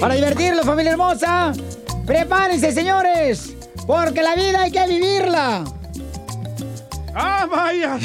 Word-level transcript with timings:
Para 0.00 0.14
divertirlo, 0.14 0.62
familia 0.62 0.92
hermosa. 0.92 1.52
Prepárense, 2.06 2.72
señores. 2.72 3.54
Porque 3.86 4.22
la 4.22 4.34
vida 4.34 4.62
hay 4.62 4.70
que 4.70 4.86
vivirla. 4.86 5.64
¡Ah, 7.14 7.46
vaya! 7.50 7.98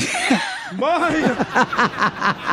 ¡Vaya! 0.77 1.35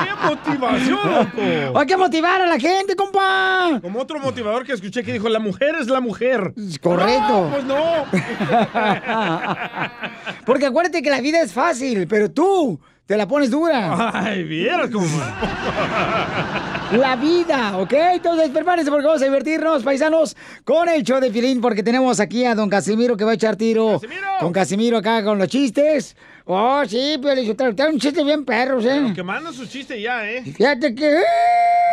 ¡Qué 0.04 0.26
motivación, 0.26 0.98
loco! 1.12 1.78
Hay 1.78 1.86
que 1.86 1.96
motivar 1.96 2.40
a 2.40 2.46
la 2.46 2.58
gente, 2.58 2.96
compa. 2.96 3.78
Como 3.80 4.00
otro 4.00 4.18
motivador 4.18 4.64
que 4.64 4.72
escuché 4.72 5.04
que 5.04 5.12
dijo, 5.12 5.28
la 5.28 5.38
mujer 5.38 5.76
es 5.80 5.86
la 5.86 6.00
mujer. 6.00 6.52
Correcto. 6.82 7.28
No, 7.28 7.50
pues 7.50 7.64
no. 7.64 7.84
Porque 10.44 10.66
acuérdate 10.66 11.00
que 11.00 11.10
la 11.10 11.20
vida 11.20 11.40
es 11.40 11.52
fácil, 11.52 12.08
pero 12.08 12.28
tú 12.30 12.80
te 13.06 13.16
la 13.16 13.28
pones 13.28 13.50
dura. 13.50 14.10
Ay, 14.12 14.42
vieras 14.42 14.90
cómo... 14.90 15.06
La 16.92 17.16
vida, 17.16 17.76
¿ok? 17.76 17.92
Entonces 18.14 18.48
prepárense 18.48 18.90
porque 18.90 19.06
vamos 19.06 19.20
a 19.20 19.24
divertirnos, 19.26 19.82
paisanos, 19.82 20.34
con 20.64 20.88
el 20.88 21.02
show 21.02 21.20
de 21.20 21.30
Pilín, 21.30 21.60
porque 21.60 21.82
tenemos 21.82 22.18
aquí 22.18 22.46
a 22.46 22.54
don 22.54 22.70
Casimiro 22.70 23.14
que 23.14 23.24
va 23.24 23.32
a 23.32 23.34
echar 23.34 23.56
tiro. 23.56 24.00
Con 24.40 24.52
Casimiro 24.54 24.96
acá 24.96 25.22
con 25.22 25.38
los 25.38 25.48
chistes. 25.48 26.16
Oh, 26.46 26.82
sí, 26.88 27.18
pero 27.20 27.42
usted 27.42 27.88
un 27.90 28.00
chiste 28.00 28.24
bien 28.24 28.42
perros, 28.46 28.86
¿eh? 28.86 29.00
Pero 29.02 29.14
que 29.14 29.22
manda 29.22 29.52
su 29.52 29.66
chiste 29.66 30.00
ya, 30.00 30.26
¿eh? 30.30 30.42
Fíjate 30.42 30.94
que... 30.94 31.20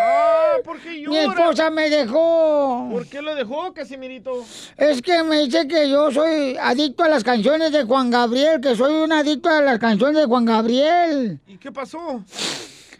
Ah, 0.02 0.54
¿por 0.64 0.80
qué 0.80 0.92
Mi 0.92 1.04
llora? 1.04 1.24
esposa 1.24 1.70
me 1.70 1.90
dejó. 1.90 2.88
¿Por 2.90 3.06
qué 3.08 3.22
lo 3.22 3.36
dejó, 3.36 3.74
Casimirito? 3.74 4.46
Es 4.78 5.02
que 5.02 5.24
me 5.24 5.40
dice 5.40 5.68
que 5.68 5.90
yo 5.90 6.10
soy 6.10 6.56
adicto 6.56 7.04
a 7.04 7.10
las 7.10 7.26
canciones 7.26 7.74
de 7.74 7.84
Juan 7.84 8.10
Gabriel, 8.12 8.62
que 8.62 8.78
soy 8.78 8.94
un 8.94 9.12
adicto 9.12 9.50
a 9.50 9.60
las 9.62 9.78
canciones 9.78 10.16
de 10.16 10.26
Juan 10.26 10.46
Gabriel. 10.46 11.38
¿Y 11.48 11.58
qué 11.58 11.70
pasó? 11.70 12.24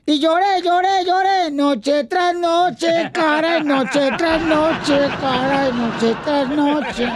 Y 0.08 0.20
lloré, 0.20 0.62
lloré, 0.64 1.04
lloré, 1.04 1.50
noche 1.52 2.04
tras 2.04 2.36
noche, 2.36 3.10
cara, 3.12 3.60
noche 3.62 4.12
tras 4.16 4.40
noche, 4.44 5.10
cara, 5.20 5.72
noche 5.72 6.16
tras 6.24 6.50
noche. 6.50 7.08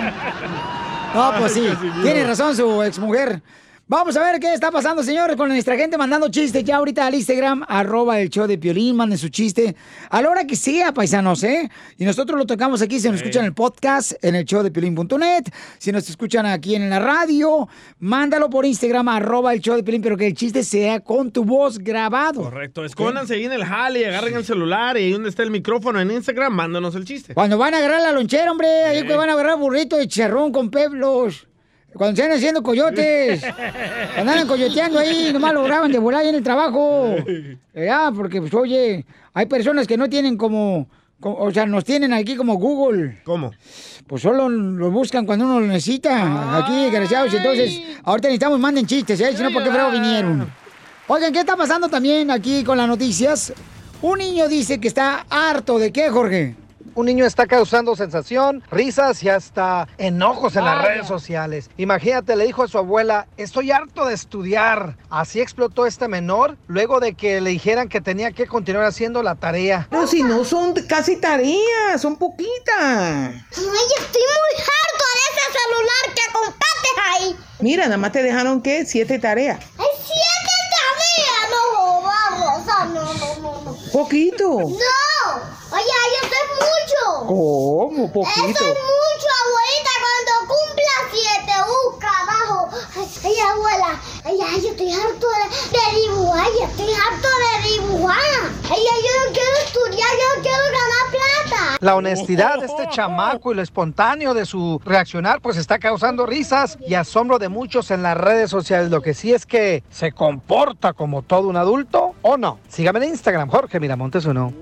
No, 1.13 1.33
pues 1.39 1.53
sí, 1.53 1.67
tiene 2.03 2.23
razón 2.23 2.55
su 2.55 2.83
exmujer. 2.83 3.41
Vamos 3.91 4.15
a 4.17 4.21
ver 4.21 4.39
qué 4.39 4.53
está 4.53 4.69
pasando, 4.69 5.01
señores, 5.01 5.35
con 5.35 5.49
nuestra 5.49 5.75
gente 5.75 5.97
mandando 5.97 6.29
chistes 6.29 6.63
ya 6.63 6.75
ahorita 6.75 7.07
al 7.07 7.15
Instagram, 7.15 7.65
arroba 7.67 8.19
el 8.19 8.29
show 8.29 8.45
de 8.45 8.55
Piolín, 8.55 8.95
manden 8.95 9.17
su 9.17 9.29
chiste 9.29 9.75
a 10.11 10.21
la 10.21 10.29
hora 10.29 10.45
que 10.45 10.55
sea, 10.55 10.93
paisanos, 10.93 11.43
¿eh? 11.43 11.67
Y 11.97 12.05
nosotros 12.05 12.37
lo 12.37 12.45
tocamos 12.45 12.83
aquí, 12.83 12.99
si 12.99 13.07
nos 13.09 13.17
escuchan 13.17 13.39
en 13.39 13.45
el 13.47 13.55
podcast, 13.55 14.13
en 14.23 14.35
el 14.35 14.45
show 14.45 14.61
de 14.61 14.69
Piolín.net, 14.69 15.45
si 15.79 15.91
nos 15.91 16.07
escuchan 16.07 16.45
aquí 16.45 16.75
en 16.75 16.87
la 16.87 16.99
radio, 16.99 17.67
mándalo 17.97 18.51
por 18.51 18.63
Instagram, 18.63 19.07
arroba 19.07 19.55
el 19.55 19.59
show 19.59 19.75
de 19.75 19.81
Piolín, 19.81 20.03
pero 20.03 20.15
que 20.17 20.27
el 20.27 20.35
chiste 20.35 20.63
sea 20.63 20.99
con 20.99 21.31
tu 21.31 21.43
voz 21.43 21.79
grabado. 21.79 22.43
Correcto, 22.43 22.85
escóndanse 22.85 23.33
ahí 23.33 23.45
en 23.45 23.53
el 23.53 23.65
jale, 23.65 24.05
agarren 24.05 24.35
el 24.35 24.45
celular 24.45 24.97
y 24.97 25.05
ahí 25.05 25.11
donde 25.13 25.29
está 25.29 25.41
el 25.41 25.49
micrófono 25.49 25.99
en 25.99 26.11
Instagram, 26.11 26.53
mándanos 26.53 26.93
el 26.93 27.05
chiste. 27.05 27.33
Cuando 27.33 27.57
van 27.57 27.73
a 27.73 27.77
agarrar 27.77 28.03
la 28.03 28.11
lonchera, 28.11 28.51
hombre, 28.51 28.67
ahí 28.85 29.01
que 29.01 29.15
van 29.15 29.31
a 29.31 29.33
agarrar 29.33 29.57
burrito 29.57 29.97
de 29.97 30.07
charrón 30.07 30.51
con 30.51 30.69
peblos. 30.69 31.48
Cuando 31.93 32.15
se 32.15 32.23
andan 32.23 32.37
haciendo 32.37 32.61
coyotes. 32.63 33.41
Cuando 34.15 34.31
andan 34.31 34.47
coyoteando 34.47 34.99
ahí, 34.99 35.31
nomás 35.33 35.53
lo 35.53 35.63
graban 35.63 35.91
de 35.91 35.99
volar 35.99 36.21
ahí 36.21 36.29
en 36.29 36.35
el 36.35 36.43
trabajo. 36.43 37.15
Ya, 37.73 38.11
porque, 38.15 38.39
pues, 38.41 38.53
oye, 38.53 39.05
hay 39.33 39.45
personas 39.47 39.87
que 39.87 39.97
no 39.97 40.07
tienen 40.09 40.37
como, 40.37 40.87
como- 41.19 41.37
o 41.37 41.51
sea, 41.51 41.65
nos 41.65 41.83
tienen 41.85 42.13
aquí 42.13 42.35
como 42.35 42.55
Google. 42.55 43.21
¿Cómo? 43.23 43.51
Pues 44.07 44.21
solo 44.21 44.49
lo 44.49 44.91
buscan 44.91 45.25
cuando 45.25 45.45
uno 45.45 45.59
lo 45.59 45.67
necesita. 45.67 46.57
Aquí, 46.57 46.83
desgraciados. 46.83 47.33
Entonces, 47.33 47.81
ahorita 48.03 48.27
necesitamos, 48.27 48.59
manden 48.59 48.85
chistes, 48.85 49.19
¿eh? 49.21 49.35
Si 49.35 49.43
no, 49.43 49.51
¿por 49.51 49.63
qué 49.63 49.69
vinieron? 49.91 50.49
Oigan, 51.07 51.33
¿qué 51.33 51.39
está 51.39 51.55
pasando 51.55 51.89
también 51.89 52.29
aquí 52.31 52.63
con 52.63 52.77
las 52.77 52.87
noticias? 52.87 53.51
Un 54.01 54.19
niño 54.19 54.47
dice 54.47 54.79
que 54.79 54.87
está 54.87 55.25
harto 55.29 55.77
de 55.79 55.91
qué, 55.91 56.09
Jorge. 56.09 56.55
Un 56.95 57.05
niño 57.05 57.25
está 57.25 57.45
causando 57.47 57.95
sensación, 57.95 58.63
risas 58.71 59.21
y 59.23 59.29
hasta 59.29 59.87
enojos 59.97 60.55
en 60.55 60.65
las 60.65 60.81
redes 60.83 61.07
sociales. 61.07 61.69
Imagínate, 61.77 62.35
le 62.35 62.45
dijo 62.45 62.63
a 62.63 62.67
su 62.67 62.77
abuela, 62.77 63.27
estoy 63.37 63.71
harto 63.71 64.05
de 64.05 64.13
estudiar. 64.13 64.97
Así 65.09 65.39
explotó 65.41 65.85
este 65.85 66.07
menor 66.07 66.57
luego 66.67 66.99
de 66.99 67.13
que 67.13 67.41
le 67.41 67.51
dijeran 67.51 67.89
que 67.89 68.01
tenía 68.01 68.31
que 68.31 68.47
continuar 68.47 68.85
haciendo 68.85 69.23
la 69.23 69.35
tarea. 69.35 69.87
Pero 69.89 70.07
si 70.07 70.23
no 70.23 70.43
son 70.45 70.73
casi 70.87 71.15
tareas, 71.17 72.01
son 72.01 72.17
poquitas. 72.17 72.67
Ay, 72.77 73.33
estoy 73.51 74.21
muy 74.21 74.55
harto 74.59 75.05
de 75.15 75.23
ese 75.29 75.45
celular 75.59 76.15
que 76.15 76.31
compraste 76.31 76.89
ahí. 77.11 77.35
Mira, 77.59 77.85
nada 77.85 77.97
más 77.97 78.11
te 78.11 78.23
dejaron 78.23 78.61
que 78.61 78.85
siete 78.85 79.19
tareas. 79.19 79.59
¡Hay 79.77 79.87
siete 79.97 80.53
tareas! 80.71 81.49
No, 81.51 82.01
vamos, 82.01 82.67
ah, 82.69 82.85
no, 82.85 83.13
no, 83.13 83.13
no, 83.13 83.41
no. 83.41 83.48
Poquito. 83.91 84.49
¡No! 84.49 84.69
Oye, 85.71 85.97
eso 86.21 86.35
es 86.35 86.49
mucho. 86.55 87.25
¿Cómo? 87.27 87.91
Eso 88.03 88.13
Poquito. 88.13 88.63
es 88.65 88.79
mucho, 88.95 89.27
abuelita. 89.41 89.91
Cuando 90.05 90.53
cumpla 90.53 90.95
siete, 91.11 91.53
busca 91.67 92.09
abajo. 92.21 92.69
Ay, 93.23 93.39
abuela. 93.39 94.01
Ay, 94.23 94.39
ay, 94.41 94.61
yo 94.61 94.69
estoy 94.69 94.91
harto 94.93 95.27
de, 95.29 95.77
de 95.77 95.99
dibujar. 96.01 96.47
Yo 96.47 96.65
estoy 96.65 96.93
harto 96.93 97.27
de 97.27 97.69
dibujar. 97.69 98.17
Ay, 98.69 98.83
ay, 98.93 99.01
yo 99.03 99.25
no 99.25 99.31
quiero 99.33 99.57
estudiar. 99.65 100.11
Yo 100.17 100.35
no 100.37 100.41
quiero. 100.41 100.78
La 101.79 101.95
honestidad 101.95 102.59
de 102.59 102.65
este 102.65 102.89
chamaco 102.89 103.51
y 103.51 103.55
lo 103.55 103.61
espontáneo 103.61 104.33
de 104.33 104.45
su 104.45 104.81
reaccionar 104.83 105.39
pues 105.41 105.57
está 105.57 105.79
causando 105.79 106.25
risas 106.25 106.77
y 106.85 106.95
asombro 106.95 107.39
de 107.39 107.47
muchos 107.47 107.91
en 107.91 108.03
las 108.03 108.17
redes 108.17 108.49
sociales. 108.49 108.89
Lo 108.89 109.01
que 109.01 109.13
sí 109.13 109.33
es 109.33 109.45
que 109.45 109.83
se 109.89 110.11
comporta 110.11 110.93
como 110.93 111.21
todo 111.21 111.47
un 111.47 111.55
adulto 111.55 112.15
o 112.21 112.37
no. 112.37 112.59
Sígame 112.67 112.99
en 112.99 113.11
Instagram, 113.11 113.49
Jorge 113.49 113.79
Miramontes 113.79 114.25
uno. 114.25 114.53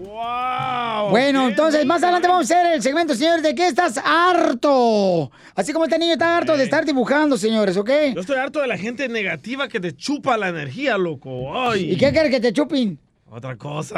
Bueno, 1.10 1.48
entonces 1.48 1.86
más 1.86 2.04
adelante 2.04 2.28
vamos 2.28 2.52
a 2.52 2.56
hacer 2.56 2.74
el 2.74 2.82
segmento, 2.82 3.16
señores, 3.16 3.42
de 3.42 3.56
qué 3.56 3.68
estás 3.68 4.00
harto. 4.04 5.32
Así 5.56 5.74
como 5.74 5.86
este 5.86 5.98
niño 5.98 6.14
está 6.14 6.38
harto 6.38 6.58
de 6.58 6.64
estar 6.64 6.86
dibujando, 6.86 7.38
señores, 7.38 7.78
¿ok? 7.78 7.90
Yo 8.14 8.22
estoy 8.22 8.38
harto 8.38 8.62
de 8.62 8.68
la 8.68 8.78
gente 8.78 9.08
negativa 9.08 9.68
que 9.68 9.80
te 9.80 9.96
chupa 9.96 10.38
la 10.38 10.50
energía, 10.50 10.98
loco. 10.98 11.58
Ay. 11.58 11.92
¿Y 11.92 11.98
qué 11.98 12.12
quieres 12.12 12.32
que 12.32 12.40
te 12.40 12.54
chupin? 12.54 13.00
Otra 13.38 13.56
cosa. 13.56 13.94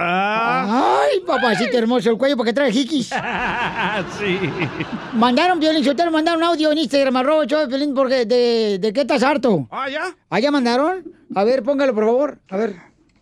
Ay, 0.99 1.21
papacito 1.25 1.77
hermoso, 1.77 2.09
el 2.09 2.17
cuello 2.17 2.35
porque 2.35 2.51
trae 2.51 2.73
jiquis. 2.73 3.07
sí. 4.19 4.37
Mandaron, 5.13 5.61
Violín, 5.61 5.81
Sotelo, 5.81 6.11
mandaron 6.11 6.43
audio 6.43 6.73
en 6.73 6.79
Instagram, 6.79 7.15
arroba 7.15 7.45
de 7.45 7.67
Piolín, 7.69 7.93
porque 7.93 8.25
de, 8.25 8.79
de 8.81 8.91
qué 8.91 8.99
estás 8.99 9.23
harto. 9.23 9.65
Ah, 9.71 9.87
¿ya? 9.89 10.13
¿Ah, 10.29 10.41
ya 10.41 10.51
mandaron? 10.51 11.05
A 11.33 11.45
ver, 11.45 11.63
póngalo, 11.63 11.95
por 11.95 12.03
favor. 12.03 12.39
A 12.49 12.57
ver. 12.57 12.75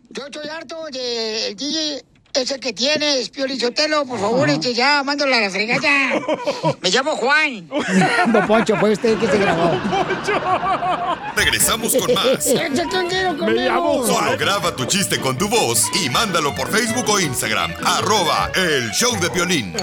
Yo 0.09 0.25
estoy 0.25 0.49
harto 0.49 0.87
de 0.91 1.49
el 1.49 1.55
DJ 1.55 2.03
ese 2.37 2.59
que 2.59 2.73
tienes, 2.73 3.29
Piolín 3.29 3.59
Sotelo, 3.59 4.05
por 4.05 4.19
favor, 4.19 4.49
este 4.49 4.73
ya, 4.73 5.03
mándalo 5.03 5.35
a 5.35 5.41
la 5.41 5.49
fregada. 5.49 6.21
Me 6.81 6.89
llamo 6.89 7.15
Juan. 7.15 7.67
Don 8.27 8.47
Poncho, 8.47 8.75
fue 8.77 8.91
usted 8.91 9.17
que 9.17 9.27
se 9.27 9.37
grabó. 9.37 9.71
Regresamos 11.35 11.95
con 11.95 12.13
más. 12.13 12.45
Échate 12.45 12.97
un 12.97 13.07
tiro 13.07 13.37
conmigo. 13.37 14.07
Solo 14.07 14.37
graba 14.37 14.75
tu 14.75 14.85
chiste 14.85 15.19
con 15.19 15.37
tu 15.37 15.47
voz 15.47 15.85
y 16.03 16.09
mándalo 16.09 16.53
por 16.55 16.69
Facebook 16.69 17.09
o 17.09 17.19
Instagram. 17.19 17.73
Arroba 17.83 18.51
el 18.55 18.91
show 18.91 19.15
de 19.19 19.29
violín. 19.29 19.73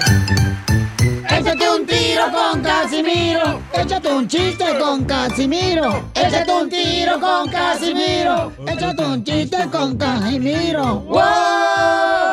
Échate 1.29 1.69
un 1.69 1.85
tiro 1.85 2.23
con 2.31 2.61
Casimiro. 2.61 3.61
Échate 3.73 4.13
un 4.13 4.27
chiste 4.27 4.65
con 4.79 5.05
Casimiro. 5.05 6.09
Échate 6.13 6.51
un 6.51 6.69
tiro 6.69 7.19
con 7.19 7.49
Casimiro. 7.49 8.53
Échate 8.65 9.05
un 9.05 9.23
chiste 9.23 9.57
con 9.71 9.97
Casimiro. 9.97 10.99
¡Wow! 11.01 12.24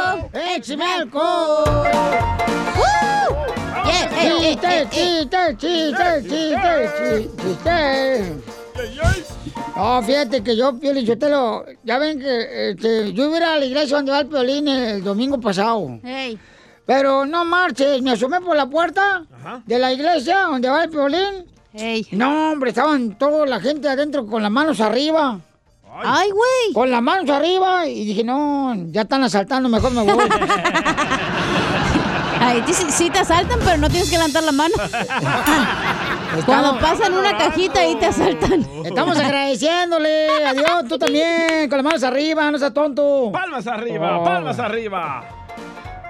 ¡Échame 0.62 0.84
alcohol! 0.84 1.65
¡Chiste, 4.39 4.87
chiste, 4.93 5.56
chiste, 5.59 6.23
chiste, 6.23 7.31
chiste! 7.37 8.33
No, 9.75 10.03
fíjate 10.05 10.45
que 10.45 10.56
yo, 10.56 10.78
Piolín, 10.78 11.05
yo 11.05 11.19
te 11.19 11.28
lo... 11.28 11.65
Ya 11.83 11.99
ven 11.99 12.21
que 12.21 12.71
este, 12.71 13.12
yo 13.12 13.25
iba 13.25 13.35
a 13.35 13.38
ir 13.38 13.43
a 13.43 13.56
la 13.56 13.64
iglesia 13.64 13.97
donde 13.97 14.12
va 14.12 14.20
el 14.20 14.29
Piolín 14.29 14.69
el 14.69 15.03
domingo 15.03 15.41
pasado. 15.41 15.99
Pero 16.87 17.26
no 17.26 17.44
marches, 17.44 18.00
me 18.00 18.12
asomé 18.12 18.41
por 18.41 18.56
la 18.56 18.70
puerta 18.70 19.25
de 19.67 19.79
la 19.81 19.93
iglesia 19.93 20.43
donde 20.43 20.69
va 20.69 20.85
el 20.85 20.91
violín. 20.91 21.44
No, 22.12 22.53
hombre, 22.53 22.70
estaban 22.70 23.19
toda 23.19 23.47
la 23.47 23.58
gente 23.58 23.88
adentro 23.88 24.29
con 24.29 24.41
las 24.41 24.53
manos 24.53 24.81
arriba. 24.81 25.41
Ay, 26.05 26.31
güey. 26.31 26.73
Con 26.75 26.91
las 26.91 27.03
manos 27.03 27.29
arriba 27.31 27.87
y 27.87 28.05
dije, 28.05 28.25
no, 28.25 28.75
ya 28.89 29.03
están 29.03 29.23
asaltando, 29.25 29.69
mejor 29.69 29.93
me 29.93 30.03
voy. 30.03 30.25
Ay, 32.41 32.62
sí, 32.67 32.87
sí 32.91 33.09
te 33.11 33.21
asaltan, 33.21 33.59
pero 33.65 33.77
no 33.77 33.89
tienes 33.89 34.11
que 34.11 34.17
levantar 34.17 34.43
la 34.43 34.50
mano. 34.53 34.75
Cuando 36.47 36.79
pasan 36.81 37.12
una 37.15 37.37
cajita 37.37 37.87
y 37.87 37.94
te 37.97 38.06
asaltan. 38.06 38.67
Estamos 38.85 39.17
agradeciéndole 39.19 40.44
a 40.47 40.53
Dios, 40.53 40.89
tú 40.89 40.99
también, 40.99 41.69
con 41.69 41.77
las 41.79 41.85
manos 41.85 42.03
arriba, 42.03 42.50
no 42.50 42.59
seas 42.59 42.73
tonto. 42.75 43.31
Palmas 43.33 43.67
arriba, 43.67 44.19
Oh. 44.19 44.25
palmas 44.25 44.59
arriba. 44.59 45.25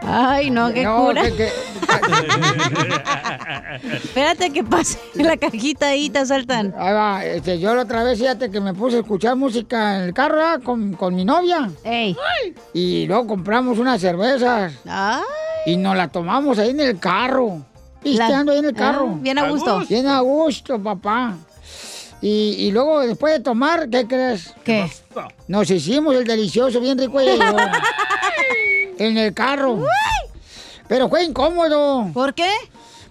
Ay, 0.05 0.51
no, 0.51 0.73
qué 0.73 0.83
No, 0.85 1.07
cura. 1.07 1.23
que- 1.23 1.37
que- 1.37 1.53
Espérate 3.97 4.51
que 4.53 4.63
pase 4.65 4.99
la 5.15 5.37
cajita 5.37 5.89
ahí 5.89 6.11
te 6.11 6.19
asaltan. 6.21 6.75
Ahí 6.79 6.93
va, 6.93 7.25
este, 7.25 7.59
yo 7.59 7.75
la 7.75 7.83
otra 7.83 8.03
vez, 8.05 8.19
fíjate 8.19 8.51
que 8.51 8.61
me 8.61 8.75
puse 8.75 8.97
a 8.97 9.01
escuchar 9.01 9.37
música 9.37 9.97
en 9.99 10.03
el 10.05 10.15
carro 10.15 10.37
¿verdad? 10.37 10.63
con, 10.63 10.93
con 10.95 11.15
mi 11.15 11.25
novia. 11.25 11.71
Y 12.75 13.07
luego 13.07 13.27
compramos 13.27 13.79
unas 13.79 14.01
cervezas. 14.01 14.73
Y 15.67 15.77
nos 15.77 15.97
la 15.97 16.09
tomamos 16.09 16.59
ahí 16.59 16.71
en 16.71 16.81
el 16.81 16.99
carro. 16.99 17.65
Pisteando 18.03 18.53
ahí 18.53 18.59
en 18.59 18.65
el 18.67 18.75
carro. 18.75 19.11
Ah, 19.15 19.19
bien 19.21 19.39
a 19.39 19.49
gusto. 19.49 19.83
Bien 19.89 20.07
a 20.09 20.21
gusto, 20.21 20.79
papá. 20.83 21.35
Y, 22.21 22.55
y 22.59 22.71
luego, 22.71 23.01
después 23.01 23.33
de 23.35 23.41
tomar, 23.41 23.89
¿qué 23.89 24.07
crees? 24.07 24.55
¿Qué? 24.65 24.89
Nos 25.49 25.71
hicimos 25.71 26.15
el 26.15 26.25
delicioso, 26.25 26.81
bien 26.81 26.99
rico 26.99 27.19
ella 27.21 27.35
y 27.35 27.39
yo. 27.39 27.57
en 28.99 29.19
el 29.19 29.35
carro. 29.35 29.85
Pero 30.89 31.09
fue 31.09 31.25
incómodo. 31.25 32.11
¿Por 32.13 32.35
qué? 32.35 32.51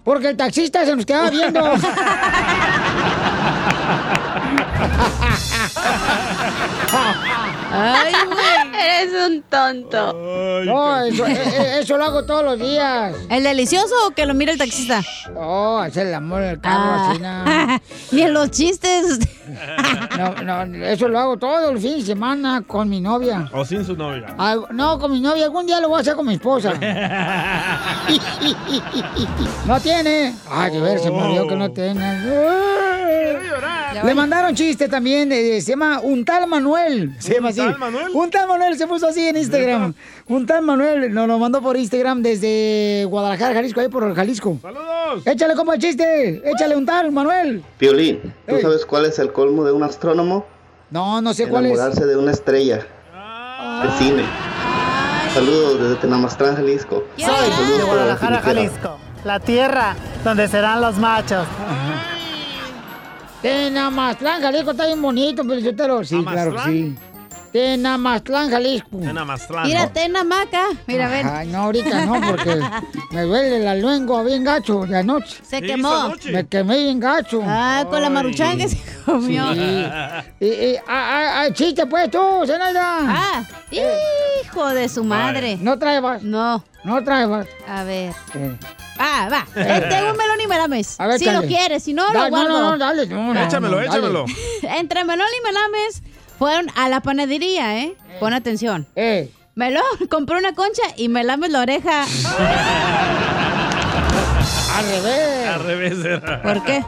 Porque 0.04 0.28
el 0.28 0.36
taxista 0.36 0.84
se 0.84 0.94
nos 0.96 1.06
quedaba 1.06 1.30
viendo. 1.30 1.60
Ay, 7.74 8.12
güey. 8.26 8.82
Eres 8.84 9.12
un 9.28 9.42
tonto. 9.42 10.12
No, 10.64 11.00
eso, 11.04 11.26
eh, 11.26 11.32
eh, 11.32 11.78
eso 11.80 11.96
lo 11.96 12.04
hago 12.04 12.24
todos 12.24 12.44
los 12.44 12.58
días. 12.58 13.14
¿El 13.30 13.44
delicioso 13.44 13.94
o 14.06 14.10
que 14.10 14.26
lo 14.26 14.34
mira 14.34 14.52
el 14.52 14.58
taxista? 14.58 15.02
No, 15.32 15.78
hacer 15.78 16.06
el 16.08 16.14
amor 16.14 16.42
en 16.42 16.48
el 16.50 16.60
carro, 16.60 16.78
Ah. 16.84 17.10
así 17.10 17.20
nada. 17.20 17.80
Ni 18.12 18.22
en 18.22 18.34
los 18.34 18.50
chistes. 18.50 19.18
No, 20.16 20.64
no, 20.64 20.86
eso 20.86 21.08
lo 21.08 21.18
hago 21.18 21.36
todo 21.36 21.70
el 21.70 21.78
fin 21.78 21.98
de 21.98 22.02
semana 22.06 22.62
con 22.66 22.88
mi 22.88 23.00
novia. 23.00 23.50
O 23.52 23.64
sin 23.64 23.84
su 23.84 23.94
novia. 23.96 24.26
Al- 24.38 24.66
no, 24.70 24.98
con 24.98 25.10
mi 25.12 25.20
novia. 25.20 25.44
Algún 25.44 25.66
día 25.66 25.80
lo 25.80 25.88
voy 25.88 25.98
a 25.98 26.00
hacer 26.00 26.14
con 26.14 26.26
mi 26.26 26.34
esposa. 26.34 26.72
No 29.66 29.80
tiene. 29.80 30.34
Ay, 30.50 30.72
de 30.72 30.80
ver, 30.80 30.98
se 30.98 31.10
me 31.10 31.22
olvidó 31.22 31.48
que 31.48 31.56
no 31.56 31.70
tiene. 31.70 32.18
Le 34.04 34.14
mandaron 34.14 34.54
chiste 34.54 34.88
también. 34.88 35.30
eh, 35.32 35.60
se 35.60 35.70
llama 35.72 36.00
Un 36.02 36.24
tal 36.24 36.46
Manuel. 36.46 37.14
Se 37.18 37.34
llama 37.34 37.48
¿Un 37.48 37.52
así. 37.52 37.58
tal 37.60 37.78
Manuel? 37.78 38.06
Un 38.14 38.30
tal 38.30 38.48
Manuel 38.48 38.76
se 38.78 38.86
puso 38.86 39.06
así 39.08 39.26
en 39.28 39.36
Instagram. 39.36 39.94
Un 40.28 40.46
tal 40.46 40.62
Manuel 40.62 41.12
nos 41.12 41.26
lo 41.28 41.38
mandó 41.38 41.60
por 41.60 41.76
Instagram 41.76 42.22
desde 42.22 43.04
Guadalajara, 43.08 43.54
Jalisco, 43.54 43.80
ahí 43.80 43.88
por 43.88 44.14
Jalisco. 44.14 44.58
¡Saludos! 44.62 45.26
Échale 45.26 45.54
como 45.54 45.72
el 45.72 45.80
chiste. 45.80 46.42
Échale 46.44 46.76
un 46.76 46.86
tal 46.86 47.12
Manuel. 47.12 47.62
Piolín, 47.78 48.20
¿tú 48.46 48.56
Ey. 48.56 48.62
sabes 48.62 48.86
cuál 48.86 49.04
es 49.06 49.18
el 49.18 49.32
colmo 49.32 49.64
de 49.64 49.72
un 49.72 49.82
astrónomo? 49.82 50.46
No, 50.90 51.20
no 51.22 51.32
sé 51.34 51.48
cuál 51.48 51.66
es. 51.66 51.72
Enamorarse 51.72 52.06
de 52.06 52.16
una 52.16 52.32
estrella 52.32 52.86
de 53.82 53.90
cine. 53.98 54.24
Saludos 55.34 55.80
desde 55.80 55.94
Tenamastrán, 55.96 56.56
Jalisco. 56.56 57.04
Para 57.18 57.42
de 57.42 57.78
la 57.78 57.84
Guadalajara. 57.84 58.40
Jalisco. 58.40 58.98
La 59.24 59.38
tierra 59.40 59.94
donde 60.24 60.48
serán 60.48 60.80
los 60.80 60.98
machos. 60.98 61.46
Tenamatlán, 63.42 64.40
Jalisco 64.40 64.70
está 64.70 64.86
bien 64.86 65.02
bonito, 65.02 65.42
pero 65.44 65.60
Sí, 66.04 66.24
claro 66.24 66.52
que 66.54 66.70
sí. 66.70 66.94
Tenamatlán, 67.52 68.50
Jalisco. 68.50 68.98
En 69.02 69.18
Amastrán. 69.18 69.66
Mírate 69.66 70.04
en 70.04 70.16
hamaca. 70.16 70.64
Mira, 70.86 71.06
a 71.06 71.10
ver. 71.10 71.26
Ay, 71.26 71.48
no, 71.48 71.58
ahorita 71.58 72.06
no, 72.06 72.20
porque 72.20 72.58
me 73.10 73.22
duele 73.22 73.58
la 73.60 73.74
lengua 73.74 74.22
bien 74.22 74.42
gacho 74.42 74.86
de 74.86 74.98
anoche. 74.98 75.36
Se 75.42 75.60
¿Qué 75.60 75.66
quemó. 75.68 76.14
Me 76.32 76.46
quemé 76.46 76.78
bien 76.78 76.98
gacho. 76.98 77.42
Ah, 77.46 77.84
con 77.90 78.00
la 78.00 78.08
maruchan 78.08 78.56
que 78.56 78.68
se 78.68 78.78
comió. 79.04 79.52
Sí. 79.52 79.84
Y, 80.40 80.46
y, 80.46 80.76
ah, 80.76 80.82
ah, 80.88 81.42
ah, 81.42 81.52
chiste, 81.52 81.84
pues 81.86 82.10
tú, 82.10 82.18
Zenaida. 82.46 82.82
Ah, 83.02 83.44
hijo 83.70 84.68
de 84.70 84.88
su 84.88 85.04
madre. 85.04 85.58
No 85.60 85.78
traebas, 85.78 86.22
No, 86.22 86.64
no 86.84 87.04
traebas. 87.04 87.46
a 87.68 87.84
ver. 87.84 88.12
Eh. 88.34 88.56
Ah, 88.98 89.28
va. 89.30 89.46
Eh, 89.56 89.86
tengo 89.90 90.10
un 90.12 90.16
melón 90.16 90.40
y 90.42 90.46
melames. 90.46 91.00
A 91.00 91.06
ver, 91.06 91.18
si 91.18 91.24
lo 91.30 91.42
quieres, 91.42 91.82
si 91.82 91.92
no, 91.92 92.04
Da- 92.12 92.24
lo 92.24 92.28
guardo. 92.30 92.48
No, 92.48 92.60
no, 92.62 92.70
no, 92.72 92.78
dale. 92.78 93.06
No, 93.06 93.34
no, 93.34 93.40
Échamelo, 93.42 93.76
no, 93.80 93.82
dale. 93.82 93.88
échamelo. 93.88 94.24
Entre 94.62 95.04
melón 95.04 95.26
y 95.40 95.44
melames 95.46 96.02
fueron 96.42 96.66
a 96.74 96.88
la 96.88 97.00
panadería, 97.00 97.78
¿eh? 97.78 97.94
Pon 98.18 98.34
atención. 98.34 98.84
Eh, 98.96 99.30
Melón 99.54 99.84
compró 100.10 100.36
una 100.38 100.56
concha 100.56 100.82
y 100.96 101.08
melames 101.08 101.50
la 101.52 101.60
oreja. 101.60 102.02
al 104.76 104.84
revés. 104.88 105.48
Al 105.54 105.64
revés 105.64 106.04
era. 106.04 106.42
¿Por 106.42 106.64
qué? 106.64 106.84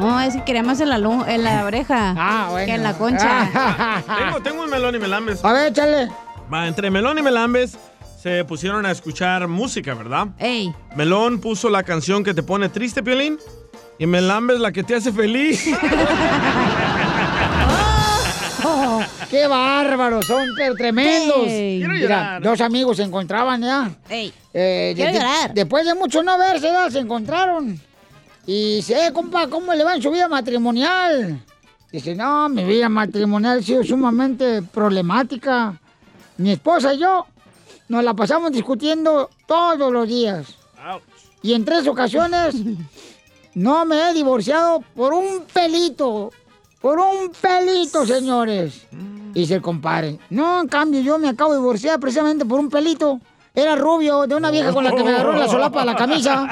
No, 0.00 0.20
es 0.20 0.34
que 0.34 0.42
quería 0.42 0.64
más 0.64 0.80
en 0.80 0.88
la, 0.88 0.96
en 0.96 1.44
la 1.44 1.64
oreja 1.64 2.12
Ah, 2.18 2.48
bueno. 2.50 2.66
que 2.66 2.74
en 2.74 2.82
la 2.82 2.94
concha. 2.94 4.02
Tengo, 4.18 4.40
tengo 4.42 4.64
un 4.64 4.70
melón 4.70 4.96
y 4.96 4.98
melambes. 4.98 5.44
A 5.44 5.52
ver, 5.52 5.68
échale. 5.70 6.08
Va, 6.52 6.66
entre 6.66 6.90
melón 6.90 7.16
y 7.16 7.22
melambes 7.22 7.78
se 8.20 8.44
pusieron 8.44 8.84
a 8.84 8.90
escuchar 8.90 9.46
música, 9.46 9.94
¿verdad? 9.94 10.26
Ey, 10.38 10.74
Melón 10.96 11.38
puso 11.40 11.70
la 11.70 11.84
canción 11.84 12.24
que 12.24 12.34
te 12.34 12.42
pone 12.42 12.68
triste, 12.68 13.00
Piolín. 13.00 13.38
Y 13.96 14.06
melambes 14.06 14.58
la 14.58 14.72
que 14.72 14.82
te 14.82 14.96
hace 14.96 15.12
feliz. 15.12 15.68
¡Qué 19.34 19.48
bárbaros! 19.48 20.26
Son 20.28 20.46
pero 20.56 20.76
tremendos. 20.76 21.48
Ey. 21.48 21.78
Quiero 21.80 21.92
Mira, 21.94 22.02
llorar. 22.04 22.42
dos 22.42 22.60
amigos 22.60 22.96
se 22.98 23.02
encontraban 23.02 23.62
ya. 23.62 23.90
ey. 24.08 24.32
Eh, 24.52 24.92
Quiero 24.94 25.10
de- 25.12 25.18
llorar. 25.18 25.52
Después 25.52 25.84
de 25.84 25.92
mucho 25.96 26.22
no 26.22 26.38
verse, 26.38 26.66
¿verdad? 26.70 26.88
se 26.90 27.00
encontraron. 27.00 27.80
Y 28.46 28.76
dice, 28.76 29.06
eh, 29.06 29.12
compa, 29.12 29.48
¿cómo 29.48 29.74
le 29.74 29.82
va 29.82 29.96
en 29.96 30.02
su 30.02 30.12
vida 30.12 30.28
matrimonial? 30.28 31.42
Dice, 31.90 32.14
no, 32.14 32.48
mi 32.48 32.62
vida 32.62 32.88
matrimonial 32.88 33.58
ha 33.58 33.62
sido 33.62 33.82
sumamente 33.82 34.62
problemática. 34.62 35.80
Mi 36.36 36.52
esposa 36.52 36.94
y 36.94 36.98
yo 37.00 37.26
nos 37.88 38.04
la 38.04 38.14
pasamos 38.14 38.52
discutiendo 38.52 39.30
todos 39.48 39.92
los 39.92 40.06
días. 40.08 40.46
Ouch. 40.86 41.02
Y 41.42 41.54
en 41.54 41.64
tres 41.64 41.88
ocasiones 41.88 42.54
no 43.54 43.84
me 43.84 44.10
he 44.10 44.14
divorciado 44.14 44.84
por 44.94 45.12
un 45.12 45.42
pelito. 45.52 46.30
Por 46.84 46.98
un 46.98 47.32
pelito, 47.40 48.04
señores. 48.04 48.82
Dice 49.32 49.54
el 49.54 49.62
compadre. 49.62 50.18
No, 50.28 50.60
en 50.60 50.68
cambio, 50.68 51.00
yo 51.00 51.18
me 51.18 51.30
acabo 51.30 51.52
de 51.54 51.58
divorciar 51.58 51.98
precisamente 51.98 52.44
por 52.44 52.60
un 52.60 52.68
pelito. 52.68 53.20
Era 53.54 53.74
rubio, 53.74 54.26
de 54.26 54.34
una 54.34 54.50
vieja 54.50 54.70
con 54.70 54.84
la 54.84 54.90
que 54.94 55.02
me 55.02 55.12
agarró 55.12 55.32
la 55.32 55.48
solapa 55.48 55.80
de 55.80 55.86
la 55.86 55.96
camisa. 55.96 56.42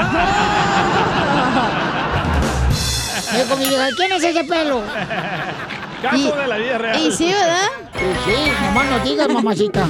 Me 3.30 3.44
dijo 3.44 3.56
¿quién 3.94 4.12
es 4.12 4.24
ese 4.24 4.44
pelo? 4.44 4.80
Caso 6.00 6.16
Y- 6.16 6.32
de 6.32 6.46
la 6.46 6.56
vida 6.56 6.78
real. 6.78 6.98
Y 6.98 7.12
sí, 7.12 7.26
¿verdad? 7.26 7.68
Sí, 7.92 8.06
sí, 8.24 8.52
nomás 8.64 8.86
no 8.86 8.98
digas, 9.00 9.28
mamacita. 9.28 9.86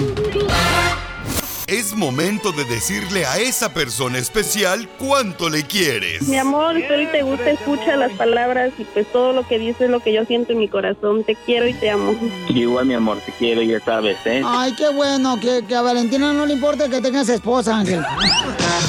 Es 1.72 1.94
momento 1.94 2.52
de 2.52 2.66
decirle 2.66 3.24
a 3.24 3.38
esa 3.38 3.72
persona 3.72 4.18
especial 4.18 4.90
cuánto 4.98 5.48
le 5.48 5.62
quieres. 5.62 6.20
Mi 6.28 6.36
amor, 6.36 6.76
si 6.76 6.84
ahorita 6.84 7.12
te 7.12 7.22
gusta, 7.22 7.50
escucha 7.50 7.96
las 7.96 8.12
palabras 8.12 8.74
y 8.76 8.84
pues 8.84 9.10
todo 9.10 9.32
lo 9.32 9.48
que 9.48 9.58
dices 9.58 9.80
es 9.80 9.90
lo 9.90 10.00
que 10.00 10.12
yo 10.12 10.22
siento 10.26 10.52
en 10.52 10.58
mi 10.58 10.68
corazón. 10.68 11.24
Te 11.24 11.34
quiero 11.34 11.66
y 11.66 11.72
te 11.72 11.88
amo. 11.88 12.14
Igual, 12.50 12.84
mi 12.84 12.92
amor, 12.92 13.20
te 13.24 13.32
quiero, 13.32 13.62
ya 13.62 13.80
sabes, 13.80 14.18
¿eh? 14.26 14.42
Ay, 14.44 14.74
qué 14.76 14.90
bueno, 14.90 15.40
que, 15.40 15.64
que 15.66 15.74
a 15.74 15.80
Valentina 15.80 16.34
no 16.34 16.44
le 16.44 16.52
importa 16.52 16.90
que 16.90 17.00
tengas 17.00 17.30
esposa, 17.30 17.78
Ángel. 17.78 18.04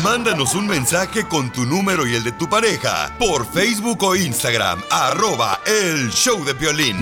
Mándanos 0.03 0.53
un 0.53 0.67
mensaje 0.67 1.25
con 1.25 1.53
tu 1.53 1.63
número 1.63 2.05
y 2.05 2.15
el 2.15 2.23
de 2.25 2.33
tu 2.33 2.49
pareja 2.49 3.15
por 3.17 3.49
Facebook 3.49 4.03
o 4.03 4.13
Instagram, 4.13 4.83
arroba 4.91 5.61
el 5.65 6.09
show 6.09 6.43
de 6.43 6.51
violín. 6.51 6.97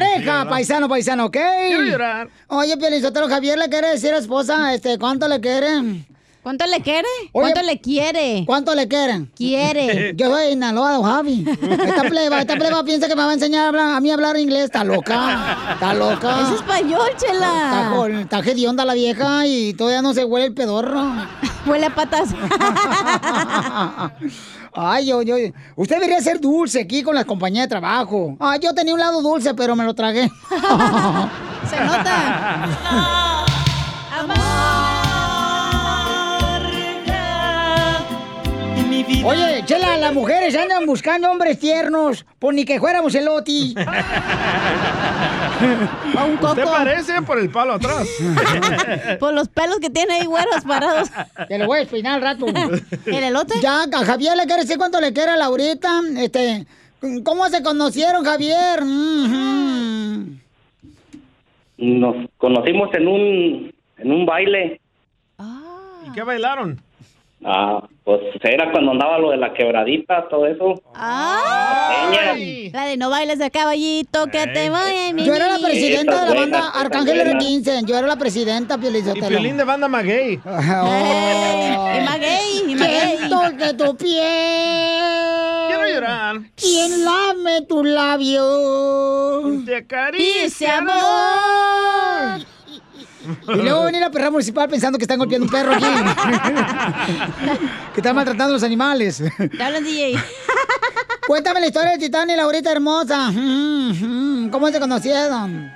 Pareja, 0.00 0.48
paisano, 0.48 0.88
paisano, 0.88 1.24
¿ok? 1.26 1.36
Quiero 1.68 1.82
llorar. 1.84 2.28
Oye, 2.48 2.76
Pielizotero 2.76 3.28
Javier 3.28 3.56
le 3.58 3.68
quiere 3.68 3.90
decir 3.90 4.12
a 4.14 4.18
esposa, 4.18 4.74
este, 4.74 4.98
¿cuánto 4.98 5.28
le 5.28 5.40
quieren? 5.40 6.06
¿Cuánto 6.42 6.64
le 6.66 6.80
quiere? 6.80 7.08
Oye, 7.32 7.52
¿Cuánto 7.52 7.62
le 7.62 7.80
quiere? 7.80 8.44
¿Cuánto 8.46 8.74
le 8.76 8.86
quieren? 8.86 9.32
Quiere. 9.34 10.12
Yo 10.16 10.30
soy 10.30 10.54
don 10.54 11.02
Javi. 11.02 11.44
Esta 11.84 12.02
pleba, 12.04 12.40
esta 12.40 12.54
pleba 12.54 12.84
piensa 12.84 13.08
que 13.08 13.16
me 13.16 13.24
va 13.24 13.30
a 13.30 13.34
enseñar 13.34 13.64
a, 13.64 13.68
hablar- 13.70 13.96
a 13.96 14.00
mí 14.00 14.12
a 14.12 14.14
hablar 14.14 14.36
inglés. 14.36 14.66
Está 14.66 14.84
loca. 14.84 15.56
Está 15.72 15.92
loca. 15.92 16.42
Es 16.42 16.50
español, 16.60 17.00
Está, 17.16 17.26
chela. 17.26 18.20
está 18.20 18.38
hedionda 18.38 18.84
la 18.84 18.94
vieja 18.94 19.44
y 19.44 19.74
todavía 19.74 20.02
no 20.02 20.14
se 20.14 20.22
huele 20.24 20.46
el 20.46 20.54
pedorro. 20.54 21.14
Huele 21.66 21.86
a 21.86 21.94
patas. 21.96 22.28
Ay, 24.78 25.06
yo, 25.06 25.22
yo, 25.22 25.36
usted 25.74 25.96
debería 25.96 26.20
ser 26.20 26.38
dulce 26.38 26.82
aquí 26.82 27.02
con 27.02 27.14
la 27.14 27.24
compañía 27.24 27.62
de 27.62 27.68
trabajo. 27.68 28.36
Ay, 28.38 28.60
yo 28.62 28.74
tenía 28.74 28.92
un 28.92 29.00
lado 29.00 29.22
dulce, 29.22 29.54
pero 29.54 29.74
me 29.74 29.84
lo 29.84 29.94
tragué. 29.94 30.30
Se 31.70 31.80
nota. 31.80 33.46
Oye, 39.24 39.62
Chela, 39.64 39.96
las 39.98 40.12
mujeres 40.12 40.56
andan 40.56 40.84
buscando 40.86 41.30
hombres 41.30 41.58
tiernos, 41.60 42.26
por 42.38 42.52
ni 42.54 42.64
que 42.64 42.80
fuéramos 42.80 43.14
el 43.14 43.28
Oti. 43.28 43.74
A 46.16 46.24
un 46.24 46.34
Usted 46.34 46.62
coco. 46.64 46.70
parece 46.70 47.22
por 47.22 47.38
el 47.38 47.48
palo 47.50 47.74
atrás. 47.74 48.06
Por 49.18 49.32
los 49.32 49.48
pelos 49.48 49.78
que 49.80 49.88
tiene 49.88 50.14
ahí, 50.14 50.26
güeros 50.26 50.64
parados. 50.66 51.08
Te 51.48 51.56
lo 51.58 51.66
voy 51.66 51.78
a 51.78 51.82
espinar 51.82 52.14
al 52.16 52.22
rato. 52.22 52.46
¿El 53.06 53.24
elote? 53.24 53.54
Ya, 53.62 53.84
a 53.84 54.04
Javier 54.04 54.36
le 54.36 54.44
quiere 54.44 54.62
decir 54.62 54.76
cuánto 54.76 55.00
le 55.00 55.12
quiere 55.14 55.30
a 55.30 55.36
Laurita. 55.36 56.02
Este, 56.18 56.66
¿cómo 57.24 57.48
se 57.48 57.62
conocieron, 57.62 58.24
Javier? 58.24 58.82
Nos 61.78 62.16
conocimos 62.36 62.94
en 62.94 63.08
un, 63.08 63.74
en 63.98 64.12
un 64.12 64.26
baile. 64.26 64.80
¿Y 66.06 66.12
qué 66.12 66.22
bailaron? 66.22 66.80
Ah, 67.44 67.86
pues 68.02 68.20
era 68.42 68.72
cuando 68.72 68.92
andaba 68.92 69.18
lo 69.18 69.30
de 69.30 69.36
la 69.36 69.52
quebradita, 69.52 70.26
todo 70.28 70.46
eso. 70.46 70.80
¡Ay! 70.94 72.70
La 72.72 72.86
de 72.86 72.96
no 72.96 73.10
bailes 73.10 73.38
de 73.38 73.50
caballito, 73.50 74.26
que 74.28 74.46
te 74.46 74.70
vaya 74.70 75.12
mi 75.12 75.24
Yo 75.24 75.34
era 75.34 75.48
la 75.48 75.58
presidenta 75.58 76.24
de 76.24 76.34
la 76.34 76.40
banda 76.40 76.68
Arcángel 76.70 77.16
buena. 77.16 77.38
R15. 77.38 77.84
Yo 77.84 77.96
era 77.96 78.06
la 78.06 78.16
presidenta, 78.16 78.76
Y 78.76 78.78
Piolizotelo. 78.78 79.28
Piolín 79.28 79.56
de 79.56 79.64
banda 79.64 79.86
maguey. 79.86 80.40
Y 80.44 82.00
maguey, 82.04 82.62
y 82.68 82.74
maguey. 82.74 83.16
Siento 83.18 83.40
que 83.58 83.74
tu 83.74 83.96
piel. 83.96 85.66
Quiero 85.68 85.86
llorar. 85.94 86.36
¿Quién 86.56 87.04
lame 87.04 87.62
tu 87.68 87.84
labio? 87.84 89.62
Te 89.64 89.76
acaricia, 89.76 90.78
amor. 90.78 92.46
Y 93.48 93.62
luego 93.62 93.84
venir 93.84 94.00
la 94.00 94.10
perra 94.10 94.30
municipal 94.30 94.68
pensando 94.68 94.98
que 94.98 95.04
están 95.04 95.18
golpeando 95.18 95.46
un 95.46 95.52
perro 95.52 95.72
aquí. 95.72 95.84
que 97.94 98.00
están 98.00 98.14
maltratando 98.14 98.52
a 98.52 98.54
los 98.54 98.62
animales. 98.62 99.22
Hablan, 99.60 99.84
DJ. 99.84 100.16
Cuéntame 101.26 101.60
la 101.60 101.66
historia 101.66 101.92
de 101.92 101.98
Titán 101.98 102.30
y 102.30 102.36
Laurita 102.36 102.70
hermosa. 102.70 103.32
¿Cómo 104.50 104.68
se 104.68 104.78
conocieron? 104.78 105.72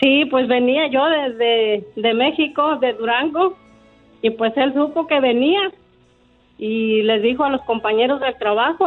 Sí, 0.00 0.26
pues 0.26 0.46
venía 0.46 0.86
yo 0.88 1.04
desde 1.06 1.84
de 1.96 2.14
México, 2.14 2.76
de 2.76 2.92
Durango, 2.92 3.56
y 4.22 4.30
pues 4.30 4.52
él 4.56 4.72
supo 4.74 5.06
que 5.06 5.20
venía 5.20 5.72
y 6.58 7.02
les 7.02 7.22
dijo 7.22 7.44
a 7.44 7.50
los 7.50 7.62
compañeros 7.62 8.20
del 8.20 8.36
trabajo 8.36 8.86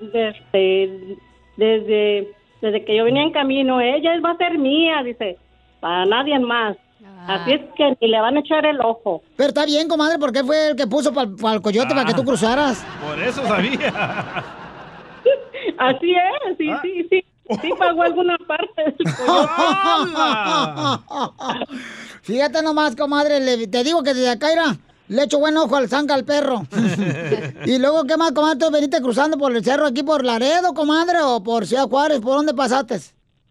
desde, 0.00 1.18
desde, 1.56 2.28
desde 2.60 2.84
que 2.84 2.96
yo 2.96 3.04
venía 3.04 3.22
en 3.22 3.32
camino, 3.32 3.80
ella 3.80 4.18
va 4.20 4.32
a 4.32 4.36
ser 4.36 4.58
mía, 4.58 5.02
dice, 5.04 5.36
para 5.80 6.06
nadie 6.06 6.38
más. 6.38 6.76
Así 7.26 7.52
es 7.52 7.60
que 7.76 7.96
ni 8.00 8.08
le 8.08 8.20
van 8.20 8.36
a 8.36 8.40
echar 8.40 8.64
el 8.66 8.80
ojo. 8.80 9.22
Pero 9.36 9.48
está 9.48 9.64
bien, 9.66 9.88
comadre, 9.88 10.18
porque 10.18 10.42
fue 10.42 10.70
el 10.70 10.76
que 10.76 10.86
puso 10.86 11.12
para 11.12 11.28
el 11.54 11.60
coyote 11.62 11.94
para 11.94 12.04
que 12.04 12.14
tú 12.14 12.24
cruzaras. 12.24 12.84
Por 13.06 13.20
eso 13.22 13.46
sabía. 13.46 13.88
Así 15.78 16.12
es, 16.12 16.56
sí, 16.58 16.68
sí, 16.82 17.06
sí. 17.10 17.24
Sí 17.62 17.70
pagó 17.78 18.02
alguna 18.02 18.36
parte. 18.46 18.94
Fíjate 22.22 22.62
nomás, 22.62 22.96
comadre, 22.96 23.40
le- 23.40 23.66
te 23.66 23.84
digo 23.84 24.02
que 24.02 24.14
desde 24.14 24.30
acá 24.30 24.52
era, 24.52 24.76
le 25.08 25.22
echo 25.24 25.38
buen 25.38 25.56
ojo 25.56 25.76
al 25.76 25.88
zanga 25.88 26.14
al 26.14 26.24
perro. 26.24 26.62
y 27.66 27.78
luego, 27.78 28.04
¿qué 28.04 28.16
más, 28.16 28.32
comadre? 28.32 28.58
¿Tú 28.58 28.70
veniste 28.70 29.00
cruzando 29.00 29.36
por 29.36 29.54
el 29.54 29.64
cerro 29.64 29.86
aquí 29.86 30.02
por 30.02 30.24
Laredo, 30.24 30.74
comadre, 30.74 31.18
o 31.22 31.42
por 31.42 31.66
Ciudad 31.66 31.88
Juárez? 31.88 32.20
¿Por 32.20 32.36
dónde 32.36 32.54
pasaste? 32.54 33.00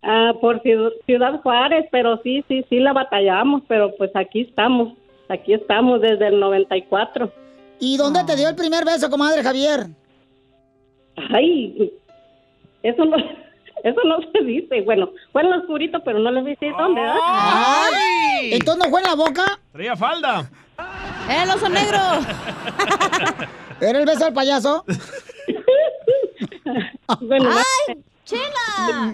Ah, 0.01 0.31
por 0.39 0.61
Ciud- 0.61 0.93
Ciudad 1.05 1.41
Juárez, 1.41 1.85
pero 1.91 2.19
sí, 2.23 2.43
sí, 2.47 2.65
sí 2.69 2.79
la 2.79 2.93
batallamos, 2.93 3.63
pero 3.67 3.93
pues 3.97 4.11
aquí 4.15 4.41
estamos, 4.41 4.93
aquí 5.27 5.53
estamos 5.53 5.99
desde 6.01 6.27
el 6.27 6.39
94. 6.39 7.31
¿Y 7.79 7.97
dónde 7.97 8.23
te 8.25 8.35
dio 8.35 8.47
el 8.49 8.55
primer 8.55 8.85
beso, 8.85 9.09
comadre 9.09 9.43
Javier? 9.43 9.87
Ay, 11.33 11.91
eso 12.83 13.03
no, 13.05 13.17
eso 13.83 14.01
no 14.05 14.17
se 14.31 14.43
dice. 14.45 14.81
Bueno, 14.81 15.09
fue 15.33 15.41
en 15.41 15.49
lo 15.51 15.57
oscurito, 15.59 15.99
pero 16.03 16.19
no 16.19 16.31
les 16.31 16.45
dice 16.45 16.71
dónde, 16.77 17.01
¿verdad? 17.01 17.15
¡Ay! 17.21 18.53
¿Entonces 18.53 18.83
no 18.85 18.89
fue 18.89 19.01
en 19.01 19.07
la 19.07 19.15
boca? 19.15 19.59
Traía 19.73 19.95
falda. 19.97 20.49
¡El 21.29 21.49
oso 21.49 21.67
negro! 21.67 21.97
¿Era 23.81 23.99
el 23.99 24.05
beso 24.05 24.25
del 24.25 24.33
payaso? 24.33 24.85
Bueno, 27.21 27.49
¡Ay! 27.51 27.95
¡Chela! 28.29 29.13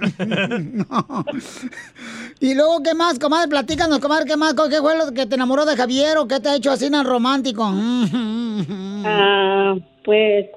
Y 2.41 2.53
luego, 2.53 2.83
¿qué 2.83 2.93
más, 2.93 3.17
comadre? 3.17 3.47
Platícanos, 3.47 3.99
comadre, 3.99 4.25
¿qué 4.25 4.35
más? 4.35 4.53
¿Qué 4.53 4.79
fue 4.81 4.97
lo 4.97 5.13
que 5.13 5.25
te 5.25 5.35
enamoró 5.35 5.65
de 5.65 5.77
Javier 5.77 6.17
o 6.17 6.27
qué 6.27 6.39
te 6.41 6.49
ha 6.49 6.55
hecho 6.57 6.71
así 6.71 6.89
tan 6.91 7.05
romántico? 7.05 7.63
Ah, 9.07 9.75
pues, 10.03 10.47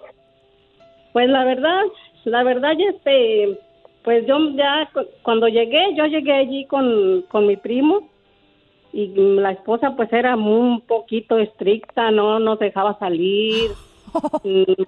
pues 1.12 1.28
la 1.28 1.44
verdad, 1.44 1.82
la 2.24 2.42
verdad, 2.44 2.72
este, 2.78 3.58
pues 4.02 4.26
yo 4.26 4.38
ya 4.56 4.88
cu- 4.94 5.06
cuando 5.22 5.48
llegué, 5.48 5.94
yo 5.96 6.06
llegué 6.06 6.32
allí 6.32 6.66
con, 6.66 7.22
con 7.28 7.46
mi 7.46 7.56
primo 7.58 8.08
y 8.92 9.08
la 9.14 9.50
esposa 9.52 9.94
pues 9.96 10.10
era 10.14 10.34
muy- 10.36 10.60
un 10.60 10.80
poquito 10.80 11.38
estricta, 11.38 12.10
no 12.10 12.38
nos 12.40 12.58
dejaba 12.58 12.98
salir. 12.98 13.70
Mm, 14.44 14.82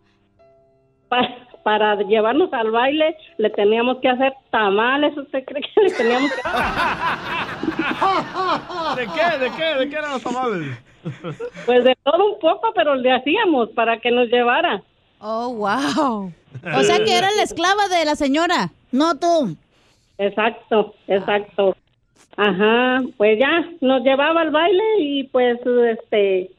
para 1.62 1.96
llevarnos 1.96 2.52
al 2.52 2.70
baile 2.70 3.16
le 3.38 3.50
teníamos 3.50 3.98
que 3.98 4.08
hacer 4.08 4.32
tamales, 4.50 5.16
¿usted 5.16 5.44
cree 5.44 5.62
que 5.62 5.80
le 5.80 5.90
teníamos 5.90 6.30
que 6.32 6.42
¿De 8.96 9.06
qué? 9.06 9.38
¿De 9.38 9.50
qué? 9.56 9.64
¿De 9.78 9.88
qué 9.88 9.96
eran 9.96 10.12
los 10.12 10.22
tamales? 10.22 10.78
Pues 11.66 11.84
de 11.84 11.96
todo 12.02 12.34
un 12.34 12.40
poco, 12.40 12.72
pero 12.74 12.94
le 12.94 13.12
hacíamos 13.12 13.70
para 13.70 13.98
que 13.98 14.10
nos 14.10 14.28
llevara. 14.28 14.82
Oh, 15.20 15.54
wow. 15.54 16.32
O 16.76 16.82
sea 16.82 17.04
que 17.04 17.16
era 17.16 17.30
la 17.36 17.42
esclava 17.42 17.88
de 17.88 18.04
la 18.04 18.16
señora. 18.16 18.70
No 18.92 19.18
tú. 19.18 19.56
Exacto, 20.18 20.94
exacto. 21.06 21.76
Ajá, 22.36 23.02
pues 23.16 23.38
ya 23.38 23.64
nos 23.80 24.02
llevaba 24.02 24.42
al 24.42 24.50
baile 24.50 24.84
y 24.98 25.24
pues 25.24 25.58
este 25.92 26.50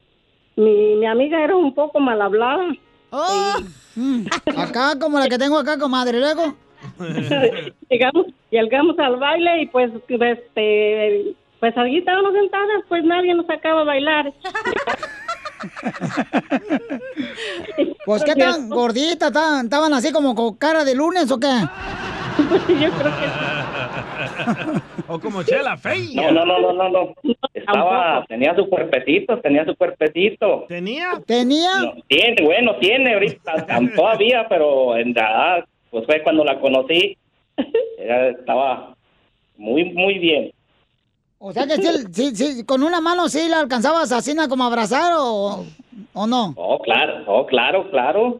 mi, 0.55 0.95
mi 0.95 1.05
amiga 1.05 1.43
era 1.43 1.55
un 1.55 1.73
poco 1.73 1.99
mal 1.99 2.21
hablada. 2.21 2.65
Oh. 3.11 3.55
Mm, 3.95 4.25
Acá, 4.57 4.97
como 4.99 5.19
la 5.19 5.27
que 5.27 5.37
tengo 5.37 5.57
acá, 5.57 5.77
comadre. 5.77 6.19
Luego. 6.19 6.55
llegamos, 7.89 8.25
llegamos 8.49 8.97
al 8.97 9.17
baile 9.17 9.63
y 9.63 9.67
pues 9.67 9.91
este 10.07 11.35
pues 11.59 11.77
allí 11.77 11.97
estábamos 11.99 12.33
sentadas, 12.33 12.83
pues 12.89 13.03
nadie 13.03 13.35
nos 13.35 13.45
sacaba 13.45 13.81
a 13.81 13.83
bailar. 13.83 14.33
Pues, 18.03 18.23
¿qué 18.23 18.35
tan 18.35 18.67
gordita? 18.67 19.27
¿Estaban 19.27 19.65
estaban 19.65 19.93
así 19.93 20.11
como 20.11 20.33
con 20.33 20.55
cara 20.55 20.83
de 20.83 20.95
lunes 20.95 21.29
o 21.29 21.39
qué? 21.39 21.53
Yo 22.67 22.91
creo 22.91 23.11
que 23.17 23.27
O 25.07 25.19
como 25.19 25.43
Chela, 25.43 25.77
fey. 25.77 26.13
No, 26.15 26.31
no, 26.31 26.45
no, 26.45 26.59
no, 26.59 26.73
no, 26.73 26.89
no. 26.89 27.13
Estaba, 27.53 28.25
tenía 28.27 28.55
su 28.55 28.67
cuerpecito, 28.69 29.39
tenía 29.39 29.65
su 29.65 29.75
cuerpecito. 29.75 30.65
¿Tenía? 30.67 31.21
¿Tenía? 31.25 31.81
No, 31.81 31.93
tiene, 32.07 32.43
bueno, 32.43 32.75
tiene 32.77 33.13
ahorita, 33.13 33.65
todavía, 33.95 34.45
pero 34.47 34.97
en 34.97 35.13
verdad, 35.13 35.65
pues 35.89 36.05
fue 36.05 36.23
cuando 36.23 36.43
la 36.43 36.59
conocí. 36.59 37.17
Ella 37.97 38.29
estaba 38.29 38.95
muy, 39.57 39.85
muy 39.93 40.17
bien. 40.19 40.51
O 41.39 41.51
sea 41.51 41.65
que 41.65 41.75
sí, 41.77 41.89
sí, 42.11 42.35
sí, 42.35 42.65
con 42.65 42.83
una 42.83 43.01
mano 43.01 43.27
sí 43.27 43.49
la 43.49 43.59
alcanzabas 43.59 44.11
así 44.11 44.35
como 44.47 44.63
a 44.63 44.67
abrazar 44.67 45.13
o, 45.17 45.65
o 46.13 46.27
no. 46.27 46.53
Oh, 46.55 46.79
claro, 46.79 47.23
oh, 47.25 47.45
claro, 47.47 47.89
claro. 47.89 48.39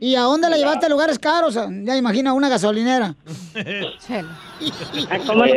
¿Y 0.00 0.14
a 0.14 0.22
dónde 0.22 0.48
la 0.50 0.56
llevaste 0.56 0.86
a 0.86 0.88
lugares 0.88 1.18
caros? 1.18 1.54
Ya 1.84 1.96
imagina 1.96 2.32
una 2.32 2.48
gasolinera. 2.48 3.14
Pues, 5.34 5.52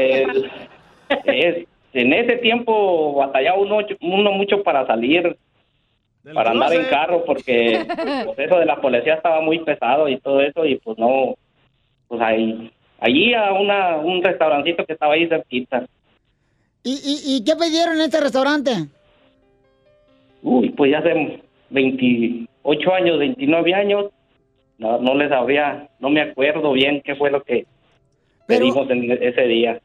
es- 1.25 1.67
en 1.93 2.11
ese 2.11 2.37
tiempo 2.37 3.13
batallaba 3.15 3.59
uno, 3.59 3.77
uno 4.01 4.31
mucho 4.31 4.63
para 4.63 4.85
salir, 4.87 5.37
para 6.33 6.49
andar 6.51 6.73
en 6.73 6.85
carro, 6.85 7.23
porque 7.23 7.85
pues, 8.25 8.39
eso 8.39 8.57
de 8.57 8.65
la 8.65 8.81
policía 8.81 9.13
estaba 9.15 9.41
muy 9.41 9.59
pesado 9.59 10.09
y 10.09 10.17
todo 10.19 10.41
eso, 10.41 10.65
y 10.65 10.75
pues 10.77 10.97
no, 10.97 11.35
pues 12.07 12.19
ahí, 12.21 12.71
allí 12.99 13.33
a 13.35 13.53
una, 13.53 13.97
un 13.97 14.23
restaurancito 14.23 14.85
que 14.85 14.93
estaba 14.93 15.13
ahí 15.13 15.27
cerquita. 15.27 15.85
¿Y, 16.83 16.93
y, 16.93 17.35
y 17.35 17.43
qué 17.43 17.55
pidieron 17.55 17.95
en 17.95 18.01
este 18.01 18.19
restaurante? 18.19 18.71
Uy, 20.41 20.69
pues 20.71 20.91
ya 20.91 20.97
hace 20.99 21.41
28 22.63 22.93
años, 22.93 23.19
29 23.19 23.73
años, 23.73 24.05
no, 24.77 24.99
no 24.99 25.15
les 25.15 25.29
sabría, 25.29 25.89
no 25.99 26.09
me 26.09 26.21
acuerdo 26.21 26.71
bien 26.73 27.01
qué 27.03 27.15
fue 27.15 27.29
lo 27.31 27.43
que 27.43 27.65
pedimos 28.47 28.89
en 28.89 29.11
ese 29.11 29.41
día. 29.43 29.79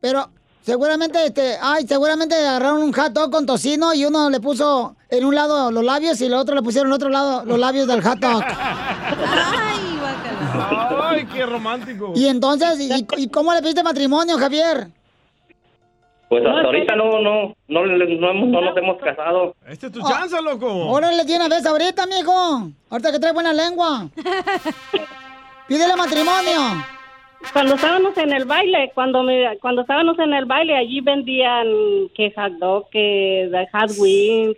Pero 0.00 0.28
seguramente, 0.62 1.24
este, 1.24 1.54
ay, 1.60 1.86
seguramente 1.86 2.34
agarraron 2.34 2.82
un 2.82 2.92
hot 2.92 3.12
dog 3.12 3.30
con 3.30 3.46
tocino 3.46 3.94
y 3.94 4.04
uno 4.04 4.30
le 4.30 4.40
puso 4.40 4.96
en 5.08 5.24
un 5.24 5.34
lado 5.34 5.70
los 5.70 5.84
labios 5.84 6.20
y 6.20 6.26
el 6.26 6.34
otro 6.34 6.54
le 6.54 6.62
pusieron 6.62 6.88
en 6.88 6.94
otro 6.94 7.08
lado 7.08 7.44
los 7.44 7.58
labios 7.58 7.86
del 7.86 8.02
hot 8.02 8.18
dog. 8.20 8.42
Ay, 11.02 11.26
qué 11.32 11.46
romántico. 11.46 12.12
Y 12.14 12.26
entonces, 12.26 12.80
¿y, 12.80 13.06
y 13.22 13.28
cómo 13.28 13.52
le 13.52 13.60
pediste 13.60 13.82
matrimonio, 13.82 14.38
Javier? 14.38 14.88
Pues 16.30 16.46
hasta 16.46 16.60
ahorita 16.60 16.94
no, 16.94 17.20
no, 17.20 17.54
no, 17.66 17.84
le- 17.84 18.16
no, 18.16 18.30
hemos- 18.30 18.48
no 18.48 18.60
nos 18.60 18.76
hemos 18.76 18.96
casado. 18.98 19.52
Esta 19.68 19.88
es 19.88 19.92
tu 19.92 20.00
chance, 20.00 20.40
loco. 20.40 20.72
Órale, 20.86 21.24
tiene 21.24 21.48
vez 21.48 21.66
ahorita, 21.66 22.06
mijo. 22.06 22.70
Ahorita 22.88 23.10
que 23.10 23.18
trae 23.18 23.32
buena 23.32 23.52
lengua. 23.52 24.08
Pídele 25.68 25.96
matrimonio. 25.96 26.84
Cuando 27.52 27.74
estábamos 27.74 28.16
en 28.18 28.32
el 28.32 28.44
baile, 28.44 28.92
cuando 28.94 29.22
me, 29.22 29.58
cuando 29.60 29.80
estábamos 29.82 30.18
en 30.18 30.32
el 30.34 30.44
baile, 30.44 30.76
allí 30.76 31.00
vendían 31.00 31.66
que 32.14 32.32
hot 32.36 32.52
dog, 32.60 32.90
que 32.90 33.48
de 33.50 33.66
Hot 33.72 33.90
Wings 33.98 34.56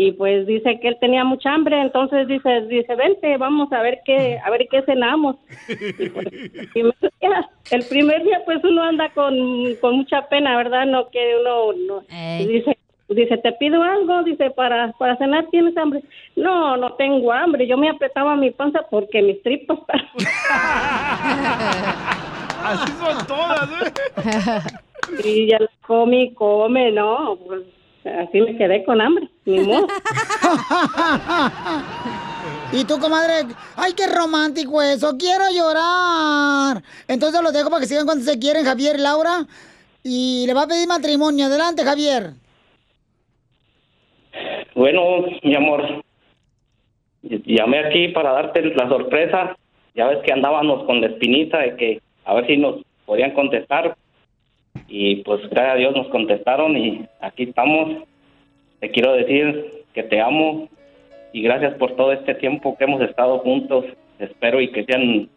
y 0.00 0.12
pues 0.12 0.46
dice 0.46 0.80
que 0.80 0.88
él 0.88 0.96
tenía 0.98 1.24
mucha 1.24 1.52
hambre, 1.52 1.78
entonces 1.78 2.26
dice, 2.26 2.62
dice, 2.62 2.94
vente, 2.94 3.36
vamos 3.36 3.70
a 3.70 3.82
ver 3.82 4.00
qué, 4.06 4.38
a 4.42 4.48
ver 4.48 4.66
qué 4.70 4.80
cenamos. 4.82 5.36
Y, 5.68 6.08
pues, 6.08 6.26
el 6.32 6.68
primer 6.72 6.94
día- 7.20 7.50
el 7.70 7.84
primer 7.84 8.22
día 8.24 8.40
pues 8.46 8.64
uno 8.64 8.82
anda 8.82 9.10
con, 9.10 9.34
con 9.82 9.96
mucha 9.98 10.26
pena, 10.28 10.56
¿verdad? 10.56 10.86
No 10.86 11.10
que 11.10 11.36
uno, 11.38 11.72
no, 11.86 12.02
y 12.40 12.46
dice, 12.46 12.78
dice, 13.10 13.36
te 13.38 13.52
pido 13.52 13.82
algo, 13.82 14.22
dice, 14.22 14.50
para, 14.50 14.92
para 14.92 15.16
cenar 15.18 15.46
tienes 15.50 15.76
hambre. 15.76 16.00
No, 16.34 16.78
no 16.78 16.94
tengo 16.94 17.30
hambre, 17.30 17.66
yo 17.66 17.76
me 17.76 17.90
apretaba 17.90 18.36
mi 18.36 18.50
panza 18.52 18.80
porque 18.90 19.20
mis 19.20 19.42
tripas 19.42 19.78
Así 22.64 22.92
son 22.92 23.26
todas, 23.26 23.68
¿eh? 23.82 23.92
Y 25.24 25.46
ya 25.48 25.58
y 25.58 26.32
come, 26.34 26.92
no, 26.92 27.36
pues 27.46 27.62
así 28.04 28.40
me 28.40 28.56
quedé 28.56 28.84
con 28.84 29.00
hambre, 29.00 29.28
ni 29.44 29.60
modo. 29.60 29.86
Y 32.72 32.84
tú, 32.84 32.98
comadre, 33.00 33.52
ay, 33.76 33.92
qué 33.96 34.06
romántico 34.06 34.80
eso, 34.80 35.16
quiero 35.18 35.44
llorar. 35.52 36.82
Entonces 37.08 37.42
los 37.42 37.52
dejo 37.52 37.68
para 37.68 37.80
que 37.80 37.86
sigan 37.86 38.06
cuando 38.06 38.24
se 38.24 38.38
quieren, 38.38 38.64
Javier 38.64 38.96
y 38.96 39.02
Laura. 39.02 39.44
Y 40.04 40.44
le 40.46 40.54
va 40.54 40.62
a 40.62 40.66
pedir 40.68 40.86
matrimonio. 40.86 41.46
Adelante, 41.46 41.82
Javier. 41.82 42.30
Bueno, 44.76 45.26
mi 45.42 45.54
amor, 45.56 46.04
llamé 47.22 47.78
aquí 47.80 48.08
para 48.08 48.32
darte 48.32 48.62
la 48.62 48.88
sorpresa. 48.88 49.56
Ya 49.96 50.06
ves 50.06 50.18
que 50.24 50.32
andábamos 50.32 50.84
con 50.86 51.00
la 51.00 51.08
espinita 51.08 51.58
de 51.58 51.76
que 51.76 52.00
a 52.24 52.34
ver 52.34 52.46
si 52.46 52.56
nos 52.56 52.82
podían 53.04 53.32
contestar. 53.32 53.96
Y 54.88 55.16
pues 55.22 55.40
gracias 55.48 55.74
a 55.74 55.78
Dios 55.78 55.94
nos 55.94 56.08
contestaron 56.08 56.76
y 56.76 57.06
aquí 57.20 57.44
estamos. 57.44 58.04
Te 58.80 58.90
quiero 58.90 59.12
decir 59.12 59.84
que 59.94 60.02
te 60.02 60.20
amo 60.20 60.68
y 61.32 61.42
gracias 61.42 61.74
por 61.74 61.96
todo 61.96 62.12
este 62.12 62.34
tiempo 62.34 62.76
que 62.76 62.84
hemos 62.84 63.00
estado 63.02 63.38
juntos. 63.38 63.84
Espero 64.18 64.60
y 64.60 64.70
que 64.72 64.84
sean 64.84 65.28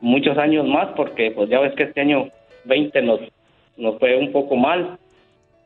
muchos 0.00 0.36
años 0.38 0.66
más 0.66 0.88
porque 0.96 1.30
pues 1.30 1.48
ya 1.48 1.60
ves 1.60 1.74
que 1.74 1.84
este 1.84 2.00
año 2.00 2.30
20 2.64 3.02
nos, 3.02 3.20
nos 3.76 3.98
fue 3.98 4.16
un 4.16 4.32
poco 4.32 4.56
mal. 4.56 4.98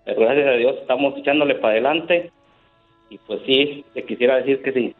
Pero 0.04 0.20
gracias 0.20 0.46
a 0.46 0.52
Dios 0.52 0.76
estamos 0.80 1.16
echándole 1.16 1.54
para 1.54 1.72
adelante. 1.72 2.30
Y 3.10 3.18
pues 3.18 3.40
sí, 3.46 3.84
te 3.94 4.04
quisiera 4.04 4.36
decir 4.36 4.62
que 4.62 4.72
si 4.72 4.94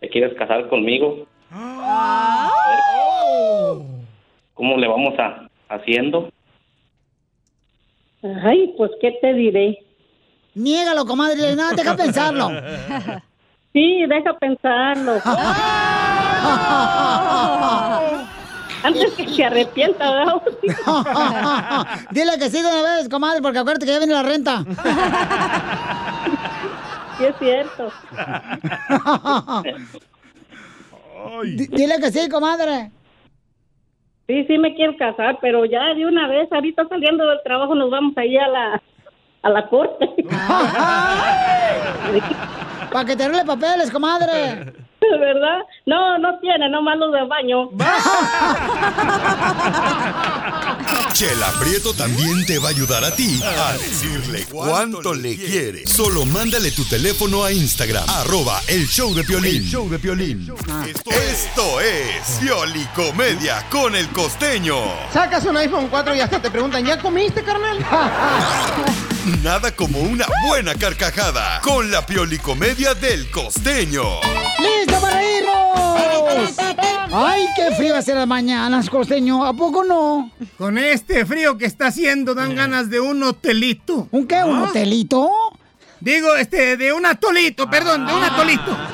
te 0.00 0.08
quieres 0.08 0.34
casar 0.34 0.68
conmigo, 0.68 1.26
¿cómo 4.54 4.76
le 4.76 4.88
vamos 4.88 5.18
a 5.18 5.48
haciendo? 5.68 6.30
Ay, 8.44 8.74
pues, 8.76 8.90
¿qué 9.00 9.12
te 9.20 9.32
diré? 9.34 9.78
Niégalo, 10.54 11.04
comadre, 11.06 11.54
nada, 11.54 11.72
deja 11.74 11.96
pensarlo. 11.96 12.50
Sí, 13.72 14.06
deja 14.08 14.32
pensarlo. 14.38 15.12
Antes 18.82 19.12
que 19.14 19.28
se 19.28 19.44
arrepienta, 19.44 20.10
¿verdad? 20.12 20.34
Dile 22.10 22.38
que 22.38 22.48
sí 22.50 22.62
de 22.62 22.68
una 22.68 22.82
vez, 22.96 23.08
comadre, 23.08 23.42
porque 23.42 23.58
acuérdate 23.58 23.84
que 23.84 23.92
ya 23.92 23.98
viene 23.98 24.14
la 24.14 24.22
renta. 24.22 24.64
Sí, 27.18 27.24
es 27.24 27.34
cierto. 27.38 27.92
D- 31.44 31.68
Dile 31.72 31.98
que 32.00 32.12
sí, 32.12 32.28
comadre. 32.28 32.90
Sí, 34.26 34.44
sí 34.46 34.58
me 34.58 34.74
quiero 34.74 34.96
casar, 34.96 35.38
pero 35.40 35.64
ya 35.64 35.94
de 35.94 36.04
una 36.04 36.28
vez, 36.28 36.50
ahorita 36.50 36.88
saliendo 36.88 37.26
del 37.26 37.38
trabajo 37.44 37.74
nos 37.74 37.90
vamos 37.90 38.16
ahí 38.16 38.36
a 38.36 38.48
la, 38.48 38.82
a 39.42 39.50
la 39.50 39.68
corte. 39.68 40.06
Para 42.92 43.04
que 43.04 43.16
te 43.16 43.24
arregle 43.24 43.44
papeles, 43.44 43.90
comadre. 43.90 44.72
¿Verdad? 45.20 45.60
No, 45.86 46.18
no 46.18 46.38
tiene, 46.40 46.68
nomás 46.68 46.98
los 46.98 47.12
de 47.12 47.24
baño. 47.26 47.70
Chela 51.12 51.50
Prieto 51.58 51.94
también 51.94 52.44
te 52.46 52.58
va 52.58 52.68
a 52.68 52.70
ayudar 52.70 53.04
a 53.04 53.14
ti 53.14 53.40
a 53.42 53.72
decirle 53.72 54.44
cuánto 54.50 55.14
le 55.14 55.36
quiere. 55.36 55.86
Solo 55.86 56.26
mándale 56.26 56.70
tu 56.72 56.84
teléfono 56.84 57.42
a 57.42 57.52
Instagram, 57.52 58.04
arroba 58.08 58.60
el 58.68 58.86
show 58.86 59.14
de 59.14 59.24
Piolín. 59.24 59.62
El 59.62 59.64
show 59.64 59.88
de 59.88 59.98
Piolín. 59.98 60.52
Esto 61.06 61.80
es 61.80 62.38
Piolicomedia 62.40 63.64
con 63.70 63.96
el 63.96 64.08
costeño. 64.08 64.76
Sacas 65.10 65.44
un 65.46 65.56
iPhone 65.56 65.88
4 65.88 66.14
y 66.16 66.20
hasta 66.20 66.40
te 66.40 66.50
preguntan, 66.50 66.84
¿ya 66.84 66.98
comiste, 66.98 67.42
carnal? 67.42 67.78
Nada 69.42 69.72
como 69.74 69.98
una 69.98 70.24
buena 70.46 70.76
carcajada 70.76 71.60
con 71.60 71.90
la 71.90 72.06
Piolicomedia 72.06 72.94
del 72.94 73.28
costeño. 73.28 74.04
¡Listo 74.60 75.00
para 75.00 75.20
irnos! 75.20 76.54
¡Ay, 77.12 77.44
qué 77.56 77.74
frío 77.74 77.94
va 77.94 77.98
a 77.98 78.02
ser 78.02 78.14
las 78.14 78.28
mañanas, 78.28 78.88
costeño! 78.88 79.44
¿A 79.44 79.52
poco 79.52 79.82
no? 79.82 80.30
Con 80.56 80.78
este 80.78 81.26
frío 81.26 81.58
que 81.58 81.66
está 81.66 81.88
haciendo 81.88 82.36
dan 82.36 82.54
ganas 82.54 82.88
de 82.88 83.00
un 83.00 83.20
hotelito. 83.24 84.06
¿Un 84.12 84.28
qué? 84.28 84.44
¿Un 84.44 84.60
hotelito? 84.60 85.28
Digo, 85.98 86.36
este, 86.36 86.76
de 86.76 86.92
un 86.92 87.04
atolito, 87.04 87.68
perdón, 87.68 88.06
de 88.06 88.12
un 88.14 88.22
atolito. 88.22 88.76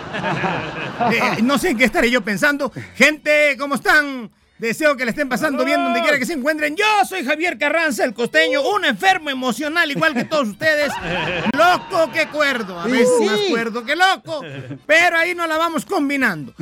Eh, 1.11 1.43
no 1.43 1.59
sé 1.59 1.71
en 1.71 1.79
qué 1.79 1.85
estaré 1.85 2.09
yo 2.09 2.21
pensando. 2.21 2.71
Gente, 2.95 3.57
¿cómo 3.59 3.75
están? 3.75 4.31
Deseo 4.63 4.97
que 4.97 5.05
le 5.05 5.11
estén 5.11 5.29
pasando 5.29 5.65
bien 5.65 5.83
donde 5.83 6.01
quiera 6.03 6.21
que 6.21 6.25
se 6.25 6.35
encuentren. 6.35 6.77
Yo 6.77 6.85
soy 7.09 7.25
Javier 7.25 7.59
Carranza, 7.59 8.05
el 8.05 8.15
costeño, 8.15 8.63
un 8.63 8.85
enfermo 8.85 9.29
emocional 9.29 9.91
igual 9.91 10.15
que 10.15 10.25
todos 10.25 10.51
ustedes. 10.51 10.93
Loco 11.59 12.13
que 12.13 12.29
cuerdo, 12.29 12.79
a 12.79 12.87
veces 12.87 13.09
sí. 13.19 13.25
más 13.25 13.41
cuerdo 13.51 13.85
que 13.85 13.97
loco. 13.97 14.41
Pero 14.87 15.17
ahí 15.17 15.35
nos 15.35 15.49
la 15.49 15.59
vamos 15.59 15.85
combinando. 15.85 16.55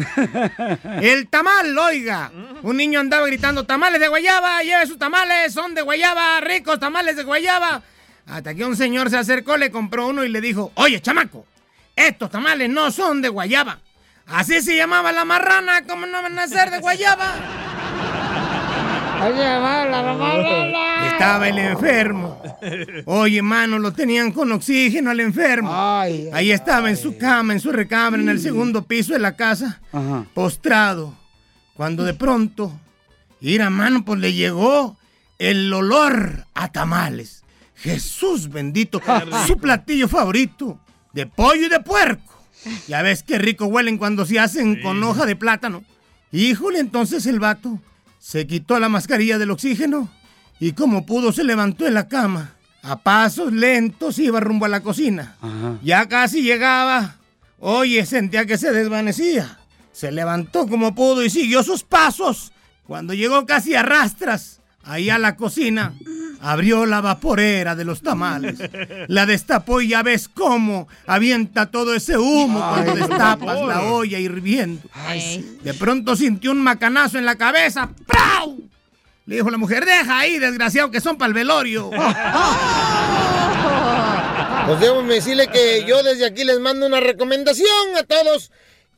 El 1.03 1.29
tamal, 1.29 1.77
oiga. 1.77 2.33
Un 2.63 2.79
niño 2.79 3.01
andaba 3.01 3.27
gritando, 3.27 3.67
tamales 3.67 4.01
de 4.01 4.09
guayaba, 4.09 4.63
lleve 4.63 4.87
sus 4.87 4.99
tamales, 4.99 5.53
son 5.53 5.75
de 5.75 5.83
guayaba, 5.83 6.41
ricos 6.41 6.81
tamales 6.81 7.17
de 7.17 7.25
guayaba. 7.25 7.83
Hasta 8.25 8.55
que 8.55 8.65
un 8.65 8.77
señor 8.77 9.11
se 9.11 9.19
acercó, 9.19 9.59
le 9.59 9.71
compró 9.71 10.09
uno 10.09 10.25
y 10.25 10.31
le 10.31 10.41
dijo, 10.41 10.73
oye, 10.77 11.03
chamaco, 11.03 11.45
estos 11.95 12.31
tamales 12.31 12.71
no 12.71 12.91
son 12.91 13.21
de 13.21 13.29
guayaba. 13.29 13.79
Así 14.27 14.63
se 14.63 14.77
llamaba 14.77 15.13
la 15.13 15.27
marrana, 15.27 15.85
¿cómo 15.87 16.07
no 16.07 16.23
van 16.23 16.39
a 16.39 16.47
ser 16.47 16.71
de 16.71 16.79
guayaba? 16.79 17.70
Estaba 21.13 21.49
el 21.49 21.59
enfermo. 21.59 22.43
Oye, 23.05 23.43
mano, 23.43 23.79
lo 23.79 23.93
tenían 23.93 24.33
con 24.33 24.51
oxígeno 24.53 25.11
al 25.11 25.21
enfermo. 25.21 25.71
Ahí 26.33 26.51
estaba 26.51 26.89
en 26.89 26.97
su 26.97 27.19
cama, 27.19 27.53
en 27.53 27.61
su 27.61 27.73
recámara, 27.73 28.23
en 28.23 28.29
el 28.29 28.41
segundo 28.41 28.83
piso 28.83 29.13
de 29.13 29.19
la 29.19 29.37
casa, 29.37 29.81
postrado. 30.35 31.15
Cuando 31.75 32.05
de 32.05 32.15
pronto, 32.15 32.73
ir 33.41 33.63
a 33.63 33.71
mano, 33.71 34.05
pues 34.05 34.21
le 34.21 34.33
llegó 34.33 34.97
el 35.39 35.73
olor 35.73 36.47
a 36.55 36.73
tamales. 36.73 37.45
Jesús 37.77 38.51
bendito, 38.51 39.01
su 39.47 39.57
platillo 39.57 40.09
favorito, 40.09 40.79
de 41.13 41.27
pollo 41.27 41.67
y 41.67 41.69
de 41.69 41.81
puerco. 41.81 42.33
Ya 42.87 43.01
ves 43.01 43.23
qué 43.23 43.39
rico 43.39 43.67
huelen 43.67 43.97
cuando 43.97 44.27
se 44.27 44.39
hacen 44.39 44.83
con 44.83 45.03
hoja 45.03 45.25
de 45.25 45.37
plátano. 45.37 45.83
Híjole, 46.31 46.79
entonces 46.79 47.27
el 47.27 47.41
vato 47.41 47.79
se 48.21 48.47
quitó 48.47 48.79
la 48.79 48.89
mascarilla 48.89 49.39
del 49.39 49.51
oxígeno 49.51 50.09
y 50.61 50.73
como 50.73 51.07
pudo 51.07 51.33
se 51.33 51.43
levantó 51.43 51.89
en 51.89 51.95
la 51.95 52.07
cama. 52.07 52.55
A 52.83 53.01
pasos 53.03 53.53
lentos 53.53 54.19
iba 54.19 54.41
rumbo 54.41 54.67
a 54.67 54.69
la 54.69 54.83
cocina. 54.83 55.37
Ya 55.83 56.07
casi 56.09 56.43
llegaba. 56.43 57.17
Oye, 57.59 58.07
sentía 58.07 58.47
que 58.47 58.57
se 58.57 58.73
desvanecía. 58.73 59.59
Se 59.93 60.13
levantó 60.13 60.67
como 60.67 60.95
pudo 60.95 61.25
y 61.25 61.31
siguió 61.31 61.63
sus 61.63 61.83
pasos. 61.83 62.53
Cuando 62.87 63.13
llegó 63.13 63.45
casi 63.45 63.75
a 63.75 63.83
rastras, 63.83 64.60
ahí 64.85 65.11
a 65.11 65.19
la 65.19 65.37
cocina, 65.37 65.95
abrió 66.41 66.87
la 66.87 67.01
vaporera 67.01 67.75
de 67.75 67.85
los 67.85 68.03
tamales. 68.03 68.59
La 69.09 69.27
destapó 69.27 69.81
y 69.81 69.89
ya 69.89 70.03
ves 70.03 70.29
cómo 70.29 70.89
avienta 71.07 71.71
todo 71.71 71.95
ese 71.95 72.17
humo 72.17 72.61
cuando 72.61 72.95
destapas 72.95 73.61
la 73.67 73.83
olla 73.83 74.19
hirviendo. 74.19 74.89
De 75.63 75.75
pronto 75.75 76.17
sintió 76.17 76.51
un 76.53 76.63
macanazo 76.63 77.19
en 77.19 77.27
la 77.27 77.37
cabeza. 77.37 77.91
¡Prau! 78.07 78.59
Le 79.27 79.37
dijo 79.37 79.51
la 79.51 79.59
mujer, 79.59 79.85
deja 79.85 80.19
ahí, 80.19 80.39
desgraciado, 80.39 80.91
que 80.91 81.01
son 81.01 81.17
para 81.17 81.29
el 81.29 81.35
velorio. 81.35 81.91
Pues 84.67 84.79
debo 84.79 85.03
decirle 85.03 85.49
que 85.49 85.85
yo 85.85 86.03
desde 86.03 86.27
aquí 86.27 86.45
les 86.45 86.61
mando 86.61 86.87
una 86.87 87.01
recomendación 87.01 87.97
a 87.99 88.05
todos 88.05 88.53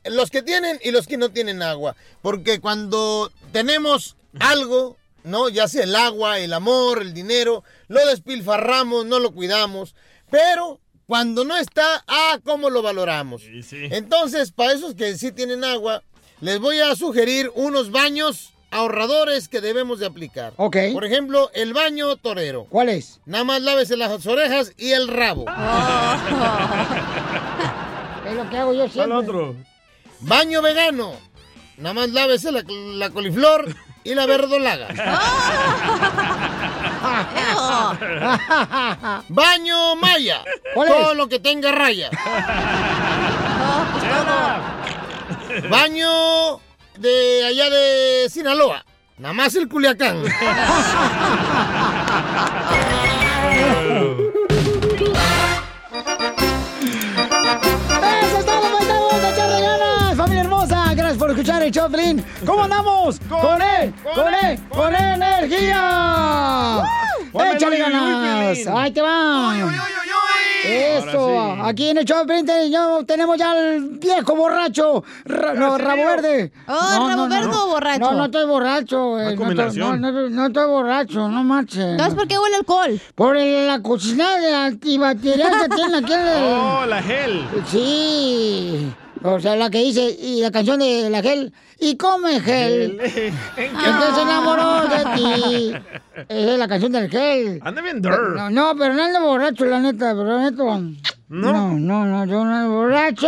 los 0.05 0.29
que 0.29 0.43
tienen 0.43 0.77
y 0.83 0.91
los 0.91 1.07
que 1.07 1.17
no 1.17 1.29
tienen 1.29 1.63
agua. 1.63 1.95
Porque 2.21 2.59
cuando 2.59 3.31
tenemos 3.51 4.15
algo, 4.39 4.97
¿no? 5.23 5.49
Ya 5.49 5.67
sea 5.67 5.83
el 5.83 5.95
agua, 5.95 6.39
el 6.39 6.53
amor, 6.53 7.01
el 7.01 7.13
dinero, 7.13 7.63
lo 7.87 8.05
despilfarramos, 8.07 9.05
no 9.05 9.19
lo 9.19 9.31
cuidamos. 9.33 9.95
Pero 10.29 10.79
cuando 11.05 11.43
no 11.45 11.57
está, 11.57 12.03
ah, 12.07 12.39
¿cómo 12.43 12.69
lo 12.69 12.81
valoramos? 12.81 13.43
Entonces, 13.71 14.51
para 14.51 14.73
esos 14.73 14.95
que 14.95 15.17
sí 15.17 15.31
tienen 15.31 15.63
agua, 15.63 16.03
les 16.41 16.59
voy 16.59 16.79
a 16.79 16.95
sugerir 16.95 17.51
unos 17.55 17.91
baños 17.91 18.53
ahorradores 18.71 19.47
que 19.47 19.61
debemos 19.61 19.99
de 19.99 20.07
aplicar. 20.07 20.53
Ok. 20.57 20.77
Por 20.93 21.05
ejemplo, 21.05 21.51
el 21.53 21.73
baño 21.73 22.15
torero. 22.17 22.65
¿Cuál 22.69 22.89
es? 22.89 23.21
Nada 23.25 23.43
más 23.43 23.61
lávese 23.61 23.95
las 23.95 24.25
orejas 24.25 24.73
y 24.77 24.91
el 24.91 25.07
rabo. 25.07 25.45
lo 28.35 28.49
que 28.49 28.57
hago 28.57 28.73
yo 28.73 28.89
siempre. 28.89 29.15
otro? 29.15 29.55
Baño 30.21 30.61
vegano. 30.61 31.13
Nada 31.77 31.93
más 31.93 32.09
lávese 32.09 32.51
la, 32.51 32.63
la 32.67 33.09
coliflor 33.11 33.75
y 34.03 34.15
la 34.15 34.25
verdolaga. 34.25 34.87
Baño 39.27 39.95
maya. 39.95 40.43
¿Cuál 40.73 40.89
Todo 40.89 41.13
lo 41.13 41.27
que 41.27 41.39
tenga 41.39 41.71
raya. 41.71 42.09
Baño 45.69 46.59
de 46.97 47.45
allá 47.45 47.69
de 47.69 48.27
Sinaloa. 48.29 48.83
Nada 49.17 49.33
más 49.33 49.53
el 49.55 49.67
Culiacán. 49.67 50.23
Escuchar 61.43 61.63
el 61.63 61.71
de 61.71 61.89
Piolín. 61.89 62.25
¿Cómo 62.45 62.63
andamos? 62.63 63.19
¡Con 63.29 63.61
él! 63.61 63.93
¡Con 64.15 64.33
él! 64.33 64.59
¡Con 64.69 64.95
energía! 64.95 66.81
Pónmelo, 67.31 67.53
¡Échale 67.55 67.75
uy, 67.77 67.81
uy, 67.83 67.91
ganas! 67.91 68.67
¡Ahí 68.67 68.91
te 68.91 69.01
va! 69.01 69.53
Eso, 70.65 71.19
Ahora 71.19 71.55
sí. 71.55 71.69
aquí 71.69 71.89
en 71.89 71.97
el 71.97 72.05
show 72.05 72.25
tenemos 73.05 73.37
ya 73.37 73.51
al 73.51 73.81
viejo 73.99 74.33
borracho, 74.33 75.03
Ra- 75.25 75.53
no, 75.55 75.77
rabo 75.77 76.05
verde. 76.05 76.53
Oh, 76.69 77.07
¿rabo 77.09 77.27
verde 77.27 77.49
o 77.53 77.67
borracho? 77.67 77.99
No, 77.99 78.11
no 78.13 78.25
estoy 78.25 78.45
borracho. 78.45 79.07
Una 79.09 79.33
No 79.33 79.49
estoy, 79.49 79.77
no, 79.79 79.97
no, 79.97 80.29
no 80.29 80.45
estoy 80.47 80.67
borracho, 80.67 81.27
no 81.27 81.43
marches. 81.43 81.83
Entonces, 81.83 82.15
¿por 82.15 82.27
qué 82.29 82.39
huele 82.39 82.55
alcohol? 82.55 83.01
Por 83.13 83.35
el- 83.35 83.67
la 83.67 83.81
cocina 83.81 84.37
de 84.37 84.55
antibacterial 84.55 85.51
que 85.63 85.75
tiene 85.75 85.97
aquí 85.97 86.13
en 86.13 86.21
el... 86.21 86.43
Oh, 86.43 86.85
la 86.85 87.01
gel. 87.01 87.45
Sí. 87.69 88.93
O 89.23 89.39
sea, 89.39 89.55
la 89.55 89.69
que 89.69 89.79
dice, 89.79 90.15
y 90.21 90.41
la 90.41 90.51
canción 90.51 90.79
de 90.79 91.09
la 91.09 91.21
gel, 91.21 91.53
y 91.79 91.95
come 91.97 92.39
gel. 92.41 92.99
¿En 93.01 93.71
qué 93.77 94.15
se 94.15 94.21
enamoró 94.21 94.83
de 94.87 94.97
ti? 95.15 95.73
Esa 96.29 96.53
es 96.53 96.59
la 96.59 96.67
canción 96.67 96.91
del 96.91 97.09
gel. 97.09 97.59
Anda 97.63 97.81
bien 97.81 98.01
dur. 98.01 98.35
No, 98.35 98.49
no, 98.49 98.75
pero 98.77 98.93
no 98.93 99.03
ando 99.03 99.21
borracho, 99.21 99.65
la 99.65 99.79
neta, 99.79 100.11
pero 100.11 100.25
la 100.25 100.49
neta. 100.51 100.63
No, 101.29 101.73
no, 101.77 102.05
no, 102.05 102.25
yo 102.25 102.43
no 102.43 102.55
ando 102.55 102.71
borracho. 102.75 103.27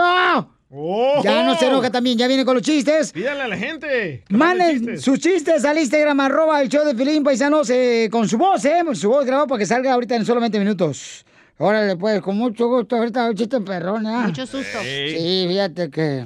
Ya 1.23 1.43
no 1.45 1.55
se 1.57 1.67
enoja 1.67 1.89
también, 1.89 2.17
ya 2.17 2.27
viene 2.27 2.43
con 2.43 2.55
los 2.55 2.63
chistes. 2.63 3.13
Pídale 3.13 3.43
a 3.43 3.47
la 3.47 3.55
gente. 3.55 4.23
Manden 4.29 4.79
chistes. 4.79 5.01
sus 5.01 5.19
chistes 5.19 5.63
al 5.63 5.77
Instagram, 5.77 6.19
arroba 6.19 6.61
el 6.61 6.67
show 6.67 6.85
de 6.85 6.93
Filín 6.93 7.23
Paisanos, 7.23 7.69
eh, 7.69 8.09
con 8.11 8.27
su 8.27 8.37
voz, 8.37 8.65
¿eh? 8.65 8.83
Su 8.93 9.09
voz 9.09 9.25
grabada 9.25 9.47
para 9.47 9.59
que 9.59 9.65
salga 9.65 9.93
ahorita 9.93 10.15
en 10.15 10.25
solamente 10.25 10.59
minutos. 10.59 11.25
Órale, 11.57 11.95
pues, 11.95 12.21
con 12.21 12.37
mucho 12.37 12.67
gusto. 12.67 12.97
Ahorita 12.97 13.29
un 13.29 13.35
chiste 13.35 13.61
perrón, 13.61 14.05
¿eh? 14.05 14.27
Mucho 14.27 14.45
susto. 14.45 14.79
Sí, 14.81 15.45
fíjate 15.47 15.89
que... 15.89 16.25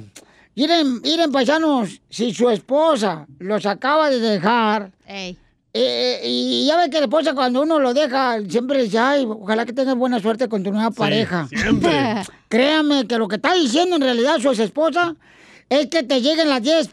Miren, 0.56 1.00
miren, 1.02 1.30
paisanos, 1.30 2.00
si 2.10 2.34
su 2.34 2.50
esposa 2.50 3.26
los 3.38 3.64
acaba 3.66 4.10
de 4.10 4.18
dejar... 4.18 4.90
Ey. 5.06 5.38
eh, 5.72 6.20
y 6.24 6.66
ya 6.66 6.76
ve 6.76 6.90
que 6.90 6.98
la 6.98 7.04
esposa 7.04 7.32
cuando 7.34 7.62
uno 7.62 7.78
lo 7.78 7.94
deja, 7.94 8.38
siempre 8.48 8.82
dice, 8.82 8.98
ay, 8.98 9.24
ojalá 9.26 9.64
que 9.64 9.72
tengas 9.72 9.94
buena 9.94 10.18
suerte 10.20 10.48
con 10.48 10.62
tu 10.64 10.72
nueva 10.72 10.90
pareja. 10.90 11.46
siempre. 11.48 12.16
Créame 12.48 13.06
que 13.06 13.16
lo 13.16 13.28
que 13.28 13.36
está 13.36 13.54
diciendo 13.54 13.96
en 13.96 14.02
realidad 14.02 14.38
su 14.40 14.50
esposa 14.50 15.14
es 15.68 15.86
que 15.86 16.02
te 16.02 16.20
lleguen 16.20 16.48
las 16.50 16.62
10 16.62 16.90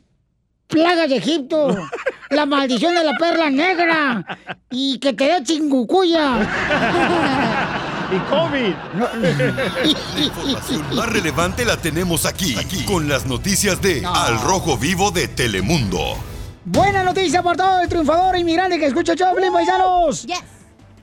plagas 0.68 1.10
de 1.10 1.18
Egipto, 1.18 1.76
la 2.30 2.46
maldición 2.46 2.94
de 2.94 3.04
la 3.04 3.18
perla 3.18 3.50
negra 3.50 4.38
y 4.70 5.00
que 5.00 5.14
te 5.14 5.24
dé 5.26 5.44
chingucuya. 5.44 6.48
Y 8.10 8.20
COVID. 8.30 8.74
La 10.16 10.24
información 10.24 10.96
más 10.96 11.10
relevante 11.10 11.66
la 11.66 11.76
tenemos 11.76 12.26
aquí, 12.26 12.56
aquí, 12.58 12.86
con 12.86 13.10
las 13.10 13.26
noticias 13.26 13.82
de 13.82 14.02
Al 14.06 14.40
Rojo 14.42 14.78
Vivo 14.78 15.12
de 15.12 15.28
Telemundo. 15.28 16.16
Buena 16.64 17.04
noticia 17.04 17.44
por 17.44 17.58
todo 17.58 17.82
el 17.82 17.90
triunfador 17.90 18.38
inmigrante 18.38 18.80
que 18.80 18.86
escucha 18.86 19.14
de 19.14 19.36
Pelín, 19.36 19.52
paisanos. 19.52 20.26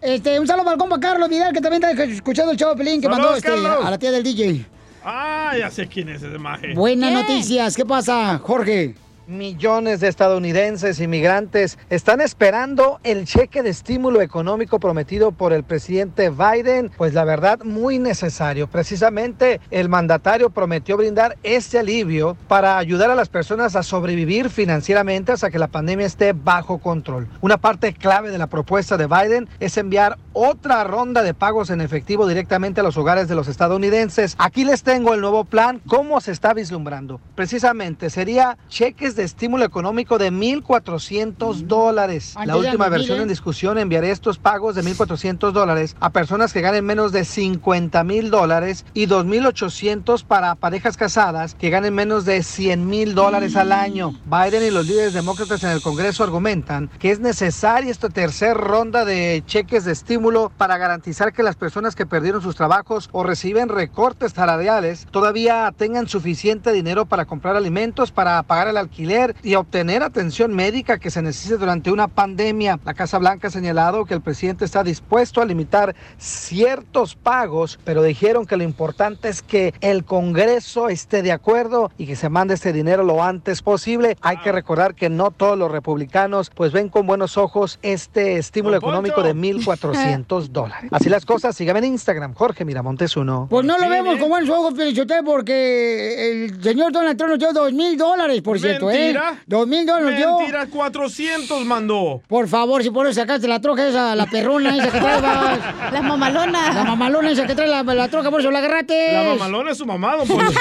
Este, 0.01 0.41
un 0.41 0.47
saludo 0.47 0.65
para 0.65 0.75
el 0.75 0.79
compa 0.81 0.99
Carlos 0.99 1.29
Vidal, 1.29 1.53
que 1.53 1.61
también 1.61 1.85
está 1.85 2.05
escuchando 2.05 2.53
el 2.53 2.77
Pelín, 2.77 3.01
que 3.03 3.09
mandó 3.09 3.35
este, 3.35 3.51
a 3.51 3.91
la 3.91 3.99
tía 3.99 4.11
del 4.11 4.23
DJ. 4.23 4.67
Ah, 5.05 5.53
ya 5.59 5.71
sé 5.71 5.87
quién 5.87 6.09
es 6.09 6.23
ese 6.23 6.39
maje. 6.39 6.73
Buenas 6.75 7.13
noticias. 7.13 7.77
¿Qué 7.77 7.85
pasa, 7.85 8.39
Jorge? 8.43 8.95
Millones 9.27 10.01
de 10.01 10.09
estadounidenses 10.09 11.01
inmigrantes 11.01 11.79
están 11.89 12.21
esperando 12.21 13.01
el 13.05 13.25
cheque 13.25 13.63
de 13.63 13.71
estímulo 13.71 14.21
económico 14.21 14.79
prometido 14.79 15.33
por 15.33 15.55
el 15.55 15.65
presidente 15.65 16.29
Biden, 16.29 16.91
pues 16.99 17.15
la 17.15 17.25
verdad 17.25 17.61
muy 17.65 17.99
necesario. 17.99 18.67
Precisamente 18.67 19.63
el 19.71 19.89
mandatario 19.89 20.51
prometió 20.51 20.99
brindar 20.99 21.39
este 21.43 21.79
alivio 21.79 22.37
para 22.49 22.77
ayudar 22.77 23.11
a 23.11 23.15
las 23.15 23.31
personas 23.31 23.77
a 23.77 23.83
sobrevivir 23.83 24.51
financieramente 24.51 25.33
hasta 25.33 25.51
que 25.51 25.59
la 25.59 25.69
pandemia 25.69 26.05
esté 26.05 26.35
bajo 26.35 26.77
control. 26.77 27.27
Una 27.41 27.57
parte 27.57 27.95
clave 27.95 28.31
de 28.31 28.37
la 28.37 28.49
propuesta 28.49 28.99
de 28.99 29.07
Biden 29.07 29.49
es 29.59 29.79
enviar 29.79 30.19
otra 30.35 30.85
ronda 30.85 31.23
de 31.23 31.33
pagos 31.33 31.71
en 31.71 31.81
efectivo 31.81 32.27
directamente 32.27 32.81
a 32.81 32.85
los 32.85 32.99
hogares 32.99 33.29
de 33.29 33.37
los 33.37 33.49
estadounidenses. 33.49 34.35
Aquí 34.37 34.65
les 34.65 34.83
tengo 34.83 35.15
el 35.15 35.23
nuevo 35.23 35.45
plan, 35.45 35.81
cómo 35.87 36.21
se 36.21 36.33
está 36.33 36.53
vislumbrando. 36.53 37.21
Precisamente 37.35 38.11
sería 38.11 38.59
cheques 38.69 39.14
de 39.17 39.25
estímulo 39.25 39.65
económico 39.65 40.19
de 40.19 40.33
1.400 40.33 41.63
dólares. 41.67 42.35
Antes 42.37 42.49
La 42.49 42.57
última 42.57 42.89
versión 42.89 43.17
piden. 43.17 43.23
en 43.23 43.29
discusión 43.29 43.79
enviaré 43.79 44.11
estos 44.11 44.39
pagos 44.39 44.75
de 44.75 44.83
1.400 44.83 45.53
dólares 45.53 45.97
a 46.01 46.11
personas 46.11 46.53
que 46.53 46.61
ganen 46.61 46.85
menos 46.85 47.13
de 47.13 47.25
50 47.25 48.03
mil 48.05 48.31
dólares 48.31 48.85
y 48.95 49.07
2.800 49.07 50.25
para 50.25 50.55
parejas 50.57 50.97
casadas 50.97 51.55
que 51.55 51.71
ganen 51.71 51.95
menos 51.95 52.25
de 52.25 52.43
100 52.43 52.87
mil 52.87 53.15
dólares 53.15 53.57
al 53.57 53.73
año. 53.73 54.13
Biden 54.27 54.65
y 54.65 54.71
los 54.71 54.87
líderes 54.87 55.13
demócratas 55.15 55.63
en 55.63 55.71
el 55.71 55.81
Congreso 55.83 56.25
argumentan 56.25 56.91
que 56.99 57.11
es 57.11 57.21
necesaria 57.21 57.91
esta 57.91 58.09
tercera 58.09 58.55
ronda 58.55 59.05
de 59.05 59.43
cheques 59.47 59.85
de 59.85 59.93
estímulo 59.93 60.51
para 60.57 60.77
garantizar 60.77 61.33
que 61.33 61.43
las 61.43 61.57
personas 61.57 61.95
que 61.95 62.07
perdieron 62.07 62.43
sus 62.43 62.57
trabajos 62.57 63.09
o 63.13 63.23
reciben 63.23 63.69
recortes 63.69 64.33
salariales 64.33 65.07
todavía 65.11 65.73
tengan 65.77 66.09
suficiente 66.09 66.73
dinero 66.73 67.07
para 67.07 67.27
comprar 67.27 67.57
alimentos, 67.57 68.11
para 68.11 68.43
pagar 68.43 68.69
el 68.69 68.77
alquiler 68.77 69.04
y 69.43 69.55
obtener 69.55 70.03
atención 70.03 70.55
médica 70.55 70.99
que 70.99 71.11
se 71.11 71.21
necesite 71.21 71.59
durante 71.59 71.91
una 71.91 72.09
pandemia. 72.09 72.81
La 72.85 72.95
Casa 72.95 73.19
Blanca 73.19 73.49
ha 73.49 73.51
señalado 73.51 74.07
que 74.07 74.15
el 74.15 74.23
presidente 74.23 74.65
está 74.65 74.83
dispuesto 74.83 75.43
a 75.43 75.45
limitar 75.45 75.95
ciertos 76.17 77.15
pagos, 77.15 77.79
pero 77.85 78.03
dijeron 78.03 78.47
que 78.47 78.57
lo 78.57 78.65
importante 78.65 79.29
es 79.29 79.43
que 79.43 79.75
el 79.81 80.05
Congreso 80.05 80.89
esté 80.89 81.23
de 81.23 81.33
acuerdo 81.33 81.91
y 81.99 82.07
que 82.07 82.17
se 82.17 82.31
mande 82.31 82.55
este 82.55 82.73
dinero 82.73 83.05
lo 83.05 83.23
antes 83.23 83.61
posible. 83.61 84.17
Hay 84.23 84.39
que 84.39 84.53
recordar 84.53 84.95
que 84.95 85.11
no 85.11 85.31
todos 85.31 85.59
los 85.59 85.71
republicanos 85.71 86.51
pues 86.55 86.73
ven 86.73 86.89
con 86.89 87.07
buenos 87.07 87.37
ojos 87.37 87.79
este 87.83 88.39
estímulo 88.39 88.77
económico 88.77 89.23
de 89.23 89.35
1.400 89.35 90.49
dólares. 90.51 90.91
Así 90.93 91.11
las 91.11 91.27
cosas, 91.27 91.55
síganme 91.55 91.81
en 91.81 91.87
Instagram, 91.87 92.33
Jorge 92.35 92.65
Miramontes 92.65 93.17
uno. 93.17 93.49
Pues 93.51 93.67
no 93.67 93.79
lo 93.79 93.89
vemos 93.89 94.19
con 94.19 94.31
buenos 94.31 94.49
ojos, 94.49 94.73
Pelichotel, 94.75 95.25
porque 95.25 96.45
el 96.45 96.63
señor 96.63 96.91
Donald 96.91 97.19
Trump 97.19 97.33
nos 97.33 97.39
dio 97.39 97.53
dos 97.53 97.73
mil 97.73 97.99
dólares, 97.99 98.41
por 98.41 98.59
cierto, 98.59 98.91
¿eh? 98.91 98.94
Mentira. 98.99 99.35
Dos 99.47 99.67
mil 99.67 99.87
dólares 99.87 100.17
dio. 100.17 100.39
Mentira, 100.39 100.67
400 100.67 101.65
mandó. 101.65 102.21
Por 102.29 102.49
favor, 102.49 102.83
si 102.83 102.91
por 102.91 103.07
eso 103.07 103.21
sacaste 103.21 103.47
la 103.49 103.61
troca 103.61 103.87
esa, 103.89 104.15
la 104.15 104.27
perrona 104.27 104.75
esa 104.77 104.91
que 104.91 104.99
trae. 105.01 105.21
vas. 105.21 105.59
La 105.93 106.03
mamalona. 106.03 106.73
La 106.73 106.85
mamalona 106.85 107.31
esa 107.31 107.47
que 107.47 107.55
trae 107.55 107.69
la, 107.69 107.83
la 107.83 108.09
troca, 108.09 108.31
por 108.31 108.41
eso 108.41 108.51
la 108.51 108.59
agarraste. 108.61 109.13
La 109.13 109.25
mamalona 109.35 109.71
es 109.73 109.79
su 109.79 109.87
mamá, 109.87 110.17
don 110.17 110.29
Poncho. 110.29 110.61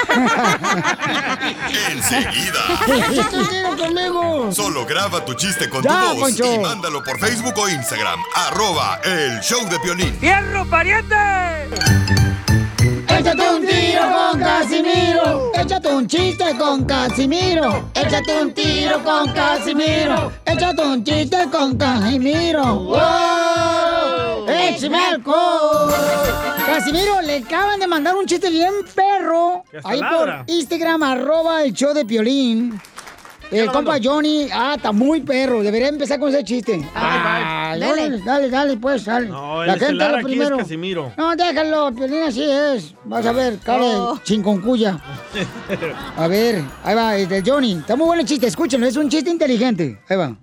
Enseguida. 1.90 2.60
Conmigo. 3.78 4.52
Solo 4.52 4.84
graba 4.86 5.24
tu 5.24 5.34
chiste 5.34 5.68
con 5.68 5.82
Ya, 5.82 5.90
tu 6.00 6.06
voz 6.06 6.18
Poncho. 6.20 6.54
y 6.54 6.58
mándalo 6.58 7.02
por 7.02 7.18
Facebook 7.18 7.54
o 7.56 7.68
Instagram. 7.68 8.20
Arroba 8.34 9.00
el 9.04 9.40
show 9.40 9.66
de 9.68 9.78
Piolín. 9.80 10.14
¡Fierro, 10.20 10.64
pariente! 10.66 11.14
Échate 13.18 13.48
un 13.48 13.66
tiro 13.66 14.02
con 14.12 14.40
Casimiro. 14.40 15.52
Échate 15.54 15.88
un 15.88 16.06
chiste 16.06 16.56
con 16.58 16.84
Casimiro. 16.84 17.90
Échate 17.94 18.42
un 18.42 18.52
tiro 18.52 19.02
con 19.04 19.32
Casimiro. 19.32 20.32
Échate 20.44 20.82
un 20.82 21.04
chiste 21.04 21.38
con 21.50 21.76
Casimiro. 21.76 22.64
¡Wow! 22.74 24.48
¡Échame! 24.48 25.22
Casimiro, 26.66 27.20
le 27.22 27.36
acaban 27.36 27.78
de 27.78 27.86
mandar 27.86 28.16
un 28.16 28.26
chiste 28.26 28.50
bien 28.50 28.72
perro. 28.94 29.64
Ahí 29.84 30.00
por. 30.00 30.44
Instagram, 30.48 31.02
arroba 31.04 31.62
el 31.62 31.72
show 31.72 31.94
de 31.94 32.04
Piolín. 32.04 32.80
El 33.50 33.66
lo 33.66 33.72
compa? 33.72 33.98
Johnny, 34.02 34.48
ah, 34.52 34.74
está 34.76 34.90
muy 34.92 35.20
perro. 35.20 35.62
Debería 35.62 35.88
empezar 35.88 36.18
con 36.18 36.28
ese 36.30 36.42
chiste. 36.44 36.84
Ah, 36.94 37.76
dale. 37.78 37.86
dale, 38.10 38.18
dale, 38.24 38.50
dale, 38.50 38.76
pues, 38.76 39.04
dale. 39.04 39.28
No, 39.28 39.62
el 39.62 39.68
La 39.68 39.78
gente 39.78 39.92
lo 39.94 40.16
aquí 40.16 40.24
primero. 40.24 40.56
es 40.56 40.62
Casimiro. 40.62 41.12
No, 41.16 41.36
déjalo, 41.36 41.92
Piolín 41.94 42.22
así 42.22 42.42
es. 42.42 42.94
Vas 43.04 43.24
a 43.26 43.32
ver, 43.32 43.58
cara 43.58 43.82
Oh. 43.84 44.14
de 44.16 44.22
chinconcuya. 44.24 44.98
A 46.16 46.26
ver, 46.28 46.62
ahí 46.82 46.94
va, 46.94 47.16
el 47.16 47.28
de 47.28 47.42
Johnny. 47.44 47.72
Está 47.74 47.96
muy 47.96 48.06
bueno 48.06 48.22
el 48.22 48.28
chiste, 48.28 48.46
escúchenlo, 48.46 48.86
es 48.86 48.96
un 48.96 49.08
chiste 49.08 49.30
inteligente. 49.30 50.00
Ahí 50.08 50.16
va. 50.16 50.36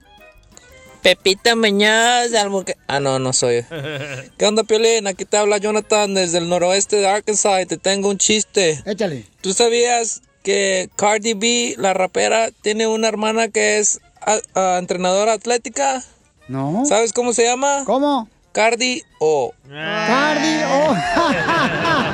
Pepita 1.02 1.56
Muñoz 1.56 2.30
de 2.32 2.38
Albuquerque. 2.38 2.80
Ah, 2.88 3.00
no, 3.00 3.18
no 3.18 3.34
soy. 3.34 3.66
¿Qué 4.38 4.46
onda, 4.46 4.64
Piolín? 4.64 5.08
Aquí 5.08 5.26
te 5.26 5.36
habla 5.38 5.58
Jonathan 5.58 6.14
desde 6.14 6.38
el 6.38 6.48
noroeste 6.48 6.98
de 6.98 7.08
Arkansas 7.08 7.64
y 7.64 7.66
te 7.66 7.78
tengo 7.78 8.10
un 8.10 8.18
chiste. 8.20 8.82
Échale. 8.86 9.26
¿Tú 9.42 9.52
sabías 9.54 10.22
que 10.44 10.90
Cardi 10.96 11.34
B, 11.34 11.76
la 11.78 11.94
rapera, 11.94 12.50
tiene 12.62 12.88
una 12.88 13.08
hermana 13.08 13.50
que 13.50 13.80
es 13.80 14.00
ah, 14.22 14.38
ah, 14.56 14.78
entrenadora 14.80 15.34
atlética? 15.34 16.04
No. 16.48 16.84
¿Sabes 16.86 17.14
cómo 17.14 17.34
se 17.34 17.44
llama? 17.46 17.84
¿Cómo? 17.86 18.28
Cardi 18.52 19.04
O. 19.20 19.54
Cardi, 19.70 20.64
oh. 20.72 20.96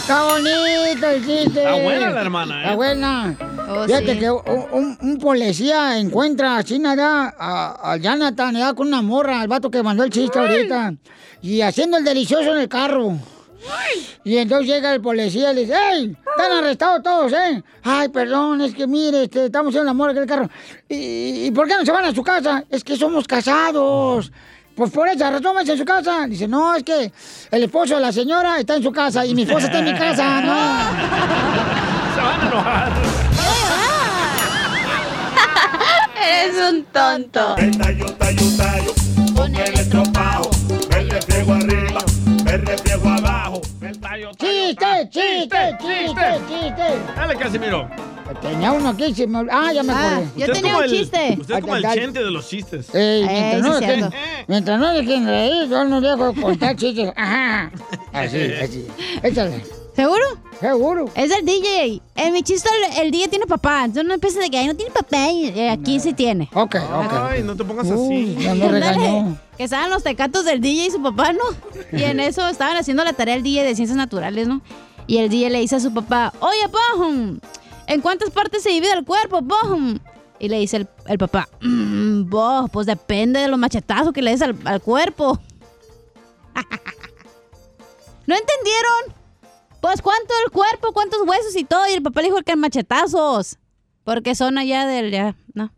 Está 0.00 0.22
bonito 0.24 1.06
el 1.08 1.26
chiste. 1.26 1.60
Está 1.60 1.74
buena 1.82 2.10
la 2.10 2.20
hermana, 2.20 2.56
¿eh? 2.56 2.62
Está 2.64 2.74
buena. 2.76 3.36
Oh, 3.68 3.84
Fíjate 3.86 4.12
sí. 4.14 4.18
que 4.18 4.30
un, 4.30 4.40
un- 4.72 4.98
un 5.00 5.18
policía 5.18 5.98
encuentra 5.98 6.58
así 6.58 6.78
nada 6.78 7.34
a, 7.38 7.92
a 7.92 7.96
Jonathan 7.96 8.54
ya 8.54 8.74
con 8.74 8.88
una 8.88 9.02
morra, 9.02 9.40
al 9.40 9.48
vato 9.48 9.70
que 9.70 9.82
mandó 9.82 10.04
el 10.04 10.10
chiste 10.10 10.38
ahorita. 10.38 10.94
Y 11.42 11.62
haciendo 11.62 11.96
el 11.96 12.04
delicioso 12.04 12.52
en 12.52 12.58
el 12.58 12.68
carro. 12.68 13.18
Y 14.24 14.36
entonces 14.36 14.68
llega 14.68 14.94
el 14.94 15.00
policía 15.00 15.52
y 15.52 15.54
le 15.54 15.60
dice, 15.62 15.74
¡Ey! 15.74 16.16
Están 16.36 16.52
arrestados 16.52 17.02
todos, 17.02 17.32
¿eh? 17.32 17.62
Ay, 17.82 18.08
perdón, 18.08 18.60
es 18.62 18.74
que 18.74 18.86
mire, 18.86 19.24
este, 19.24 19.46
estamos 19.46 19.70
haciendo 19.70 19.86
la 19.86 19.94
morra 19.94 20.12
en 20.12 20.18
el 20.18 20.26
carro. 20.26 20.48
¿Y, 20.88 21.46
y 21.46 21.50
por 21.50 21.68
qué 21.68 21.74
no 21.74 21.84
se 21.84 21.92
van 21.92 22.04
a 22.04 22.14
su 22.14 22.22
casa? 22.22 22.64
Es 22.70 22.82
que 22.82 22.96
somos 22.96 23.26
casados. 23.26 24.32
Pues 24.74 24.90
por 24.90 25.06
esa 25.06 25.30
razón 25.30 25.56
a 25.56 25.64
su 25.64 25.84
casa. 25.84 26.26
Dice, 26.26 26.48
no, 26.48 26.74
es 26.74 26.82
que 26.82 27.12
el 27.50 27.62
esposo 27.62 27.94
de 27.94 28.00
la 28.00 28.12
señora 28.12 28.58
está 28.58 28.74
en 28.76 28.82
su 28.82 28.90
casa 28.90 29.24
y 29.24 29.34
mi 29.34 29.42
esposa 29.42 29.66
está 29.66 29.78
en 29.78 29.84
mi 29.84 29.94
casa, 29.94 30.40
no. 30.40 30.54
Se 32.14 32.20
van 32.20 32.40
a 32.40 32.46
enojar. 32.48 32.92
Eres 36.26 36.56
un 36.72 36.84
tonto. 36.86 37.54
Con 39.36 39.54
el 39.54 39.74
estropajo, 39.74 40.50
me 40.90 40.96
arriba, 41.54 42.00
me 42.44 42.58
¡Chiste, 44.38 45.08
chiste, 45.10 45.76
chiste, 45.80 46.40
chiste! 46.48 46.82
Dale, 47.16 47.36
Casimiro. 47.36 47.88
Tenía 48.40 48.72
uno 48.72 48.90
aquí, 48.90 49.14
se 49.14 49.26
me... 49.26 49.46
Ah, 49.50 49.72
ya 49.72 49.82
me 49.82 49.92
Ah, 49.92 50.16
acordé. 50.16 50.46
yo 50.46 50.52
tenía 50.52 50.78
un 50.78 50.86
chiste. 50.86 51.36
Usted 51.40 51.54
es 51.56 51.60
como 51.60 51.76
el 51.76 51.82
chente 51.82 52.22
de 52.22 52.30
los 52.30 52.48
chistes. 52.48 52.94
Ey, 52.94 53.22
Ey, 53.22 53.26
mientras, 53.28 53.62
no 53.62 53.80
dejen, 53.80 53.98
cierto. 54.00 54.16
mientras 54.48 54.80
no 54.80 54.92
dejen 54.92 55.26
reír, 55.26 55.68
yo 55.68 55.84
no 55.84 56.00
dejo 56.00 56.32
de 56.32 56.40
contar 56.42 56.76
chistes. 56.76 57.12
Ajá. 57.16 57.70
Así, 58.12 58.38
así. 58.62 58.86
Échale. 59.22 59.64
¿Seguro? 59.96 60.22
Seguro. 60.60 61.04
Es 61.14 61.30
el 61.36 61.44
DJ. 61.44 62.00
En 62.16 62.32
mi 62.32 62.42
chiste 62.42 62.68
el, 62.96 63.04
el 63.06 63.10
DJ 63.10 63.28
tiene 63.28 63.46
papá. 63.46 63.80
Entonces 63.84 64.04
no 64.06 64.14
empieces 64.14 64.40
de 64.40 64.50
que 64.50 64.58
ahí 64.58 64.66
no 64.66 64.74
tiene 64.74 64.90
papá. 64.92 65.28
y, 65.30 65.46
eh, 65.48 65.70
aquí 65.70 65.98
sí 66.00 66.12
tiene. 66.12 66.48
Ok, 66.54 66.76
Ay, 67.30 67.42
no 67.42 67.56
te 67.56 67.64
pongas 67.64 67.90
así. 67.90 68.36
Ya 68.40 68.54
me 68.54 68.68
regañó. 68.68 69.36
Que 69.56 69.64
estaban 69.64 69.90
los 69.90 70.02
tecatos 70.02 70.44
del 70.44 70.60
DJ 70.60 70.86
y 70.86 70.90
su 70.90 71.02
papá, 71.02 71.32
¿no? 71.32 71.42
Y 71.96 72.02
en 72.02 72.18
eso 72.20 72.46
estaban 72.48 72.76
haciendo 72.76 73.04
la 73.04 73.12
tarea 73.12 73.34
el 73.36 73.42
DJ 73.42 73.62
de 73.62 73.74
ciencias 73.76 73.96
naturales, 73.96 74.48
¿no? 74.48 74.62
Y 75.06 75.18
el 75.18 75.28
DJ 75.28 75.50
le 75.50 75.60
dice 75.60 75.76
a 75.76 75.80
su 75.80 75.92
papá, 75.94 76.32
oye, 76.40 76.68
Pajum, 76.70 77.38
¿en 77.86 78.00
cuántas 78.00 78.30
partes 78.30 78.62
se 78.62 78.70
divide 78.70 78.92
el 78.92 79.04
cuerpo, 79.04 79.42
Pajum? 79.46 79.98
Y 80.40 80.48
le 80.48 80.58
dice 80.58 80.78
el, 80.78 80.88
el 81.06 81.18
papá, 81.18 81.48
"Mm, 81.60 82.28
vos, 82.28 82.68
pues 82.72 82.86
depende 82.86 83.38
de 83.40 83.48
los 83.48 83.58
machetazos 83.58 84.12
que 84.12 84.22
le 84.22 84.32
des 84.32 84.42
al, 84.42 84.56
al 84.64 84.80
cuerpo. 84.80 85.38
¿No 88.26 88.34
entendieron? 88.34 89.14
Pues 89.80 90.00
cuánto 90.02 90.32
el 90.44 90.50
cuerpo, 90.50 90.92
cuántos 90.92 91.20
huesos 91.26 91.54
y 91.56 91.64
todo. 91.64 91.86
Y 91.88 91.92
el 91.92 92.02
papá 92.02 92.22
le 92.22 92.28
dijo 92.28 92.42
que 92.42 92.52
en 92.52 92.58
machetazos. 92.60 93.58
Porque 94.02 94.34
son 94.34 94.58
allá 94.58 94.86
del... 94.86 95.10
Ya, 95.10 95.36
no. 95.54 95.72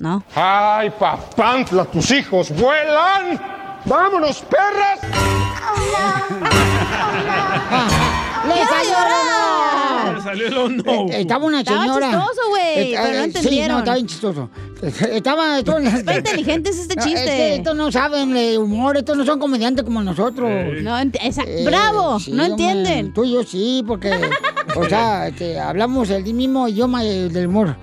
No. 0.00 0.24
¡Ay, 0.34 0.88
papantla, 0.98 1.84
tus 1.84 2.10
hijos 2.10 2.50
vuelan! 2.56 3.38
¡Vámonos, 3.84 4.40
perras! 4.48 4.98
¡Le 8.46 8.54
¡Quiero 8.54 8.68
salió 8.70 8.90
llorar! 8.90 10.14
Le 10.14 10.22
salió 10.22 10.46
el 10.46 10.56
oh 10.56 10.68
no. 10.70 11.12
Eh, 11.12 11.20
Estaba 11.20 11.44
una 11.44 11.60
Estaba 11.60 11.82
señora. 11.82 12.06
chistoso, 12.10 12.40
güey, 12.48 12.62
Eh, 12.64 12.94
pero 12.96 13.08
no 13.12 13.14
eh, 13.20 13.24
entendieron. 13.24 13.66
Sí, 13.66 13.68
no, 13.72 13.78
estaba 13.80 13.94
bien 13.96 14.06
chistoso. 14.06 14.50
Estaba... 15.12 15.58
Esto, 15.58 15.78
Está 15.78 16.16
inteligente 16.16 16.70
es 16.70 16.78
este 16.78 16.96
No, 16.96 17.02
chiste. 17.02 17.20
Es 17.22 17.30
que 17.30 17.54
estos 17.56 17.76
no 17.76 17.92
saben 17.92 18.32
de 18.32 18.56
humor, 18.56 18.96
estos 18.96 19.18
no 19.18 19.26
son 19.26 19.38
comediantes 19.38 19.84
como 19.84 20.02
nosotros. 20.02 20.48
No, 20.82 20.98
esa- 20.98 21.42
Eh, 21.46 21.64
¡Bravo! 21.66 22.18
sí, 22.18 22.32
no 22.32 22.44
hombre, 22.46 22.64
entienden. 22.70 23.12
Tú 23.12 23.24
y 23.24 23.32
yo 23.34 23.42
sí, 23.44 23.84
porque, 23.86 24.18
o 24.74 24.84
sea, 24.88 25.28
este, 25.28 25.60
hablamos 25.60 26.08
el 26.08 26.24
mismo 26.32 26.66
idioma 26.68 27.02
de- 27.02 27.28
del 27.28 27.48
humor. 27.48 27.76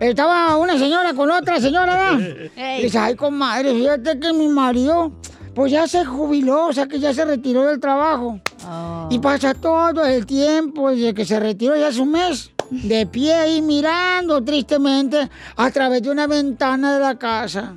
Estaba 0.00 0.56
una 0.56 0.78
señora 0.78 1.12
con 1.12 1.30
otra 1.30 1.60
señora, 1.60 1.94
¿verdad? 1.94 2.50
Ey. 2.56 2.80
Y 2.80 2.84
dice, 2.84 2.98
ay, 2.98 3.14
comadre, 3.14 3.74
fíjate 3.74 4.18
que 4.18 4.32
mi 4.32 4.48
marido, 4.48 5.12
pues 5.54 5.70
ya 5.70 5.86
se 5.86 6.06
jubiló, 6.06 6.68
o 6.68 6.72
sea, 6.72 6.86
que 6.86 6.98
ya 6.98 7.12
se 7.12 7.22
retiró 7.26 7.66
del 7.66 7.80
trabajo. 7.80 8.40
Oh. 8.66 9.08
Y 9.10 9.18
pasa 9.18 9.52
todo 9.52 10.06
el 10.06 10.24
tiempo 10.24 10.90
desde 10.90 11.12
que 11.12 11.26
se 11.26 11.38
retiró 11.38 11.76
ya 11.76 11.88
hace 11.88 12.00
un 12.00 12.12
mes, 12.12 12.50
de 12.70 13.06
pie 13.06 13.34
ahí 13.34 13.60
mirando 13.60 14.42
tristemente 14.42 15.28
a 15.54 15.70
través 15.70 16.02
de 16.02 16.10
una 16.10 16.26
ventana 16.26 16.94
de 16.94 17.00
la 17.00 17.18
casa. 17.18 17.74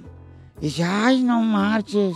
Y 0.61 0.67
dice, 0.67 0.85
ay, 0.85 1.23
no 1.23 1.41
marches. 1.41 2.15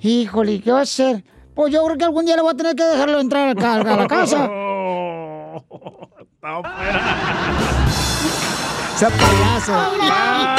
Híjole, 0.00 0.60
¿qué 0.60 0.72
va 0.72 0.80
a 0.80 0.82
hacer? 0.82 1.22
Pues 1.54 1.72
yo 1.72 1.84
creo 1.84 1.96
que 1.96 2.04
algún 2.04 2.24
día 2.24 2.34
le 2.34 2.42
voy 2.42 2.54
a 2.54 2.56
tener 2.56 2.74
que 2.74 2.82
dejarlo 2.82 3.20
entrar 3.20 3.56
a 3.56 3.96
la 3.96 4.08
casa. 4.08 4.50
Sea 8.98 9.10
payaso. 9.10 9.72
Vaya, 9.72 10.56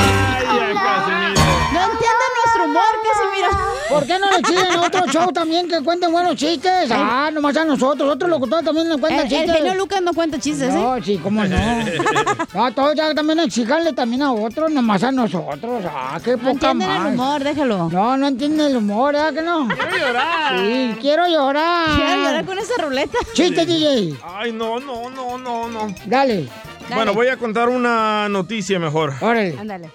Casimiro. 0.74 1.42
No 1.74 1.82
entienden 1.84 2.32
nuestro 2.40 2.66
humor, 2.66 2.84
Casimiro. 3.04 3.50
¿Por 3.90 4.06
qué 4.06 4.20
no 4.20 4.28
le 4.32 4.38
siguen 4.48 4.72
a 4.72 4.82
otro 4.82 5.06
show 5.08 5.32
también 5.34 5.68
que 5.68 5.82
cuenten 5.84 6.12
buenos 6.12 6.36
chistes? 6.36 6.90
Ah, 6.92 7.30
nomás 7.34 7.58
a 7.58 7.66
nosotros. 7.66 8.14
Otros 8.14 8.30
locutores 8.30 8.64
también 8.64 8.88
nos 8.88 8.98
cuentan 9.00 9.26
El, 9.28 9.34
el 9.34 9.40
chistes. 9.40 9.58
genio 9.58 9.74
Lucas 9.76 10.02
no 10.02 10.14
cuenta 10.14 10.40
chistes, 10.40 10.70
¿eh? 10.74 10.78
No, 10.78 11.04
sí, 11.04 11.20
cómo 11.22 11.44
no. 11.44 11.58
No, 12.54 12.74
todos 12.74 12.96
ya 12.96 13.14
también 13.14 13.40
exijanle 13.40 13.92
también 13.94 14.22
a 14.22 14.32
otros, 14.32 14.72
nomás 14.72 15.04
a 15.04 15.12
nosotros. 15.12 15.84
Ah, 15.94 16.18
qué 16.24 16.32
No 16.32 16.38
poca 16.38 16.52
entienden 16.72 16.90
el 16.92 16.98
más. 17.02 17.14
humor, 17.14 17.44
déjalo. 17.44 17.90
No, 17.90 18.16
no 18.18 18.28
entienden 18.28 18.68
el 18.68 18.78
humor, 18.78 19.14
¿verdad 19.16 19.34
que 19.34 19.42
no? 19.42 19.68
Quiero 19.68 19.98
llorar. 19.98 20.60
Sí, 20.60 20.96
quiero 21.02 21.28
llorar. 21.28 21.88
Quiero 21.96 22.24
llorar 22.24 22.46
con 22.46 22.58
esa 22.60 22.74
ruleta. 22.82 23.18
Chiste, 23.34 23.66
DJ. 23.66 24.16
Ay, 24.24 24.54
no, 24.54 24.80
no, 24.80 25.10
no, 25.10 25.38
no, 25.38 25.68
no. 25.68 25.88
Dale. 26.06 26.48
Bueno, 26.96 27.14
voy 27.14 27.28
a 27.28 27.38
contar 27.38 27.70
una 27.70 28.28
noticia 28.30 28.80
mejor. 28.80 29.14
Órale. 29.22 29.56
Ándale. 29.60 29.90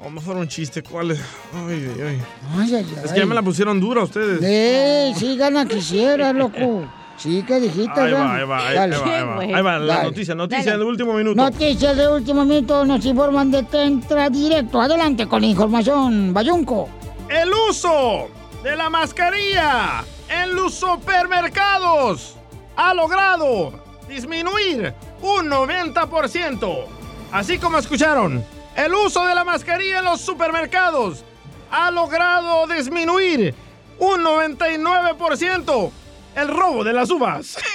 O 0.00 0.10
mejor 0.10 0.36
un 0.36 0.46
chiste. 0.48 0.82
¿Cuál 0.82 1.10
es? 1.12 1.20
Ay, 1.52 1.90
ay, 1.96 2.02
ay. 2.06 2.18
Ay, 2.56 2.74
ay, 2.76 2.86
Es 3.04 3.12
que 3.12 3.18
ya 3.20 3.26
me 3.26 3.34
la 3.34 3.42
pusieron 3.42 3.80
dura 3.80 4.02
ustedes. 4.04 4.40
Eh, 4.42 5.12
sí, 5.16 5.36
gana 5.36 5.66
quisiera, 5.66 6.32
loco. 6.34 6.86
Sí, 7.16 7.42
¿qué 7.44 7.58
dijiste? 7.58 8.00
Ahí 8.00 8.12
va, 8.12 8.36
ahí 8.36 8.44
va, 8.44 8.68
ahí, 8.68 8.74
Dale. 8.76 8.94
ahí 8.96 9.02
va, 9.02 9.40
ahí 9.40 9.50
va. 9.50 9.56
Ahí 9.58 9.62
va 9.64 9.78
la 9.80 9.94
Dale. 9.94 10.08
noticia, 10.10 10.34
noticia 10.36 10.64
Dale. 10.72 10.78
del 10.78 10.86
último 10.86 11.14
minuto. 11.14 11.34
Noticias 11.42 11.96
de 11.96 12.06
último 12.06 12.44
minuto 12.44 12.84
nos 12.84 13.04
informan 13.04 13.50
de 13.50 13.64
Tentra 13.64 14.30
Directo. 14.30 14.80
Adelante 14.80 15.26
con 15.26 15.40
la 15.40 15.48
información, 15.48 16.32
Bayunco. 16.32 16.88
El 17.28 17.50
uso 17.68 18.28
de 18.62 18.76
la 18.76 18.88
mascarilla 18.88 20.04
en 20.28 20.54
los 20.54 20.74
supermercados 20.74 22.36
ha 22.76 22.94
logrado 22.94 23.72
disminuir 24.08 24.94
un 25.22 25.50
90%. 25.50 26.84
Así 27.32 27.58
como 27.58 27.78
escucharon, 27.78 28.44
el 28.76 28.94
uso 28.94 29.26
de 29.26 29.34
la 29.34 29.44
mascarilla 29.44 29.98
en 29.98 30.04
los 30.04 30.20
supermercados 30.20 31.24
ha 31.70 31.90
logrado 31.90 32.66
disminuir 32.66 33.54
un 33.98 34.22
99% 34.24 35.90
el 36.36 36.48
robo 36.48 36.84
de 36.84 36.92
las 36.92 37.10
uvas. 37.10 37.56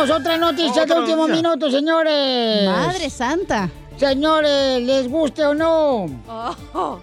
Tenemos 0.00 0.18
otra 0.18 0.38
noticia 0.38 0.86
de 0.86 0.94
último 0.94 1.26
noticia. 1.28 1.42
minuto, 1.42 1.70
señores. 1.70 2.66
Madre 2.66 3.10
santa. 3.10 3.68
Señores, 3.98 4.82
les 4.82 5.06
guste 5.10 5.44
o 5.44 5.54
no. 5.54 6.06
Oh. 6.72 7.00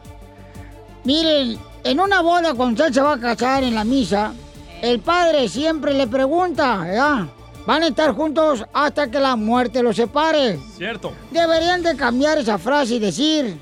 Miren, 1.04 1.60
en 1.84 2.00
una 2.00 2.22
boda 2.22 2.56
cuando 2.56 2.84
usted 2.84 2.96
se 2.96 3.02
va 3.02 3.14
a 3.14 3.20
casar 3.20 3.64
en 3.64 3.76
la 3.76 3.84
misa, 3.84 4.34
el 4.82 5.00
padre 5.00 5.48
siempre 5.48 5.94
le 5.94 6.08
pregunta, 6.08 6.78
¿verdad? 6.78 7.28
Van 7.68 7.84
a 7.84 7.88
estar 7.88 8.16
juntos 8.16 8.66
hasta 8.74 9.12
que 9.12 9.20
la 9.20 9.36
muerte 9.36 9.84
los 9.84 9.96
separe. 9.96 10.58
Cierto. 10.76 11.14
Deberían 11.30 11.84
de 11.84 11.96
cambiar 11.96 12.40
esa 12.40 12.58
frase 12.58 12.96
y 12.96 13.00
decir, 13.00 13.60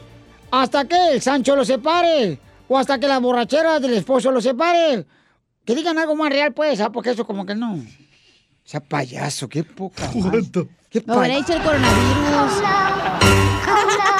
hasta 0.49 0.85
que 0.85 1.09
el 1.11 1.21
Sancho 1.21 1.57
los 1.57 1.67
separe, 1.67 2.39
o 2.69 2.77
hasta 2.77 2.97
que 2.99 3.07
la 3.09 3.19
borrachera 3.19 3.81
del 3.81 3.95
esposo 3.95 4.31
los 4.31 4.45
separe. 4.45 5.05
Que 5.65 5.75
digan 5.75 5.97
algo 5.97 6.15
más 6.15 6.29
real, 6.29 6.53
pues, 6.53 6.79
¿ah? 6.79 6.89
porque 6.89 7.09
eso 7.09 7.25
como 7.25 7.45
que 7.45 7.55
no. 7.55 7.81
O 8.65 8.67
sea, 8.67 8.79
payaso, 8.79 9.47
qué 9.47 9.63
poca. 9.63 10.09
madre. 10.15 10.41
Qué 10.89 11.03
Me 11.05 11.17
hubiera 11.17 11.35
dicho 11.35 11.53
el 11.53 11.61
coronavirus. 11.61 12.51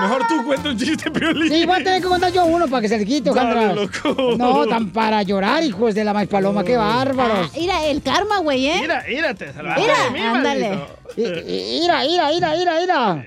Mejor 0.00 0.26
tú 0.26 0.44
cuenta 0.46 0.70
un 0.70 0.78
chiste, 0.78 1.10
Piolín. 1.10 1.52
Sí, 1.52 1.66
voy 1.66 1.78
a 1.78 1.84
tener 1.84 2.00
que 2.00 2.08
contar 2.08 2.32
yo 2.32 2.46
uno 2.46 2.66
para 2.68 2.80
que 2.80 2.88
se 2.88 2.96
le 2.96 3.04
quite, 3.04 3.30
Dale, 3.30 3.74
loco. 3.74 4.34
No, 4.38 4.66
tan 4.66 4.90
para 4.90 5.22
llorar, 5.22 5.62
hijos 5.62 5.94
de 5.94 6.04
la 6.04 6.14
maíz 6.14 6.30
paloma, 6.30 6.64
qué 6.64 6.78
bárbaros. 6.78 7.50
Ah, 7.52 7.58
mira, 7.58 7.84
el 7.84 8.00
karma, 8.02 8.38
güey, 8.38 8.66
¿eh? 8.66 8.78
Mira, 8.80 9.04
mira, 9.06 9.34
te 9.34 9.52
salvaste 9.52 9.82
Mira, 9.82 10.04
de 10.04 10.10
mí, 10.10 10.20
ándale. 10.20 10.80
Mira, 11.16 12.02
mira, 12.06 12.28
mira, 12.30 12.56
mira, 12.56 12.80
mira. 12.80 13.26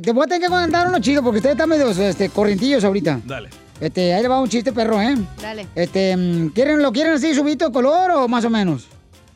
Te 0.00 0.12
voy 0.12 0.24
a 0.24 0.26
tener 0.26 0.40
que 0.40 0.48
contar 0.48 0.88
uno 0.88 0.98
chido 1.00 1.22
porque 1.22 1.38
ustedes 1.38 1.56
están 1.56 1.68
medio 1.68 1.90
este, 1.90 2.30
corrientillos 2.30 2.82
ahorita. 2.82 3.20
Dale. 3.24 3.63
Este, 3.84 4.14
ahí 4.14 4.22
le 4.22 4.28
va 4.28 4.40
un 4.40 4.48
chiste 4.48 4.72
perro, 4.72 5.00
¿eh? 5.00 5.14
Dale. 5.42 5.66
Este, 5.74 6.16
mm, 6.16 6.48
¿quieren, 6.48 6.82
¿lo 6.82 6.90
quieren 6.92 7.12
así 7.12 7.34
subito 7.34 7.66
de 7.66 7.72
color 7.72 8.10
o 8.12 8.28
más 8.28 8.44
o 8.44 8.50
menos? 8.50 8.86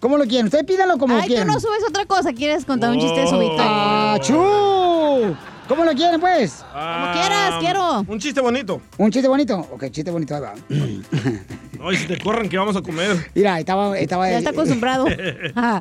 ¿Cómo 0.00 0.16
lo 0.16 0.24
quieren? 0.24 0.46
Ustedes 0.46 0.64
pídanlo 0.64 0.96
como 0.96 1.16
Ay, 1.16 1.22
tú 1.22 1.26
quieran. 1.28 1.48
no 1.48 1.60
subes 1.60 1.82
otra 1.88 2.06
cosa. 2.06 2.32
¿Quieres 2.32 2.64
contar 2.64 2.90
un 2.90 2.98
chiste 3.00 3.20
de 3.20 3.26
subito? 3.26 3.56
¡Ah, 3.58 4.16
chu! 4.22 5.36
¿Cómo 5.68 5.84
lo 5.84 5.92
quieren, 5.92 6.18
pues? 6.18 6.64
Como 6.72 7.12
quieras, 7.12 7.54
quiero. 7.60 8.00
Un 8.08 8.18
chiste 8.18 8.40
bonito. 8.40 8.80
¿Un 8.96 9.10
chiste 9.10 9.28
bonito? 9.28 9.58
Ok, 9.72 9.90
chiste 9.90 10.10
bonito, 10.10 10.34
ahí 10.34 10.40
va. 10.40 10.54
Ay, 11.84 11.96
si 11.96 12.06
te 12.06 12.18
corren, 12.18 12.48
¿qué 12.48 12.56
vamos 12.56 12.74
a 12.76 12.80
comer? 12.80 13.30
Mira, 13.34 13.58
estaba... 13.60 13.98
estaba 13.98 14.30
Ya 14.30 14.38
está 14.38 14.50
acostumbrado. 14.50 15.06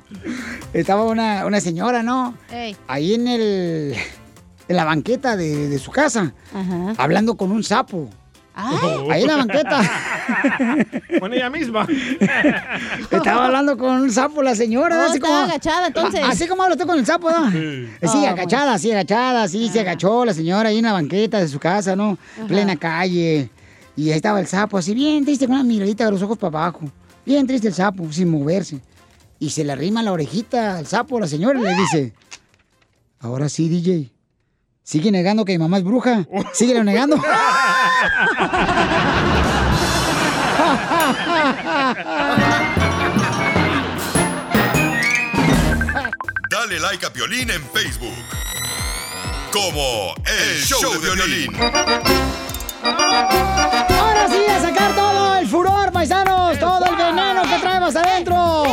estaba 0.73 1.05
una, 1.05 1.45
una 1.45 1.61
señora, 1.61 2.03
¿no? 2.03 2.33
Ey. 2.51 2.75
Ahí 2.87 3.13
en 3.13 3.27
el... 3.29 3.95
En 4.67 4.75
la 4.75 4.83
banqueta 4.83 5.37
de, 5.37 5.69
de 5.69 5.79
su 5.79 5.91
casa. 5.91 6.33
Ajá. 6.53 6.93
Hablando 6.97 7.37
con 7.37 7.53
un 7.53 7.63
sapo. 7.63 8.09
Ahí 8.59 9.21
en 9.21 9.27
la 9.27 9.37
banqueta. 9.37 9.81
Con 11.19 11.31
ella 11.33 11.49
misma. 11.49 11.85
Estaba 13.11 13.45
hablando 13.45 13.77
con 13.77 14.01
un 14.01 14.11
sapo 14.11 14.41
la 14.41 14.55
señora. 14.55 14.97
Oh, 14.99 15.05
así 15.05 15.15
estaba 15.17 15.41
como, 15.41 15.51
agachada, 15.51 15.87
entonces. 15.87 16.21
A- 16.23 16.29
Así 16.29 16.47
como 16.47 16.63
usted 16.67 16.85
con 16.85 16.97
el 16.97 17.05
sapo, 17.05 17.29
¿no? 17.31 17.51
Sí, 17.51 17.87
Oh, 18.03 18.25
agachada, 18.27 18.77
sí, 18.77 18.91
agachada, 18.91 19.47
sí, 19.47 19.69
se 19.69 19.81
agachó 19.81 20.25
la 20.25 20.33
señora 20.33 20.69
ahí 20.69 20.77
en 20.79 20.85
la 20.85 20.93
banqueta 20.93 21.39
de 21.39 21.47
su 21.47 21.59
casa, 21.59 21.95
¿no? 21.95 22.17
Ajá. 22.37 22.47
Plena 22.47 22.75
calle. 22.77 23.49
Y 23.95 24.09
ahí 24.11 24.15
estaba 24.17 24.39
el 24.39 24.47
sapo, 24.47 24.77
así 24.77 24.93
bien 24.93 25.23
triste, 25.25 25.45
con 25.47 25.55
una 25.55 25.63
miradita 25.63 26.05
de 26.05 26.11
los 26.11 26.21
ojos 26.21 26.37
para 26.37 26.57
abajo. 26.59 26.81
Bien 27.25 27.45
triste 27.47 27.67
el 27.67 27.73
sapo, 27.73 28.11
sin 28.11 28.29
moverse. 28.29 28.79
Y 29.39 29.49
se 29.51 29.63
le 29.63 29.71
arrima 29.71 30.01
la 30.03 30.11
orejita 30.11 30.77
al 30.77 30.87
sapo 30.87 31.17
a 31.17 31.21
la 31.21 31.27
señora 31.27 31.59
y 31.59 31.63
le 31.63 31.75
dice, 31.75 32.13
ahora 33.19 33.49
sí, 33.49 33.69
DJ, 33.69 34.11
sigue 34.83 35.11
negando 35.11 35.45
que 35.45 35.53
mi 35.53 35.59
mamá 35.59 35.77
es 35.77 35.83
bruja. 35.83 36.25
Síguelo 36.53 36.83
negando. 36.83 37.17
Dale 46.49 46.79
like 46.79 47.05
a 47.05 47.09
Piolín 47.11 47.49
en 47.49 47.63
Facebook. 47.69 48.13
Como 49.51 50.13
El 50.25 50.63
Show, 50.63 50.99
de 51.01 51.15
Violín. 51.15 51.55
Ahora 53.99 54.27
sí, 54.29 54.45
a 54.49 54.61
sacar 54.61 54.93
todo 54.93 55.37
el 55.37 55.47
furor, 55.47 55.91
paisanos, 55.91 56.59
todo 56.59 56.85
el 56.85 56.95
veneno 56.95 57.41
que 57.43 57.59
traemos 57.59 57.95
adentro. 57.95 58.63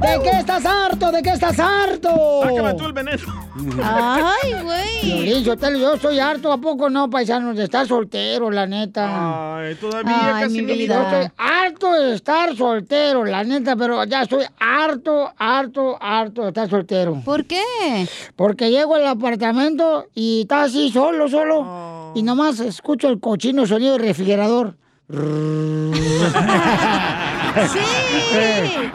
¿De 0.00 0.20
qué 0.22 0.38
estás 0.38 0.64
harto? 0.64 0.99
¿De 1.12 1.22
qué 1.22 1.30
estás 1.30 1.58
harto? 1.58 2.08
Sácame 2.44 2.74
tú 2.74 2.86
el 2.86 2.92
veneno. 2.92 3.50
Ay, 3.82 4.54
güey. 4.62 5.44
Sotelo, 5.44 5.78
yo 5.78 5.94
estoy 5.94 6.20
harto, 6.20 6.52
¿a 6.52 6.58
poco 6.58 6.88
no, 6.88 7.10
paisanos? 7.10 7.56
De 7.56 7.64
estar 7.64 7.86
soltero, 7.86 8.50
la 8.50 8.66
neta. 8.66 9.58
Ay, 9.58 9.74
todavía 9.74 10.36
Ay, 10.36 10.44
casi 10.44 10.62
mi 10.62 10.74
vida. 10.74 10.94
Yo 10.94 11.02
estoy 11.02 11.32
harto 11.36 11.92
de 11.92 12.14
estar 12.14 12.56
soltero, 12.56 13.24
la 13.24 13.42
neta, 13.42 13.74
pero 13.74 14.04
ya 14.04 14.22
estoy 14.22 14.44
harto, 14.60 15.32
harto, 15.36 15.98
harto 16.00 16.42
de 16.42 16.48
estar 16.48 16.70
soltero. 16.70 17.20
¿Por 17.24 17.44
qué? 17.44 18.06
Porque 18.36 18.70
llego 18.70 18.94
al 18.94 19.08
apartamento 19.08 20.06
y 20.14 20.42
está 20.42 20.62
así 20.62 20.90
solo, 20.90 21.28
solo. 21.28 22.12
Y 22.14 22.22
nomás 22.22 22.60
escucho 22.60 23.08
el 23.08 23.18
cochino 23.18 23.66
sonido 23.66 23.94
del 23.94 24.02
refrigerador. 24.02 24.76
Sí. 27.72 27.78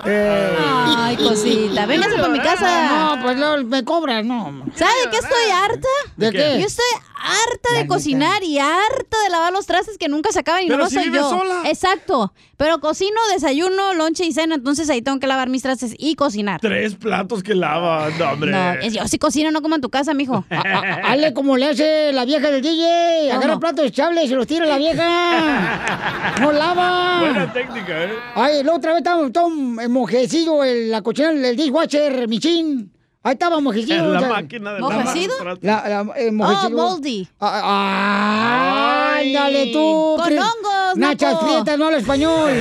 Ay, 0.97 1.17
cosita. 1.17 1.85
Véngase 1.85 2.15
para 2.15 2.29
mi 2.29 2.39
casa. 2.39 3.15
No, 3.15 3.21
pues 3.23 3.37
no, 3.37 3.63
me 3.63 3.83
cobran, 3.83 4.27
no. 4.27 4.65
¿Sabe 4.75 4.91
de 5.03 5.09
qué 5.11 5.17
estoy 5.17 5.51
harta? 5.53 5.87
¿De 6.15 6.31
qué? 6.31 6.57
Yo 6.59 6.65
estoy 6.67 6.85
harta 7.17 7.73
de 7.79 7.87
cocinar 7.87 8.43
y 8.43 8.59
harta 8.59 9.17
de 9.23 9.29
lavar 9.29 9.51
los 9.51 9.65
trastes 9.65 9.97
que 9.97 10.07
nunca 10.07 10.31
se 10.31 10.39
acaban 10.39 10.63
y 10.63 10.67
Pero 10.67 10.79
no 10.83 10.89
si 10.89 10.95
soy 10.95 11.11
yo. 11.11 11.29
sola. 11.29 11.63
Exacto. 11.65 12.33
Pero 12.57 12.79
cocino, 12.79 13.19
desayuno, 13.33 13.93
lonche 13.95 14.25
y 14.25 14.31
cena, 14.31 14.55
entonces 14.55 14.89
ahí 14.89 15.01
tengo 15.01 15.19
que 15.19 15.27
lavar 15.27 15.49
mis 15.49 15.61
trastes 15.61 15.93
y 15.97 16.15
cocinar. 16.15 16.61
Tres 16.61 16.95
platos 16.95 17.43
que 17.43 17.53
lava, 17.53 18.09
no, 18.17 18.31
hombre. 18.31 18.51
No, 18.51 18.71
es- 18.73 18.93
yo 18.93 19.05
sí 19.07 19.17
cocino, 19.19 19.51
no 19.51 19.61
como 19.61 19.75
en 19.75 19.81
tu 19.81 19.89
casa, 19.89 20.13
mijo. 20.13 20.45
Hazle 21.03 21.33
como 21.33 21.57
le 21.57 21.67
hace 21.67 22.13
la 22.13 22.23
vieja 22.25 22.49
del 22.51 22.61
DJ. 22.61 23.31
Agarra 23.33 23.59
platos 23.59 23.81
desechables 23.83 24.25
y 24.25 24.27
se 24.29 24.35
los 24.35 24.47
tira 24.47 24.65
la 24.65 24.77
vieja. 24.77 26.35
No 26.41 26.51
lava. 26.51 27.19
Buena 27.21 27.53
técnica, 27.53 28.03
¿eh? 28.03 28.09
Ay, 28.35 28.63
la 28.63 28.73
otra 28.73 28.91
vez 28.91 28.99
estaba 28.99 29.29
todo 29.31 29.49
mojecillo 29.49 30.63
en 30.65 30.91
la 30.91 31.01
cocina 31.01 31.31
del 31.31 31.55
dishwasher, 31.55 32.27
Michin. 32.27 32.91
Ahí 33.25 33.33
estaba 33.33 33.59
mojecillo. 33.59 33.95
En 33.95 34.13
la 34.13 34.19
o 34.19 34.21
sea, 34.21 34.29
máquina 34.29 34.73
de 34.73 34.79
¿Mojecido? 34.81 35.33
La, 35.61 35.83
la, 35.89 36.05
eh, 36.15 36.27
Oh, 36.29 36.33
mojecillo. 36.33 36.77
moldy. 36.77 37.27
Ah, 37.41 39.15
Ándale 39.19 39.71
tú. 39.73 40.15
Con 40.17 40.31
hongos, 40.37 40.95
Nachas 40.97 41.35
prietas, 41.43 41.77
no 41.79 41.85
habla 41.85 41.97
español. 41.97 42.51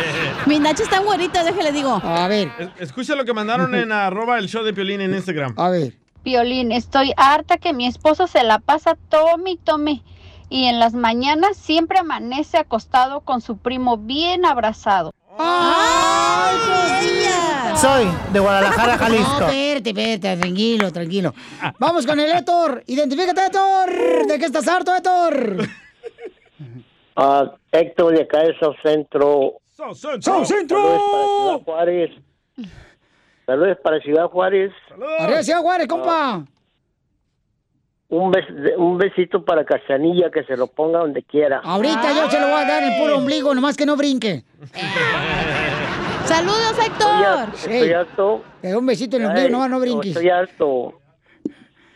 Mis 0.46 0.60
nachas 0.60 0.82
están 0.82 1.04
güeritas, 1.04 1.44
déjele 1.44 1.72
digo. 1.72 2.00
A 2.04 2.28
ver, 2.28 2.52
Es- 2.58 2.68
Escucha 2.78 3.16
lo 3.16 3.24
que 3.24 3.32
mandaron 3.32 3.74
en 3.74 3.90
arroba 3.90 4.38
el 4.38 4.48
show 4.48 4.62
de 4.62 4.72
Piolín 4.72 5.00
en 5.00 5.12
Instagram. 5.14 5.54
a 5.56 5.68
ver. 5.70 5.94
Piolín, 6.22 6.70
estoy 6.70 7.12
harta 7.16 7.56
que 7.58 7.72
mi 7.72 7.86
esposo 7.88 8.28
se 8.28 8.44
la 8.44 8.60
pasa 8.60 8.96
tome 9.08 9.50
y 9.52 9.56
tome. 9.56 10.02
Y 10.48 10.66
en 10.66 10.78
las 10.78 10.94
mañanas 10.94 11.56
siempre 11.56 11.98
amanece 11.98 12.58
acostado 12.58 13.22
con 13.22 13.40
su 13.40 13.56
primo 13.56 13.96
bien 13.96 14.44
abrazado. 14.46 15.12
¡Ay, 15.38 16.56
ella! 17.02 17.41
Soy 17.76 18.06
de 18.32 18.38
Guadalajara, 18.40 18.92
No, 18.96 18.98
Jalisco. 18.98 19.44
espérate, 19.46 19.90
espérate, 19.90 20.36
tranquilo, 20.40 20.92
tranquilo. 20.92 21.34
Vamos 21.78 22.06
con 22.06 22.20
el 22.20 22.30
Héctor. 22.30 22.84
Identifícate, 22.86 23.46
Héctor. 23.46 24.26
¿De 24.28 24.38
qué 24.38 24.44
estás 24.44 24.68
harto, 24.68 24.94
Héctor? 24.94 25.66
Ah, 27.16 27.52
Héctor 27.72 28.14
de 28.14 28.22
acá 28.22 28.38
de 28.42 28.54
South 28.58 28.76
Centro. 28.82 29.54
So, 29.76 29.94
so, 29.94 30.10
¡Son 30.20 30.22
Saludos 30.22 30.48
para 30.48 30.58
Centro! 30.58 30.78
Ciudad 30.78 31.64
Juárez. 31.64 32.10
Saludos 33.46 33.78
para 33.82 34.00
Ciudad 34.00 34.26
Juárez. 34.28 34.72
Arriba, 35.18 35.42
Ciudad 35.42 35.60
Juárez, 35.60 35.88
compa. 35.88 36.44
Un, 38.08 38.30
bes- 38.30 38.76
un 38.76 38.98
besito 38.98 39.42
para 39.44 39.64
Cachanilla, 39.64 40.30
que 40.30 40.44
se 40.44 40.56
lo 40.56 40.66
ponga 40.68 40.98
donde 41.00 41.22
quiera. 41.22 41.60
Ahorita 41.64 42.12
yo 42.14 42.30
se 42.30 42.38
lo 42.38 42.46
voy 42.48 42.60
a 42.62 42.66
dar 42.66 42.82
en 42.82 42.92
el 42.92 43.00
puro 43.00 43.16
ombligo, 43.18 43.54
nomás 43.54 43.76
que 43.76 43.86
no 43.86 43.96
brinque. 43.96 44.44
¡Saludos, 46.26 46.70
Estoy, 46.70 46.86
Héctor! 46.86 47.48
estoy 47.54 47.72
Ey. 47.88 47.92
harto. 47.92 48.44
Te 48.60 48.68
doy 48.70 48.78
un 48.78 48.86
besito 48.86 49.16
en 49.16 49.22
el 49.22 49.28
ombligo, 49.28 49.48
nomás 49.50 49.70
no 49.70 49.80
brinques. 49.80 50.10
Estoy 50.12 50.28
harto. 50.30 50.94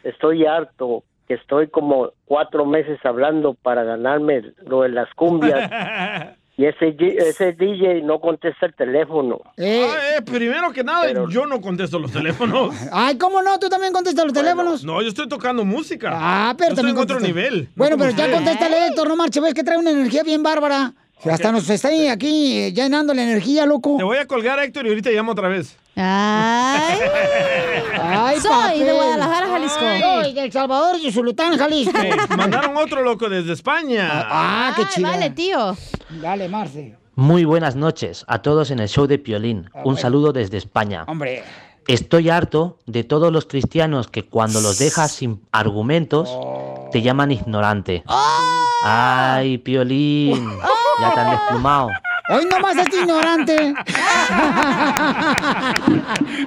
Estoy 0.05 0.47
harto. 0.47 1.05
Que 1.29 1.35
estoy 1.35 1.69
como 1.69 2.11
cuatro 2.25 2.65
meses 2.67 2.99
hablando 3.05 3.55
para 3.55 3.83
ganarme 3.83 4.43
lo 4.67 4.83
de 4.83 4.91
las 4.91 5.09
cumbias. 5.15 5.71
Y 6.59 6.65
ese, 6.65 6.97
ese 7.19 7.53
DJ 7.53 8.01
no 8.01 8.19
contesta 8.19 8.65
el 8.65 8.75
teléfono. 8.75 9.41
Eh, 9.59 9.87
Ah, 9.93 10.17
eh, 10.17 10.23
primero 10.23 10.73
que 10.73 10.83
nada, 10.83 11.03
Pero- 11.03 11.29
yo 11.29 11.45
no 11.45 11.61
contesto 11.61 11.99
los 11.99 12.11
teléfonos. 12.11 12.75
Ay, 12.93 13.19
¿cómo 13.19 13.43
no? 13.43 13.59
¿Tú 13.59 13.69
también 13.69 13.93
contestas 13.93 14.25
los 14.25 14.33
teléfonos? 14.33 14.83
No, 14.83 15.03
yo 15.03 15.09
estoy 15.09 15.29
tocando 15.29 15.67
música. 15.67 16.13
Ah, 16.15 16.55
pero 16.57 16.71
Yo 16.71 16.73
estoy 16.73 16.77
también 16.77 16.97
en 16.97 17.03
otro 17.03 17.21
nivel. 17.21 17.65
no 17.65 17.69
Bueno, 17.77 17.99
como 17.99 18.09
pero 18.11 18.17
ya 18.17 18.33
contéstale, 18.35 18.87
Héctor, 18.87 19.07
no 19.07 19.17
marche, 19.17 19.39
ves 19.43 19.53
que 19.53 19.63
trae 19.65 19.77
una 19.77 19.91
energía 19.91 20.23
bien 20.23 20.43
bárbara. 20.43 20.95
O 21.19 21.23
sea, 21.23 21.35
Hasta 21.35 21.51
nos 21.51 21.69
está 21.71 21.89
aquí 22.13 22.73
llenando 22.73 23.15
la 23.15 23.23
energía, 23.23 23.65
loco. 23.67 23.97
Te 23.97 24.05
voy 24.05 24.19
a 24.19 24.27
colgar, 24.27 24.59
Héctor, 24.59 24.87
y 24.87 24.91
ahorita 24.91 25.11
llamo 25.11 25.33
otra 25.33 25.49
vez. 25.49 25.77
Ay, 25.97 26.99
Ay, 28.01 28.41
soy 28.41 28.51
papel. 28.51 28.85
de 28.85 28.93
Guadalajara, 28.93 29.47
Jalisco. 29.49 29.81
Soy 29.81 30.33
de 30.35 30.41
El 30.45 30.53
Salvador 30.53 30.97
y 31.03 31.11
Zulután, 31.11 31.57
Jalisco. 31.57 31.99
Mandaron 32.37 32.77
otro 32.77 33.03
loco 33.03 33.29
desde 33.31 33.55
España. 33.55 34.09
Ah, 34.13 34.73
qué 34.77 34.83
Ay, 34.83 34.89
chido. 34.95 35.09
vale, 35.11 35.31
tío. 35.31 35.77
Dale, 36.21 36.49
Marce. 36.49 36.97
Muy 37.15 37.47
buenas 37.47 37.77
noches 37.77 38.25
a 38.29 38.43
todos 38.43 38.71
en 38.71 38.79
el 38.81 38.89
show 38.89 39.07
de 39.07 39.19
Piolín. 39.19 39.71
Ah, 39.73 39.79
Un 39.79 39.85
bueno. 39.85 39.99
saludo 39.99 40.33
desde 40.35 40.59
España. 40.59 41.05
Hombre. 41.09 41.43
Estoy 41.89 42.29
harto 42.31 42.79
de 42.87 43.05
todos 43.05 43.33
los 43.33 43.47
cristianos 43.47 44.09
que 44.09 44.25
cuando 44.27 44.61
los 44.61 44.79
dejas 44.79 45.13
sin 45.13 45.41
argumentos 45.53 46.29
Oh. 46.31 46.89
te 46.93 47.01
llaman 47.01 47.31
ignorante. 47.31 48.03
¡Ay, 48.85 49.59
Piolín! 49.59 50.47
Ya 51.01 51.13
te 51.13 51.21
han 51.21 51.31
desplumado. 51.31 51.91
Hoy 52.29 52.45
nomás 52.47 52.77
este 52.77 53.01
ignorante. 53.01 53.75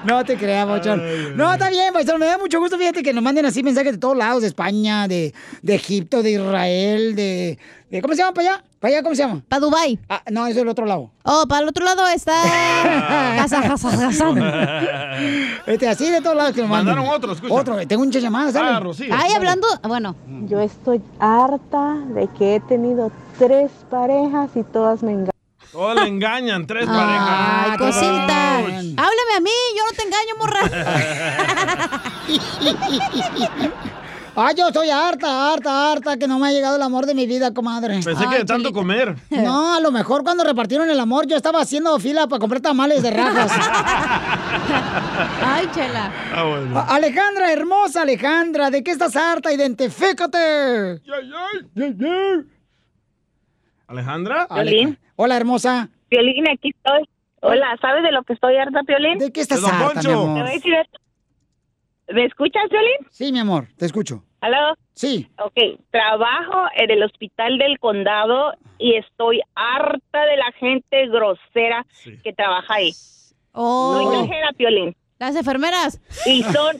No 0.05 0.23
te 0.23 0.37
creas, 0.37 0.67
Bochón. 0.67 1.01
No, 1.37 1.51
está 1.53 1.69
bien, 1.69 1.93
paisano. 1.93 2.19
Me 2.19 2.25
da 2.25 2.37
mucho 2.37 2.59
gusto, 2.59 2.77
fíjate, 2.77 3.03
que 3.03 3.13
nos 3.13 3.23
manden 3.23 3.45
así 3.45 3.63
mensajes 3.63 3.93
de 3.93 3.97
todos 3.97 4.17
lados, 4.17 4.41
de 4.41 4.47
España, 4.47 5.07
de, 5.07 5.33
de 5.61 5.75
Egipto, 5.75 6.23
de 6.23 6.31
Israel, 6.31 7.15
de, 7.15 7.57
de- 7.89 8.01
¿Cómo 8.01 8.13
se 8.13 8.19
llama 8.21 8.33
para 8.33 8.49
allá? 8.53 8.63
¿Para 8.79 8.93
allá 8.93 9.03
cómo 9.03 9.15
se 9.15 9.21
llama? 9.23 9.41
Para 9.47 9.59
Dubai. 9.59 9.99
Ah, 10.09 10.21
no, 10.31 10.47
eso 10.47 10.59
es 10.59 10.63
el 10.63 10.69
otro 10.69 10.85
lado. 10.85 11.11
Oh, 11.23 11.45
para 11.47 11.63
el 11.63 11.69
otro 11.69 11.85
lado 11.85 12.07
está... 12.07 12.33
Este, 15.67 15.87
así 15.87 16.09
de 16.09 16.21
todos 16.21 16.35
lados 16.35 16.53
que 16.53 16.61
nos 16.61 16.69
mandan. 16.69 16.95
Mandaron 16.95 17.15
otro, 17.15 17.33
escucha. 17.33 17.53
Otro, 17.53 17.87
tengo 17.87 18.03
muchas 18.05 18.23
llamadas, 18.23 18.53
¿sabes? 18.53 18.71
Ah, 18.73 18.79
Rocío. 18.79 19.13
Ay, 19.15 19.33
hablando... 19.33 19.67
Bueno. 19.83 20.15
Yo 20.47 20.59
estoy 20.61 21.01
harta 21.19 21.95
de 22.13 22.27
que 22.37 22.55
he 22.55 22.59
tenido 22.61 23.11
tres 23.37 23.69
parejas 23.89 24.49
y 24.55 24.63
todas 24.63 25.03
me 25.03 25.11
engañan. 25.11 25.29
Todos 25.71 25.95
le 25.95 26.07
engañan, 26.07 26.65
tres 26.65 26.87
Ay, 26.89 26.95
parejas. 26.95 27.77
cosita. 27.77 28.57
Háblame 28.57 29.33
a 29.37 29.39
mí, 29.39 29.51
yo 29.77 29.83
no 29.85 29.91
te 29.95 30.01
engaño, 30.03 30.35
morra. 30.39 30.61
Ay, 34.35 34.55
yo 34.55 34.67
estoy 34.67 34.89
harta, 34.89 35.51
harta, 35.53 35.91
harta, 35.91 36.17
que 36.17 36.27
no 36.27 36.39
me 36.39 36.47
ha 36.47 36.51
llegado 36.51 36.77
el 36.77 36.81
amor 36.81 37.05
de 37.05 37.13
mi 37.13 37.27
vida, 37.27 37.53
comadre. 37.53 37.99
Pensé 38.03 38.27
que 38.29 38.37
de 38.37 38.45
tanto 38.45 38.71
comer. 38.71 39.15
No, 39.29 39.75
a 39.75 39.79
lo 39.81 39.91
mejor 39.91 40.23
cuando 40.23 40.43
repartieron 40.43 40.89
el 40.89 40.99
amor 40.99 41.27
yo 41.27 41.35
estaba 41.35 41.61
haciendo 41.61 41.97
fila 41.99 42.25
para 42.27 42.39
comprar 42.39 42.61
tamales 42.61 43.03
de 43.03 43.11
rajas. 43.11 43.51
Ay, 45.45 45.69
chela. 45.73 46.11
Ah, 46.33 46.43
bueno. 46.43 46.85
Alejandra, 46.87 47.51
hermosa 47.51 48.01
Alejandra, 48.03 48.69
¿de 48.71 48.83
qué 48.83 48.91
estás 48.91 49.15
harta? 49.15 49.51
Identifícate. 49.51 51.01
¿Alejandra? 53.87 54.47
Ale- 54.49 54.97
Hola, 55.21 55.35
hermosa. 55.35 55.89
Piolín, 56.07 56.47
aquí 56.47 56.69
estoy. 56.69 57.03
Hola, 57.41 57.77
¿sabes 57.81 58.03
de 58.03 58.11
lo 58.13 58.23
que 58.23 58.31
estoy 58.31 58.55
harta, 58.55 58.83
Piolín? 58.83 59.17
¿De 59.17 59.33
qué 59.33 59.41
estás 59.41 59.61
harta, 59.65 60.01
mi 60.01 60.13
amor? 60.13 60.45
¿Me 62.07 62.23
escuchas, 62.23 62.63
Piolín? 62.69 62.95
Sí, 63.09 63.33
mi 63.33 63.39
amor, 63.39 63.67
te 63.75 63.85
escucho. 63.85 64.23
¿Aló? 64.39 64.75
Sí. 64.93 65.27
Ok, 65.43 65.81
trabajo 65.89 66.67
en 66.77 66.91
el 66.91 67.03
hospital 67.03 67.57
del 67.57 67.79
condado 67.79 68.53
y 68.77 68.95
estoy 68.95 69.41
harta 69.55 70.25
de 70.25 70.37
la 70.37 70.53
gente 70.53 71.07
grosera 71.07 71.85
que 72.23 72.31
trabaja 72.31 72.75
ahí. 72.75 72.93
Oh. 73.51 73.95
Soy 73.95 74.21
cajera, 74.21 74.53
Piolín. 74.53 74.95
Las 75.19 75.35
enfermeras. 75.35 75.99
Y 76.25 76.43
son... 76.43 76.77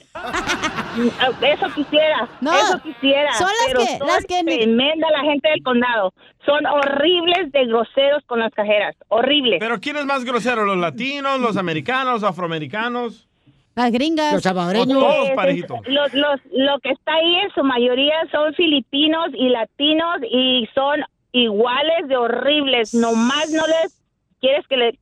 eso 1.42 1.66
quisiera, 1.74 2.28
No, 2.40 2.52
eso 2.56 2.80
quisiera. 2.82 3.32
son 3.34 3.48
las 3.48 3.66
pero 3.66 3.80
que- 3.80 3.98
son 3.98 4.06
las 4.06 4.24
que 4.24 4.42
ni- 4.42 4.56
tremenda 4.56 5.08
la 5.10 5.20
gente 5.30 5.48
del 5.50 5.62
condado. 5.62 6.12
Son 6.46 6.64
horribles 6.66 7.52
de 7.52 7.66
groseros 7.66 8.24
con 8.26 8.40
las 8.40 8.52
cajeras. 8.54 8.96
Horribles. 9.08 9.58
¿Pero 9.60 9.78
quién 9.80 9.96
es 9.98 10.06
más 10.06 10.24
grosero? 10.24 10.64
¿Los 10.64 10.78
latinos, 10.78 11.38
los 11.38 11.56
americanos, 11.58 12.22
los 12.22 12.24
afroamericanos? 12.24 13.28
Las 13.74 13.92
gringas. 13.92 14.32
Los 14.32 14.42
salvadoreños. 14.42 14.98
Todos 14.98 15.30
parejitos. 15.30 15.78
Los, 15.86 16.12
los, 16.14 16.40
lo 16.52 16.78
que 16.80 16.90
está 16.90 17.12
ahí 17.14 17.36
en 17.44 17.50
su 17.54 17.62
mayoría 17.62 18.14
son 18.32 18.54
filipinos 18.54 19.28
y 19.34 19.48
latinos 19.50 20.16
y 20.30 20.66
son 20.74 21.00
iguales 21.32 22.08
de 22.08 22.16
horribles. 22.16 22.94
Nomás 22.94 23.50
no 23.50 23.64
les 23.66 24.02
quieres 24.40 24.66
que 24.66 24.76
le 24.76 24.98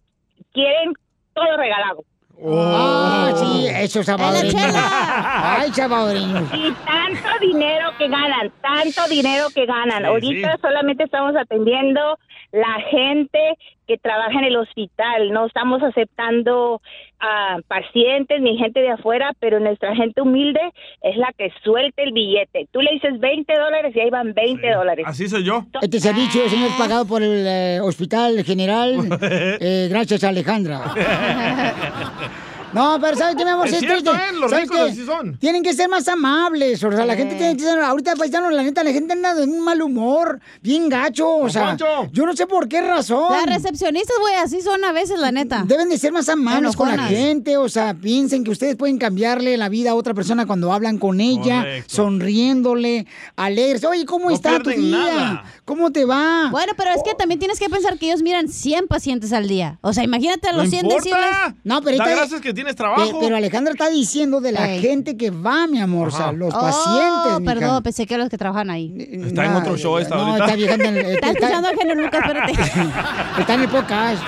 quieren 0.53 0.93
todo 1.35 1.57
regalado. 1.57 2.03
Ah, 2.47 3.33
sí, 3.35 3.67
esos 3.69 4.07
salvadoreños. 4.07 4.55
Ay, 4.75 5.73
salvadoreños. 5.73 6.43
Y 6.55 6.73
tanto 6.73 7.29
dinero 7.41 7.91
que 7.99 8.09
ganan, 8.09 8.53
tanto 8.63 9.09
dinero 9.09 9.47
que 9.55 9.67
ganan. 9.67 9.99
Sí, 9.99 10.05
Ahorita 10.05 10.53
sí. 10.53 10.59
solamente 10.61 11.05
estamos 11.05 11.35
atendiendo 11.37 12.19
la 12.53 12.81
gente 12.91 13.59
que 13.89 13.97
trabaja 13.97 14.39
en 14.39 14.45
el 14.45 14.57
hospital. 14.57 15.33
No 15.33 15.47
estamos 15.47 15.83
aceptando 15.83 16.81
a 17.19 17.59
pacientes 17.67 18.41
ni 18.41 18.57
gente 18.59 18.81
de 18.81 18.91
afuera, 18.91 19.33
pero 19.41 19.59
nuestra 19.59 19.97
gente 19.97 20.21
humilde 20.21 20.61
es 21.03 21.17
la 21.17 21.33
que 21.37 21.51
suelta 21.65 22.03
el 22.03 22.13
billete. 22.13 22.69
Tú 22.71 22.81
le 22.81 22.93
dices 22.93 23.19
20 23.19 23.53
dólares 23.53 23.97
y 23.97 24.01
ahí 24.01 24.11
van 24.11 24.35
20 24.35 24.71
dólares. 24.71 25.05
Así 25.09 25.27
soy 25.27 25.43
yo. 25.43 25.65
Este 25.81 25.99
servicio, 25.99 26.49
señor, 26.49 26.69
es 26.69 26.77
pagado 26.77 27.07
por 27.07 27.23
el 27.23 27.47
eh, 27.47 27.81
Hospital 27.81 28.45
General. 28.45 28.95
eh, 29.23 29.89
gracias, 29.91 30.23
Alejandra. 30.23 30.83
No, 32.73 32.99
pero 33.01 33.17
¿sabes 33.17 33.37
qué, 33.37 33.45
mi 33.45 33.51
amor? 33.51 33.67
Es 33.67 33.75
Sí, 33.75 33.81
cierto, 33.81 34.11
triste. 34.13 34.29
¿eh? 34.31 34.39
Los 34.39 34.51
¿Sabes 34.51 34.65
ricos 34.69 34.77
qué? 34.87 34.91
así 34.93 35.07
son. 35.07 35.39
Tienen 35.39 35.63
que 35.63 35.73
ser 35.75 35.89
más 35.89 36.07
amables. 36.09 36.83
O 36.85 36.93
sea, 36.93 37.05
la 37.07 37.17
gente 37.17 37.35
tiene 37.37 37.57
que 37.57 37.63
ser. 37.63 37.79
Ahorita, 37.81 38.15
paisanos, 38.17 38.53
la 38.53 38.63
neta, 38.63 38.85
la 38.85 38.93
gente 38.93 39.13
anda 39.15 39.35
de 39.35 39.45
un 39.45 39.61
mal 39.61 39.81
humor, 39.83 40.41
bien 40.63 40.89
gacho. 40.89 41.29
O 41.37 41.49
sea, 41.49 41.69
Poncho. 41.71 42.11
yo 42.13 42.27
no 42.27 42.37
sé 42.37 42.47
por 42.47 42.69
qué 42.69 42.81
razón. 42.83 43.33
Las 43.33 43.47
recepcionistas, 43.47 44.17
güey, 44.21 44.35
así 44.35 44.61
son 44.61 44.85
a 44.85 44.93
veces, 44.93 45.19
la 45.19 45.33
neta. 45.33 45.65
Deben 45.67 45.89
de 45.89 45.99
ser 45.99 46.13
más 46.13 46.29
amables 46.29 46.77
con 46.77 46.89
la 46.89 47.05
gente, 47.05 47.57
o 47.57 47.69
sea, 47.69 47.95
piensen 47.95 48.45
que 48.45 48.51
ustedes 48.51 48.77
pueden 48.77 48.99
cambiarle 48.99 49.57
la 49.57 49.69
vida 49.69 49.91
a 49.91 49.95
otra 49.95 50.15
persona 50.15 50.47
cuando 50.47 50.73
hablan 50.73 50.99
con 50.99 51.21
ella, 51.21 51.59
Correcto. 51.61 51.95
sonriéndole, 51.95 53.07
alegres. 53.37 53.85
Oye, 53.85 54.05
¿cómo 54.05 54.29
No 54.29 54.35
está 54.35 54.59
tu 54.61 54.71
día? 54.71 54.97
nada. 54.99 55.45
¿Cómo 55.65 55.91
te 55.93 56.05
va? 56.05 56.49
Bueno, 56.51 56.73
pero 56.77 56.91
es 56.93 57.03
que 57.05 57.15
también 57.15 57.39
tienes 57.39 57.59
que 57.59 57.69
pensar 57.69 57.99
que 57.99 58.07
ellos 58.07 58.23
miran 58.23 58.49
100 58.49 58.87
pacientes 58.87 59.33
al 59.33 59.49
día. 59.49 59.79
O 59.83 59.93
sea, 59.93 60.05
imagínate 60.05 60.49
a 60.49 60.53
los 60.53 60.69
100 60.71 60.89
deciles. 60.89 61.19
No, 61.65 61.83
pero 61.83 62.01
ahorita- 62.03 62.17
gracias 62.17 62.41
que 62.41 62.55
tienes 62.59 62.75
trabajo. 62.77 63.03
Pe- 63.13 63.17
Pero 63.21 63.37
Alejandra 63.37 63.73
está 63.73 63.89
diciendo 63.89 64.41
de 64.41 64.51
la 64.53 64.67
gente 64.67 65.17
que 65.17 65.31
va, 65.31 65.67
mi 65.69 65.79
amor, 65.81 66.09
o 66.09 66.11
sea, 66.11 66.33
los 66.33 66.53
pacientes. 66.53 67.33
Oh, 67.35 67.41
mija. 67.41 67.55
perdón, 67.55 67.83
pensé 67.85 68.05
que 68.07 68.19
los 68.19 68.29
que 68.29 68.37
trabajan 68.37 68.69
ahí. 68.71 68.95
Está 69.27 69.45
en 69.47 69.53
otro 69.55 69.77
show 69.77 69.99
esta 69.99 70.17
no, 70.17 70.23
ahorita. 70.27 70.45
está 70.45 70.57
vieja 70.57 70.75
en 70.75 70.81
el- 70.83 70.97
Está 70.97 71.31
está- 71.31 71.47
escuchando 71.47 71.69
al 71.69 71.77
genio 71.77 71.95
Lucas, 71.95 72.21
espérate. 72.27 72.53
Está 73.41 73.55
en 73.55 73.61
el 73.61 73.69
podcast. 73.69 74.23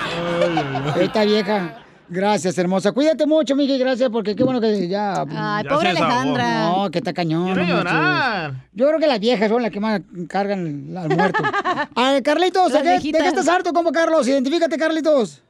Esta 0.99 1.25
vieja. 1.25 1.77
Gracias, 2.09 2.57
hermosa. 2.57 2.91
Cuídate 2.91 3.25
mucho, 3.25 3.55
mija, 3.55 3.73
y 3.73 3.79
gracias, 3.79 4.09
porque 4.09 4.35
qué 4.35 4.43
bueno 4.43 4.59
que 4.59 4.87
ya. 4.89 5.21
Ay, 5.29 5.63
Ya 5.63 5.69
pobre. 5.69 5.89
Alejandra. 5.89 6.69
No, 6.69 6.91
que 6.91 6.97
está 6.97 7.13
cañón. 7.13 7.45
Quiero 7.53 7.63
llorar. 7.63 8.53
Yo 8.73 8.87
creo 8.87 8.99
que 8.99 9.07
las 9.07 9.19
viejas 9.19 9.49
son 9.49 9.61
las 9.61 9.71
que 9.71 9.79
más 9.79 10.01
cargan 10.27 10.93
al 10.97 11.07
muerto. 11.09 11.41
A 11.95 12.11
ver, 12.11 12.23
Carlitos, 12.23 12.73
¿de 12.73 12.99
qué 13.01 13.11
estás 13.27 13.47
harto, 13.47 13.71
como 13.73 13.91
Carlos? 13.91 14.27
Identifícate, 14.27 14.77
Carlitos. 14.77 15.41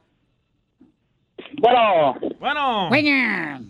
Bueno, 1.62 2.16
Bueno. 2.40 2.88
Buena. 2.88 3.60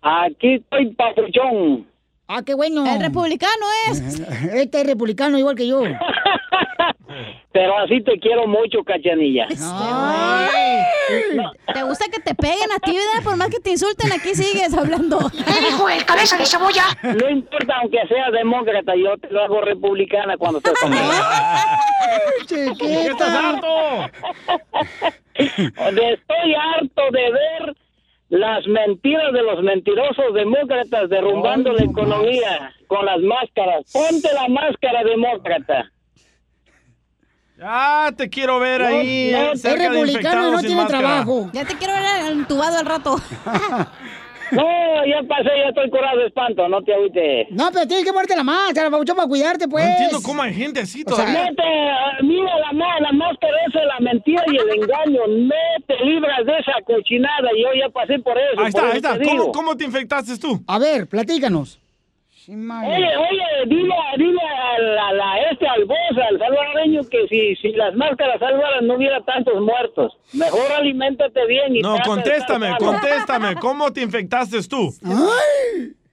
aquí 0.00 0.54
estoy 0.54 0.86
papuchón. 0.94 1.86
Ah, 2.28 2.42
qué 2.44 2.54
bueno. 2.54 2.84
El 2.86 3.00
republicano 3.00 3.66
es. 3.90 4.20
Este 4.52 4.80
es 4.80 4.86
republicano 4.86 5.38
igual 5.38 5.56
que 5.56 5.66
yo. 5.66 5.82
Pero 7.52 7.78
así 7.78 8.02
te 8.02 8.18
quiero 8.18 8.46
mucho, 8.46 8.84
cachanilla. 8.84 9.46
¿Te 11.72 11.82
gusta 11.84 12.04
que 12.12 12.20
te 12.20 12.34
peguen 12.34 12.70
a 12.70 12.78
ti, 12.78 12.92
verdad? 12.92 13.24
Por 13.24 13.36
más 13.36 13.48
que 13.48 13.60
te 13.60 13.70
insulten, 13.70 14.12
aquí 14.12 14.34
sigues 14.34 14.74
hablando. 14.74 15.18
hijo 15.70 15.86
de 15.86 16.04
cabeza 16.04 16.36
de 16.36 16.44
cebolla! 16.44 16.84
No 17.02 17.30
importa, 17.30 17.76
aunque 17.80 17.98
sea 18.08 18.30
demócrata, 18.30 18.94
yo 18.96 19.16
te 19.18 19.30
lo 19.30 19.44
hago 19.44 19.62
republicana 19.62 20.36
cuando 20.36 20.58
estés 20.58 20.74
conmigo. 20.78 21.10
¿Qué 22.48 23.06
estás 23.06 23.30
harto? 23.30 24.10
Estoy 25.34 26.54
harto 26.54 27.02
de 27.12 27.30
ver 27.32 27.76
las 28.28 28.66
mentiras 28.66 29.32
de 29.32 29.42
los 29.42 29.62
mentirosos 29.62 30.34
demócratas 30.34 31.08
derrumbando 31.08 31.72
la 31.72 31.84
economía 31.84 32.72
con 32.88 33.04
las 33.06 33.20
máscaras. 33.20 33.90
Ponte 33.92 34.28
la 34.34 34.48
máscara 34.48 35.04
demócrata. 35.04 35.90
Ya 37.58 38.12
te 38.16 38.28
quiero 38.28 38.58
ver 38.58 38.82
No, 38.82 38.86
ahí. 38.88 39.30
no, 39.32 39.38
eh, 39.38 39.50
es 39.54 39.62
cerca 39.62 39.84
de 39.84 39.88
republicano 39.88 40.48
y 40.48 40.52
no 40.52 40.60
tiene 40.60 40.76
máscara. 40.76 40.98
trabajo. 41.00 41.50
Ya 41.54 41.64
te 41.64 41.74
quiero 41.76 41.94
ver 41.94 42.32
entubado 42.32 42.78
al 42.78 42.84
rato. 42.86 43.16
No, 44.52 45.06
ya 45.06 45.22
pasé, 45.28 45.50
ya 45.58 45.68
estoy 45.68 45.90
curado 45.90 46.18
de 46.18 46.26
espanto, 46.26 46.68
no 46.68 46.82
te 46.82 46.94
agüites. 46.94 47.48
No, 47.50 47.70
pero 47.72 47.86
tienes 47.86 48.04
que 48.04 48.12
ponerte 48.12 48.36
la 48.36 48.44
máscara, 48.44 48.90
Pabuchón, 48.90 49.16
para 49.16 49.28
cuidarte, 49.28 49.68
pues. 49.68 49.84
No 49.84 49.90
entiendo 49.90 50.18
cómo 50.22 50.42
hay 50.42 50.54
gente 50.54 50.80
así 50.80 51.02
O 51.06 51.14
sea, 51.14 51.24
todavía. 51.24 51.50
No 51.50 51.56
te, 51.56 52.24
mira 52.26 52.52
la, 52.58 53.00
la 53.00 53.12
máscara 53.12 53.56
esa 53.68 53.80
es 53.80 53.86
la 53.86 54.00
mentira 54.00 54.42
y 54.46 54.56
el 54.56 54.82
engaño. 54.82 55.20
No 55.26 55.84
te 55.86 56.04
libras 56.04 56.46
de 56.46 56.52
esa 56.58 56.72
cochinada. 56.84 57.48
Yo 57.56 57.68
ya 57.80 57.88
pasé 57.90 58.18
por 58.18 58.36
eso. 58.38 58.60
Ahí 58.60 58.72
por 58.72 58.84
está, 58.84 59.12
ahí 59.12 59.18
está. 59.18 59.24
¿Cómo, 59.24 59.52
¿Cómo 59.52 59.76
te 59.76 59.84
infectaste 59.84 60.38
tú? 60.38 60.62
A 60.66 60.78
ver, 60.78 61.08
platícanos. 61.08 61.80
Oye, 62.48 63.16
oye, 63.16 63.44
dile, 63.66 63.94
dile 64.18 64.40
al, 64.76 64.98
a 64.98 65.12
la, 65.14 65.38
este, 65.50 65.66
al 65.66 65.84
boss, 65.84 65.98
al 66.30 66.38
salvadoreño, 66.38 67.02
que 67.10 67.26
si, 67.28 67.56
si 67.56 67.72
las 67.76 67.94
máscaras 67.96 68.38
salvaran 68.38 68.86
no 68.86 68.94
hubiera 68.94 69.20
tantos 69.24 69.60
muertos. 69.60 70.16
Mejor 70.32 70.70
aliméntate 70.76 71.44
bien 71.46 71.74
y 71.74 71.80
No, 71.80 71.94
de 71.94 72.02
contéstame, 72.02 72.76
contéstame. 72.78 73.56
¿Cómo 73.56 73.92
te 73.92 74.02
infectaste 74.02 74.62
tú? 74.68 74.94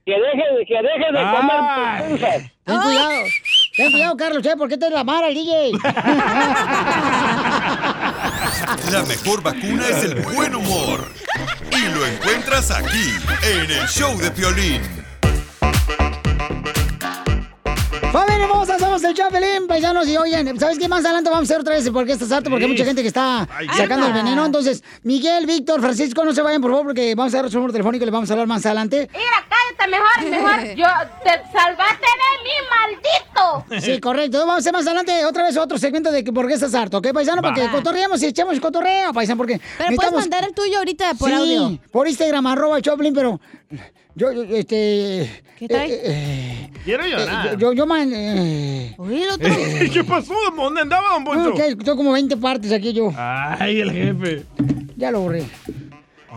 Que 0.04 0.12
deje, 0.12 0.66
que 0.66 0.74
deje 0.74 1.12
de 1.12 1.18
Ay. 1.18 1.36
comer 1.36 2.02
pupusas. 2.02 2.42
Ten 2.64 2.80
cuidado. 2.80 3.22
Ten 3.76 3.90
cuidado, 3.92 4.16
Carlos, 4.16 4.46
¿eh? 4.46 4.56
¿Por 4.58 4.68
qué 4.68 4.76
te 4.76 4.90
la 4.90 5.04
mara 5.04 5.28
el 5.28 5.34
DJ? 5.34 5.70
La 8.92 9.02
mejor 9.04 9.42
vacuna 9.42 9.88
es 9.88 10.04
el 10.04 10.14
buen 10.34 10.54
humor. 10.54 11.08
Y 11.70 11.88
lo 11.94 12.06
encuentras 12.06 12.70
aquí, 12.70 13.10
en 13.42 13.70
el 13.70 13.86
show 13.88 14.16
de 14.18 14.30
Piolín. 14.30 15.03
¡Familia 18.12 18.44
hermosa! 18.44 18.78
Somos 18.78 19.02
el 19.02 19.12
Chapelín, 19.14 19.66
paisanos. 19.66 20.06
Y 20.06 20.16
oigan, 20.16 20.58
¿sabes 20.60 20.78
qué? 20.78 20.88
Más 20.88 21.04
adelante 21.04 21.30
vamos 21.30 21.50
a 21.50 21.52
hacer 21.52 21.60
otra 21.60 21.74
vez 21.74 21.90
porque 21.90 22.12
estás 22.12 22.30
harto, 22.30 22.48
porque 22.48 22.64
hay 22.64 22.70
mucha 22.70 22.84
gente 22.84 23.02
que 23.02 23.08
está 23.08 23.48
Ay, 23.56 23.66
sacando 23.76 24.06
el 24.06 24.12
veneno. 24.12 24.46
Entonces, 24.46 24.84
Miguel, 25.02 25.46
Víctor, 25.46 25.80
Francisco, 25.80 26.24
no 26.24 26.32
se 26.32 26.40
vayan, 26.42 26.62
por 26.62 26.70
favor, 26.70 26.86
porque 26.86 27.14
vamos 27.16 27.34
a 27.34 27.38
dar 27.42 27.50
su 27.50 27.56
número 27.56 27.72
telefónico 27.72 28.04
y 28.04 28.06
le 28.06 28.12
vamos 28.12 28.30
a 28.30 28.34
hablar 28.34 28.46
más 28.46 28.64
adelante. 28.66 29.08
Mira, 29.12 29.46
cállate 29.48 29.90
mejor, 29.90 30.30
mejor. 30.30 30.64
Yo 30.76 30.86
te 31.24 31.30
salvaste 31.52 32.06
de 32.06 32.30
mí, 32.44 32.54
maldito. 32.70 33.84
Sí, 33.84 33.98
correcto. 34.00 34.38
Vamos 34.38 34.54
a 34.54 34.58
hacer 34.58 34.72
más 34.72 34.86
adelante 34.86 35.24
otra 35.24 35.42
vez 35.42 35.56
otro 35.56 35.76
segmento 35.78 36.12
de 36.12 36.22
por 36.24 36.46
qué 36.46 36.54
estás 36.54 36.74
harto, 36.74 36.98
¿ok, 36.98 37.08
paisano? 37.12 37.42
Para 37.42 37.54
que 37.54 37.68
cotorreemos 37.70 38.22
y 38.22 38.26
echemos 38.26 38.60
cotorreo, 38.60 39.12
paisano, 39.12 39.38
porque 39.38 39.60
Pero 39.76 39.96
puedes 39.96 40.12
mandar 40.12 40.44
el 40.44 40.54
tuyo 40.54 40.78
ahorita 40.78 41.14
por 41.14 41.30
sí, 41.30 41.34
audio. 41.34 41.78
por 41.90 42.06
Instagram, 42.06 42.46
arroba 42.46 42.80
Choplin, 42.80 43.12
pero 43.12 43.40
yo, 44.14 44.32
yo, 44.32 44.42
este... 44.56 45.42
¿Qué 45.58 45.68
trae? 45.68 45.92
eh, 45.92 46.00
eh, 46.04 46.70
Quiero 46.84 47.04
eh, 47.04 47.10
llorar. 47.10 47.52
yo, 47.52 47.58
yo, 47.58 47.72
yo 47.72 47.86
man... 47.86 48.10
Eh, 48.14 48.96
¿Qué 49.92 50.04
pasó? 50.04 50.34
¿Dónde 50.56 50.80
andaba, 50.82 51.10
don 51.14 51.24
Poncho? 51.24 51.50
no, 51.50 51.54
que 51.54 51.76
tengo 51.76 51.96
como 51.96 52.12
20 52.12 52.36
partes 52.36 52.72
aquí 52.72 52.92
yo. 52.92 53.12
Ay, 53.16 53.80
el 53.80 53.90
jefe. 53.92 54.42
Ya 54.96 55.10
lo 55.10 55.20
borré. 55.20 55.44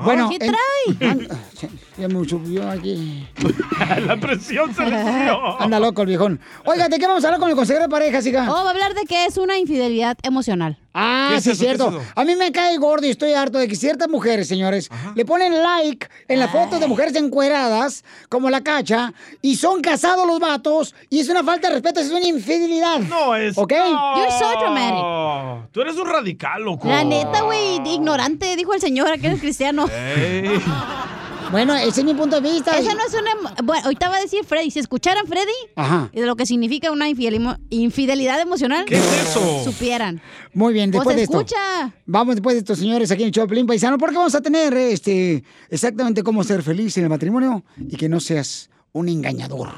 Bueno, 0.03 0.30
¿Qué 0.30 0.45
en- 0.45 0.51
trae? 0.51 1.28
Ya 1.98 2.08
me 2.08 2.30
subió 2.30 2.70
aquí. 2.70 3.28
La 4.06 4.18
presión 4.18 4.74
se 4.76 4.86
le 4.86 5.02
subió. 5.02 5.60
Anda 5.60 5.80
loco 5.80 6.04
el 6.04 6.08
viejón. 6.08 6.39
Oiga, 6.64 6.89
¿de 6.89 7.00
qué 7.00 7.08
vamos 7.08 7.24
a 7.24 7.28
hablar 7.28 7.39
con 7.39 7.50
el 7.50 7.56
consejero 7.56 7.86
de 7.86 7.89
parejas, 7.89 8.24
hija? 8.28 8.45
Oh, 8.48 8.54
va 8.54 8.68
a 8.68 8.70
hablar 8.70 8.93
de 8.93 9.06
qué 9.06 9.26
es 9.26 9.38
una 9.38 9.58
infidelidad 9.58 10.16
emocional. 10.22 10.78
Ah, 10.93 11.30
¿Qué 11.32 11.38
es 11.38 11.43
sí, 11.43 11.56
cierto. 11.56 12.00
es? 12.00 12.08
A 12.16 12.24
mí 12.24 12.36
me 12.36 12.52
cae 12.52 12.78
gordo 12.78 13.08
y 13.08 13.10
estoy 13.10 13.34
harto 13.34 13.58
de 13.58 13.68
que 13.68 13.76
ciertas 13.76 14.10
mujeres, 14.10 14.48
señores, 14.48 14.89
le 15.16 15.26
ponen 15.26 15.62
like 15.62 16.08
en 16.28 16.39
las 16.39 16.52
fotos 16.52 16.80
de 16.80 16.88
mujeres 16.88 17.16
encueradas, 17.16 18.04
como 18.30 18.50
la 18.50 18.62
cacha, 18.62 19.14
y 19.41 19.56
son 19.56 19.82
casados 19.82 20.26
los 20.28 20.39
vatos, 20.39 20.93
y 21.10 21.20
es 21.20 21.30
una 21.30 21.43
falta 21.43 21.68
de 21.68 21.76
respeto, 21.76 22.00
es 22.00 22.12
una 22.12 22.28
infidelidad. 22.28 23.00
No, 23.00 23.36
es... 23.36 23.58
¿Ok? 23.58 23.74
You're 23.74 24.32
so 24.39 24.60
dramatic. 24.60 25.72
Tú 25.72 25.82
eres 25.82 25.95
un 25.95 26.08
radical, 26.08 26.64
loco. 26.64 26.88
La 26.88 27.04
neta, 27.04 27.41
güey, 27.41 27.76
ignorante, 27.88 28.56
dijo 28.56 28.74
el 28.74 28.82
señor, 28.82 29.20
que 29.20 29.28
eres 29.28 29.39
cristiano. 29.39 29.88
Ey. 29.89 30.62
Bueno, 31.52 31.76
ese 31.76 32.02
es 32.02 32.06
mi 32.06 32.14
punto 32.14 32.41
de 32.41 32.52
vista. 32.52 32.78
Esa 32.78 32.93
no 32.93 33.00
es 33.08 33.14
una... 33.14 33.32
emo- 33.32 33.64
Bueno, 33.66 33.84
ahorita 33.86 34.10
va 34.10 34.18
a 34.18 34.20
decir 34.22 34.43
Freddy. 34.43 34.70
Si 34.70 34.80
escucharan 34.80 35.26
Freddy, 35.28 35.52
Ajá. 35.76 36.10
y 36.14 36.20
de 36.20 36.26
lo 36.26 36.36
que 36.36 36.45
significa 36.45 36.91
una 36.91 37.10
infidel- 37.10 37.58
infidelidad 37.70 38.39
emocional, 38.41 38.86
¿Qué 38.86 38.98
es 38.98 39.06
eso? 39.30 39.64
supieran. 39.64 40.22
Muy 40.54 40.74
bien, 40.74 40.91
después 40.91 41.06
Pues 41.06 41.16
de 41.16 41.24
esto. 41.24 41.38
escucha. 41.39 41.93
Vamos 42.06 42.36
después 42.36 42.56
de 42.56 42.60
estos 42.60 42.80
señores 42.80 43.12
aquí 43.12 43.24
en 43.24 43.32
Choplin 43.32 43.66
Paisano, 43.66 43.98
porque 43.98 44.16
vamos 44.18 44.36
a 44.36 44.41
tener 44.41 44.74
este 44.74 45.43
exactamente 45.70 46.22
cómo 46.24 46.43
ser 46.43 46.62
feliz 46.64 46.98
en 46.98 47.04
el 47.04 47.10
matrimonio 47.10 47.64
y 47.78 47.95
que 47.95 48.10
no 48.10 48.20
seas 48.20 48.70
un 48.91 49.08
engañador. 49.10 49.70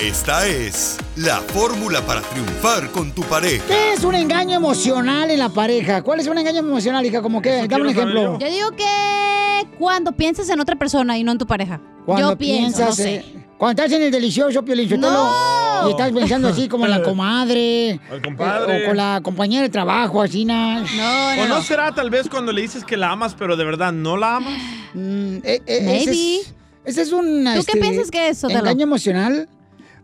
Esta 0.00 0.46
es 0.46 0.96
la 1.16 1.38
fórmula 1.40 2.00
para 2.06 2.20
triunfar 2.22 2.90
con 2.92 3.12
tu 3.12 3.22
pareja. 3.22 3.64
¿Qué 3.66 3.94
es 3.94 4.04
un 4.04 4.14
engaño 4.14 4.56
emocional 4.56 5.28
en 5.30 5.40
la 5.40 5.48
pareja? 5.48 6.02
¿Cuál 6.02 6.20
es 6.20 6.28
un 6.28 6.38
engaño 6.38 6.60
emocional, 6.60 7.04
hija? 7.04 7.20
Como 7.20 7.42
que, 7.42 7.66
dame 7.66 7.82
un 7.82 7.88
ejemplo. 7.90 8.38
Yo 8.38 8.48
digo 8.48 8.70
que 8.72 9.66
cuando 9.76 10.12
piensas 10.12 10.48
en 10.50 10.60
otra 10.60 10.76
persona 10.76 11.18
y 11.18 11.24
no 11.24 11.32
en 11.32 11.38
tu 11.38 11.46
pareja. 11.46 11.80
Cuando 12.06 12.30
Yo 12.30 12.38
pienso, 12.38 12.84
no 12.84 12.92
sé. 12.92 13.16
eh, 13.16 13.44
cuando 13.58 13.82
estás 13.82 13.96
en 13.96 14.04
el 14.04 14.12
delicioso 14.12 14.64
Piolichotelo 14.64 15.10
¡No! 15.10 15.88
y 15.88 15.90
estás 15.90 16.12
pensando 16.12 16.48
así 16.48 16.68
como 16.68 16.84
en 16.84 16.92
la 16.92 17.02
comadre, 17.02 17.90
El 18.10 18.22
compadre. 18.22 18.78
eh, 18.78 18.84
o 18.84 18.86
con 18.88 18.96
la 18.96 19.20
compañera 19.22 19.62
de 19.62 19.68
trabajo, 19.68 20.22
así 20.22 20.44
nada. 20.44 20.84
No, 20.96 21.42
¿O 21.42 21.46
no 21.48 21.60
será 21.62 21.92
tal 21.92 22.08
vez 22.08 22.28
cuando 22.28 22.52
le 22.52 22.62
dices 22.62 22.84
que 22.84 22.96
la 22.96 23.10
amas, 23.10 23.34
pero 23.36 23.56
de 23.56 23.64
verdad 23.64 23.92
no 23.92 24.16
la 24.16 24.36
amas? 24.36 24.54
Ese 24.94 25.82
Maybe. 25.82 26.36
es, 26.36 26.54
ese 26.84 27.02
es 27.02 27.12
un 27.12 27.44
¿Tú 27.44 27.50
qué 27.52 27.58
este, 27.58 27.80
piensas 27.80 28.10
que 28.12 28.28
es, 28.28 28.38
Sotelo? 28.38 28.60
engaño 28.60 28.84
emocional. 28.84 29.48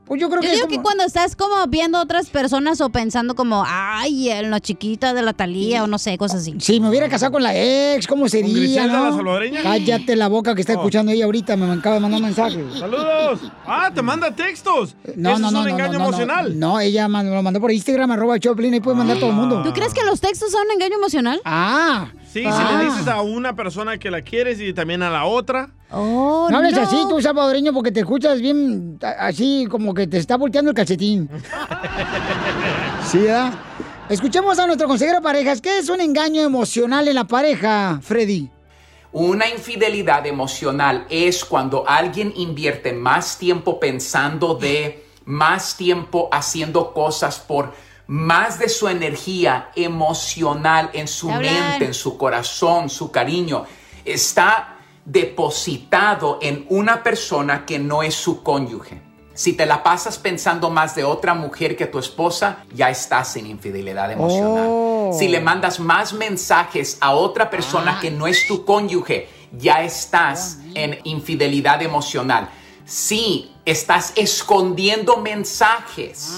Pues 0.07 0.21
yo 0.21 0.29
creo 0.29 0.43
Yo 0.43 0.49
que 0.49 0.53
es 0.55 0.57
digo 0.61 0.69
que 0.69 0.83
cuando 0.83 1.03
estás 1.05 1.35
como 1.35 1.67
viendo 1.67 1.99
otras 1.99 2.29
personas 2.29 2.79
o 2.83 2.91
pensando 2.91 3.35
como, 3.35 3.65
ay, 3.67 4.29
en 4.29 4.51
la 4.51 4.61
chiquita 4.61 5.15
de 5.15 5.23
la 5.23 5.33
Talía 5.33 5.83
o 5.83 5.87
no 5.87 5.97
sé, 5.99 6.19
cosas 6.19 6.43
así. 6.43 6.55
Si 6.59 6.79
me 6.79 6.91
hubiera 6.91 7.09
casado 7.09 7.33
con 7.33 7.43
la 7.43 7.53
ex, 7.57 8.07
¿cómo 8.07 8.29
sería, 8.29 8.55
Griselda, 8.55 8.93
no? 8.99 9.05
la 9.11 9.13
salvadoreña? 9.17 9.63
Cállate 9.63 10.15
la 10.17 10.29
boca 10.29 10.55
que 10.55 10.61
está 10.61 10.75
Oh. 10.75 10.77
escuchando 10.77 11.11
ella 11.11 11.25
ahorita, 11.25 11.57
me 11.57 11.73
acaba 11.73 11.95
de 11.95 12.01
mandar 12.01 12.21
un 12.21 12.27
mensaje. 12.27 12.63
¡Saludos! 12.79 13.41
¡Ah, 13.67 13.91
te 13.95 14.03
manda 14.03 14.31
textos! 14.31 14.95
No, 15.17 15.31
Ese 15.31 15.41
no, 15.41 15.47
es 15.49 15.53
no, 15.55 15.59
un 15.61 15.65
no, 15.65 15.71
engaño 15.71 15.93
no, 15.95 15.99
no, 16.01 16.05
emocional. 16.05 16.59
No, 16.59 16.81
ella 16.81 17.09
man- 17.09 17.31
lo 17.35 17.43
mandó 17.43 17.59
por 17.61 17.73
Instagram, 17.73 18.11
arroba 18.11 18.39
Choplin, 18.39 18.75
ahí 18.75 18.81
puede 18.81 18.99
mandar 18.99 19.17
todo 19.19 19.31
el 19.31 19.37
mundo. 19.37 19.63
¿Tú 19.63 19.73
crees 19.73 19.95
que 19.95 20.05
los 20.05 20.21
textos 20.21 20.53
son 20.53 20.67
un 20.67 20.73
engaño 20.73 20.97
emocional? 20.97 21.41
Ah. 21.47 22.09
Sí, 22.31 22.41
si 22.41 22.47
Ah. 22.47 22.77
le 22.79 22.85
dices 22.91 23.09
a 23.09 23.23
una 23.23 23.55
persona 23.57 23.97
que 23.97 24.11
la 24.11 24.21
quieres 24.21 24.61
y 24.61 24.75
también 24.75 25.03
a 25.03 25.09
la 25.09 25.25
otra. 25.25 25.71
Oh, 25.97 26.49
no 26.51 26.57
hables 26.57 26.77
así, 26.77 26.97
tú 27.09 27.21
salvadoreño, 27.21 27.73
porque 27.73 27.93
te 27.93 28.01
escuchas 28.01 28.41
bien 28.41 28.99
así 29.19 29.67
como 29.71 29.95
que 29.95 30.09
te 30.09 30.19
está 30.19 30.37
volteando 30.37 30.71
el 30.71 30.77
calcetín. 30.77 31.31
sí, 33.07 33.19
¿verdad? 33.19 33.53
Escuchemos 34.09 34.59
a 34.59 34.67
nuestro 34.67 34.89
consejero 34.89 35.19
de 35.19 35.23
parejas. 35.23 35.61
¿Qué 35.61 35.79
es 35.79 35.89
un 35.89 36.01
engaño 36.01 36.43
emocional 36.43 37.07
en 37.07 37.15
la 37.15 37.25
pareja, 37.25 38.01
Freddy? 38.03 38.51
Una 39.13 39.49
infidelidad 39.49 40.27
emocional 40.27 41.07
es 41.09 41.45
cuando 41.45 41.89
alguien 41.89 42.33
invierte 42.37 42.93
más 42.93 43.39
tiempo 43.39 43.79
pensando 43.79 44.57
de, 44.57 45.07
más 45.25 45.77
tiempo 45.77 46.29
haciendo 46.33 46.93
cosas 46.93 47.39
por 47.39 47.73
más 48.09 48.59
de 48.59 48.69
su 48.69 48.89
energía 48.89 49.71
emocional 49.77 50.91
en 50.93 51.07
su 51.07 51.31
mente, 51.31 51.85
en 51.85 51.95
su 51.95 52.19
corazón, 52.19 52.91
su 52.91 53.13
cariño. 53.13 53.65
Está 54.05 54.74
depositado 55.05 56.39
en 56.41 56.67
una 56.69 57.03
persona 57.03 57.67
que 57.67 57.79
no 57.79 58.03
es 58.03 58.15
su 58.15 58.43
cónyuge. 58.43 59.03
Si 59.35 59.55
te 59.55 59.67
la 59.67 59.83
pasas 59.83 60.17
pensando 60.17 60.71
más 60.71 60.95
de 60.95 61.03
otra 61.03 61.35
mujer 61.35 61.77
que 61.77 61.87
tu 61.87 61.99
esposa, 61.99 62.59
ya 62.73 62.89
estás 62.89 63.35
en 63.37 63.47
infidelidad 63.47 64.11
emocional. 64.13 64.67
Oh. 64.71 65.11
Si 65.19 65.27
le 65.27 65.41
mandas 65.41 65.81
más 65.81 66.13
mensajes 66.13 66.99
a 67.01 67.15
otra 67.15 67.51
persona 67.51 67.99
que 68.01 68.13
no 68.13 68.29
es 68.29 68.47
tu 68.47 68.65
cónyuge, 68.65 69.29
ya 69.53 69.83
estás 69.83 70.59
en 70.75 70.99
infidelidad 71.03 71.83
emocional. 71.83 72.49
Si 72.85 73.51
estás 73.65 74.13
escondiendo 74.15 75.17
mensajes, 75.17 76.33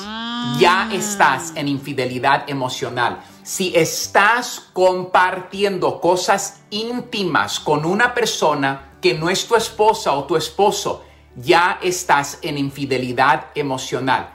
ya 0.58 0.88
estás 0.92 1.52
en 1.54 1.68
infidelidad 1.68 2.48
emocional. 2.48 3.20
Si 3.46 3.72
estás 3.76 4.58
compartiendo 4.72 6.00
cosas 6.00 6.64
íntimas 6.70 7.60
con 7.60 7.84
una 7.84 8.12
persona 8.12 8.98
que 9.00 9.14
no 9.14 9.30
es 9.30 9.46
tu 9.46 9.54
esposa 9.54 10.14
o 10.14 10.24
tu 10.24 10.34
esposo, 10.34 11.04
ya 11.36 11.78
estás 11.80 12.40
en 12.42 12.58
infidelidad 12.58 13.50
emocional. 13.54 14.34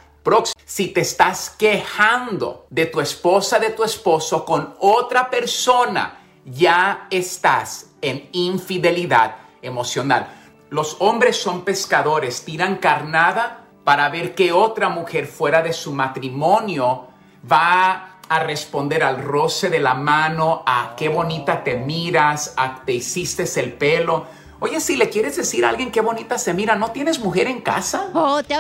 Si 0.64 0.88
te 0.88 1.02
estás 1.02 1.50
quejando 1.50 2.68
de 2.70 2.86
tu 2.86 3.02
esposa, 3.02 3.60
de 3.60 3.72
tu 3.72 3.84
esposo 3.84 4.46
con 4.46 4.76
otra 4.80 5.30
persona, 5.30 6.18
ya 6.46 7.08
estás 7.12 7.92
en 8.02 8.30
infidelidad 8.32 9.36
emocional. 9.62 10.30
Los 10.70 10.96
hombres 11.00 11.36
son 11.36 11.66
pescadores, 11.66 12.46
tiran 12.46 12.78
carnada 12.78 13.68
para 13.84 14.08
ver 14.08 14.36
que 14.36 14.54
otra 14.54 14.88
mujer 14.88 15.28
fuera 15.28 15.62
de 15.62 15.74
su 15.74 15.92
matrimonio 15.92 17.10
va 17.52 18.11
a 18.32 18.40
responder 18.40 19.04
al 19.04 19.22
roce 19.22 19.70
de 19.70 19.82
la 19.82 19.94
mano, 19.94 20.64
a 20.66 20.94
qué 20.96 21.10
bonita 21.10 21.66
te 21.66 21.76
miras, 21.76 22.54
a 22.56 22.82
te 22.86 22.94
hiciste 22.94 23.44
el 23.60 23.74
pelo. 23.74 24.26
Oye, 24.62 24.80
si 24.80 24.96
le 24.96 25.10
quieres 25.10 25.36
decir 25.36 25.66
a 25.66 25.70
alguien 25.70 25.92
qué 25.92 26.00
bonita 26.00 26.38
se 26.38 26.54
mira, 26.54 26.78
¿no 26.78 26.92
tienes 26.92 27.20
mujer 27.20 27.48
en 27.48 27.60
casa? 27.60 28.10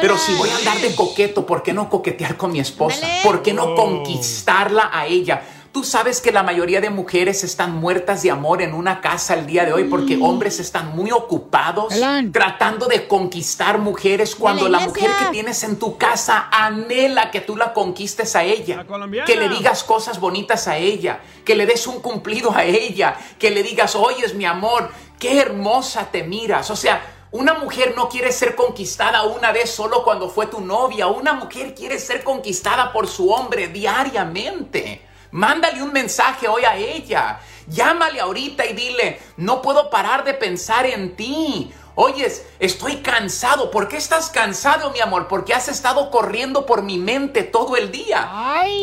Pero 0.01 0.17
si 0.17 0.34
voy 0.34 0.49
a 0.49 0.57
andar 0.57 0.78
de 0.80 0.93
coqueto, 0.93 1.45
¿por 1.45 1.63
qué 1.63 1.72
no 1.72 1.89
coquetear 1.89 2.36
con 2.36 2.51
mi 2.51 2.59
esposa? 2.59 3.07
¿Por 3.24 3.41
qué 3.41 3.53
no 3.53 3.74
conquistarla 3.74 4.89
a 4.91 5.05
ella? 5.05 5.41
Tú 5.72 5.86
sabes 5.86 6.19
que 6.19 6.34
la 6.34 6.43
mayoría 6.43 6.82
de 6.82 6.89
mujeres 6.89 7.45
están 7.45 7.76
muertas 7.76 8.24
de 8.24 8.32
amor 8.32 8.61
en 8.61 8.74
una 8.74 8.99
casa 8.99 9.36
el 9.36 9.45
día 9.45 9.63
de 9.63 9.72
hoy 9.72 9.86
porque 9.86 10.19
hombres 10.22 10.59
están 10.59 10.93
muy 10.97 11.11
ocupados 11.11 11.93
tratando 12.34 12.88
de 12.88 13.07
conquistar 13.07 13.78
mujeres 13.78 14.36
cuando 14.36 14.67
la 14.67 14.82
mujer 14.82 15.03
iglesia. 15.03 15.26
que 15.28 15.32
tienes 15.32 15.63
en 15.63 15.80
tu 15.80 15.97
casa 15.97 16.49
anhela 16.51 17.32
que 17.32 17.39
tú 17.39 17.55
la 17.55 17.72
conquistes 17.72 18.36
a 18.36 18.43
ella, 18.43 18.86
que 19.26 19.38
le 19.38 19.47
digas 19.47 19.86
cosas 19.86 20.19
bonitas 20.19 20.67
a 20.67 20.78
ella, 20.78 21.22
que 21.45 21.55
le 21.55 21.65
des 21.65 21.88
un 21.88 22.01
cumplido 22.01 22.51
a 22.53 22.65
ella, 22.65 23.15
que 23.39 23.49
le 23.49 23.63
digas, 23.63 23.95
oyes 23.95 24.36
mi 24.36 24.43
amor, 24.43 24.91
qué 25.19 25.39
hermosa 25.39 26.09
te 26.11 26.24
miras. 26.24 26.69
O 26.69 26.76
sea, 26.76 27.01
una 27.32 27.53
mujer 27.53 27.93
no 27.95 28.09
quiere 28.09 28.34
ser 28.34 28.55
conquistada 28.55 29.24
una 29.24 29.53
vez 29.53 29.69
solo 29.69 30.03
cuando 30.03 30.30
fue 30.30 30.47
tu 30.47 30.59
novia. 30.59 31.07
Una 31.07 31.32
mujer 31.32 31.74
quiere 31.74 31.97
ser 31.97 32.26
conquistada 32.26 32.91
por 32.91 33.07
su 33.07 33.32
hombre 33.32 33.69
diariamente. 33.69 35.11
Mándale 35.32 35.82
un 35.82 35.93
mensaje 35.93 36.47
hoy 36.47 36.63
a 36.65 36.75
ella. 36.75 37.39
Llámale 37.67 38.19
ahorita 38.19 38.65
y 38.65 38.73
dile, 38.73 39.19
no 39.38 39.61
puedo 39.61 39.89
parar 39.89 40.23
de 40.23 40.34
pensar 40.34 40.86
en 40.86 41.15
ti. 41.15 41.71
Oyes, 41.95 42.45
estoy 42.59 42.97
cansado. 42.97 43.69
¿Por 43.71 43.88
qué 43.88 43.97
estás 43.97 44.29
cansado, 44.29 44.91
mi 44.91 44.99
amor? 44.99 45.27
Porque 45.27 45.53
has 45.53 45.67
estado 45.67 46.09
corriendo 46.09 46.65
por 46.65 46.84
mi 46.84 46.97
mente 46.97 47.43
todo 47.43 47.75
el 47.77 47.91
día. 47.91 48.29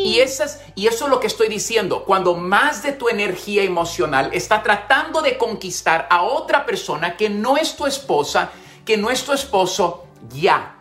Y, 0.05 0.19
esas, 0.19 0.61
y 0.75 0.87
eso 0.87 1.05
es 1.05 1.11
lo 1.11 1.19
que 1.19 1.27
estoy 1.27 1.49
diciendo. 1.49 2.03
Cuando 2.05 2.35
más 2.35 2.83
de 2.83 2.93
tu 2.93 3.09
energía 3.09 3.63
emocional 3.63 4.29
está 4.33 4.63
tratando 4.63 5.21
de 5.21 5.37
conquistar 5.37 6.07
a 6.09 6.21
otra 6.23 6.65
persona 6.65 7.17
que 7.17 7.29
no 7.29 7.57
es 7.57 7.75
tu 7.75 7.85
esposa, 7.85 8.51
que 8.85 8.97
no 8.97 9.09
es 9.09 9.23
tu 9.23 9.33
esposo, 9.33 10.05
ya 10.29 10.75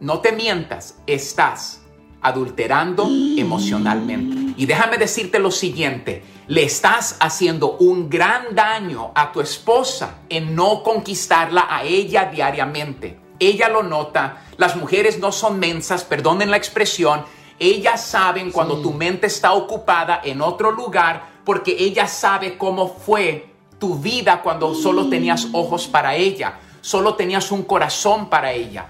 no 0.00 0.20
te 0.20 0.32
mientas, 0.32 0.96
estás 1.06 1.80
adulterando 2.20 3.06
emocionalmente. 3.36 4.47
Y 4.58 4.66
déjame 4.66 4.98
decirte 4.98 5.38
lo 5.38 5.52
siguiente, 5.52 6.24
le 6.48 6.64
estás 6.64 7.16
haciendo 7.20 7.76
un 7.76 8.10
gran 8.10 8.56
daño 8.56 9.12
a 9.14 9.30
tu 9.30 9.40
esposa 9.40 10.16
en 10.28 10.56
no 10.56 10.82
conquistarla 10.82 11.68
a 11.70 11.84
ella 11.84 12.24
diariamente. 12.24 13.20
Ella 13.38 13.68
lo 13.68 13.84
nota, 13.84 14.42
las 14.56 14.74
mujeres 14.74 15.20
no 15.20 15.30
son 15.30 15.60
mensas, 15.60 16.02
perdonen 16.02 16.50
la 16.50 16.56
expresión, 16.56 17.24
ellas 17.60 18.04
saben 18.04 18.50
cuando 18.50 18.82
tu 18.82 18.92
mente 18.92 19.28
está 19.28 19.52
ocupada 19.52 20.20
en 20.24 20.40
otro 20.40 20.72
lugar 20.72 21.38
porque 21.44 21.76
ella 21.78 22.08
sabe 22.08 22.58
cómo 22.58 22.88
fue 22.88 23.54
tu 23.78 23.94
vida 23.94 24.42
cuando 24.42 24.74
solo 24.74 25.08
tenías 25.08 25.46
ojos 25.52 25.86
para 25.86 26.16
ella, 26.16 26.58
solo 26.80 27.14
tenías 27.14 27.52
un 27.52 27.62
corazón 27.62 28.28
para 28.28 28.52
ella. 28.52 28.88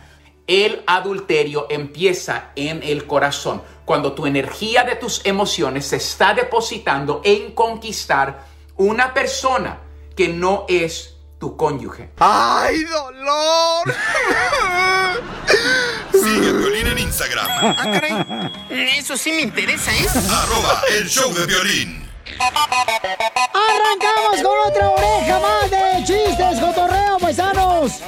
El 0.48 0.82
adulterio 0.86 1.66
empieza 1.68 2.52
en 2.56 2.82
el 2.82 3.06
corazón, 3.06 3.62
cuando 3.84 4.14
tu 4.14 4.26
energía 4.26 4.82
de 4.82 4.96
tus 4.96 5.20
emociones 5.26 5.86
se 5.86 5.96
está 5.96 6.32
depositando 6.32 7.20
en 7.22 7.52
conquistar 7.52 8.46
una 8.76 9.12
persona 9.12 9.80
que 10.16 10.28
no 10.28 10.64
es 10.66 11.16
tu 11.38 11.54
cónyuge. 11.54 12.12
¡Ay, 12.18 12.82
dolor! 12.84 13.94
Sigue 16.12 16.48
a 16.48 16.52
Violín 16.52 16.86
en 16.86 16.98
Instagram. 16.98 17.46
Ah, 17.50 17.90
caray. 17.92 18.98
Eso 18.98 19.18
sí 19.18 19.32
me 19.32 19.42
interesa, 19.42 19.94
¿eh? 19.94 20.06
Arroba 20.30 20.82
el 20.98 21.08
show 21.08 21.30
de 21.34 21.46
violín. 21.46 22.07
Arrancamos 23.54 24.42
con 24.42 24.58
otra 24.68 24.90
oreja 24.90 25.40
más 25.40 25.70
de 25.70 26.04
chistes, 26.04 26.60
cotorreo, 26.60 27.18
paisanos. 27.18 28.00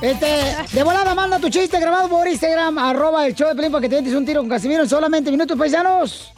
Este, 0.00 0.56
de 0.72 0.82
volada 0.82 1.14
manda 1.14 1.38
tu 1.38 1.48
chiste 1.48 1.78
grabado 1.78 2.08
por 2.08 2.26
Instagram, 2.26 2.78
arroba 2.78 3.26
el 3.26 3.34
show 3.34 3.48
de 3.48 3.54
Pelín 3.54 3.70
para 3.72 3.82
que 3.82 3.88
te 3.88 3.96
metes 3.96 4.14
un 4.14 4.26
tiro 4.26 4.40
con 4.40 4.48
Casimiro 4.48 4.82
en 4.82 4.88
solamente 4.88 5.30
minutos, 5.30 5.56
paisanos. 5.56 6.32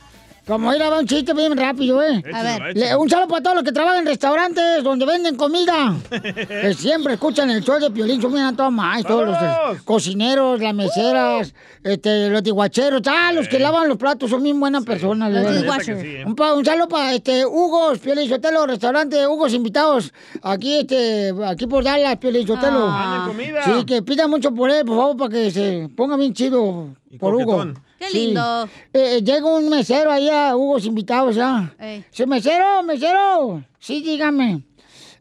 Como 0.47 0.75
ir 0.75 0.83
a 0.83 0.99
un 0.99 1.07
chiste 1.07 1.33
bien 1.33 1.57
rápido, 1.57 2.03
¿eh? 2.03 2.23
A 2.35 2.43
ver. 2.43 2.77
Le- 2.77 2.95
un 2.97 3.09
saludo 3.09 3.29
para 3.29 3.43
todos 3.43 3.57
los 3.57 3.65
que 3.65 3.73
trabajan 3.73 4.01
en 4.01 4.07
restaurantes 4.07 4.85
donde 4.85 5.07
venden 5.07 5.37
comida. 5.37 5.97
que 6.11 6.75
siempre 6.75 7.15
escuchan 7.15 7.49
el 7.51 7.65
show 7.65 7.79
de 7.81 7.91
Piolín, 7.91 8.21
bien 8.21 8.45
a 8.45 8.55
toda 8.55 8.69
madre, 8.71 9.05
todos 9.05 9.27
los 9.27 9.37
eh, 9.41 9.81
cocineros, 9.85 10.61
las 10.61 10.75
meseras, 10.75 11.55
este, 11.83 12.29
los 12.29 12.43
diguacheros, 12.43 13.01
ah, 13.07 13.33
los 13.33 13.49
que 13.49 13.59
lavan 13.59 13.89
los 13.89 13.97
platos 13.97 14.29
son 14.31 14.43
bien 14.43 14.61
buenas 14.61 14.85
personas. 14.85 15.33
Los. 15.33 15.43
Sí, 15.85 15.93
¿eh? 16.07 16.25
un, 16.27 16.35
pa- 16.37 16.53
un 16.53 16.65
saludo 16.65 16.89
para 16.89 17.15
este, 17.15 17.47
Hugo, 17.47 17.93
Piolín 18.03 18.29
Sotelo, 18.29 18.67
restaurante 18.67 19.27
Hugos 19.27 19.55
invitados, 19.55 20.13
aquí, 20.43 20.81
este, 20.81 21.33
aquí 21.47 21.67
por 21.67 21.85
Dallas, 21.85 22.17
Piolín 22.19 22.47
Sotelo. 22.47 22.87
Ah. 22.89 23.31
Sí, 23.65 23.85
que 23.87 24.03
pidan 24.03 24.29
mucho 24.29 24.53
por 24.55 24.71
él, 24.71 24.85
por 24.85 24.97
favor, 24.99 25.17
para 25.17 25.31
que 25.31 25.51
se 25.51 25.89
ponga 25.97 26.17
bien 26.17 26.35
chido 26.35 26.89
por 27.19 27.35
Hugo. 27.35 27.65
Qué 28.07 28.11
Sí. 28.13 28.27
lindo. 28.27 28.69
Eh, 28.93 29.21
llega 29.23 29.47
un 29.47 29.69
mesero 29.69 30.11
ahí 30.11 30.29
a 30.31 30.55
Hugos 30.57 30.85
invitados, 30.85 31.35
¿ya? 31.37 31.75
Ey. 31.79 32.05
Sí, 32.11 32.27
mesero, 32.27 32.83
mesero. 32.83 33.63
Sí, 33.81 34.03
dígame. 34.03 34.63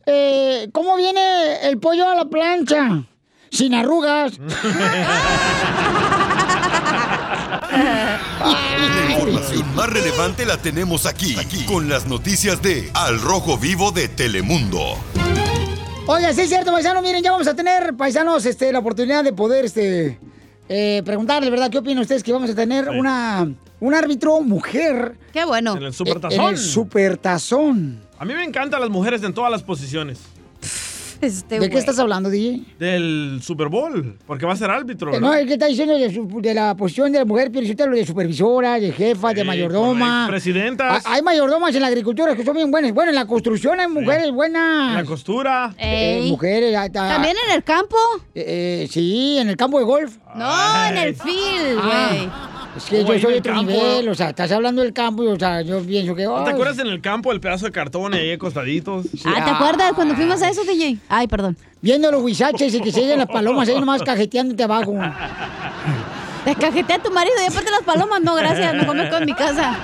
Eh, 0.05 0.67
¿Cómo 0.73 0.95
viene 0.97 1.67
el 1.67 1.79
pollo 1.79 2.07
a 2.09 2.15
la 2.15 2.25
plancha? 2.25 3.03
Sin 3.49 3.73
arrugas. 3.73 4.33
La 7.73 9.11
información 9.11 9.75
más 9.75 9.89
relevante 9.89 10.45
la 10.45 10.57
tenemos 10.57 11.05
aquí, 11.05 11.35
aquí, 11.39 11.65
con 11.65 11.89
las 11.89 12.05
noticias 12.07 12.61
de 12.61 12.89
Al 12.93 13.19
Rojo 13.21 13.57
Vivo 13.57 13.91
de 13.91 14.07
Telemundo. 14.09 14.97
Oiga, 16.05 16.33
sí 16.33 16.41
es 16.41 16.49
cierto, 16.49 16.71
paisano. 16.71 17.01
Miren, 17.01 17.23
ya 17.23 17.31
vamos 17.31 17.47
a 17.47 17.55
tener, 17.55 17.95
paisanos, 17.95 18.45
este, 18.45 18.71
la 18.71 18.79
oportunidad 18.79 19.23
de 19.23 19.33
poder 19.33 19.65
este, 19.65 20.19
eh, 20.69 21.01
preguntarle, 21.05 21.49
¿verdad? 21.49 21.69
¿Qué 21.69 21.77
opinan 21.77 21.99
ustedes 21.99 22.23
que 22.23 22.31
vamos 22.31 22.49
a 22.49 22.55
tener 22.55 22.89
una, 22.89 23.47
un 23.79 23.93
árbitro 23.93 24.41
mujer? 24.41 25.15
Qué 25.31 25.45
bueno. 25.45 25.75
En 25.75 25.83
el 25.83 25.93
supertazón. 25.93 26.39
En 26.39 26.47
el 26.49 26.57
supertazón. 26.57 28.01
A 28.17 28.25
mí 28.25 28.33
me 28.33 28.43
encantan 28.43 28.79
las 28.79 28.89
mujeres 28.89 29.23
en 29.23 29.33
todas 29.33 29.51
las 29.51 29.63
posiciones. 29.63 30.21
Este 31.23 31.59
¿De 31.59 31.69
qué 31.69 31.77
estás 31.77 31.97
hablando, 31.99 32.29
DJ? 32.29 32.61
Del 32.77 33.39
Super 33.41 33.69
Bowl, 33.69 34.17
porque 34.27 34.45
va 34.45 34.53
a 34.53 34.55
ser 34.57 34.69
árbitro, 34.69 35.09
Eh, 35.09 35.13
¿verdad? 35.13 35.27
No, 35.27 35.33
es 35.33 35.47
que 35.47 35.53
está 35.53 35.67
diciendo 35.67 35.97
de, 35.97 36.13
su- 36.13 36.27
de 36.41 36.53
la 36.53 36.75
posición 36.75 37.11
de 37.11 37.19
la 37.19 37.25
mujer, 37.25 37.49
pero 37.51 37.65
usted 37.65 37.85
lo 37.87 37.95
de 37.95 38.05
supervisora, 38.05 38.79
de 38.79 38.91
jefa, 38.91 39.33
de 39.33 39.43
mayordoma. 39.43 40.27
presidentas. 40.29 41.03
Ah, 41.05 41.13
Hay 41.13 41.21
mayordomas 41.21 41.73
en 41.75 41.81
la 41.81 41.87
agricultura 41.87 42.35
que 42.35 42.43
son 42.43 42.55
bien 42.55 42.69
buenas. 42.71 42.91
Bueno, 42.93 43.09
en 43.09 43.15
la 43.15 43.25
construcción 43.25 43.79
hay 43.79 43.87
mujeres 43.87 44.31
buenas. 44.31 44.95
La 44.95 45.05
costura. 45.05 45.73
Eh, 45.77 46.25
mujeres. 46.29 46.75
¿También 46.91 47.35
en 47.49 47.55
el 47.55 47.63
campo? 47.63 47.95
eh, 48.35 48.87
sí, 48.91 49.37
en 49.39 49.49
el 49.49 49.55
campo 49.57 49.79
de 49.79 49.85
golf. 49.85 50.17
No, 50.35 50.85
en 50.89 50.97
el 50.97 51.15
field, 51.15 51.79
Ah, 51.81 52.07
güey. 52.11 52.29
Es 52.75 52.85
que 52.85 53.01
Oh, 53.03 53.13
yo 53.13 53.19
soy 53.19 53.33
otro 53.35 53.53
campo. 53.53 53.71
nivel, 53.71 54.09
o 54.09 54.15
sea, 54.15 54.29
estás 54.29 54.51
hablando 54.51 54.81
del 54.81 54.93
campo 54.93 55.23
y, 55.23 55.27
o 55.27 55.37
sea, 55.37 55.61
yo 55.61 55.81
pienso 55.81 56.15
que... 56.15 56.23
¿No 56.23 56.43
te 56.43 56.51
acuerdas 56.51 56.79
en 56.79 56.87
el 56.87 57.01
campo 57.01 57.31
el 57.31 57.39
pedazo 57.39 57.65
de 57.65 57.71
cartón 57.71 58.13
ahí 58.13 58.31
acostaditos? 58.31 59.05
Ah, 59.25 59.43
¿te 59.45 59.51
acuerdas 59.51 59.93
cuando 59.93 60.15
fuimos 60.15 60.41
a 60.41 60.49
eso, 60.49 60.63
DJ? 60.63 60.97
Ay, 61.09 61.27
perdón. 61.27 61.55
Viendo 61.81 62.11
los 62.11 62.21
huizaches 62.23 62.73
y 62.73 62.81
que 62.81 62.91
se 62.91 63.01
lleguen 63.01 63.19
las 63.19 63.27
palomas 63.27 63.67
ahí 63.69 63.79
nomás 63.79 64.01
cajeteándote 64.05 64.63
abajo. 64.63 64.95
Te 66.45 66.55
cajetea 66.55 66.97
a 66.97 66.99
tu 66.99 67.11
marido 67.11 67.35
y 67.41 67.49
aparte 67.49 67.71
las 67.71 67.83
palomas, 67.83 68.21
no, 68.21 68.35
gracias, 68.35 68.73
me 68.75 68.85
comer 68.85 69.09
con 69.09 69.25
mi 69.25 69.33
casa. 69.33 69.75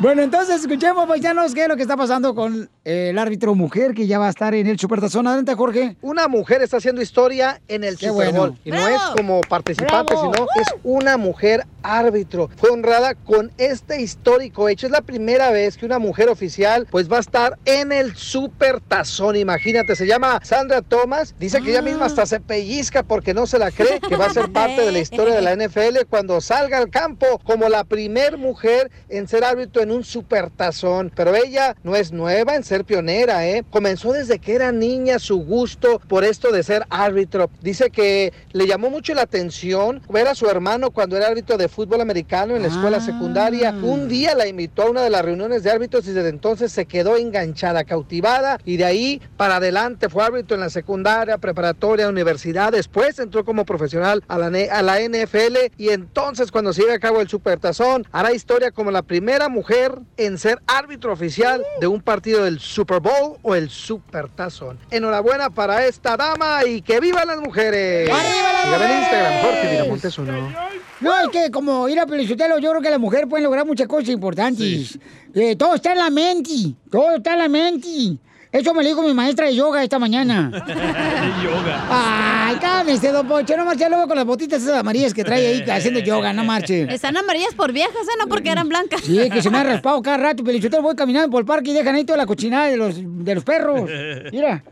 Bueno, 0.00 0.22
entonces 0.22 0.60
escuchemos, 0.60 1.06
paisanos, 1.06 1.54
qué 1.54 1.62
es 1.62 1.68
lo 1.68 1.76
que 1.76 1.82
está 1.82 1.96
pasando 1.96 2.34
con 2.34 2.68
eh, 2.84 3.10
el 3.10 3.18
árbitro 3.18 3.54
mujer 3.54 3.94
que 3.94 4.08
ya 4.08 4.18
va 4.18 4.26
a 4.26 4.30
estar 4.30 4.52
en 4.52 4.66
el 4.66 4.76
Supertazón. 4.76 5.28
Adelante, 5.28 5.54
Jorge. 5.54 5.96
Una 6.02 6.26
mujer 6.26 6.62
está 6.62 6.78
haciendo 6.78 7.00
historia 7.00 7.60
en 7.68 7.84
el 7.84 7.96
Qué 7.96 8.08
Super 8.08 8.32
bueno. 8.32 8.38
Bowl. 8.40 8.58
Y 8.64 8.72
no 8.72 8.88
es 8.88 9.00
como 9.16 9.40
participante, 9.42 10.14
¡Bravo! 10.14 10.34
sino 10.34 10.46
es 10.60 10.74
una 10.82 11.16
mujer 11.16 11.64
árbitro. 11.84 12.50
Fue 12.56 12.70
honrada 12.70 13.14
con 13.14 13.52
este 13.56 14.02
histórico 14.02 14.68
hecho. 14.68 14.86
Es 14.86 14.92
la 14.92 15.00
primera 15.00 15.50
vez 15.50 15.76
que 15.76 15.86
una 15.86 16.00
mujer 16.00 16.28
oficial 16.28 16.88
pues 16.90 17.10
va 17.10 17.18
a 17.18 17.20
estar 17.20 17.58
en 17.64 17.92
el 17.92 18.16
Super 18.16 18.80
Tazón. 18.80 19.36
Imagínate, 19.36 19.94
se 19.94 20.08
llama 20.08 20.40
Sandra 20.42 20.82
Thomas. 20.82 21.36
Dice 21.38 21.62
que 21.62 21.70
ella 21.70 21.82
misma 21.82 22.06
hasta 22.06 22.26
se 22.26 22.40
pellizca 22.40 23.04
porque 23.04 23.32
no 23.32 23.46
se 23.46 23.60
la 23.60 23.70
cree 23.70 24.00
que 24.00 24.16
va 24.16 24.26
a 24.26 24.30
ser 24.34 24.50
parte 24.50 24.82
de 24.82 24.90
la 24.90 24.98
historia 25.04 25.34
de 25.34 25.42
la 25.42 25.54
NFL 25.54 26.04
cuando 26.10 26.40
salga 26.40 26.78
al 26.78 26.90
campo 26.90 27.26
como 27.44 27.68
la 27.68 27.84
primer 27.84 28.38
mujer 28.38 28.90
en 29.08 29.28
ser 29.28 29.44
árbitro 29.44 29.83
en 29.84 29.92
un 29.92 30.02
Super 30.02 30.50
Tazón. 30.50 31.12
Pero 31.14 31.34
ella 31.34 31.76
no 31.84 31.94
es 31.94 32.12
nueva 32.12 32.56
en 32.56 32.64
ser 32.64 32.84
pionera, 32.84 33.46
¿eh? 33.46 33.64
Comenzó 33.70 34.12
desde 34.12 34.38
que 34.38 34.54
era 34.54 34.72
niña 34.72 35.18
su 35.18 35.38
gusto 35.44 36.00
por 36.08 36.24
esto 36.24 36.50
de 36.50 36.62
ser 36.62 36.84
árbitro. 36.90 37.50
Dice 37.62 37.90
que 37.90 38.32
le 38.52 38.66
llamó 38.66 38.90
mucho 38.90 39.14
la 39.14 39.22
atención 39.22 40.02
ver 40.08 40.26
a 40.26 40.34
su 40.34 40.48
hermano 40.48 40.90
cuando 40.90 41.16
era 41.16 41.28
árbitro 41.28 41.56
de 41.56 41.68
fútbol 41.68 42.00
americano 42.00 42.56
en 42.56 42.62
la 42.62 42.68
escuela 42.68 43.00
secundaria. 43.00 43.72
Un 43.82 44.08
día 44.08 44.34
la 44.34 44.48
invitó 44.48 44.82
a 44.82 44.90
una 44.90 45.02
de 45.02 45.10
las 45.10 45.24
reuniones 45.24 45.62
de 45.62 45.70
árbitros 45.70 46.06
y 46.08 46.12
desde 46.12 46.28
entonces 46.28 46.72
se 46.72 46.86
quedó 46.86 47.16
enganchada, 47.16 47.84
cautivada 47.84 48.58
y 48.64 48.76
de 48.76 48.84
ahí 48.84 49.22
para 49.36 49.56
adelante 49.56 50.08
fue 50.08 50.24
árbitro 50.24 50.54
en 50.54 50.60
la 50.62 50.70
secundaria, 50.70 51.38
preparatoria, 51.38 52.08
universidad. 52.08 52.72
Después 52.72 53.18
entró 53.18 53.44
como 53.44 53.64
profesional 53.64 54.24
a 54.28 54.38
la, 54.38 54.46
a 54.46 54.82
la 54.82 55.00
NFL 55.00 55.72
y 55.76 55.90
entonces 55.90 56.50
cuando 56.50 56.72
se 56.72 56.82
lleve 56.82 56.94
a 56.94 56.98
cabo 56.98 57.20
el 57.20 57.28
Supertazón 57.28 58.06
hará 58.12 58.32
historia 58.32 58.70
como 58.70 58.90
la 58.90 59.02
primera 59.02 59.48
mujer 59.48 59.73
en 60.16 60.38
ser 60.38 60.60
árbitro 60.66 61.12
oficial 61.12 61.62
de 61.80 61.86
un 61.86 62.00
partido 62.00 62.44
del 62.44 62.60
Super 62.60 63.00
Bowl 63.00 63.38
o 63.42 63.54
el 63.54 63.68
Supertazón. 63.70 64.78
Enhorabuena 64.90 65.50
para 65.50 65.84
esta 65.86 66.16
dama 66.16 66.64
y 66.64 66.80
que 66.82 67.00
vivan 67.00 67.26
las 67.26 67.38
mujeres. 67.38 68.08
¡Arriba 68.08 68.52
las 68.52 68.64
Sígame 68.64 68.84
en 68.84 68.90
mujeres! 68.90 69.02
Instagram, 69.02 69.42
Jorge 69.42 69.70
Miramontes 69.70 70.18
uno. 70.18 70.54
No, 71.00 71.20
es 71.20 71.28
que 71.28 71.50
como 71.50 71.88
ir 71.88 71.98
a 71.98 72.06
Pelicotelo, 72.06 72.58
yo 72.58 72.70
creo 72.70 72.82
que 72.82 72.90
la 72.90 72.98
mujer 72.98 73.28
puede 73.28 73.42
lograr 73.42 73.66
muchas 73.66 73.88
cosas 73.88 74.10
importantes. 74.10 74.98
Eh, 75.34 75.56
todo 75.56 75.74
está 75.74 75.92
en 75.92 75.98
la 75.98 76.10
mente, 76.10 76.74
todo 76.90 77.16
está 77.16 77.32
en 77.32 77.38
la 77.38 77.48
mente. 77.48 78.16
Eso 78.54 78.72
me 78.72 78.84
lo 78.84 78.88
dijo 78.88 79.02
mi 79.02 79.12
maestra 79.12 79.46
de 79.46 79.56
yoga 79.56 79.82
esta 79.82 79.98
mañana. 79.98 80.48
yoga. 81.42 81.86
Ay, 81.90 82.54
cálmese, 82.60 83.10
don 83.10 83.26
Poncho, 83.26 83.56
no 83.56 83.64
marche 83.64 83.88
luego 83.88 84.06
con 84.06 84.16
las 84.16 84.24
botitas 84.24 84.62
esas 84.62 84.78
amarillas 84.78 85.12
que 85.12 85.24
trae 85.24 85.44
ahí 85.44 85.64
haciendo 85.68 85.98
yoga, 85.98 86.32
no 86.32 86.44
marche. 86.44 86.86
Están 86.88 87.16
amarillas 87.16 87.52
por 87.56 87.72
viejas, 87.72 88.06
¿eh? 88.06 88.16
No 88.16 88.28
porque 88.28 88.50
eran 88.50 88.68
blancas. 88.68 89.00
Sí, 89.00 89.28
que 89.28 89.42
se 89.42 89.50
me 89.50 89.58
ha 89.58 89.64
raspado 89.64 90.00
cada 90.02 90.18
rato, 90.18 90.44
Pelichotelo, 90.44 90.84
voy 90.84 90.94
caminando 90.94 91.30
por 91.30 91.40
el 91.40 91.46
parque 91.46 91.72
y 91.72 91.74
dejan 91.74 91.96
ahí 91.96 92.04
toda 92.04 92.16
la 92.16 92.26
cochinada 92.26 92.68
de 92.68 92.76
los, 92.76 92.94
de 92.96 93.34
los 93.34 93.42
perros. 93.42 93.90
Mira. 94.30 94.62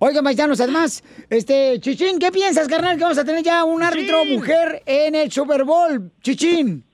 Oigan, 0.00 0.24
paisanos, 0.24 0.60
además, 0.60 1.04
este, 1.30 1.78
Chichín, 1.78 2.18
¿qué 2.18 2.32
piensas, 2.32 2.66
carnal, 2.66 2.96
que 2.96 3.04
vamos 3.04 3.18
a 3.18 3.24
tener 3.24 3.44
ya 3.44 3.62
un 3.62 3.84
árbitro 3.84 4.24
mujer 4.24 4.82
en 4.84 5.14
el 5.14 5.30
Super 5.30 5.62
Bowl? 5.62 6.10
Chichín. 6.20 6.84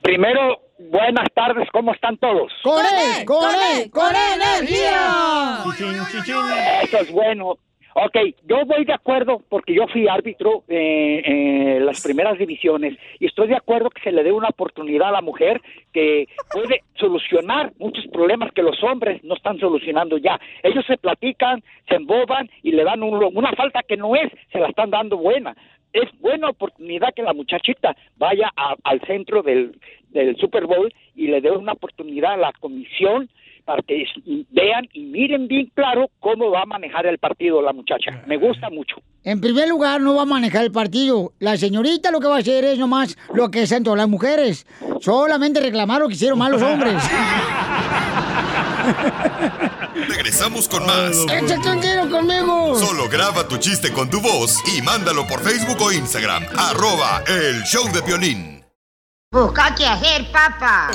Primero, 0.00 0.69
buenas 0.90 1.26
tardes, 1.34 1.68
¿cómo 1.72 1.92
están 1.92 2.16
todos? 2.16 2.52
¡Con 2.62 2.84
él! 2.84 3.24
¡Con 3.26 3.44
él! 3.54 3.90
¡Con 3.90 4.12
energía! 4.14 5.58
Eso 6.82 6.98
es 6.98 7.12
bueno. 7.12 7.56
Ok, 7.92 8.16
yo 8.46 8.64
voy 8.66 8.84
de 8.84 8.92
acuerdo 8.92 9.42
porque 9.48 9.74
yo 9.74 9.86
fui 9.88 10.06
árbitro 10.06 10.62
eh, 10.68 11.22
en 11.24 11.84
las 11.84 12.00
primeras 12.00 12.38
divisiones 12.38 12.96
y 13.18 13.26
estoy 13.26 13.48
de 13.48 13.56
acuerdo 13.56 13.90
que 13.90 14.00
se 14.02 14.12
le 14.12 14.22
dé 14.22 14.30
una 14.30 14.48
oportunidad 14.48 15.08
a 15.08 15.12
la 15.12 15.20
mujer 15.22 15.60
que 15.92 16.28
puede 16.52 16.84
solucionar 16.94 17.72
muchos 17.80 18.06
problemas 18.12 18.52
que 18.52 18.62
los 18.62 18.80
hombres 18.84 19.22
no 19.24 19.34
están 19.34 19.58
solucionando 19.58 20.18
ya. 20.18 20.38
Ellos 20.62 20.84
se 20.86 20.98
platican, 20.98 21.64
se 21.88 21.96
emboban 21.96 22.48
y 22.62 22.70
le 22.70 22.84
dan 22.84 23.02
un- 23.02 23.36
una 23.36 23.50
falta 23.52 23.82
que 23.82 23.96
no 23.96 24.14
es, 24.14 24.30
se 24.52 24.60
la 24.60 24.68
están 24.68 24.90
dando 24.90 25.16
buena. 25.16 25.56
Es 25.92 26.08
buena 26.20 26.48
oportunidad 26.50 27.14
que 27.14 27.22
la 27.22 27.32
muchachita 27.32 27.96
vaya 28.16 28.50
a- 28.56 28.76
al 28.84 29.00
centro 29.06 29.42
del, 29.42 29.78
del 30.10 30.36
Super 30.36 30.66
Bowl 30.66 30.92
y 31.14 31.28
le 31.28 31.40
dé 31.40 31.50
una 31.50 31.72
oportunidad 31.72 32.34
a 32.34 32.36
la 32.36 32.52
comisión 32.60 33.28
para 33.64 33.82
que 33.82 34.04
vean 34.50 34.88
y 34.92 35.00
miren 35.00 35.46
bien 35.46 35.70
claro 35.74 36.10
cómo 36.18 36.50
va 36.50 36.62
a 36.62 36.66
manejar 36.66 37.06
el 37.06 37.18
partido 37.18 37.62
la 37.62 37.72
muchacha. 37.72 38.22
Me 38.26 38.36
gusta 38.36 38.68
mucho. 38.70 38.96
En 39.22 39.40
primer 39.40 39.68
lugar, 39.68 40.00
no 40.00 40.14
va 40.16 40.22
a 40.22 40.26
manejar 40.26 40.64
el 40.64 40.72
partido. 40.72 41.32
La 41.38 41.56
señorita 41.56 42.10
lo 42.10 42.20
que 42.20 42.26
va 42.26 42.36
a 42.36 42.38
hacer 42.38 42.64
es 42.64 42.78
nomás 42.78 43.16
lo 43.34 43.50
que 43.50 43.60
hacen 43.62 43.84
todas 43.84 43.98
las 43.98 44.08
mujeres. 44.08 44.66
Solamente 45.00 45.60
reclamar 45.60 46.00
lo 46.00 46.08
que 46.08 46.14
hicieron 46.14 46.38
mal 46.38 46.52
los 46.52 46.62
hombres. 46.62 46.94
Regresamos 50.22 50.68
con 50.68 50.84
más. 50.84 51.16
¡Échate 51.32 51.70
un 51.70 51.80
tiro 51.80 52.10
conmigo! 52.10 52.78
Solo 52.78 53.08
graba 53.08 53.48
tu 53.48 53.56
chiste 53.56 53.90
con 53.90 54.10
tu 54.10 54.20
voz 54.20 54.58
y 54.76 54.82
mándalo 54.82 55.26
por 55.26 55.40
Facebook 55.40 55.80
o 55.80 55.90
Instagram. 55.90 56.44
Arroba 56.58 57.22
el 57.26 57.62
show 57.62 57.90
de 57.90 58.02
violín. 58.02 58.62
Busca 59.32 59.74
qué 59.74 59.86
hacer, 59.86 60.30
papá. 60.30 60.90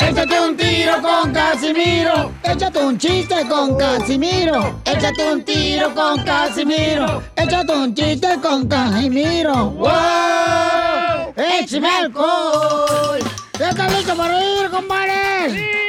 Échate 0.00 0.40
un 0.40 0.56
tiro 0.56 1.00
con 1.00 1.32
Casimiro. 1.32 2.32
Échate 2.42 2.84
un 2.84 2.98
chiste 2.98 3.46
con 3.48 3.78
Casimiro. 3.78 4.80
Échate 4.84 5.32
un 5.32 5.44
tiro 5.44 5.94
con 5.94 6.24
Casimiro. 6.24 7.22
Échate 7.36 7.72
un 7.72 7.94
chiste 7.94 8.28
con 8.42 8.66
Casimiro. 8.66 9.70
¡Wow! 9.70 11.32
¡Échame 11.36 11.88
alcohol! 11.88 13.20
¿Ya 13.56 13.70
estás 13.70 13.92
listo 13.92 14.16
para 14.16 14.44
ir, 14.44 14.68
compadre? 14.68 15.84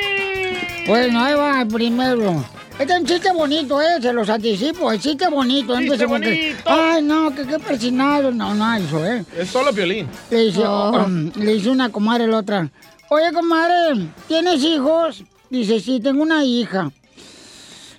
Bueno, 0.87 1.23
ahí 1.23 1.33
va 1.33 1.61
el 1.61 1.67
primero. 1.67 2.45
Este 2.77 2.93
es 2.93 2.99
un 2.99 3.05
chiste 3.07 3.31
bonito, 3.31 3.81
¿eh? 3.81 4.01
Se 4.01 4.13
los 4.13 4.29
anticipo. 4.29 4.91
El 4.91 4.99
chiste 4.99 5.27
bonito. 5.29 5.75
Chiste 5.79 6.05
bonito. 6.05 6.57
Ay, 6.65 7.01
no, 7.01 7.33
que 7.33 7.45
qué 7.45 7.57
persinado. 7.57 8.31
No, 8.31 8.53
no, 8.53 8.75
eso, 8.75 9.03
¿eh? 9.03 9.25
Es 9.35 9.49
solo 9.49 9.71
violín. 9.71 10.07
Le 10.29 10.45
dice, 10.45 10.67
um, 10.67 11.31
le 11.35 11.53
dice 11.53 11.69
una 11.69 11.89
comadre 11.89 12.25
a 12.25 12.27
la 12.27 12.37
otra. 12.37 12.69
Oye, 13.09 13.31
comadre, 13.33 14.09
¿tienes 14.27 14.63
hijos? 14.63 15.23
Dice, 15.49 15.79
sí, 15.79 15.99
tengo 15.99 16.21
una 16.21 16.43
hija. 16.43 16.91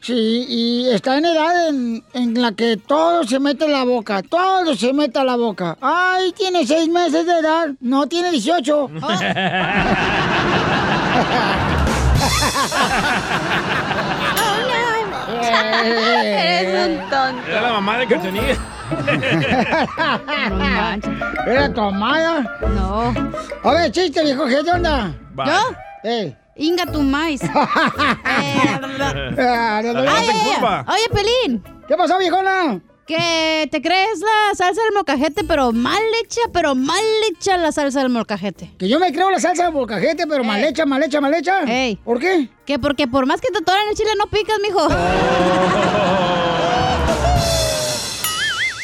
Sí, 0.00 0.46
y 0.48 0.88
está 0.90 1.18
en 1.18 1.24
edad 1.24 1.68
en, 1.68 2.04
en 2.12 2.40
la 2.40 2.52
que 2.52 2.76
todo 2.76 3.24
se 3.24 3.40
mete 3.40 3.64
en 3.64 3.72
la 3.72 3.82
boca, 3.82 4.22
todo 4.22 4.76
se 4.76 4.92
mete 4.92 5.18
a 5.18 5.24
la 5.24 5.34
boca. 5.34 5.76
Ay, 5.80 6.32
tiene 6.32 6.64
seis 6.64 6.88
meses 6.88 7.26
de 7.26 7.32
edad, 7.32 7.70
no 7.80 8.06
tiene 8.06 8.30
18. 8.30 8.90
Eres 15.28 16.88
un 16.88 17.10
tonto. 17.10 17.48
Era 17.48 17.60
la 17.60 17.72
mamá 17.72 17.98
de 17.98 18.06
Cachanilla. 18.06 18.56
¿Era 21.46 21.72
tu 21.72 21.80
amada? 21.80 22.58
No. 22.74 23.14
A 23.64 23.72
ver, 23.72 23.90
chiste, 23.90 24.22
viejo, 24.22 24.46
¿qué 24.46 24.58
onda? 24.70 25.12
¿Yo? 25.44 25.76
Ey. 26.04 26.36
Inga 26.56 26.86
tu 26.86 27.02
maíz. 27.02 27.42
No, 29.36 29.82
no, 29.82 29.92
no. 29.92 30.10
Ay, 30.10 30.28
ay. 30.30 30.84
Oye, 30.88 31.08
Pelín. 31.12 31.62
¿Qué 31.86 31.96
pasó, 31.96 32.18
viejona? 32.18 32.80
Que 33.06 33.68
te 33.70 33.80
crees 33.80 34.18
la 34.18 34.54
salsa 34.56 34.82
del 34.82 34.92
molcajete, 34.92 35.44
pero 35.44 35.70
mal 35.72 36.02
hecha, 36.24 36.40
pero 36.52 36.74
mal 36.74 36.98
hecha 37.30 37.56
la 37.56 37.70
salsa 37.70 38.00
del 38.00 38.08
molcajete. 38.08 38.72
Que 38.78 38.88
yo 38.88 38.98
me 38.98 39.12
creo 39.12 39.30
la 39.30 39.38
salsa 39.38 39.66
de 39.66 39.70
molcajete, 39.70 40.26
pero 40.26 40.42
mal 40.42 40.62
hecha, 40.64 40.84
mal 40.86 41.00
hecha, 41.04 41.20
mal 41.20 41.32
hecha. 41.32 41.62
Ey. 41.68 41.96
¿Por 42.04 42.18
qué? 42.18 42.48
Que 42.64 42.80
porque 42.80 43.06
por 43.06 43.24
más 43.26 43.40
que 43.40 43.48
te 43.52 43.58
atoran 43.58 43.88
el 43.90 43.94
chile 43.96 44.10
no 44.18 44.26
picas, 44.26 44.56
mijo. 44.60 44.88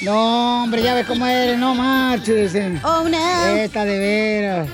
No, 0.02 0.62
hombre, 0.64 0.82
ya 0.82 0.94
ves 0.94 1.06
cómo 1.06 1.26
eres, 1.26 1.58
no 1.58 1.74
marches. 1.74 2.54
eh. 2.54 2.78
Oh, 2.84 3.02
no. 3.08 3.46
Esta 3.56 3.84
de 3.84 3.98
veras. 3.98 4.68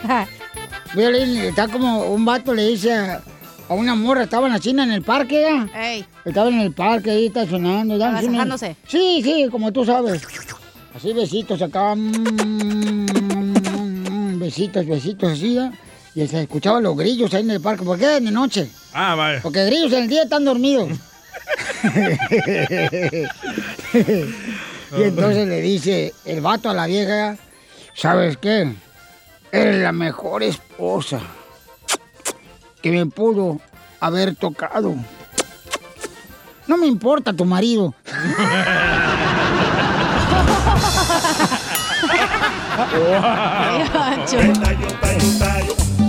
Violín, 0.94 1.36
está 1.38 1.68
como 1.68 2.04
un 2.04 2.24
vato 2.24 2.52
le 2.54 2.66
dice 2.68 2.92
a, 2.94 3.20
a 3.68 3.74
una 3.74 3.94
morra, 3.94 4.22
estaba 4.22 4.46
en 4.46 4.54
la 4.54 4.60
china 4.60 4.84
en 4.84 4.92
el 4.92 5.02
parque, 5.02 5.42
¿ya? 5.42 5.68
Ey. 5.78 6.04
Estaba 6.24 6.48
en 6.48 6.60
el 6.60 6.72
parque 6.72 7.10
ahí 7.10 7.26
estacionando. 7.26 7.98
ya, 7.98 8.18
Estaba 8.18 8.58
sí. 8.58 8.76
Sí, 8.86 9.46
como 9.50 9.70
tú 9.72 9.84
sabes. 9.84 10.22
Así 10.94 11.12
besitos 11.12 11.60
acá. 11.60 11.94
mm, 11.94 13.06
besitos, 14.38 14.86
besitos 14.86 15.32
así, 15.32 15.54
¿ya? 15.54 15.70
Y 16.14 16.26
se 16.26 16.40
escuchaban 16.42 16.82
los 16.82 16.96
grillos 16.96 17.34
ahí 17.34 17.42
en 17.42 17.50
el 17.50 17.60
parque. 17.60 17.84
¿Por 17.84 17.98
qué 17.98 18.06
de 18.06 18.20
noche? 18.22 18.70
Ah, 18.94 19.14
vaya. 19.14 19.40
Porque 19.42 19.66
grillos 19.66 19.92
en 19.92 20.04
el 20.04 20.08
día 20.08 20.22
están 20.22 20.46
dormidos. 20.46 20.88
y 24.98 25.02
entonces 25.02 25.46
le 25.46 25.60
dice 25.60 26.14
el 26.24 26.40
vato 26.40 26.70
a 26.70 26.74
la 26.74 26.86
vieja, 26.86 27.36
¿sabes 27.94 28.38
qué? 28.38 28.72
Eres 29.52 29.76
la 29.82 29.92
mejor 29.92 30.42
esposa 30.42 31.20
que 32.82 32.90
me 32.90 33.06
pudo 33.06 33.60
haber 34.00 34.34
tocado. 34.36 34.94
No 36.66 36.76
me 36.76 36.86
importa 36.86 37.32
tu 37.32 37.44
marido. 37.44 37.94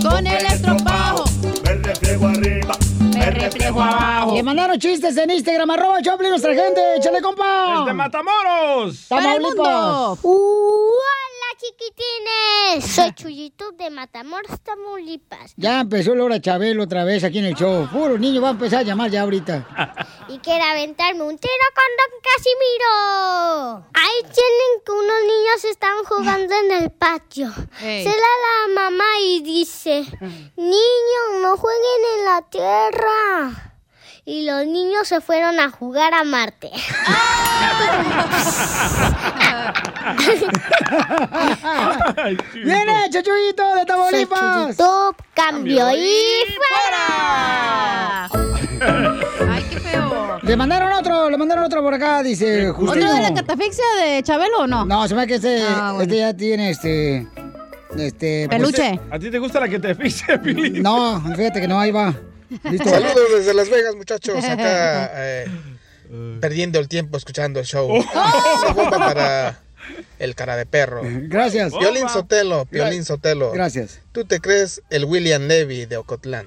Con 0.02 0.26
el 0.26 0.46
estropajo. 0.46 1.24
Me 1.64 1.74
reflejo 1.74 2.26
arriba, 2.26 2.74
me 3.00 3.30
reflejo 3.30 3.82
abajo. 3.82 4.34
Le 4.34 4.42
mandaron 4.42 4.78
chistes 4.78 5.16
en 5.16 5.30
Instagram, 5.30 5.70
arroba 5.70 6.00
Choplin, 6.02 6.30
nuestra 6.30 6.54
gente. 6.54 6.80
¡Échale, 6.96 7.20
compa! 7.20 7.80
¡Desde 7.80 7.92
Matamoros! 7.92 9.08
Tamaulipas. 9.08 10.18
¡Hola, 10.22 11.29
chiquitines! 11.60 12.94
Soy 12.94 13.12
Chuyito 13.12 13.72
de 13.72 13.90
Matamoros, 13.90 14.60
Tamaulipas. 14.62 15.52
Ya 15.56 15.80
empezó 15.80 16.14
Laura 16.14 16.40
Chabelo 16.40 16.84
otra 16.84 17.04
vez 17.04 17.22
aquí 17.22 17.38
en 17.38 17.44
el 17.46 17.54
show. 17.54 17.86
Puro 17.92 18.18
niño 18.18 18.40
va 18.40 18.48
a 18.48 18.52
empezar 18.52 18.80
a 18.80 18.82
llamar 18.82 19.10
ya 19.10 19.22
ahorita. 19.22 20.06
Y 20.28 20.38
quiero 20.38 20.64
aventarme 20.64 21.22
un 21.22 21.38
tiro 21.38 21.64
con 21.74 21.84
Don 21.98 22.20
Casimiro. 22.22 23.90
Ahí 23.92 24.22
tienen 24.22 24.82
que 24.84 24.92
unos 24.92 25.20
niños 25.22 25.64
están 25.70 26.04
jugando 26.04 26.54
en 26.54 26.82
el 26.82 26.90
patio. 26.92 27.52
Ey. 27.82 28.04
Se 28.04 28.10
la 28.10 28.14
la 28.16 28.82
mamá 28.82 29.18
y 29.22 29.42
dice, 29.42 30.06
niños, 30.56 31.42
no 31.42 31.56
jueguen 31.56 32.18
en 32.18 32.24
la 32.24 32.42
tierra. 32.48 33.69
Y 34.24 34.44
los 34.44 34.66
niños 34.66 35.08
se 35.08 35.20
fueron 35.20 35.58
a 35.60 35.70
jugar 35.70 36.12
a 36.14 36.24
Marte. 36.24 36.70
¡Viene, 42.54 43.10
Chuchuito 43.10 43.74
de 43.76 43.84
Tamaulipas! 43.86 44.76
Cambio 45.34 45.90
y 45.96 46.44
fuera. 46.56 48.30
Ay, 49.50 49.64
qué 49.70 49.80
feo. 49.80 50.38
Le 50.42 50.56
mandaron 50.56 50.92
otro, 50.92 51.30
le 51.30 51.36
mandaron 51.36 51.64
otro 51.64 51.82
por 51.82 51.94
acá, 51.94 52.22
dice 52.22 52.68
¿Otro 52.70 52.86
Justino. 52.86 53.12
de 53.14 53.20
la 53.22 53.34
catafixia 53.34 53.84
de 54.02 54.22
Chabelo 54.22 54.60
o 54.60 54.66
no? 54.66 54.84
No, 54.84 55.06
se 55.08 55.14
me 55.14 55.22
hace 55.22 55.28
que 55.28 55.34
este, 55.36 55.62
Ah, 55.62 55.92
bueno. 55.94 56.02
este 56.02 56.16
ya 56.18 56.34
tiene 56.34 56.70
este. 56.70 57.26
Este. 57.96 58.46
pues- 58.48 58.58
Peluche. 58.60 59.00
¿A 59.10 59.18
ti 59.18 59.30
te 59.30 59.38
gusta 59.38 59.60
la 59.60 59.68
que 59.68 59.78
te 59.78 59.94
no, 60.80 61.22
fíjate 61.36 61.60
que 61.60 61.68
no, 61.68 61.78
ahí 61.78 61.90
va. 61.90 62.14
Listo. 62.64 62.88
Saludos 62.88 63.28
desde 63.36 63.54
Las 63.54 63.70
Vegas, 63.70 63.94
muchachos. 63.94 64.44
Acá 64.44 65.10
eh, 65.14 65.46
perdiendo 66.40 66.78
el 66.78 66.88
tiempo 66.88 67.16
escuchando 67.16 67.60
el 67.60 67.66
show. 67.66 67.88
Una 67.88 68.72
bomba 68.72 68.98
para 68.98 69.60
el 70.18 70.34
cara 70.34 70.56
de 70.56 70.66
perro. 70.66 71.02
Gracias. 71.04 71.72
Violín 71.78 72.08
Sotelo, 72.08 72.66
Violín 72.70 73.04
Sotelo. 73.04 73.52
Gracias. 73.52 74.00
Tú 74.12 74.24
te 74.24 74.40
crees 74.40 74.82
el 74.90 75.04
William 75.04 75.46
Levy 75.46 75.86
de 75.86 75.96
Ocotlán. 75.96 76.46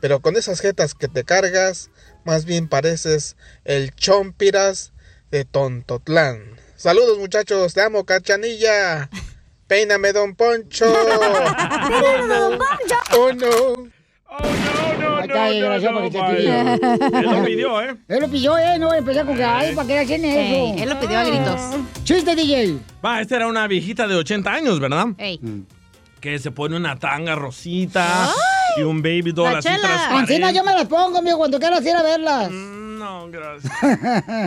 Pero 0.00 0.20
con 0.20 0.36
esas 0.36 0.60
jetas 0.60 0.94
que 0.94 1.06
te 1.08 1.22
cargas, 1.24 1.90
más 2.24 2.44
bien 2.44 2.68
pareces 2.68 3.36
el 3.64 3.94
Chompiras 3.94 4.92
de 5.30 5.44
Tontotlán. 5.44 6.56
Saludos, 6.76 7.18
muchachos. 7.18 7.74
Te 7.74 7.82
amo, 7.82 8.04
cachanilla. 8.04 9.08
Peíname, 9.68 10.12
don 10.12 10.34
Poncho. 10.36 10.92
oh, 10.92 12.22
no. 12.26 12.58
Oh, 13.16 13.32
no. 13.32 14.91
Ahí 15.22 15.28
está, 15.28 15.44
desgraciado, 15.44 15.94
para 15.94 16.10
que 16.10 16.18
te 16.18 16.36
tire. 16.36 17.20
Él 17.20 17.30
lo 17.30 17.44
pidió, 17.44 17.80
¿eh? 17.80 17.96
Él 18.08 18.20
lo 18.20 18.28
pidió, 18.28 18.58
¿eh? 18.58 18.78
No 18.78 18.88
voy 18.88 18.96
a 18.96 18.98
empezar 18.98 19.24
con 19.24 19.36
que, 19.36 19.44
ay, 19.44 19.74
¿para 19.74 19.86
qué 19.86 19.98
hacen 20.00 20.24
eso? 20.24 20.38
Ey, 20.38 20.82
él 20.82 20.88
lo 20.88 20.98
pidió 20.98 21.18
a 21.18 21.24
gritos. 21.24 21.60
Chiste, 22.04 22.34
DJ. 22.34 22.78
Va, 23.04 23.20
esta 23.20 23.36
era 23.36 23.46
una 23.46 23.66
viejita 23.66 24.08
de 24.08 24.16
80 24.16 24.52
años, 24.52 24.80
¿verdad? 24.80 25.06
Ey. 25.18 25.40
Que 26.20 26.38
se 26.38 26.50
pone 26.50 26.76
una 26.76 26.98
tanga 26.98 27.34
rosita 27.34 28.30
y 28.76 28.82
un 28.82 29.02
baby 29.02 29.32
doll 29.32 29.54
así 29.56 29.68
transparente. 29.68 30.34
Ancina 30.34 30.50
yo 30.52 30.64
me 30.64 30.72
las 30.72 30.86
pongo, 30.86 31.18
amigo, 31.18 31.38
cuando 31.38 31.58
quieras 31.58 31.84
ir 31.84 31.94
a 31.94 32.02
verlas. 32.02 32.50
No, 32.50 33.28
gracias. 33.30 33.72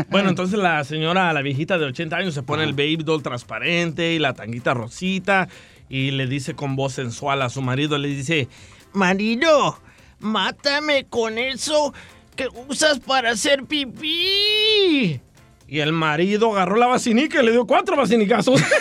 Bueno, 0.09 0.29
entonces 0.29 0.57
la 0.59 0.83
señora, 0.83 1.31
la 1.33 1.41
viejita 1.41 1.77
de 1.77 1.85
80 1.85 2.15
años, 2.15 2.33
se 2.33 2.43
pone 2.43 2.63
el 2.63 2.73
baby 2.73 3.03
doll 3.03 3.21
transparente 3.21 4.13
y 4.13 4.19
la 4.19 4.33
tanguita 4.33 4.73
rosita 4.73 5.47
y 5.89 6.11
le 6.11 6.27
dice 6.27 6.53
con 6.55 6.75
voz 6.75 6.93
sensual 6.93 7.41
a 7.41 7.49
su 7.49 7.61
marido, 7.61 7.97
le 7.97 8.07
dice, 8.07 8.47
marido, 8.93 9.77
mátame 10.19 11.05
con 11.05 11.37
eso 11.37 11.93
que 12.35 12.47
usas 12.67 12.99
para 12.99 13.31
hacer 13.31 13.63
pipí. 13.63 15.19
Y 15.67 15.79
el 15.79 15.93
marido 15.93 16.51
agarró 16.53 16.75
la 16.75 16.87
vacinica 16.87 17.41
y 17.41 17.45
le 17.45 17.51
dio 17.51 17.65
cuatro 17.65 17.95
vacinicazos. 17.95 18.61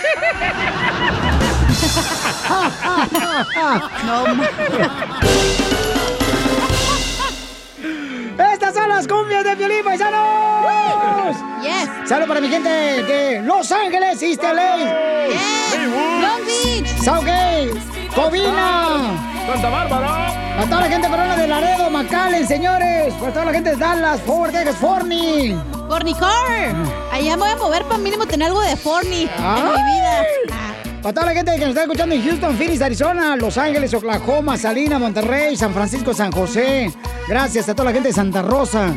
Estas 8.53 8.74
son 8.74 8.89
las 8.89 9.07
cumbias 9.07 9.45
de 9.45 9.57
Piolín, 9.57 9.85
paisanos. 9.85 11.37
Yes. 11.62 12.09
Saludos 12.09 12.28
para 12.28 12.41
mi 12.41 12.49
gente 12.49 12.68
de 12.68 13.43
Los 13.43 13.70
Ángeles, 13.70 14.22
East 14.22 14.43
LA. 14.43 14.76
Long 16.20 16.45
Beach. 16.45 16.89
Southgate, 17.03 17.72
Covina. 18.15 19.19
Santa 19.47 19.71
Bárbara. 19.71 20.61
A 20.61 20.65
toda 20.67 20.83
la 20.83 20.89
gente 20.89 21.09
perrona 21.09 21.37
de 21.37 21.49
Laredo, 21.49 21.91
McAllen, 21.91 22.47
señores. 22.47 23.12
Para 23.15 23.33
toda 23.33 23.45
la 23.47 23.53
gente 23.53 23.71
de 23.71 23.77
Dallas, 23.77 24.21
Fort 24.21 24.53
Texas, 24.53 24.77
Forney. 24.77 25.59
Fornicar. 25.89 26.75
Allá 27.12 27.37
me 27.37 27.43
voy 27.43 27.51
a 27.51 27.57
mover 27.57 27.85
para 27.85 27.99
mínimo 27.99 28.25
tener 28.25 28.49
algo 28.49 28.61
de 28.62 28.77
Forni 28.77 29.23
en 29.23 29.65
mi 29.65 29.93
vida. 29.93 30.25
Para 31.03 31.12
toda 31.12 31.27
la 31.27 31.33
gente 31.33 31.53
que 31.53 31.61
nos 31.61 31.69
está 31.71 31.83
escuchando 31.83 32.15
en 32.15 32.25
Houston, 32.25 32.57
Phoenix, 32.57 32.81
Arizona, 32.81 33.37
Los 33.37 33.59
Ángeles, 33.59 33.93
Oklahoma, 33.93 34.57
Salina, 34.57 34.99
Monterrey, 34.99 35.57
San 35.57 35.75
Francisco, 35.75 36.15
San 36.15 36.33
José. 36.33 36.91
Gracias 37.29 37.69
a 37.69 37.75
toda 37.75 37.91
la 37.91 37.93
gente 37.93 38.09
de 38.09 38.15
Santa 38.15 38.41
Rosa. 38.43 38.97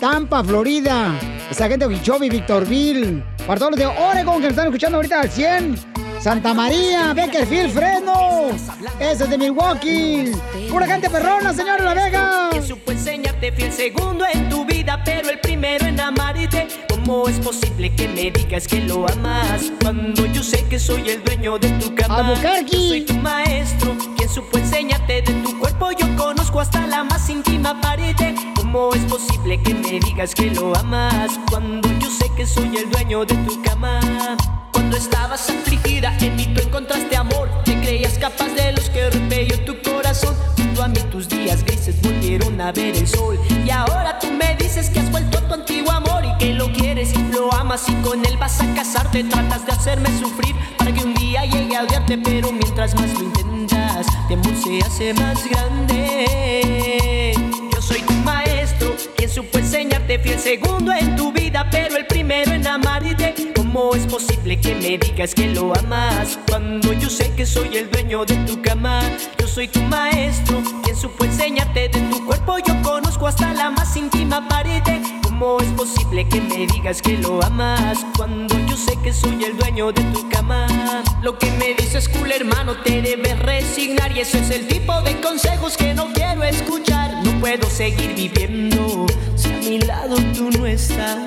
Tampa, 0.00 0.42
Florida. 0.42 1.14
Esa 1.50 1.68
gente 1.68 1.86
de 1.86 1.94
Okeechobee, 1.94 2.30
Victorville. 2.30 3.22
Para 3.46 3.58
todos 3.58 3.72
los 3.72 3.80
de 3.80 3.86
Oregon 3.86 4.36
que 4.36 4.42
nos 4.42 4.50
están 4.50 4.66
escuchando 4.66 4.96
ahorita 4.96 5.20
al 5.20 5.30
100. 5.30 5.76
Santa 6.20 6.52
María, 6.52 7.14
Beckerfield, 7.14 7.72
Fresno. 7.72 8.50
Ese 8.98 9.24
es 9.24 9.30
de 9.30 9.38
Milwaukee. 9.38 10.32
Pura 10.68 10.86
gente 10.86 11.08
perrona, 11.08 11.54
señor 11.54 11.80
La 11.80 11.94
Vega. 11.94 12.50
Supo 12.62 12.92
enseñarte 12.92 13.50
fiel 13.52 13.72
segundo 13.72 14.26
en 14.30 14.50
tu 14.50 14.66
vida, 14.66 15.02
pero 15.02 15.30
el 15.30 15.40
primero 15.40 15.86
en 15.86 15.98
amarte. 15.98 16.68
¿Cómo 16.90 17.26
es 17.26 17.38
posible 17.40 17.94
que 17.96 18.06
me 18.06 18.30
digas 18.30 18.68
que 18.68 18.80
lo 18.80 19.08
amas 19.08 19.72
cuando 19.80 20.26
yo 20.26 20.42
sé 20.42 20.68
que 20.68 20.78
soy 20.78 21.08
el 21.08 21.24
dueño 21.24 21.58
de 21.58 21.70
tu 21.70 21.94
cama? 21.94 22.34
Yo 22.66 22.78
soy 22.78 23.00
tu 23.00 23.14
maestro, 23.14 23.96
quien 24.18 24.28
supo 24.28 24.58
enseñarte 24.58 25.22
de 25.22 25.32
tu 25.42 25.58
cuerpo. 25.58 25.90
Yo 25.92 26.06
conozco 26.16 26.60
hasta 26.60 26.86
la 26.86 27.02
más 27.02 27.30
íntima 27.30 27.80
pared. 27.80 28.14
¿Cómo 28.72 28.94
es 28.94 29.02
posible 29.06 29.60
que 29.60 29.74
me 29.74 29.98
digas 29.98 30.32
que 30.32 30.48
lo 30.48 30.72
amas 30.76 31.40
cuando 31.50 31.88
yo 31.98 32.08
sé 32.08 32.30
que 32.36 32.46
soy 32.46 32.76
el 32.76 32.88
dueño 32.88 33.24
de 33.24 33.34
tu 33.38 33.60
cama? 33.62 33.98
Cuando 34.72 34.96
estabas 34.96 35.50
afligida, 35.50 36.16
en 36.20 36.36
mí 36.36 36.46
tú 36.54 36.62
encontraste 36.62 37.16
amor. 37.16 37.48
Te 37.64 37.80
creías 37.80 38.16
capaz 38.16 38.46
de 38.50 38.70
los 38.70 38.88
que 38.90 39.10
rompió 39.10 39.58
tu 39.64 39.82
corazón. 39.82 40.36
Junto 40.56 40.84
a 40.84 40.88
mí 40.88 41.00
tus 41.10 41.28
días 41.28 41.64
grises 41.64 42.00
volvieron 42.00 42.60
a 42.60 42.70
ver 42.70 42.94
el 42.96 43.08
sol. 43.08 43.40
Y 43.66 43.70
ahora 43.70 44.16
tú 44.20 44.28
me 44.30 44.54
dices 44.54 44.88
que 44.88 45.00
has 45.00 45.10
vuelto 45.10 45.38
a 45.38 45.48
tu 45.48 45.54
antiguo 45.54 45.90
amor 45.90 46.24
y 46.24 46.38
que 46.38 46.54
lo 46.54 46.72
quieres 46.72 47.12
lo 47.32 47.52
amas 47.52 47.88
y 47.88 47.94
con 48.06 48.24
él 48.24 48.36
vas 48.36 48.60
a 48.60 48.72
casarte. 48.72 49.24
Tratas 49.24 49.66
de 49.66 49.72
hacerme 49.72 50.16
sufrir 50.16 50.54
para 50.78 50.94
que 50.94 51.02
un 51.02 51.14
día 51.14 51.44
llegue 51.44 51.76
a 51.76 51.82
odiarte, 51.82 52.18
pero 52.18 52.52
mientras 52.52 52.94
más 52.94 53.12
lo 53.14 53.24
intentas, 53.24 54.06
mi 54.28 54.34
amor 54.34 54.54
se 54.62 54.78
hace 54.78 55.12
más 55.14 55.44
grande. 55.50 57.29
Supo 59.30 59.58
enseñarte 59.58 60.18
fiel 60.18 60.38
segundo 60.38 60.92
en 60.92 61.14
tu 61.14 61.32
vida, 61.32 61.68
pero 61.70 61.96
el 61.96 62.06
primero 62.06 62.52
en 62.52 62.66
amarte. 62.66 63.34
¿Cómo 63.54 63.94
es 63.94 64.04
posible 64.06 64.60
que 64.60 64.74
me 64.74 64.98
digas 64.98 65.34
que 65.34 65.46
lo 65.48 65.72
amas 65.76 66.38
cuando 66.48 66.92
yo 66.92 67.08
sé 67.08 67.32
que 67.36 67.46
soy 67.46 67.76
el 67.76 67.90
dueño 67.90 68.24
de 68.24 68.34
tu 68.46 68.60
cama? 68.60 69.00
Yo 69.38 69.46
soy 69.46 69.68
tu 69.68 69.80
maestro, 69.82 70.60
quien 70.82 70.96
supo 70.96 71.24
enseñarte 71.24 71.88
de 71.88 72.00
tu 72.10 72.26
cuerpo. 72.26 72.58
Yo 72.58 72.74
conozco 72.82 73.28
hasta 73.28 73.54
la 73.54 73.70
más 73.70 73.96
íntima 73.96 74.46
pared. 74.48 74.82
¿Cómo 75.40 75.58
es 75.58 75.68
posible 75.68 76.28
que 76.28 76.38
me 76.38 76.66
digas 76.66 77.00
que 77.00 77.16
lo 77.16 77.42
amas 77.42 78.04
cuando 78.14 78.58
yo 78.66 78.76
sé 78.76 78.94
que 79.02 79.10
soy 79.10 79.42
el 79.42 79.56
dueño 79.56 79.90
de 79.90 80.02
tu 80.12 80.28
cama? 80.28 80.66
Lo 81.22 81.38
que 81.38 81.50
me 81.52 81.72
dices, 81.72 82.10
cool 82.10 82.30
hermano, 82.30 82.76
te 82.82 83.00
debes 83.00 83.38
resignar 83.38 84.14
y 84.14 84.20
ese 84.20 84.40
es 84.40 84.50
el 84.50 84.66
tipo 84.66 85.00
de 85.00 85.18
consejos 85.22 85.78
que 85.78 85.94
no 85.94 86.12
quiero 86.12 86.42
escuchar. 86.42 87.24
No 87.24 87.40
puedo 87.40 87.70
seguir 87.70 88.14
viviendo 88.14 89.06
si 89.34 89.48
a 89.48 89.56
mi 89.56 89.78
lado 89.78 90.16
tú 90.36 90.50
no 90.50 90.66
estás. 90.66 91.24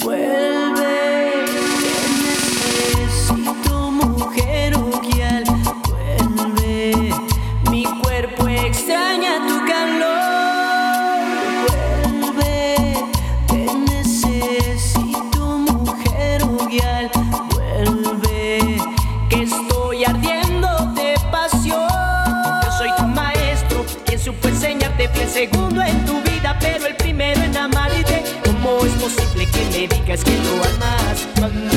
Vuelve, 0.00 1.46
que 1.80 1.94
necesito 2.98 3.90
mujer 3.90 4.76
oquial. 4.76 5.44
Vuelve, 5.88 7.10
mi 7.70 7.84
cuerpo 8.02 8.48
extraña 8.48 9.46
tu 9.48 9.66
calor. 9.66 9.95
Digas 30.16 30.24
que 30.24 30.36
lo 30.42 30.64
amas 30.64 31.28
cuando 31.38 31.75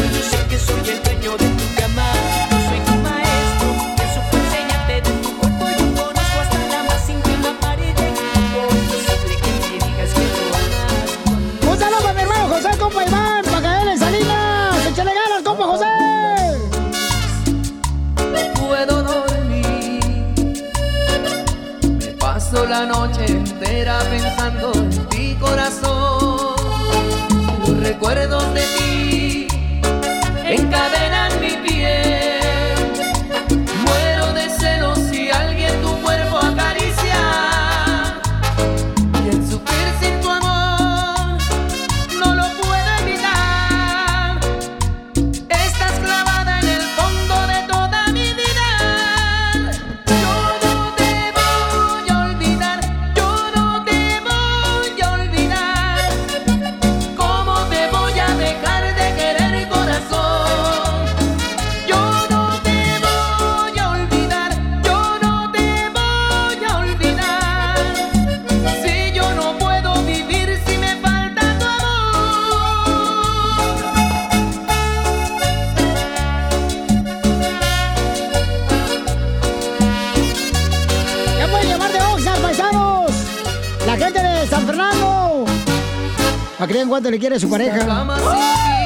recuerdos 28.00 28.54
de 28.54 28.62
ti 28.62 28.99
le 87.10 87.20
quiere 87.20 87.39
su 87.39 87.49
pareja. 87.49 88.78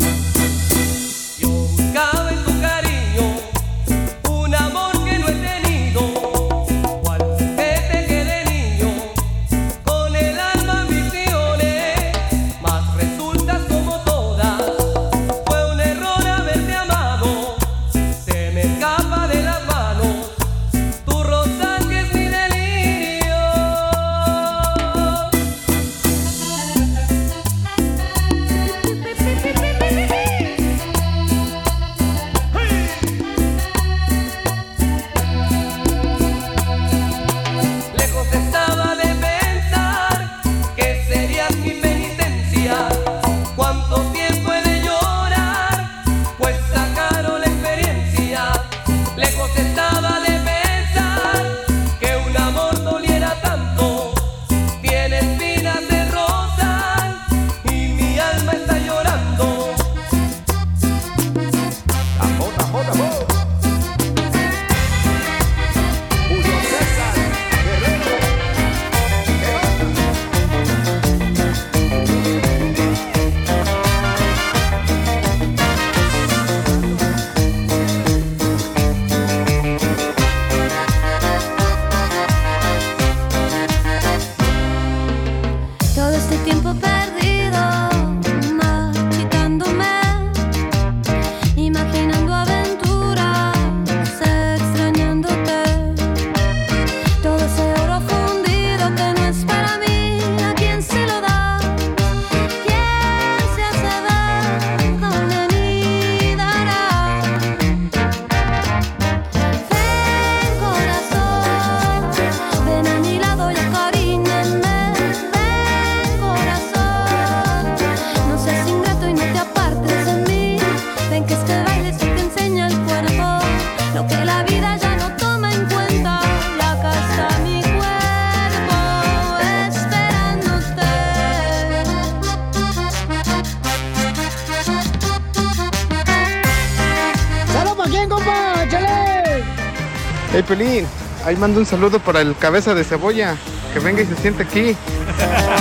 Ahí 141.32 141.38
mando 141.38 141.62
un 141.62 141.66
saludo 141.66 142.00
para 142.00 142.20
el 142.20 142.36
cabeza 142.36 142.76
de 142.76 142.84
cebolla, 142.84 143.38
que 143.74 143.80
venga 143.80 144.02
y 144.02 144.06
se 144.06 144.16
siente 144.16 144.44
aquí. 144.44 144.76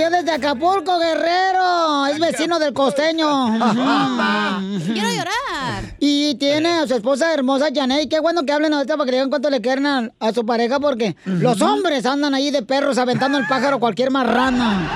Escribió 0.00 0.18
desde 0.18 0.32
Acapulco, 0.32 0.98
Guerrero. 0.98 2.06
Es 2.06 2.18
vecino 2.18 2.58
del 2.58 2.72
costeño. 2.72 3.28
Quiero 4.86 5.10
llorar. 5.10 5.84
Y 5.98 6.36
tiene 6.36 6.70
a 6.78 6.86
su 6.86 6.94
esposa 6.94 7.34
hermosa, 7.34 7.66
Janet. 7.74 8.08
Qué 8.08 8.18
bueno 8.18 8.46
que 8.46 8.52
hablen 8.52 8.72
ahorita 8.72 8.96
para 8.96 9.04
que 9.04 9.10
le 9.10 9.16
digan 9.18 9.28
cuánto 9.28 9.50
le 9.50 9.60
quieren 9.60 9.86
a, 9.86 10.10
a 10.18 10.32
su 10.32 10.46
pareja, 10.46 10.80
porque 10.80 11.16
los 11.26 11.60
hombres 11.60 12.06
andan 12.06 12.32
ahí 12.32 12.50
de 12.50 12.62
perros 12.62 12.96
aventando 12.96 13.36
el 13.36 13.46
pájaro 13.46 13.76
a 13.76 13.80
cualquier 13.80 14.10
marrana. 14.10 14.88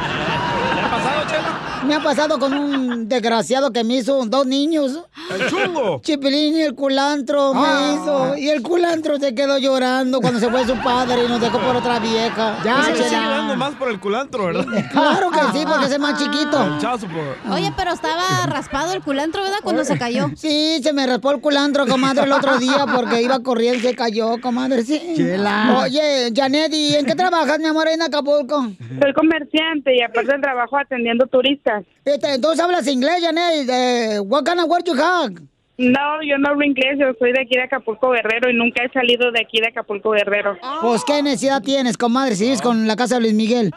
¿Le 0.75 0.81
ha 0.81 0.91
pasado, 0.91 1.23
Chela? 1.29 1.74
Me 1.87 1.95
ha 1.95 2.01
pasado 2.03 2.39
con 2.39 2.53
un 2.55 3.09
desgraciado 3.09 3.71
que 3.73 3.85
me 3.85 3.97
hizo 3.97 4.25
dos 4.27 4.47
niños. 4.47 5.01
¡El 5.31 5.47
chungo! 5.49 6.01
Chipilín 6.03 6.57
y 6.57 6.63
el 6.63 6.75
culantro 6.75 7.53
me 7.55 7.61
Ah. 7.65 7.93
hizo. 7.95 8.37
Y 8.39 8.49
el 8.49 8.63
culantro 8.63 9.19
se 9.19 9.35
quedó 9.35 9.59
llorando 9.59 10.21
cuando 10.21 10.41
se 10.41 10.51
fue 10.51 10.65
su 10.67 10.75
padre 10.83 11.25
y 11.25 11.29
nos 11.29 11.41
dejó 11.41 11.59
por 11.59 11.77
otra 11.77 11.99
vieja. 11.99 12.59
Ya, 12.65 12.83
sigue 12.85 13.09
Chela. 13.09 13.29
dando 13.29 13.57
más 13.57 13.75
por 13.75 13.91
el 13.91 13.99
culantro, 14.01 14.47
¿verdad? 14.47 14.65
Claro 14.93 15.31
que 15.31 15.41
sí, 15.59 15.65
porque 15.67 15.87
es 15.87 15.93
el 15.93 16.01
más 16.01 16.19
chiquito. 16.23 16.63
El 16.65 16.79
child 16.79 17.01
support. 17.01 17.39
Oye, 17.53 17.73
pero 17.77 17.93
estaba 17.93 18.47
raspado 18.47 18.93
el 18.93 19.03
culantro, 19.03 19.43
¿verdad? 19.43 19.59
Cuando 19.63 19.85
se 19.85 19.99
cayó. 19.99 20.31
Sí, 20.37 20.81
se 20.83 20.93
me 20.93 21.07
raspó 21.07 21.33
el 21.33 21.41
culantro, 21.41 21.87
comadre, 21.87 22.25
el 22.25 22.33
otro 22.33 22.59
día 22.59 22.85
porque 22.95 23.23
iba 23.23 23.41
corriendo 23.41 23.79
y 23.79 23.83
se 23.83 23.95
cayó, 23.95 24.41
comadre, 24.41 24.83
sí. 24.85 25.01
Chela. 25.17 25.79
Oye, 25.83 26.33
Janet, 26.35 26.73
¿y 26.75 26.95
en 26.95 27.07
qué 27.07 27.15
trabajas, 27.15 27.59
mi 27.59 27.67
amor, 27.67 27.89
ahí 27.89 27.95
en 27.95 28.03
Acapulco? 28.03 28.69
Soy 29.01 29.13
comerciante 29.15 29.97
y 29.97 30.03
aparte 30.03 30.33
trabajo 30.41 30.77
atendiendo 30.77 31.27
turistas. 31.27 31.74
Este, 32.05 32.35
Entonces 32.35 32.61
hablas 32.61 32.87
inglés, 32.87 33.23
Janet. 33.23 33.69
Eh, 33.69 34.21
what 34.21 34.45
kind 34.45 34.61
of 34.61 34.69
work 34.69 34.85
you 34.87 34.95
have? 34.95 35.35
No, 35.77 36.23
yo 36.23 36.39
no 36.39 36.51
hablo 36.51 36.65
inglés, 36.65 36.97
yo 37.01 37.07
soy 37.19 37.33
de 37.33 37.41
aquí 37.41 37.57
de 37.57 37.63
Acapulco 37.63 38.11
Guerrero 38.11 38.49
y 38.49 38.55
nunca 38.55 38.85
he 38.85 38.93
salido 38.93 39.33
de 39.33 39.41
aquí 39.41 39.61
de 39.61 39.69
Acapulco 39.69 40.11
Guerrero. 40.11 40.57
Pues, 40.81 41.03
¿qué 41.05 41.21
necesidad 41.21 41.61
tienes, 41.63 41.97
comadre, 41.97 42.37
si 42.37 42.45
vives 42.45 42.63
con 42.63 42.87
la 42.87 42.95
casa 42.95 43.17
de 43.17 43.23
Luis 43.23 43.35
Miguel? 43.35 43.73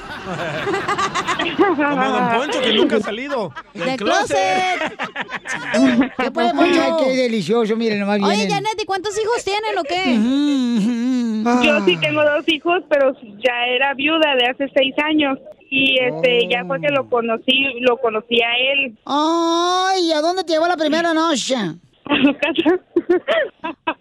Como 1.57 2.05
Don 2.05 2.29
Poncho, 2.35 2.61
que 2.61 2.73
nunca 2.73 2.97
ha 2.97 2.99
salido 2.99 3.51
del 3.73 3.85
¡De 3.85 3.97
closet. 3.97 4.37
¿Qué 6.19 6.29
puede, 6.29 6.53
Poncho? 6.53 6.97
Qué 7.03 7.15
delicioso, 7.15 7.75
miren, 7.75 7.99
nomás 7.99 8.21
Oye, 8.21 8.35
vienen. 8.35 8.49
Janet, 8.51 8.79
¿y 8.79 8.85
cuántos 8.85 9.19
hijos 9.19 9.43
tienen 9.43 9.75
o 9.79 9.83
qué? 9.83 11.65
Yo 11.65 11.83
sí 11.83 11.97
tengo 11.97 12.23
dos 12.23 12.47
hijos, 12.47 12.83
pero 12.89 13.13
ya 13.43 13.65
era 13.69 13.95
viuda 13.95 14.35
de 14.35 14.45
hace 14.45 14.71
seis 14.75 14.93
años 15.03 15.39
y 15.69 15.97
este 15.99 16.47
ya 16.49 16.63
fue 16.65 16.79
que 16.81 16.89
lo 16.89 17.09
conocí, 17.09 17.79
lo 17.81 17.97
conocí 17.97 18.41
a 18.41 18.53
él. 18.73 18.97
Ay, 19.05 20.11
¿a 20.13 20.21
dónde 20.21 20.43
te 20.43 20.53
llevó 20.53 20.67
la 20.67 20.77
primera 20.77 21.13
noche? 21.13 21.55
A 22.09 22.15
su 22.23 22.33
casa. 22.37 22.79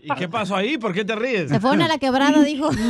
¿Y 0.00 0.14
qué 0.14 0.28
pasó 0.28 0.54
ahí? 0.54 0.78
¿Por 0.78 0.94
qué 0.94 1.04
te 1.04 1.16
ríes? 1.16 1.50
Se 1.50 1.58
fueron 1.58 1.82
a 1.82 1.88
la 1.88 1.98
quebrada, 1.98 2.40
dijo. 2.44 2.70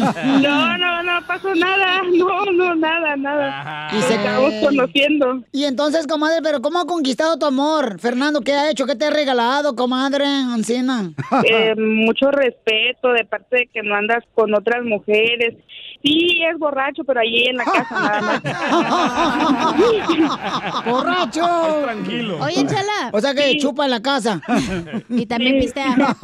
No, 0.43 0.77
no, 0.79 1.03
no 1.03 1.27
pasó 1.27 1.55
nada. 1.55 2.03
No, 2.13 2.45
no, 2.53 2.75
nada, 2.75 3.17
nada. 3.17 3.89
Y 3.97 4.03
se 4.03 4.15
acabamos 4.15 4.53
conociendo. 4.63 5.43
Y 5.53 5.65
entonces, 5.65 6.07
comadre, 6.07 6.41
¿pero 6.43 6.61
cómo 6.61 6.81
ha 6.81 6.87
conquistado 6.87 7.39
tu 7.39 7.47
amor? 7.47 7.99
Fernando, 7.99 8.43
¿qué 8.43 8.53
ha 8.53 8.71
hecho? 8.71 8.85
¿Qué 8.85 8.95
te 8.95 9.07
ha 9.07 9.11
regalado, 9.11 9.75
comadre 9.75 10.27
Ancina? 10.27 11.11
Eh, 11.45 11.75
mucho 11.77 12.31
respeto 12.31 13.13
de 13.13 13.25
parte 13.25 13.57
de 13.57 13.67
que 13.73 13.83
no 13.83 13.95
andas 13.95 14.23
con 14.35 14.55
otras 14.55 14.85
mujeres. 14.85 15.55
Sí, 16.07 16.41
es 16.53 16.57
borracho, 16.59 17.03
pero 17.05 17.19
allí 17.21 17.47
en 17.49 17.57
la 17.57 17.65
casa 17.65 18.01
nada 18.01 18.21
más. 18.23 18.43
¡Borracho! 20.87 21.81
Tranquilo. 21.83 22.39
Oye, 22.41 22.65
Chala. 22.67 23.11
O 23.13 23.21
sea 23.21 23.35
que 23.35 23.57
chupa 23.59 23.85
en 23.87 23.91
la 23.91 24.01
casa. 24.03 24.41
Y 25.09 25.27
también 25.27 25.59
pistea. 25.59 26.17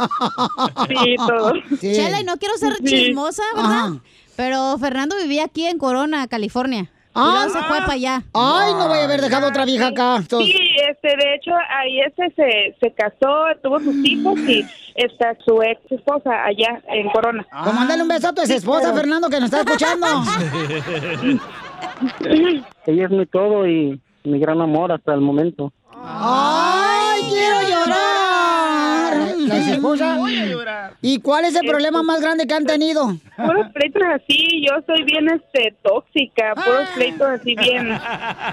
Sí, 0.89 1.17
todo. 1.17 1.53
Sí. 1.81 1.95
Chela, 1.95 2.21
y 2.21 2.25
no 2.25 2.37
quiero 2.37 2.57
ser 2.59 2.75
Sí. 2.77 2.85
chismosa, 2.85 3.43
¿verdad? 3.57 3.71
Ajá. 3.71 3.93
Pero 4.37 4.79
Fernando 4.79 5.17
vivía 5.17 5.45
aquí 5.47 5.67
en 5.67 5.79
Corona, 5.79 6.29
California. 6.29 6.91
Ah. 7.15 7.47
se 7.53 7.59
fue 7.63 7.79
para 7.81 7.93
allá. 7.93 8.23
Ay, 8.33 8.73
no 8.75 8.89
voy 8.89 8.99
a 8.99 9.05
haber 9.05 9.21
dejado 9.21 9.49
otra 9.49 9.65
vieja 9.65 9.89
acá. 9.89 10.17
Entonces- 10.17 10.53
Sí, 10.57 10.67
este, 10.91 11.09
de 11.09 11.35
hecho, 11.35 11.51
ahí 11.69 12.01
este 12.01 12.31
se, 12.35 12.77
se 12.81 12.93
casó, 12.95 13.45
tuvo 13.63 13.79
sus 13.81 13.95
hijos 14.05 14.39
y 14.41 14.65
está 14.95 15.37
su 15.45 15.63
ex 15.63 15.81
esposa 15.91 16.31
allá 16.45 16.81
en 16.89 17.11
Corona. 17.11 17.47
Pues 17.65 17.75
mándale 17.75 18.03
un 18.03 18.09
beso 18.09 18.29
a 18.29 18.33
tu 18.33 18.41
ex 18.41 18.51
esposa, 18.51 18.93
Fernando, 18.95 19.29
que 19.29 19.41
nos 19.41 19.53
está 19.53 19.61
escuchando. 19.61 20.07
Ella 22.87 23.05
es 23.05 23.11
mi 23.11 23.27
todo 23.27 23.67
y 23.67 24.01
mi 24.25 24.39
gran 24.39 24.61
amor 24.61 24.93
hasta 24.93 25.15
el 25.15 25.21
momento. 25.21 25.73
¡Ay, 25.95 27.23
quiero 27.29 27.61
llorar! 27.63 29.27
La 29.39 29.57
esposa. 29.59 30.19
¿Y 31.01 31.21
cuál 31.21 31.45
es 31.45 31.55
el 31.55 31.67
problema 31.69 32.03
más 32.03 32.21
grande 32.21 32.47
que 32.47 32.55
han 32.55 32.65
tenido? 32.65 33.17
Puros 33.37 33.67
pleitos 33.73 34.03
así, 34.15 34.63
yo 34.67 34.75
soy 34.87 35.03
bien 35.05 35.27
este 35.29 35.75
tóxica, 35.83 36.55
puros 36.55 36.89
pleitos 36.95 37.27
así 37.29 37.55
bien, 37.57 37.99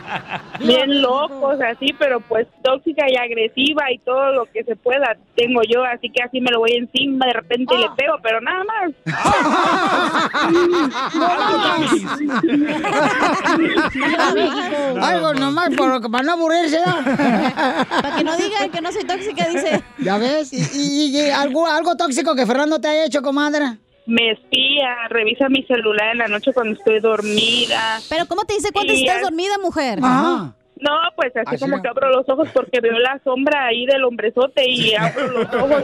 bien 0.60 1.02
locos 1.02 1.60
así, 1.62 1.94
pero 2.00 2.22
pues 2.22 2.48
tóxica 2.64 3.06
y 3.10 3.18
agresiva 3.18 3.92
y 3.92 3.98
todo 4.00 4.32
lo 4.34 4.46
que 4.46 4.64
se 4.64 4.76
pueda 4.78 5.18
tengo 5.36 5.62
yo, 5.68 5.84
así 5.84 6.10
que 6.10 6.24
así 6.24 6.40
me 6.40 6.50
lo 6.52 6.60
voy 6.60 6.72
encima 6.78 7.26
de 7.28 7.34
repente 7.34 7.76
y 7.76 7.80
le 7.80 7.90
pego, 7.98 8.16
pero 8.24 8.40
nada 8.42 8.64
más. 8.64 8.92
Algo 15.02 15.34
nomás 15.34 15.70
por- 15.76 16.12
para 16.12 16.24
no 16.24 16.34
aburrirse. 16.34 16.80
Para 16.84 18.16
que 18.18 18.24
no 18.24 18.36
digan 18.38 18.70
que 18.72 18.82
no 18.82 18.92
soy 18.92 19.04
tóxica, 19.04 19.48
dice. 19.50 19.84
¿Ya 20.00 20.18
ves? 20.18 20.52
¿Y, 20.54 20.62
y- 20.74 21.18
y 21.18 21.30
algo, 21.32 21.66
algo 21.68 21.96
tóxico 21.96 22.36
que 22.36 22.46
Fernando 22.46 22.80
te 22.80 22.88
ha 22.88 23.06
hecho, 23.06 23.22
comadre? 23.22 23.78
Me 24.10 24.32
espía, 24.32 25.08
revisa 25.10 25.50
mi 25.50 25.64
celular 25.64 26.14
en 26.14 26.18
la 26.18 26.28
noche 26.28 26.52
cuando 26.52 26.74
estoy 26.74 27.00
dormida. 27.00 28.00
Pero 28.10 28.26
¿cómo 28.26 28.44
te 28.44 28.56
dice 28.56 28.72
cuándo 28.72 28.92
Y 28.92 29.06
estás 29.06 29.22
dormida, 29.22 29.60
mujer? 29.62 30.00
Ajá. 30.02 30.56
No, 30.82 30.92
pues 31.16 31.36
así, 31.36 31.56
Así 31.56 31.60
como 31.60 31.82
que 31.82 31.88
abro 31.90 32.10
los 32.10 32.28
ojos 32.30 32.48
porque 32.54 32.80
veo 32.80 32.98
la 33.00 33.20
sombra 33.24 33.66
ahí 33.66 33.86
del 33.86 34.04
hombrezote 34.06 34.70
y 34.70 34.96
abro 34.96 35.28
los 35.28 35.54
ojos 35.54 35.84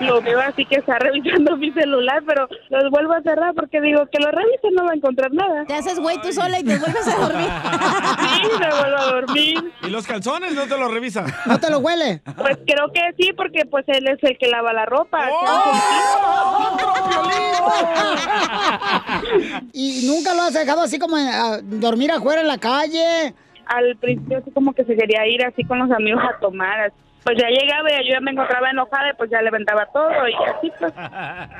y 0.00 0.04
lo 0.04 0.22
veo 0.22 0.40
así 0.40 0.64
que 0.66 0.76
está 0.76 0.98
revisando 0.98 1.56
mi 1.56 1.72
celular, 1.72 2.22
pero 2.26 2.48
los 2.68 2.90
vuelvo 2.90 3.14
a 3.14 3.22
cerrar 3.22 3.54
porque 3.54 3.80
digo 3.80 4.06
que 4.12 4.20
lo 4.20 4.30
revise 4.30 4.70
no 4.72 4.84
va 4.84 4.92
a 4.92 4.94
encontrar 4.94 5.32
nada. 5.32 5.64
Te 5.66 5.74
haces 5.74 5.98
güey 5.98 6.20
tú 6.22 6.32
sola 6.32 6.60
y 6.60 6.64
te 6.64 6.78
vuelves 6.78 7.08
a 7.08 7.16
dormir. 7.16 7.48
Sí, 8.30 8.42
me 8.58 8.68
vuelvo 8.70 8.96
a 8.96 9.04
dormir. 9.12 9.72
¿Y 9.82 9.90
los 9.90 10.06
calzones 10.06 10.54
no 10.54 10.66
te 10.66 10.76
los 10.78 10.90
revisa? 10.92 11.24
¿No 11.46 11.58
te 11.58 11.70
lo 11.70 11.78
huele? 11.78 12.22
Pues 12.36 12.58
creo 12.66 12.92
que 12.92 13.00
sí, 13.18 13.32
porque 13.36 13.64
pues 13.66 13.84
él 13.88 14.06
es 14.08 14.18
el 14.22 14.38
que 14.38 14.48
lava 14.48 14.72
la 14.72 14.86
ropa. 14.86 15.28
¿Y 19.72 20.06
nunca 20.06 20.34
lo 20.34 20.42
has 20.42 20.54
dejado 20.54 20.82
así 20.82 20.98
como 20.98 21.16
a 21.16 21.60
dormir 21.62 22.10
afuera 22.12 22.40
en 22.40 22.48
la 22.48 22.58
calle? 22.58 23.34
Al 23.74 23.96
principio 23.96 24.38
así 24.38 24.50
como 24.50 24.72
que 24.72 24.84
se 24.84 24.96
quería 24.96 25.26
ir 25.28 25.44
así 25.44 25.62
con 25.64 25.78
los 25.78 25.90
amigos 25.90 26.22
a 26.24 26.38
tomar. 26.40 26.92
Pues 27.22 27.36
ya 27.38 27.48
llegaba 27.48 27.90
y 27.92 28.08
yo 28.08 28.14
ya 28.14 28.20
me 28.20 28.30
encontraba 28.32 28.70
enojada 28.70 29.10
y 29.10 29.14
pues 29.16 29.30
ya 29.30 29.40
le 29.42 29.48
aventaba 29.48 29.86
todo 29.92 30.10
y 30.28 30.34
así 30.48 30.72
pues. 30.78 30.92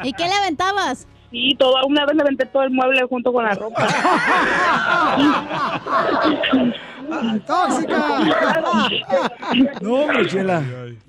¿Y 0.04 0.12
qué 0.14 0.24
le 0.26 0.32
aventabas? 0.34 1.06
Sí, 1.30 1.54
toda 1.58 1.84
una 1.84 2.04
vez 2.06 2.16
le 2.16 2.22
aventé 2.22 2.46
todo 2.46 2.62
el 2.64 2.70
mueble 2.70 3.02
junto 3.08 3.32
con 3.32 3.44
la 3.44 3.54
ropa. 3.54 3.86
¡Tóxica! 7.46 7.98
No, 9.80 9.94
hombre, 9.94 10.26
Chela. 10.26 10.62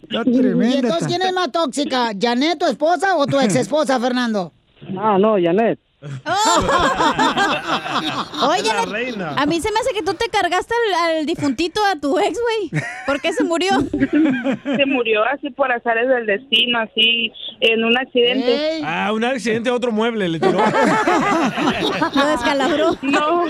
Está 0.04 0.22
¿Y 0.26 0.38
tremenda. 0.40 0.76
entonces 0.76 1.02
esta. 1.02 1.08
quién 1.08 1.22
es 1.22 1.34
más 1.34 1.52
tóxica? 1.52 2.10
¿Janet, 2.20 2.60
tu 2.60 2.66
esposa 2.66 3.16
o 3.16 3.26
tu 3.26 3.40
ex 3.40 3.56
esposa, 3.56 4.00
Fernando? 4.00 4.52
Ah, 4.98 5.18
no, 5.20 5.36
Janet. 5.42 5.80
Oye, 8.44 8.64
La 8.64 8.74
la- 8.74 8.86
reina. 8.92 9.34
a 9.38 9.46
mí 9.46 9.62
se 9.62 9.72
me 9.72 9.80
hace 9.80 9.94
que 9.94 10.02
tú 10.02 10.14
te 10.16 10.28
cargaste 10.30 10.74
al, 10.74 11.18
al 11.18 11.26
difuntito 11.26 11.80
a 11.86 11.96
tu 12.00 12.18
ex, 12.20 12.38
güey. 12.42 12.82
¿Por 13.06 13.22
qué 13.22 13.34
se 13.34 13.44
murió? 13.44 13.72
Se 13.92 14.86
murió 14.88 15.24
así 15.26 15.50
por 15.52 15.72
azares 15.72 16.08
del 16.08 16.26
destino, 16.26 16.80
así 16.80 17.32
en 17.60 17.84
un 17.84 17.98
accidente. 17.98 18.76
Ey. 18.78 18.82
Ah, 18.86 19.12
un 19.14 19.24
accidente 19.24 19.70
a 19.70 19.74
otro 19.74 19.92
mueble 19.92 20.28
le 20.30 20.40
tiró. 20.40 20.54
Lo 22.16 22.26
descalabró. 22.28 22.98
No, 23.02 23.46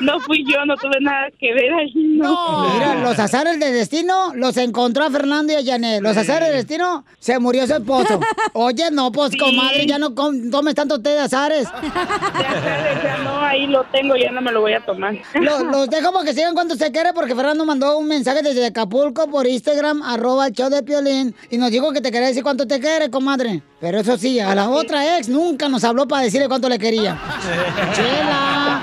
no 0.00 0.20
fui 0.20 0.44
yo, 0.50 0.64
no 0.66 0.76
tuve 0.76 1.00
nada 1.00 1.28
que 1.38 1.52
ver 1.54 1.72
ahí. 1.72 1.92
No. 1.94 2.74
Mira, 2.74 2.96
los 2.96 3.18
azares 3.18 3.58
del 3.60 3.72
destino 3.72 4.32
los 4.34 4.56
encontró 4.56 5.04
a 5.04 5.10
Fernando 5.10 5.52
y 5.52 5.56
a 5.56 5.64
Janet. 5.64 6.02
Los 6.02 6.16
azares 6.16 6.48
del 6.48 6.58
destino 6.58 7.04
se 7.18 7.38
murió 7.38 7.66
su 7.66 7.74
esposo. 7.74 8.20
Oye, 8.52 8.90
no, 8.90 9.10
pues, 9.12 9.32
Sí. 9.32 9.38
comadre, 9.38 9.86
ya 9.86 9.98
no 9.98 10.14
com- 10.14 10.50
tomes 10.50 10.74
tanto 10.74 11.00
té 11.00 11.10
de 11.10 11.20
azares. 11.20 11.66
Ya 11.94 13.18
no, 13.22 13.40
ahí 13.40 13.66
lo 13.66 13.84
tengo, 13.84 14.16
ya 14.16 14.30
no 14.32 14.40
me 14.40 14.50
lo 14.52 14.60
voy 14.60 14.72
a 14.72 14.80
tomar. 14.80 15.14
Lo- 15.34 15.64
los 15.70 15.88
dejo 15.88 16.12
que 16.24 16.32
sigan 16.34 16.54
cuando 16.54 16.74
se 16.74 16.90
quiere 16.90 17.12
porque 17.12 17.34
Fernando 17.34 17.64
mandó 17.64 17.98
un 17.98 18.08
mensaje 18.08 18.42
desde 18.42 18.66
Acapulco 18.66 19.28
por 19.28 19.46
Instagram, 19.46 20.02
arroba 20.02 20.46
el 20.46 20.52
show 20.52 20.70
de 20.70 20.82
Piolín, 20.82 21.34
y 21.50 21.58
nos 21.58 21.70
dijo 21.70 21.92
que 21.92 22.00
te 22.00 22.10
quería 22.10 22.28
decir 22.28 22.42
cuánto 22.42 22.66
te 22.66 22.80
quiere, 22.80 23.10
comadre. 23.10 23.62
Pero 23.80 23.98
eso 23.98 24.16
sí, 24.16 24.40
a 24.40 24.54
la 24.54 24.68
otra 24.70 25.18
ex 25.18 25.28
nunca 25.28 25.68
nos 25.68 25.84
habló 25.84 26.06
para 26.08 26.22
decirle 26.22 26.48
cuánto 26.48 26.68
le 26.68 26.78
quería. 26.78 27.16
¡Chela! 27.94 28.82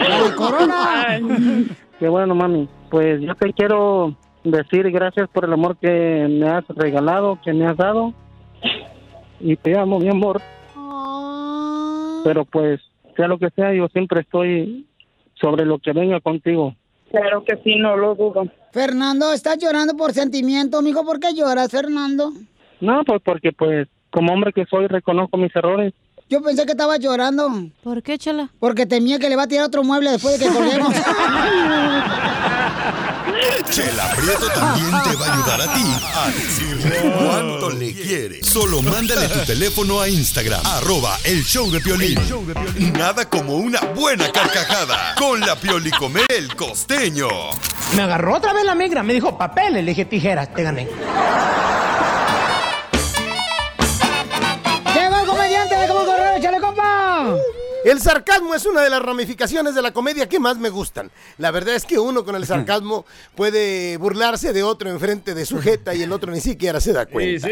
¡La 0.00 0.34
Corona! 0.34 1.18
Qué 1.98 2.08
bueno, 2.08 2.34
mami. 2.34 2.68
Pues 2.90 3.20
yo 3.20 3.34
te 3.34 3.52
quiero 3.52 4.16
decir 4.42 4.90
gracias 4.90 5.28
por 5.32 5.44
el 5.44 5.52
amor 5.52 5.76
que 5.76 6.26
me 6.28 6.48
has 6.48 6.64
regalado, 6.68 7.38
que 7.44 7.52
me 7.52 7.66
has 7.66 7.76
dado. 7.76 8.12
Y 9.40 9.56
te 9.56 9.78
amo, 9.78 9.98
mi 9.98 10.08
amor. 10.08 10.40
Pero 12.24 12.44
pues, 12.46 12.80
sea 13.16 13.28
lo 13.28 13.38
que 13.38 13.50
sea, 13.50 13.72
yo 13.72 13.86
siempre 13.88 14.22
estoy 14.22 14.86
sobre 15.34 15.64
lo 15.64 15.78
que 15.78 15.92
venga 15.92 16.20
contigo. 16.20 16.74
Claro 17.10 17.44
que 17.44 17.56
sí, 17.62 17.76
no 17.76 17.96
lo 17.96 18.16
dudo. 18.16 18.48
Fernando, 18.72 19.32
¿estás 19.32 19.58
llorando 19.58 19.96
por 19.96 20.12
sentimiento, 20.12 20.78
amigo? 20.78 21.04
¿Por 21.04 21.20
qué 21.20 21.34
lloras, 21.34 21.70
Fernando? 21.70 22.32
No, 22.80 23.04
pues 23.04 23.20
porque 23.22 23.52
pues, 23.52 23.86
como 24.10 24.32
hombre 24.32 24.52
que 24.52 24.64
soy, 24.64 24.88
reconozco 24.88 25.36
mis 25.36 25.54
errores. 25.54 25.92
Yo 26.28 26.42
pensé 26.42 26.64
que 26.64 26.72
estabas 26.72 26.98
llorando. 26.98 27.48
¿Por 27.82 28.02
qué, 28.02 28.18
chala? 28.18 28.50
Porque 28.58 28.86
temía 28.86 29.18
que 29.18 29.28
le 29.28 29.36
va 29.36 29.44
a 29.44 29.48
tirar 29.48 29.66
otro 29.66 29.84
mueble 29.84 30.10
después 30.10 30.38
de 30.38 30.46
que 30.46 30.52
colguemos. 30.52 30.94
Chela 33.70 34.12
Prieto 34.14 34.48
también 34.54 34.90
te 34.90 35.16
va 35.16 35.26
a 35.26 35.34
ayudar 35.34 35.60
a 35.62 35.72
ti 35.72 35.84
a 36.14 36.30
decirle 36.30 37.12
cuánto 37.12 37.70
le 37.70 37.92
quiere. 37.92 38.42
Solo 38.44 38.82
mándale 38.82 39.28
tu 39.28 39.40
teléfono 39.40 40.00
a 40.00 40.08
Instagram, 40.08 40.64
arroba 40.64 41.18
el 41.24 41.44
show 41.44 41.70
de 41.70 41.80
Piolín. 41.80 42.18
Nada 42.92 43.28
como 43.28 43.56
una 43.56 43.80
buena 43.80 44.30
carcajada 44.30 45.14
con 45.16 45.40
la 45.40 45.56
Piolicomer 45.56 46.26
el 46.28 46.54
costeño. 46.54 47.28
Me 47.96 48.02
agarró 48.02 48.36
otra 48.36 48.52
vez 48.52 48.64
la 48.64 48.74
migra, 48.74 49.02
me 49.02 49.12
dijo 49.14 49.36
papeles, 49.36 49.84
le 49.84 49.90
dije 49.90 50.04
tijeras, 50.04 50.52
te 50.54 50.62
gané. 50.62 50.88
El 57.84 58.00
sarcasmo 58.00 58.54
es 58.54 58.64
una 58.64 58.80
de 58.80 58.88
las 58.88 59.02
ramificaciones 59.02 59.74
de 59.74 59.82
la 59.82 59.92
comedia 59.92 60.26
que 60.26 60.40
más 60.40 60.56
me 60.56 60.70
gustan. 60.70 61.10
La 61.36 61.50
verdad 61.50 61.74
es 61.74 61.84
que 61.84 61.98
uno 61.98 62.24
con 62.24 62.34
el 62.34 62.46
sarcasmo 62.46 63.04
puede 63.34 63.98
burlarse 63.98 64.54
de 64.54 64.62
otro 64.62 64.88
enfrente 64.88 65.34
de 65.34 65.44
su 65.44 65.60
jeta 65.60 65.94
y 65.94 66.02
el 66.02 66.10
otro 66.10 66.32
ni 66.32 66.40
siquiera 66.40 66.80
se 66.80 66.94
da 66.94 67.04
cuenta. 67.04 67.46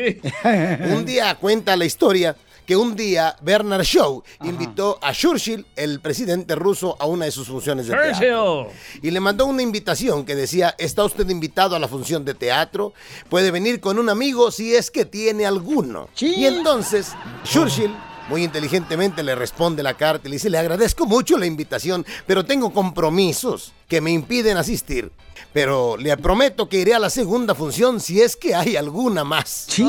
Un 0.94 1.04
día 1.04 1.34
cuenta 1.34 1.76
la 1.76 1.84
historia 1.84 2.34
que 2.64 2.76
un 2.76 2.96
día 2.96 3.36
Bernard 3.42 3.82
Shaw 3.82 4.22
invitó 4.44 4.98
a 5.02 5.12
Churchill, 5.12 5.66
el 5.76 6.00
presidente 6.00 6.54
ruso, 6.54 6.96
a 6.98 7.06
una 7.06 7.26
de 7.26 7.30
sus 7.30 7.48
funciones 7.48 7.86
de 7.86 7.94
teatro. 7.94 8.70
Y 9.02 9.10
le 9.10 9.20
mandó 9.20 9.44
una 9.46 9.62
invitación 9.62 10.24
que 10.24 10.34
decía, 10.34 10.74
está 10.78 11.04
usted 11.04 11.28
invitado 11.28 11.76
a 11.76 11.78
la 11.78 11.88
función 11.88 12.24
de 12.24 12.32
teatro, 12.34 12.94
puede 13.28 13.50
venir 13.50 13.80
con 13.80 13.98
un 13.98 14.08
amigo 14.08 14.50
si 14.50 14.74
es 14.74 14.90
que 14.90 15.04
tiene 15.04 15.44
alguno. 15.44 16.08
Y 16.18 16.46
entonces 16.46 17.12
Churchill 17.44 17.94
Muy 18.32 18.42
inteligentemente 18.44 19.22
le 19.22 19.34
responde 19.34 19.82
la 19.82 19.92
carta 19.92 20.26
y 20.26 20.30
le 20.30 20.36
dice, 20.36 20.48
le 20.48 20.56
agradezco 20.56 21.04
mucho 21.04 21.36
la 21.36 21.44
invitación, 21.44 22.06
pero 22.26 22.46
tengo 22.46 22.72
compromisos 22.72 23.74
que 23.88 24.00
me 24.00 24.10
impiden 24.10 24.56
asistir. 24.56 25.12
Pero 25.52 25.98
le 25.98 26.16
prometo 26.16 26.66
que 26.66 26.78
iré 26.78 26.94
a 26.94 26.98
la 26.98 27.10
segunda 27.10 27.54
función 27.54 28.00
si 28.00 28.22
es 28.22 28.34
que 28.34 28.54
hay 28.54 28.76
alguna 28.76 29.22
más. 29.22 29.66
Como 29.76 29.84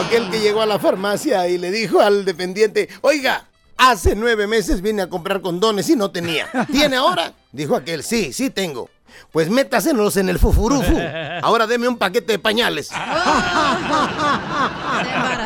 aquel 0.00 0.28
que 0.28 0.40
llegó 0.40 0.60
a 0.60 0.66
la 0.66 0.80
farmacia 0.80 1.46
y 1.46 1.56
le 1.56 1.70
dijo 1.70 2.00
al 2.00 2.24
dependiente, 2.24 2.88
oiga, 3.02 3.46
hace 3.76 4.16
nueve 4.16 4.48
meses 4.48 4.80
vine 4.80 5.02
a 5.02 5.08
comprar 5.08 5.40
condones 5.40 5.88
y 5.88 5.94
no 5.94 6.10
tenía. 6.10 6.48
¿Tiene 6.72 6.96
ahora? 6.96 7.32
Dijo 7.52 7.76
aquel, 7.76 8.02
sí, 8.02 8.32
sí 8.32 8.50
tengo. 8.50 8.90
Pues 9.30 9.48
métasenos 9.50 10.16
en 10.16 10.28
el 10.28 10.40
fufurufu. 10.40 10.98
Ahora 11.42 11.66
deme 11.66 11.88
un 11.88 11.98
paquete 11.98 12.32
de 12.32 12.38
pañales. 12.38 12.90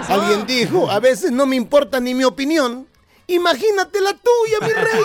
Alguien 0.09 0.47
dijo, 0.47 0.91
a 0.91 0.99
veces 1.01 1.31
no 1.31 1.45
me 1.47 1.57
importa 1.57 2.01
ni 2.01 2.15
mi 2.15 2.25
opinión. 2.25 2.87
Imagínate 3.27 4.01
la 4.01 4.15
tuya, 4.15 4.59
mi 4.63 4.73
rey. 4.73 5.03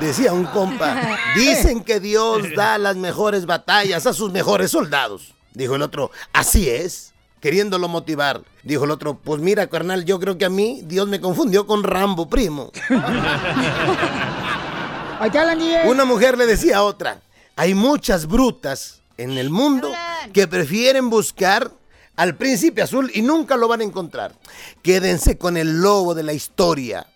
Decía 0.00 0.32
un 0.32 0.46
compa, 0.46 1.16
dicen 1.36 1.84
que 1.84 2.00
Dios 2.00 2.42
da 2.56 2.76
las 2.76 2.96
mejores 2.96 3.46
batallas 3.46 4.04
a 4.06 4.12
sus 4.12 4.32
mejores 4.32 4.72
soldados. 4.72 5.32
Dijo 5.54 5.76
el 5.76 5.82
otro, 5.82 6.10
así 6.32 6.68
es, 6.68 7.14
queriéndolo 7.40 7.86
motivar. 7.86 8.42
Dijo 8.64 8.82
el 8.84 8.90
otro, 8.90 9.14
pues 9.14 9.40
mira, 9.40 9.68
carnal, 9.68 10.04
yo 10.04 10.18
creo 10.18 10.36
que 10.38 10.44
a 10.44 10.50
mí 10.50 10.80
Dios 10.84 11.06
me 11.06 11.20
confundió 11.20 11.68
con 11.68 11.84
Rambo, 11.84 12.28
primo. 12.28 12.72
Una 15.84 16.04
mujer 16.04 16.36
le 16.36 16.46
decía 16.46 16.78
a 16.78 16.82
otra, 16.82 17.20
hay 17.56 17.74
muchas 17.74 18.26
brutas 18.26 19.02
en 19.16 19.38
el 19.38 19.50
mundo 19.50 19.90
que 20.32 20.46
prefieren 20.46 21.10
buscar 21.10 21.72
al 22.18 22.34
príncipe 22.34 22.82
azul 22.82 23.10
y 23.14 23.22
nunca 23.22 23.56
lo 23.56 23.68
van 23.68 23.80
a 23.80 23.84
encontrar. 23.84 24.34
Quédense 24.82 25.38
con 25.38 25.56
el 25.56 25.80
lobo 25.80 26.16
de 26.16 26.24
la 26.24 26.32
historia. 26.32 27.06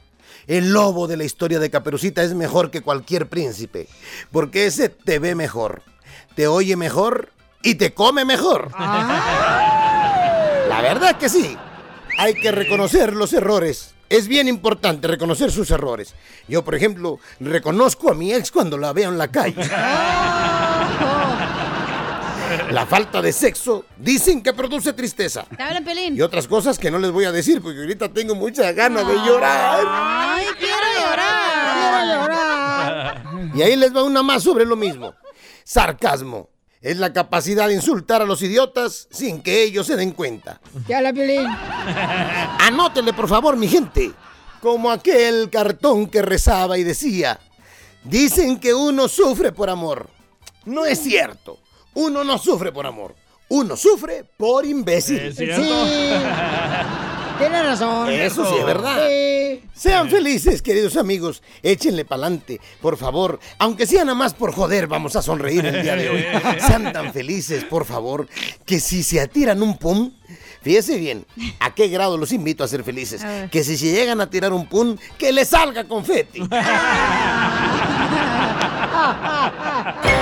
El 0.46 0.72
lobo 0.72 1.08
de 1.08 1.16
la 1.16 1.24
historia 1.24 1.58
de 1.58 1.70
Caperucita 1.70 2.22
es 2.22 2.34
mejor 2.34 2.70
que 2.70 2.82
cualquier 2.82 3.28
príncipe, 3.28 3.88
porque 4.30 4.66
ese 4.66 4.88
te 4.88 5.18
ve 5.18 5.34
mejor, 5.34 5.82
te 6.36 6.46
oye 6.46 6.76
mejor 6.76 7.32
y 7.62 7.74
te 7.74 7.94
come 7.94 8.24
mejor. 8.24 8.70
La 8.78 10.80
verdad 10.80 11.18
que 11.18 11.28
sí. 11.28 11.56
Hay 12.18 12.34
que 12.34 12.52
reconocer 12.52 13.14
los 13.14 13.32
errores. 13.32 13.94
Es 14.08 14.28
bien 14.28 14.46
importante 14.46 15.08
reconocer 15.08 15.50
sus 15.50 15.72
errores. 15.72 16.14
Yo, 16.46 16.62
por 16.62 16.76
ejemplo, 16.76 17.18
reconozco 17.40 18.08
a 18.10 18.14
mi 18.14 18.32
ex 18.32 18.52
cuando 18.52 18.78
la 18.78 18.92
veo 18.92 19.10
en 19.10 19.18
la 19.18 19.26
calle. 19.28 19.68
La 22.70 22.86
falta 22.86 23.22
de 23.22 23.32
sexo 23.32 23.84
dicen 23.96 24.42
que 24.42 24.52
produce 24.52 24.92
tristeza. 24.92 25.44
¿Te 25.56 25.62
hablan, 25.62 25.84
Pelín? 25.84 26.16
Y 26.16 26.22
otras 26.22 26.46
cosas 26.46 26.78
que 26.78 26.90
no 26.90 26.98
les 26.98 27.10
voy 27.10 27.24
a 27.24 27.32
decir 27.32 27.60
porque 27.62 27.80
ahorita 27.80 28.08
tengo 28.08 28.34
muchas 28.34 28.74
ganas 28.74 29.06
de 29.06 29.14
llorar. 29.14 29.84
Ay, 29.86 30.46
quiero 30.58 30.76
llorar. 31.00 32.02
Quiero 32.04 32.22
llorar. 32.22 33.22
Y 33.54 33.62
ahí 33.62 33.76
les 33.76 33.94
va 33.94 34.02
una 34.02 34.22
más 34.22 34.42
sobre 34.42 34.64
lo 34.64 34.76
mismo. 34.76 35.14
Sarcasmo. 35.64 36.48
Es 36.80 36.96
la 36.96 37.12
capacidad 37.12 37.68
de 37.68 37.74
insultar 37.74 38.22
a 38.22 38.24
los 38.24 38.42
idiotas 38.42 39.06
sin 39.10 39.40
que 39.40 39.62
ellos 39.62 39.86
se 39.86 39.94
den 39.94 40.10
cuenta. 40.10 40.60
¿Qué 40.84 40.94
habla, 40.96 41.12
Piolín? 41.12 41.46
Anótele, 42.58 43.12
por 43.12 43.28
favor, 43.28 43.56
mi 43.56 43.68
gente. 43.68 44.10
Como 44.60 44.90
aquel 44.90 45.48
cartón 45.48 46.08
que 46.08 46.22
rezaba 46.22 46.78
y 46.78 46.82
decía, 46.82 47.38
dicen 48.02 48.58
que 48.58 48.74
uno 48.74 49.06
sufre 49.06 49.52
por 49.52 49.70
amor. 49.70 50.08
No 50.64 50.84
es 50.84 51.00
cierto. 51.00 51.58
Uno 51.94 52.24
no 52.24 52.38
sufre 52.38 52.72
por 52.72 52.86
amor. 52.86 53.14
Uno 53.48 53.76
sufre 53.76 54.24
por 54.36 54.64
imbécil. 54.64 55.18
¿Es 55.18 55.36
cierto? 55.36 55.62
Sí. 55.62 55.90
Tienes 57.38 57.64
razón. 57.64 58.10
Eso 58.10 58.46
sí 58.46 58.54
es 58.58 58.64
verdad. 58.64 59.06
Sí. 59.08 59.62
Sean 59.74 60.08
felices, 60.08 60.62
queridos 60.62 60.96
amigos. 60.96 61.42
Échenle 61.62 62.04
pa'lante, 62.04 62.60
por 62.80 62.96
favor. 62.96 63.40
Aunque 63.58 63.86
sea 63.86 64.04
nada 64.04 64.14
más 64.14 64.34
por 64.34 64.52
joder, 64.52 64.86
vamos 64.86 65.16
a 65.16 65.22
sonreír 65.22 65.64
el 65.66 65.82
día 65.82 65.96
de 65.96 66.08
hoy. 66.08 66.24
Sean 66.66 66.92
tan 66.92 67.12
felices, 67.12 67.64
por 67.64 67.84
favor, 67.84 68.28
que 68.64 68.80
si 68.80 69.02
se 69.02 69.20
atiran 69.20 69.62
un 69.62 69.76
pum, 69.76 70.12
fíjese 70.62 70.96
bien, 70.98 71.26
a 71.58 71.74
qué 71.74 71.88
grado 71.88 72.16
los 72.16 72.32
invito 72.32 72.64
a 72.64 72.68
ser 72.68 72.84
felices. 72.84 73.24
A. 73.24 73.48
Que 73.50 73.64
si 73.64 73.76
se 73.76 73.90
llegan 73.90 74.20
a 74.20 74.30
tirar 74.30 74.52
un 74.52 74.66
pum, 74.66 74.96
que 75.18 75.32
les 75.32 75.48
salga 75.48 75.84
confeti. 75.84 76.40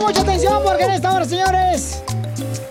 Mucha 0.00 0.22
atención 0.22 0.62
porque 0.64 0.84
en 0.84 0.90
esta 0.90 1.12
hora, 1.12 1.24
señores, 1.24 2.02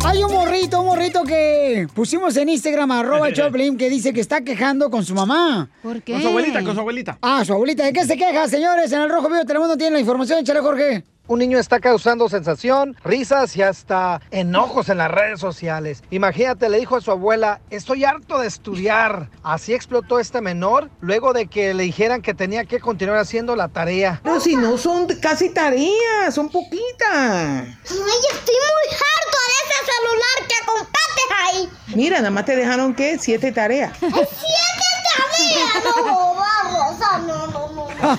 hay 0.03 0.23
un 0.23 0.31
morrito, 0.31 0.81
un 0.81 0.87
morrito 0.87 1.23
que 1.23 1.87
pusimos 1.93 2.35
en 2.37 2.49
Instagram, 2.49 2.91
arroba 2.91 3.31
Choplin, 3.31 3.77
que 3.77 3.89
dice 3.89 4.13
que 4.13 4.21
está 4.21 4.41
quejando 4.41 4.89
con 4.91 5.03
su 5.03 5.15
mamá. 5.15 5.69
¿Por 5.81 6.03
Con 6.03 6.21
su 6.21 6.27
abuelita, 6.27 6.63
con 6.63 6.73
su 6.73 6.79
abuelita. 6.79 7.17
Ah, 7.21 7.43
su 7.45 7.53
abuelita. 7.53 7.85
¿De 7.85 7.93
qué 7.93 8.05
se 8.05 8.17
queja, 8.17 8.47
señores? 8.47 8.91
En 8.91 9.01
el 9.01 9.09
Rojo 9.09 9.29
Vivo 9.29 9.45
Telemundo 9.45 9.77
tiene 9.77 9.93
la 9.93 9.99
información. 9.99 10.39
Échale, 10.39 10.59
Jorge. 10.59 11.03
Un 11.25 11.39
niño 11.39 11.57
está 11.57 11.79
causando 11.79 12.27
sensación, 12.27 12.97
risas 13.01 13.55
y 13.55 13.61
hasta 13.61 14.19
enojos 14.29 14.89
en 14.89 14.97
las 14.97 15.09
redes 15.09 15.39
sociales. 15.39 16.03
Imagínate, 16.09 16.67
le 16.67 16.79
dijo 16.79 16.97
a 16.97 17.01
su 17.01 17.11
abuela, 17.11 17.61
estoy 17.69 18.03
harto 18.03 18.39
de 18.39 18.47
estudiar. 18.47 19.29
Así 19.41 19.73
explotó 19.73 20.19
este 20.19 20.41
menor 20.41 20.89
luego 20.99 21.31
de 21.31 21.47
que 21.47 21.73
le 21.73 21.83
dijeran 21.83 22.21
que 22.21 22.33
tenía 22.33 22.65
que 22.65 22.81
continuar 22.81 23.19
haciendo 23.19 23.55
la 23.55 23.69
tarea. 23.69 24.19
Pero 24.21 24.41
si 24.41 24.57
no 24.57 24.77
son 24.77 25.07
casi 25.21 25.49
tareas, 25.49 26.35
son 26.35 26.49
poquitas. 26.49 26.99
Ay, 27.09 27.67
estoy 27.79 28.55
muy 28.55 28.89
harto 28.91 29.37
de 29.47 29.55
ese 29.63 29.79
celular 29.93 30.47
que 30.49 30.65
compraste 30.65 31.21
ahí. 31.45 31.69
Mira, 31.95 32.17
nada 32.17 32.31
más 32.31 32.43
te 32.43 32.57
dejaron 32.57 32.93
que 32.93 33.17
siete 33.17 33.53
tareas. 33.53 33.93
¡Es 34.03 34.11
siete 34.11 34.87
tareas! 35.15 35.83
No, 36.05 36.35
vamos, 36.35 36.97
ah, 37.01 37.21
no, 37.25 37.27
no, 37.27 37.47
no. 37.47 37.51
no. 37.51 37.62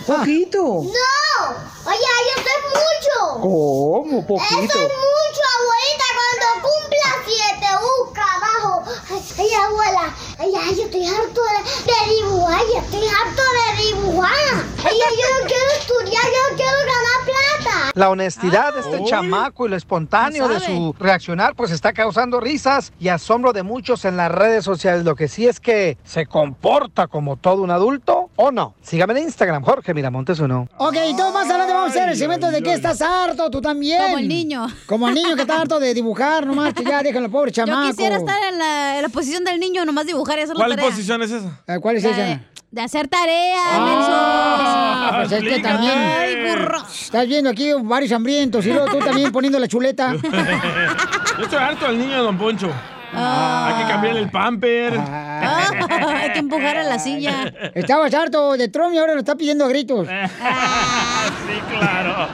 Poquito. 0.06 0.58
No, 0.62 1.90
oye, 1.90 2.12
eso 2.36 2.48
es 2.48 2.64
mucho. 2.72 3.40
¿Cómo? 3.40 4.26
Poquito. 4.26 4.54
Eso 4.54 4.78
es 4.78 4.92
mucho, 4.94 5.42
abuelita. 5.60 6.04
Cuando 6.14 6.68
cumpla 6.68 7.10
siete, 7.26 7.66
busca 7.82 8.24
abajo. 8.36 8.82
Ay, 9.10 9.22
ay, 9.38 9.54
abuela. 9.66 10.14
Ay, 10.38 10.52
ay, 10.58 10.74
yo 10.76 10.82
estoy 10.84 11.06
harto 11.06 11.40
de, 11.42 11.92
de 11.92 12.14
dibujar. 12.14 12.60
Yo 12.72 12.80
estoy 12.80 13.08
harto 13.08 13.42
de 13.42 13.82
dibujar. 13.84 14.30
Ay, 14.78 14.98
ay, 15.06 15.16
yo 15.20 15.38
no 15.38 15.46
quiero 15.46 15.70
estudiar. 15.78 16.24
Yo 16.24 16.50
no 16.50 16.56
quiero 16.56 16.78
ganar 16.78 17.24
plata. 17.24 17.90
La 17.94 18.08
honestidad 18.10 18.72
de 18.74 18.80
este 18.80 19.04
chamaco 19.04 19.66
y 19.66 19.68
lo 19.68 19.76
espontáneo 19.76 20.48
de 20.48 20.60
su 20.60 20.94
reaccionar 20.98 21.54
pues 21.54 21.70
está 21.70 21.92
causando 21.92 22.40
risas 22.40 22.92
y 22.98 23.08
asombro 23.08 23.52
de 23.52 23.62
muchos 23.62 24.06
en 24.06 24.16
las 24.16 24.32
redes 24.32 24.64
sociales. 24.64 25.04
Lo 25.04 25.14
que 25.14 25.28
sí 25.28 25.46
es 25.46 25.60
que 25.60 25.98
se 26.04 26.24
comporta 26.26 27.06
como 27.06 27.36
todo 27.36 27.62
un 27.62 27.70
adulto 27.70 28.23
o 28.36 28.50
no. 28.50 28.74
Sígame 28.82 29.12
en 29.18 29.24
Instagram, 29.24 29.62
Jorge 29.62 29.94
Miramontes 29.94 30.38
uno. 30.40 30.68
Ok, 30.78 30.94
entonces 30.96 31.34
más 31.34 31.48
adelante 31.48 31.72
vamos 31.72 31.88
a 31.88 31.90
hacer 31.90 32.08
el 32.10 32.16
segmento 32.16 32.50
de 32.50 32.62
que 32.62 32.72
estás 32.74 33.00
harto, 33.02 33.50
tú 33.50 33.60
también. 33.60 34.02
Como 34.02 34.18
el 34.18 34.28
niño. 34.28 34.66
Como 34.86 35.08
el 35.08 35.14
niño 35.14 35.34
que 35.36 35.42
está 35.42 35.60
harto 35.60 35.78
de 35.80 35.94
dibujar, 35.94 36.46
nomás 36.46 36.74
que 36.74 36.84
ya 36.84 37.02
déjalo, 37.02 37.30
pobre 37.30 37.52
chamaco. 37.52 37.82
Yo 37.84 37.90
quisiera 37.90 38.16
estar 38.16 38.42
en 38.52 38.58
la, 38.58 38.96
en 38.96 39.02
la 39.02 39.08
posición 39.08 39.44
del 39.44 39.58
niño, 39.60 39.84
nomás 39.84 40.06
dibujar 40.06 40.38
y 40.38 40.42
hacer 40.42 40.56
la 40.56 40.64
¿Cuál 40.64 40.70
tarea. 40.76 40.90
posición 40.90 41.22
es 41.22 41.30
esa? 41.30 41.62
Eh, 41.66 41.78
¿Cuál 41.80 41.96
es 41.96 42.04
La 42.04 42.10
esa? 42.10 42.20
De, 42.22 42.40
de 42.72 42.80
hacer 42.80 43.08
tarea, 43.08 43.56
Ah, 43.72 45.12
pues 45.20 45.32
es 45.32 45.42
que 45.48 45.60
también. 45.60 45.92
Ay, 45.96 46.36
burro. 46.48 46.78
Estás 46.86 47.26
viendo 47.28 47.50
aquí 47.50 47.70
varios 47.82 48.10
hambrientos 48.12 48.66
y 48.66 48.72
luego 48.72 48.86
tú 48.86 48.98
también 48.98 49.30
poniendo 49.30 49.58
la 49.58 49.68
chuleta. 49.68 50.14
Yo 51.38 51.44
estoy 51.44 51.58
harto 51.58 51.86
del 51.86 51.98
niño 51.98 52.12
de 52.16 52.22
Don 52.22 52.36
Poncho. 52.38 52.70
Hay 53.16 53.82
que 53.82 53.88
cambiarle 53.90 54.20
el 54.20 54.30
pamper. 54.30 54.98
Ah, 54.98 55.70
hay 56.22 56.32
que 56.32 56.38
empujar 56.38 56.76
a 56.76 56.82
la 56.84 56.98
silla. 56.98 57.52
Estabas 57.74 58.12
harto 58.14 58.56
de 58.56 58.68
Trump 58.68 58.94
y 58.94 58.98
ahora 58.98 59.14
lo 59.14 59.20
está 59.20 59.36
pidiendo 59.36 59.64
a 59.64 59.68
gritos. 59.68 60.06
sí, 60.06 61.78
claro. 61.78 62.28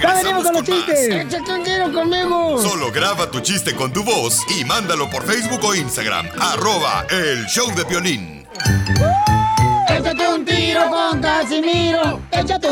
Ya 0.00 0.14
venimos 0.14 0.44
con 0.44 0.54
los 0.54 0.62
chistes. 0.64 1.08
Échate 1.08 1.52
un 1.52 1.62
tiro 1.62 1.92
conmigo. 1.92 2.58
Solo 2.60 2.90
graba 2.92 3.30
tu 3.30 3.40
chiste 3.40 3.74
con 3.74 3.92
tu 3.92 4.02
voz 4.04 4.40
y 4.58 4.64
mándalo 4.64 5.10
por 5.10 5.24
Facebook 5.24 5.64
o 5.64 5.74
Instagram. 5.74 6.26
Arroba 6.40 7.04
el 7.10 7.46
show 7.46 7.70
de 7.74 7.84
violín. 7.84 8.46
Échate 9.88 10.28
un 10.28 10.44
tiro 10.44 10.88
con 10.88 11.11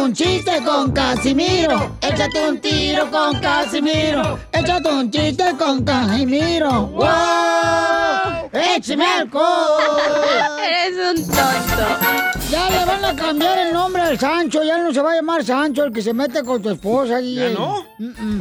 un 0.00 0.14
chiste 0.14 0.62
con 0.64 0.92
Casimiro. 0.92 1.96
Échate 2.00 2.48
un 2.48 2.58
tiro 2.60 3.10
con 3.10 3.38
Casimiro. 3.40 4.38
Échate 4.52 4.88
un 4.88 5.10
chiste 5.10 5.44
con 5.58 5.84
Casimiro. 5.84 6.86
¡Wow! 6.86 8.50
¡Échame! 8.52 9.04
Eres 10.62 10.98
un 11.10 11.26
tonto. 11.26 12.39
Ya 12.50 12.68
le 12.68 12.84
van 12.84 13.04
a 13.04 13.14
cambiar 13.14 13.58
el 13.58 13.72
nombre 13.72 14.02
al 14.02 14.18
Sancho, 14.18 14.64
ya 14.64 14.78
no 14.78 14.92
se 14.92 15.00
va 15.00 15.12
a 15.12 15.14
llamar 15.14 15.44
Sancho 15.44 15.84
el 15.84 15.92
que 15.92 16.02
se 16.02 16.12
mete 16.12 16.42
con 16.42 16.60
tu 16.60 16.70
esposa. 16.70 17.20
¿Ya 17.20 17.50
no? 17.50 17.86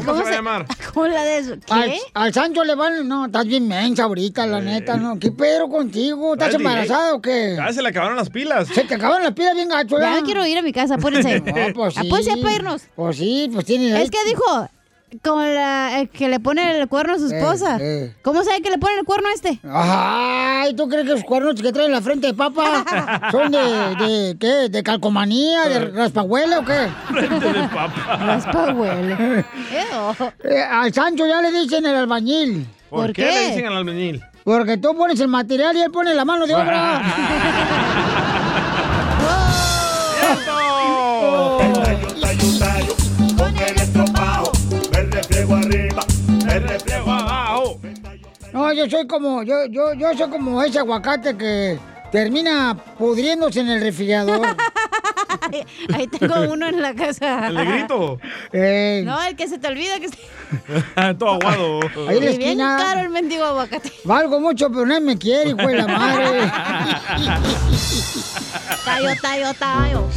¿Cómo 0.04 0.18
se 0.18 0.24
va 0.24 0.30
a 0.30 0.32
llamar? 0.32 0.66
¿Cómo 0.94 1.08
la 1.08 1.24
de 1.24 1.38
eso? 1.38 1.56
Al, 1.70 1.94
al 2.16 2.34
Sancho 2.34 2.64
le 2.64 2.74
van, 2.74 3.08
no, 3.08 3.28
estás 3.28 3.46
bien 3.46 3.68
mensa 3.68 4.04
ahorita, 4.06 4.48
la 4.48 4.62
neta, 4.62 4.98
¿no? 4.98 5.20
¿Qué 5.20 5.32
pedo 5.32 5.70
contigo? 5.70 6.34
¿Estás 6.34 6.56
embarazada 6.56 7.14
o 7.14 7.22
qué? 7.22 7.54
Ya 7.56 7.72
se 7.72 7.84
le 7.84 7.90
acabaron 7.90 8.18
las 8.18 8.32
pilas. 8.32 8.68
Se 8.70 8.84
te 8.84 8.96
acabaron 8.96 9.24
las 9.24 9.34
pilas 9.34 9.54
bien 9.54 9.70
gacho, 9.70 10.00
Ya 10.00 10.22
quiero 10.24 10.44
ir 10.46 10.58
a 10.58 10.64
mi 10.64 10.74
casa, 10.74 10.96
apúrense. 10.96 11.40
No, 11.50 11.74
pues 11.74 11.94
sí. 11.94 12.08
Apúrense 12.08 12.38
para 12.38 12.56
irnos. 12.56 12.82
Pues 12.96 13.18
sí, 13.18 13.50
pues 13.54 13.66
tiene... 13.66 14.02
Es 14.02 14.10
que 14.10 14.18
dijo, 14.26 14.70
con 15.24 15.44
la 15.54 16.00
el 16.00 16.10
que 16.10 16.28
le 16.30 16.40
pone 16.40 16.80
el 16.80 16.88
cuerno 16.88 17.14
a 17.14 17.18
su 17.18 17.28
esposa. 17.28 17.78
eh. 17.82 18.16
¿Cómo 18.22 18.44
sabe 18.44 18.62
que 18.62 18.70
le 18.70 18.78
pone 18.78 19.00
el 19.00 19.06
cuerno 19.06 19.30
a 19.30 19.34
este? 19.34 19.60
Ay, 19.72 20.74
¿tú 20.76 20.88
crees 20.88 21.06
que 21.06 21.12
los 21.12 21.24
cuernos 21.24 21.62
que 21.62 21.72
traen 21.72 21.88
en 21.88 21.94
la 21.94 22.02
frente 22.02 22.28
de 22.28 22.34
papa 22.34 22.84
son 23.32 23.52
de, 23.52 23.58
de 23.60 24.38
qué? 24.40 24.70
¿De 24.70 24.84
calcomanía? 24.84 25.66
¿De 25.70 25.80
raspahuele 25.92 26.58
o 26.58 26.66
qué? 26.66 26.88
Frente 27.08 27.54
de 27.54 27.68
papa. 27.68 28.18
Raspahuele. 28.26 29.46
Eh, 30.44 30.62
al 30.62 30.94
Sancho 30.94 31.26
ya 31.28 31.42
le 31.42 31.52
dicen 31.52 31.86
el 31.86 31.96
albañil. 31.96 32.68
¿Por, 32.90 33.14
qué? 33.14 33.24
le 33.26 33.48
dicen 33.50 33.66
al 33.68 33.78
albañil? 33.78 34.22
Porque 34.44 34.78
tú 34.78 34.96
pones 34.96 35.20
el 35.20 35.28
material 35.28 35.76
y 35.78 35.82
él 35.82 35.92
pone 35.92 36.14
la 36.14 36.26
mano 36.26 36.46
de 36.48 36.56
obra. 36.56 37.02
No, 48.54 48.74
yo 48.74 48.90
soy 48.90 49.08
como, 49.08 49.44
yo, 49.44 49.66
yo, 49.70 49.94
yo 49.94 50.14
soy 50.18 50.30
como 50.30 50.62
ese 50.64 50.80
aguacate 50.80 51.38
que 51.38 51.78
termina 52.12 52.76
pudriéndose 52.98 53.60
en 53.62 53.70
el 53.70 53.82
refrigerador. 53.82 54.42
Ahí 55.94 56.08
tengo 56.08 56.34
uno 56.52 56.68
en 56.68 56.82
la 56.82 56.94
casa. 56.94 57.48
¿El 57.48 57.56
negrito? 57.56 58.20
Eh, 58.52 59.04
No, 59.06 59.22
el 59.24 59.36
que 59.36 59.48
se 59.48 59.58
te 59.60 59.68
olvida 59.68 60.00
que 60.00 60.08
está 60.08 61.14
Todo 61.18 61.34
aguado. 61.34 61.80
Ahí 62.08 62.18
en 62.18 62.26
la 62.26 62.32
bien 62.32 62.58
caro 62.60 63.02
el 63.02 63.10
mendigo 63.10 63.44
aguacate. 63.46 63.92
Valgo 64.04 64.40
mucho, 64.40 64.70
pero 64.72 64.86
nadie 64.86 65.02
me 65.02 65.18
quiere, 65.18 65.52
hijo 65.52 65.68
de 65.68 65.76
la 65.78 65.88
madre. 65.88 66.52
Tayo, 68.86 69.10
tayo, 69.22 69.54
tayo. 69.54 70.08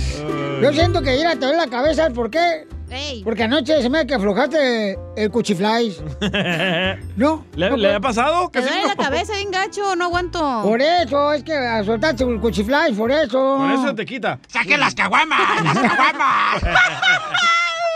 Yo 0.63 0.73
siento 0.73 1.03
que 1.03 1.17
ir 1.19 1.27
a 1.27 1.33
te 1.33 1.41
duele 1.41 1.59
la 1.59 1.67
cabeza, 1.67 2.03
¿sabes 2.05 2.15
por 2.17 2.31
qué? 2.31 2.67
Ey. 2.93 3.23
Porque 3.25 3.45
anoche 3.45 3.81
se 3.81 3.89
me 3.89 4.07
que 4.07 4.15
aflojaste 4.15 4.99
el 5.17 5.31
cuchiflais. 5.31 6.01
¿No? 7.17 7.47
¿Le, 7.57 7.71
¿No 7.71 7.77
le 7.77 7.95
ha 7.95 8.01
pasado? 8.01 8.51
¿Te 8.51 8.61
¿Qué 8.61 8.67
duele 8.67 8.87
la 8.87 8.97
cabeza 8.97 9.35
bien 9.35 9.51
gacho? 9.51 9.97
No 9.97 10.05
aguanto. 10.05 10.63
Por 10.63 10.81
eso, 10.81 11.33
es 11.33 11.43
que 11.43 11.83
soltaste 11.85 12.25
el 12.25 12.41
cuchiflais, 12.41 12.97
por 12.97 13.11
eso. 13.11 13.57
Por 13.59 13.71
eso 13.71 13.95
te 13.95 14.05
quita. 14.05 14.39
¡Saquen 14.49 14.81
las 14.81 14.95
caguamas! 14.95 15.65
¡Las 15.65 15.79
caguamas! 15.79 16.63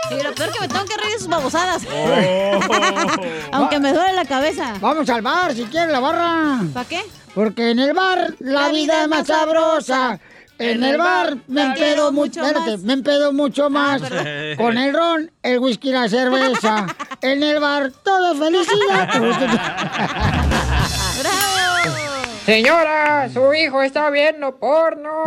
Y 0.09 0.23
lo 0.23 0.33
peor 0.33 0.51
que 0.51 0.59
me 0.61 0.67
tengo 0.67 0.85
que 0.85 0.97
reír 0.97 1.13
de 1.13 1.19
sus 1.19 1.27
babosadas. 1.27 1.83
Oh. 1.91 2.59
Aunque 3.51 3.79
me 3.79 3.91
duele 3.91 4.13
la 4.13 4.25
cabeza. 4.25 4.73
Vamos 4.79 5.09
al 5.09 5.21
bar, 5.21 5.53
si 5.53 5.65
quieres, 5.65 5.91
la 5.91 5.99
barra. 5.99 6.61
¿Para 6.73 6.87
qué? 6.87 7.01
Porque 7.35 7.71
en 7.71 7.79
el 7.79 7.93
bar 7.93 8.33
la, 8.39 8.69
vida 8.69 9.03
es 9.03 9.07
más 9.09 9.27
sabrosa. 9.27 10.19
En 10.59 10.83
el 10.83 10.97
bar 10.97 11.37
me 11.47 11.63
empedo 11.63 12.11
mucho 12.11 12.43
espérate, 12.43 12.77
me 12.79 12.93
empedo 12.93 13.31
mucho 13.31 13.69
más. 13.69 14.01
Con 14.57 14.77
el 14.77 14.93
ron, 14.93 15.31
el 15.43 15.59
whisky 15.59 15.89
y 15.89 15.93
la 15.93 16.09
cerveza. 16.09 16.87
En 17.19 17.41
el 17.41 17.59
bar 17.59 17.91
todo 18.03 18.31
es 18.31 18.37
felicidad. 18.39 19.09
¡Bravo! 21.19 21.47
Señora, 22.45 23.27
su 23.27 23.53
hijo 23.55 23.81
está 23.81 24.09
viendo 24.11 24.55
porno. 24.55 25.23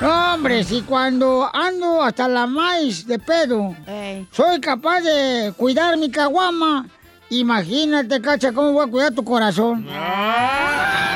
No, 0.00 0.34
hombre, 0.34 0.62
si 0.62 0.82
cuando 0.82 1.50
ando 1.52 2.02
hasta 2.02 2.28
la 2.28 2.46
maíz 2.46 3.06
de 3.06 3.18
pedo, 3.18 3.74
Ey. 3.86 4.28
soy 4.30 4.60
capaz 4.60 5.00
de 5.00 5.52
cuidar 5.56 5.96
mi 5.96 6.10
caguama. 6.10 6.86
Imagínate, 7.32 8.20
cacha, 8.20 8.52
cómo 8.52 8.72
voy 8.72 8.86
a 8.86 8.90
cuidar 8.90 9.14
tu 9.14 9.24
corazón. 9.24 9.86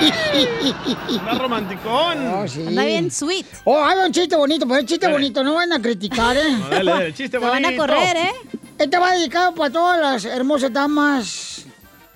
Está 0.01 1.32
romanticón. 1.38 2.26
Oh, 2.28 2.48
sí. 2.48 2.64
Anda 2.66 2.84
bien 2.84 3.10
sweet. 3.10 3.44
Oh, 3.64 3.84
hay 3.84 3.98
un 4.06 4.12
chiste 4.12 4.34
bonito, 4.34 4.66
pero 4.66 4.80
el 4.80 4.86
chiste 4.86 5.09
bonito 5.09 5.44
no 5.44 5.55
van 5.55 5.72
a 5.74 5.80
criticar, 5.82 6.34
¿eh? 6.36 6.52
No, 6.52 6.68
dale, 6.70 6.90
dale, 6.90 7.14
chiste 7.14 7.38
Te 7.38 7.44
van 7.44 7.64
a 7.64 7.68
bonito. 7.68 7.82
correr, 7.82 8.16
¿eh? 8.16 8.32
Este 8.78 8.98
va 8.98 9.12
dedicado 9.12 9.55
para 9.55 9.70
todas 9.70 10.01
las 10.01 10.24
hermosas 10.24 10.72
damas 10.72 11.66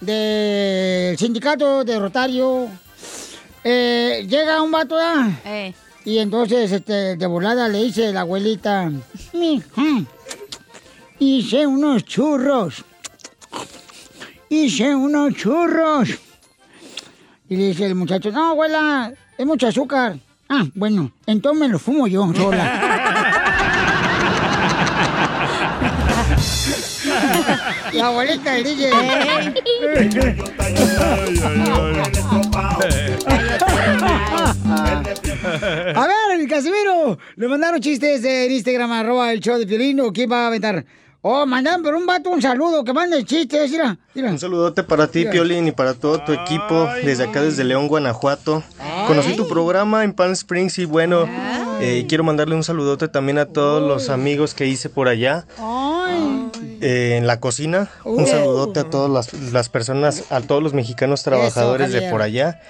del 0.01 1.19
sindicato 1.19 1.85
de 1.85 1.99
Rotario. 1.99 2.69
Eh, 3.63 4.27
llega 4.29 4.63
un 4.63 4.71
vato. 4.71 4.97
Eh. 5.45 5.75
Y 6.07 6.19
entonces, 6.19 6.73
este, 6.73 7.17
de 7.17 7.27
volada 7.27 7.69
le 7.69 7.83
dice 7.85 8.11
la 8.15 8.23
abuelita, 8.23 8.91
"Mija, 9.35 9.83
hice 11.19 11.67
unos 11.67 12.03
churros. 12.05 12.83
Hice 14.51 14.95
unos 14.95 15.33
churros. 15.35 16.09
Y 17.49 17.57
le 17.57 17.69
dice 17.69 17.87
el 17.87 17.95
muchacho, 17.95 18.33
no, 18.33 18.51
abuela, 18.51 19.13
es 19.39 19.47
mucho 19.47 19.69
azúcar. 19.69 20.19
Ah, 20.49 20.67
bueno, 20.75 21.13
entonces 21.25 21.61
me 21.61 21.69
lo 21.69 21.79
fumo 21.79 22.09
yo 22.09 22.33
sola. 22.35 22.97
La 27.93 28.07
abuelita 28.07 28.53
del 28.53 28.65
DJ. 28.65 28.91
A 35.95 36.07
ver, 36.07 36.49
Casimiro, 36.49 37.19
le 37.37 37.49
mandaron 37.49 37.81
chistes 37.81 38.25
en 38.25 38.51
Instagram, 38.51 38.91
arroba 38.91 39.33
el 39.33 39.39
show 39.41 39.59
de 39.59 39.67
Piolín, 39.67 40.01
¿o 40.01 40.13
quién 40.13 40.31
va 40.31 40.45
a 40.45 40.47
aventar? 40.49 40.85
Oh, 41.23 41.45
mandan 41.45 41.83
por 41.83 41.95
un 41.95 42.07
vato 42.07 42.31
un 42.31 42.41
saludo, 42.41 42.83
que 42.83 42.95
mande 42.95 43.23
chistes, 43.25 43.71
mira, 43.71 43.99
mira. 44.15 44.31
Un 44.31 44.39
saludote 44.39 44.83
para 44.83 45.07
ti, 45.07 45.19
Mira. 45.21 45.33
Piolín, 45.33 45.69
y 45.69 45.73
para 45.73 45.93
todo 45.93 46.19
tu 46.25 46.33
equipo 46.33 46.89
desde 47.05 47.25
acá, 47.25 47.43
desde 47.43 47.63
León, 47.65 47.89
Guanajuato. 47.89 48.63
Conocí 49.07 49.37
tu 49.37 49.47
programa 49.47 50.03
en 50.05 50.15
Palm 50.15 50.33
Springs 50.33 50.79
y 50.79 50.87
bueno, 50.87 51.27
eh, 51.81 52.07
quiero 52.09 52.25
mandarle 52.25 52.55
un 52.55 52.65
saludote 52.65 53.09
también 53.09 53.37
a 53.39 53.47
todos 53.47 53.87
los 53.87 54.09
amigos 54.09 54.55
que 54.55 54.67
hice 54.67 54.89
por 54.89 55.09
allá 55.09 55.45
eh, 56.81 57.17
en 57.19 57.27
la 57.27 57.39
cocina. 57.39 57.91
Un 58.05 58.25
Uh. 58.25 58.27
saludote 58.27 58.81
a 58.81 58.85
todas 58.85 59.11
las, 59.11 59.53
las 59.53 59.69
personas, 59.69 60.25
a 60.31 60.41
todos 60.41 60.63
los 60.63 60.73
mexicanos 60.73 61.23
trabajadores 61.23 61.93
de 61.93 62.09
por 62.11 62.23
allá. 62.23 62.61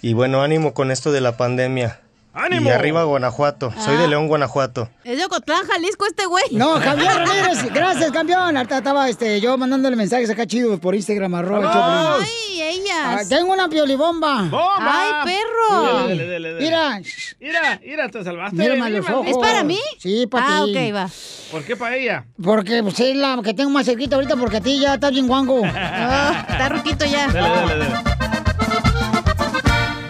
Y 0.00 0.12
bueno, 0.14 0.42
ánimo 0.42 0.74
con 0.74 0.90
esto 0.92 1.10
de 1.12 1.20
la 1.20 1.36
pandemia. 1.36 2.00
¡Ánimo! 2.32 2.68
Y 2.68 2.72
arriba 2.72 3.02
Guanajuato. 3.04 3.72
Soy 3.84 3.96
de 3.96 4.06
León, 4.08 4.28
Guanajuato. 4.28 4.88
Es 5.04 5.18
de 5.18 5.24
Ocotlán, 5.24 5.66
Jalisco, 5.66 6.06
este 6.06 6.26
güey. 6.26 6.44
No, 6.52 6.78
Javier 6.80 7.12
Ramírez, 7.16 7.72
gracias, 7.72 8.10
campeón. 8.12 8.56
Ahorita 8.56 8.78
estaba 8.78 9.08
este, 9.08 9.40
yo 9.40 9.56
mandándole 9.58 9.96
mensajes 9.96 10.30
acá 10.30 10.46
chidos 10.46 10.78
por 10.78 10.94
Instagram, 10.94 11.34
arroba. 11.34 12.16
Ay, 12.20 12.28
Ah, 12.62 12.72
ellas. 13.16 13.28
tengo 13.28 13.52
una 13.52 13.68
piolibomba. 13.68 14.42
¡Bomba! 14.42 15.22
Ay, 15.24 15.32
perro. 15.32 15.82
Dale, 16.06 16.16
dale, 16.26 16.32
dale, 16.32 16.52
dale. 16.52 16.64
Mira, 16.64 17.00
Mira, 17.40 17.80
mira, 17.84 18.08
te 18.08 18.22
salvaste. 18.22 18.56
Mírame 18.56 18.80
a 18.80 18.84
Vení, 18.84 18.96
los 18.98 19.04
maldito. 19.08 19.20
ojos. 19.30 19.30
¿Es 19.30 19.38
para 19.38 19.64
mí? 19.64 19.78
Sí, 19.98 20.26
para 20.28 20.58
Ah, 20.58 20.62
ti. 20.66 20.76
ok, 20.76 20.94
va. 20.94 21.08
¿Por 21.50 21.64
qué 21.64 21.76
para 21.76 21.96
ella? 21.96 22.24
porque 22.42 22.82
pues, 22.82 23.00
es 23.00 23.16
la 23.16 23.40
que 23.42 23.54
tengo 23.54 23.70
más 23.70 23.86
cerquita 23.86 24.16
ahorita 24.16 24.36
porque 24.36 24.58
a 24.58 24.60
ti 24.60 24.78
ya 24.78 24.94
estás 24.94 25.10
bien 25.12 25.26
guango. 25.26 25.62
Ah, 25.74 26.46
está 26.48 26.68
ruquito 26.68 27.04
ya. 27.06 27.26
Dale, 27.28 27.48
dale, 27.48 27.76
dale. 27.78 27.94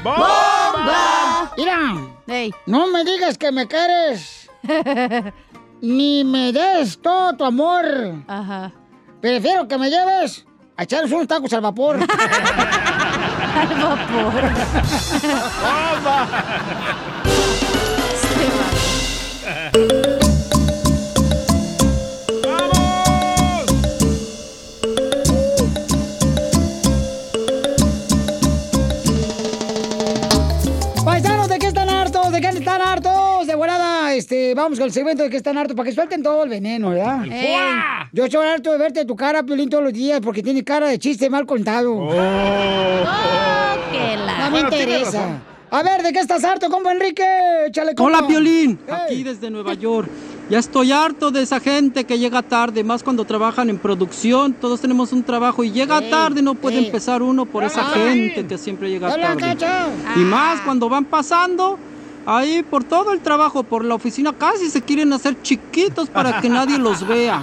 ¡Bomba! 0.03 0.29
No 2.66 2.86
me 2.86 3.05
digas 3.05 3.36
que 3.36 3.51
me 3.51 3.66
quieres. 3.66 4.48
Ni 5.81 6.23
me 6.24 6.52
des 6.52 7.01
todo 7.01 7.36
tu 7.36 7.44
amor. 7.44 7.85
Ajá. 8.28 8.73
Prefiero 9.20 9.66
que 9.66 9.77
me 9.78 9.90
lleves 9.90 10.47
a 10.77 10.85
echarnos 10.85 11.11
unos 11.11 11.27
tacos 11.27 11.52
al 11.52 11.61
vapor. 11.61 11.98
Al 13.52 13.69
vapor. 13.77 14.43
este, 34.31 34.55
vamos 34.55 34.78
con 34.78 34.86
el 34.86 34.93
segmento 34.93 35.24
de 35.24 35.31
qué 35.31 35.36
están 35.39 35.59
hartos 35.59 35.74
para 35.77 35.89
que 35.89 35.94
suelten 35.94 36.23
todo 36.23 36.44
el 36.44 36.48
veneno, 36.51 36.90
¿verdad? 36.90 37.24
El. 37.24 38.09
Yo 38.12 38.24
estoy 38.27 38.47
harto 38.47 38.70
de 38.70 38.78
verte 38.78 39.05
tu 39.05 39.16
cara, 39.16 39.43
Piolín, 39.43 39.69
todos 39.69 39.82
los 39.82 39.93
días 39.93 40.20
porque 40.23 40.40
tiene 40.43 40.62
cara 40.62 40.86
de 40.86 40.98
chiste 41.01 41.28
mal 41.28 41.47
contado. 41.47 41.94
Oh, 41.97 42.11
que 43.93 44.16
la- 44.16 44.39
No 44.39 44.44
me 44.44 44.51
Bueno, 44.62 44.69
interesa. 44.69 45.39
A 45.73 45.82
ver, 45.82 46.02
¿de 46.02 46.12
qué 46.12 46.20
estás 46.20 46.43
harto, 46.44 46.69
compa 46.69 46.93
Enrique? 46.93 47.24
Échale, 47.66 47.94
compa. 47.97 48.19
Hola, 48.19 48.27
Piolín. 48.28 48.78
Aquí 48.89 49.23
desde 49.24 49.51
Nueva 49.51 49.74
York. 49.74 50.09
Ya 50.48 50.59
estoy 50.59 50.90
harto 50.93 51.31
de 51.31 51.43
esa 51.43 51.59
gente 51.61 52.05
que 52.05 52.19
llega 52.19 52.43
tarde, 52.43 52.82
más 52.85 53.02
cuando 53.05 53.24
trabajan 53.24 53.69
en 53.70 53.78
producción. 53.78 54.52
Todos 54.52 54.81
tenemos 54.81 55.12
un 55.12 55.23
trabajo 55.24 55.62
y 55.65 55.70
llega 55.73 55.98
Ey, 55.98 56.11
tarde, 56.11 56.43
no 56.43 56.55
puede 56.55 56.78
ey. 56.78 56.86
empezar 56.86 57.23
uno 57.23 57.47
por 57.47 57.62
esa 57.65 57.82
Ah, 57.82 57.93
gente 57.94 58.44
que 58.47 58.59
siempre 58.59 58.90
llega 58.90 59.12
Hola, 59.12 59.28
tarde. 59.28 59.40
Cacha. 59.43 59.86
Y 60.16 60.20
más 60.20 60.61
cuando 60.62 60.89
van 60.89 61.05
pasando 61.05 61.78
ahí 62.27 62.63
por 62.63 62.85
todo 62.85 63.13
el 63.13 63.21
trabajo, 63.21 63.63
por 63.63 63.85
la 63.85 63.95
oficina, 63.95 64.33
casi 64.33 64.71
se 64.71 64.83
quieren 64.83 65.13
hacer 65.13 65.41
chiquitos 65.43 66.09
para 66.09 66.41
que 66.41 66.49
nadie 66.49 66.79
los 66.79 67.07
vea. 67.07 67.41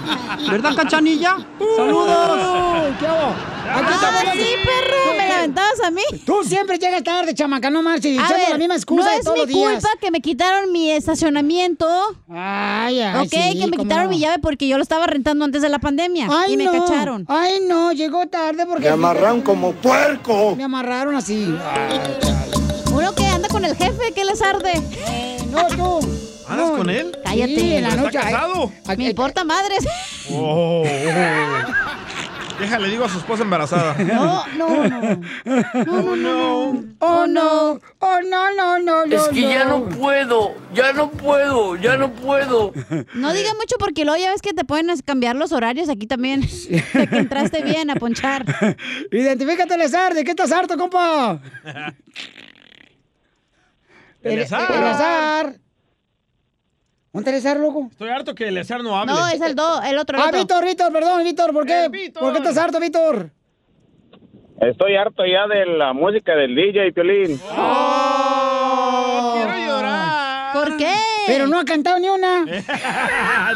¿Verdad, 0.50 0.74
Cachanilla? 0.76 1.36
¡Saludos! 1.76 2.96
¿Qué 2.98 3.06
hago? 3.06 3.32
Aquí 3.70 3.92
estamos. 3.92 4.20
Ah, 4.26 4.32
sí, 4.34 4.46
perro, 4.64 5.12
me 5.18 5.28
la 5.28 5.38
aventabas 5.38 5.80
a 5.84 5.90
mí. 5.90 6.02
Tú 6.24 6.42
siempre 6.42 6.78
llegas 6.78 7.02
tarde, 7.04 7.34
chamaca, 7.34 7.68
no 7.68 7.82
marches. 7.82 8.16
Ver, 8.16 8.50
la 8.50 8.56
misma 8.58 8.74
excusa 8.76 9.04
no 9.04 9.10
de 9.10 9.16
es 9.18 9.24
todos 9.24 9.36
mi 9.36 9.40
los 9.42 9.48
días. 9.48 9.72
culpa 9.74 9.88
que 10.00 10.10
me 10.10 10.20
quitaron 10.22 10.72
mi 10.72 10.90
estacionamiento. 10.90 11.86
Ay, 12.30 13.00
ay, 13.00 13.26
Ok, 13.26 13.30
sí, 13.52 13.58
que 13.60 13.66
me 13.66 13.76
quitaron 13.76 14.04
no. 14.04 14.10
mi 14.10 14.18
llave 14.20 14.38
porque 14.38 14.66
yo 14.68 14.76
lo 14.78 14.82
estaba 14.82 15.06
rentando 15.06 15.44
antes 15.44 15.60
de 15.60 15.68
la 15.68 15.78
pandemia 15.80 16.28
Ay, 16.30 16.54
y 16.54 16.56
me 16.56 16.64
no. 16.64 16.72
cacharon. 16.72 17.26
Ay, 17.28 17.60
no, 17.68 17.92
llegó 17.92 18.26
tarde 18.26 18.64
porque... 18.64 18.84
Me 18.84 18.90
amarraron 18.90 19.42
como 19.42 19.72
puerco. 19.72 20.56
Me 20.56 20.64
amarraron 20.64 21.14
así. 21.14 21.54
Que 21.90 22.57
anda 23.38 23.48
con 23.48 23.64
el 23.64 23.76
jefe, 23.76 24.12
¿qué 24.14 24.24
les 24.24 24.42
arde? 24.42 24.72
no, 25.50 25.66
tú. 25.68 26.00
¿Andas 26.48 26.70
con 26.70 26.90
él? 26.90 27.16
Cállate. 27.24 27.54
Sí, 27.54 27.74
en 27.74 27.82
la 27.82 27.88
¿Está 27.90 28.02
noche. 28.02 28.18
casado? 28.18 28.72
Me 28.96 29.10
importa 29.10 29.44
madres. 29.44 29.86
Oh, 30.32 30.82
Déjale, 32.58 32.88
digo 32.88 33.04
a 33.04 33.08
su 33.08 33.18
esposa 33.18 33.44
embarazada. 33.44 33.94
No, 34.04 34.44
no, 34.56 34.88
no. 34.88 35.20
Oh, 35.86 36.16
no. 36.16 36.84
Oh, 36.98 37.26
no. 37.28 37.78
Oh, 38.00 38.20
no, 38.28 38.54
no, 38.56 38.78
no, 38.80 39.06
no. 39.06 39.16
Es 39.16 39.28
que 39.28 39.42
ya 39.42 39.64
no 39.66 39.84
puedo, 39.84 40.54
ya 40.74 40.92
no 40.92 41.10
puedo, 41.10 41.76
ya 41.76 41.96
no 41.96 42.10
puedo. 42.12 42.72
No 43.14 43.32
diga 43.32 43.54
mucho 43.54 43.76
porque 43.78 44.04
luego 44.04 44.20
ya 44.20 44.32
ves 44.32 44.42
que 44.42 44.52
te 44.54 44.64
pueden 44.64 44.88
cambiar 45.04 45.36
los 45.36 45.52
horarios 45.52 45.88
aquí 45.88 46.08
también. 46.08 46.40
De 46.40 47.06
que 47.08 47.16
entraste 47.18 47.62
bien 47.62 47.90
a 47.90 47.94
ponchar. 47.94 48.44
Identifícate, 49.12 49.74
Elezar. 49.74 50.14
¿De 50.14 50.24
qué 50.24 50.30
estás 50.30 50.50
harto, 50.50 50.76
compa? 50.76 51.40
Eleazar. 54.22 54.70
Elezar. 54.70 55.54
¿Dónde 57.12 57.30
Elezar, 57.30 57.56
loco? 57.58 57.88
Estoy 57.90 58.10
harto 58.10 58.34
que 58.34 58.48
Eleazar 58.48 58.82
no 58.82 58.96
hable. 58.96 59.12
No, 59.12 59.28
es 59.28 59.40
el 59.40 59.54
do, 59.54 59.82
el 59.82 59.98
otro. 59.98 60.16
el 60.18 60.22
Ah, 60.22 60.26
otro. 60.28 60.38
Víctor, 60.40 60.64
Víctor, 60.64 60.92
perdón, 60.92 61.24
Víctor. 61.24 61.52
¿Por 61.52 61.66
qué? 61.66 62.10
¿Por 62.18 62.32
qué 62.32 62.38
estás 62.38 62.58
harto, 62.58 62.80
Víctor? 62.80 63.30
Estoy 64.60 64.96
harto 64.96 65.24
ya 65.24 65.46
de 65.46 65.66
la 65.66 65.92
música 65.92 66.34
del 66.34 66.54
DJ, 66.54 66.92
Piolín. 66.92 67.38
quiero 67.38 67.56
llorar. 69.66 70.52
¿Por 70.52 70.76
qué? 70.76 70.92
Pero 71.28 71.46
no 71.46 71.60
ha 71.60 71.64
cantado 71.64 71.98
ni 71.98 72.08
una. 72.08 72.44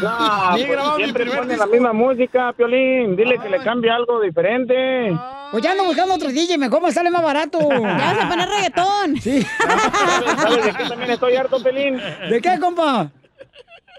No, 0.01 0.55
pues 0.55 0.95
siempre 0.95 1.23
primer 1.23 1.39
pone 1.39 1.57
la 1.57 1.65
misma 1.67 1.93
música, 1.93 2.53
Piolín. 2.53 3.15
Dile 3.15 3.37
que 3.37 3.49
le 3.49 3.59
cambie 3.59 3.91
algo 3.91 4.19
diferente. 4.21 5.13
Pues 5.51 5.63
ya 5.63 5.71
ando 5.71 5.85
buscando 5.85 6.15
otro 6.15 6.29
DJ, 6.29 6.57
mejor 6.57 6.81
me 6.81 6.91
sale 6.91 7.09
más 7.09 7.21
barato. 7.23 7.59
Ya 7.69 8.13
vas 8.13 8.25
a 8.25 8.29
poner 8.29 8.49
reggaetón. 8.49 9.17
Sí. 9.21 9.41
¿Sabes, 9.41 9.83
sabes 10.41 10.65
de 10.65 10.73
qué 10.73 10.85
también 10.89 11.11
estoy 11.11 11.35
harto, 11.35 11.61
Piolín? 11.61 12.01
¿De 12.29 12.41
qué, 12.41 12.59
compa? 12.59 13.11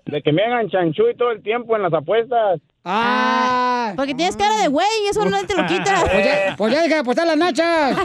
De 0.06 0.22
que 0.22 0.32
me 0.32 0.44
hagan 0.44 0.68
chanchuy 0.68 1.14
todo 1.16 1.30
el 1.30 1.42
tiempo 1.42 1.76
en 1.76 1.82
las 1.82 1.92
apuestas. 1.92 2.60
Ah. 2.84 3.94
Porque 3.96 4.14
tienes 4.14 4.36
cara 4.36 4.56
de 4.58 4.68
güey 4.68 4.86
y 5.04 5.08
eso 5.08 5.24
no 5.24 5.46
te 5.46 5.54
lo 5.54 5.66
quita. 5.66 6.02
Pues 6.02 6.24
ya, 6.24 6.54
pues 6.56 6.74
ya 6.74 6.82
deja 6.82 6.94
de 6.96 7.00
apostar 7.00 7.26
las 7.26 7.36
nachas. 7.36 7.96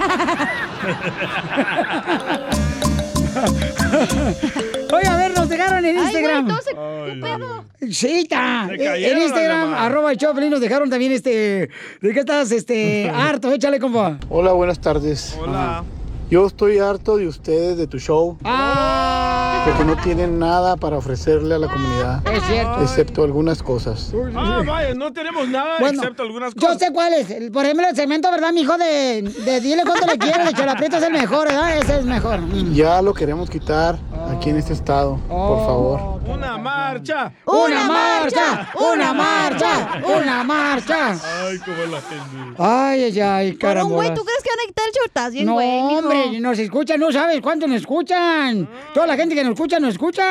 Nos 5.49 5.57
dejaron 5.57 5.83
en 5.85 5.97
Ay, 5.97 6.03
Instagram. 6.03 6.45
güey, 6.45 6.57
entonces, 6.57 6.75
¿qué 7.05 7.21
pedo? 7.21 7.91
Sí, 7.91 8.19
está. 8.19 8.69
Eh, 8.71 9.11
En 9.11 9.17
Instagram, 9.17 9.73
arroba 9.73 10.11
el 10.11 10.17
Choplin, 10.19 10.51
nos 10.51 10.61
dejaron 10.61 10.89
también 10.91 11.11
este. 11.11 11.69
¿De 12.01 12.13
qué 12.13 12.19
estás 12.19 12.51
este 12.51 13.09
harto? 13.13 13.51
Échale, 13.51 13.79
compa. 13.79 14.19
Hola, 14.29 14.51
buenas 14.51 14.79
tardes. 14.79 15.35
Hola. 15.41 15.83
Yo 16.29 16.45
estoy 16.45 16.77
harto 16.77 17.17
de 17.17 17.27
ustedes, 17.27 17.75
de 17.77 17.87
tu 17.87 17.97
show, 17.97 18.37
Ah, 18.43 19.63
porque 19.65 19.83
no 19.83 19.95
tienen 20.03 20.37
nada 20.37 20.75
para 20.77 20.97
ofrecerle 20.97 21.55
a 21.55 21.57
la 21.57 21.67
comunidad, 21.67 22.21
es 22.31 22.43
cierto. 22.43 22.81
excepto 22.83 23.23
algunas 23.23 23.63
cosas. 23.63 24.13
Ah, 24.35 24.61
vaya, 24.65 24.93
no 24.93 25.11
tenemos 25.11 25.47
nada 25.49 25.77
Bueno, 25.79 26.01
excepto 26.03 26.21
algunas 26.21 26.53
Yo 26.53 26.61
cosas. 26.67 26.77
sé 26.79 26.93
cuál 26.93 27.13
es. 27.13 27.31
El- 27.31 27.51
Por 27.51 27.65
ejemplo, 27.65 27.87
el 27.89 27.95
segmento, 27.95 28.29
¿verdad, 28.29 28.53
mijo? 28.53 28.77
De, 28.77 29.23
de 29.23 29.59
dile 29.59 29.81
cuánto 29.85 30.05
le 30.05 30.19
quieres, 30.19 30.45
de 30.45 30.53
Chalaprieto 30.53 30.97
es 30.97 31.03
el 31.03 31.13
mejor, 31.13 31.47
¿verdad? 31.47 31.77
Ese 31.77 31.97
es 31.99 32.05
mejor. 32.05 32.39
Mm. 32.41 32.73
Ya 32.75 33.01
lo 33.01 33.13
queremos 33.15 33.49
quitar 33.49 33.97
aquí 34.31 34.51
en 34.51 34.57
este 34.57 34.73
estado, 34.73 35.17
por 35.27 35.65
favor. 35.65 36.19
Una 36.29 36.57
marcha. 36.59 37.31
¡Una 37.45 37.87
marcha! 37.87 38.69
¡Una 38.75 39.13
marcha! 39.13 40.01
¡Una 40.05 40.43
marcha! 40.43 41.11
Ay, 41.13 41.57
cómo 41.57 41.77
la 41.91 42.01
gente. 42.01 42.55
Ay, 42.59 43.03
ay, 43.05 43.19
ay, 43.19 43.51
Por 43.53 43.69
un 43.77 43.89
güey, 43.89 44.09
caramba. 44.09 44.13
¿tú 44.13 44.25
crees 44.25 44.43
que 44.43 44.49
van 44.51 44.59
a 44.59 44.67
quitar 44.67 44.85
el? 44.87 44.93
Estás 45.05 45.33
bien, 45.33 45.45
No, 45.47 45.53
güey, 45.53 45.81
mijo. 45.83 46.01
Hombre, 46.23 46.39
nos 46.39 46.59
escuchan, 46.59 46.99
no 46.99 47.11
sabes 47.11 47.41
cuánto 47.41 47.67
nos 47.67 47.77
escuchan. 47.77 48.67
Toda 48.93 49.07
la 49.07 49.15
gente 49.15 49.35
que 49.35 49.43
nos 49.43 49.53
escucha, 49.53 49.79
nos 49.79 49.91
escucha. 49.91 50.23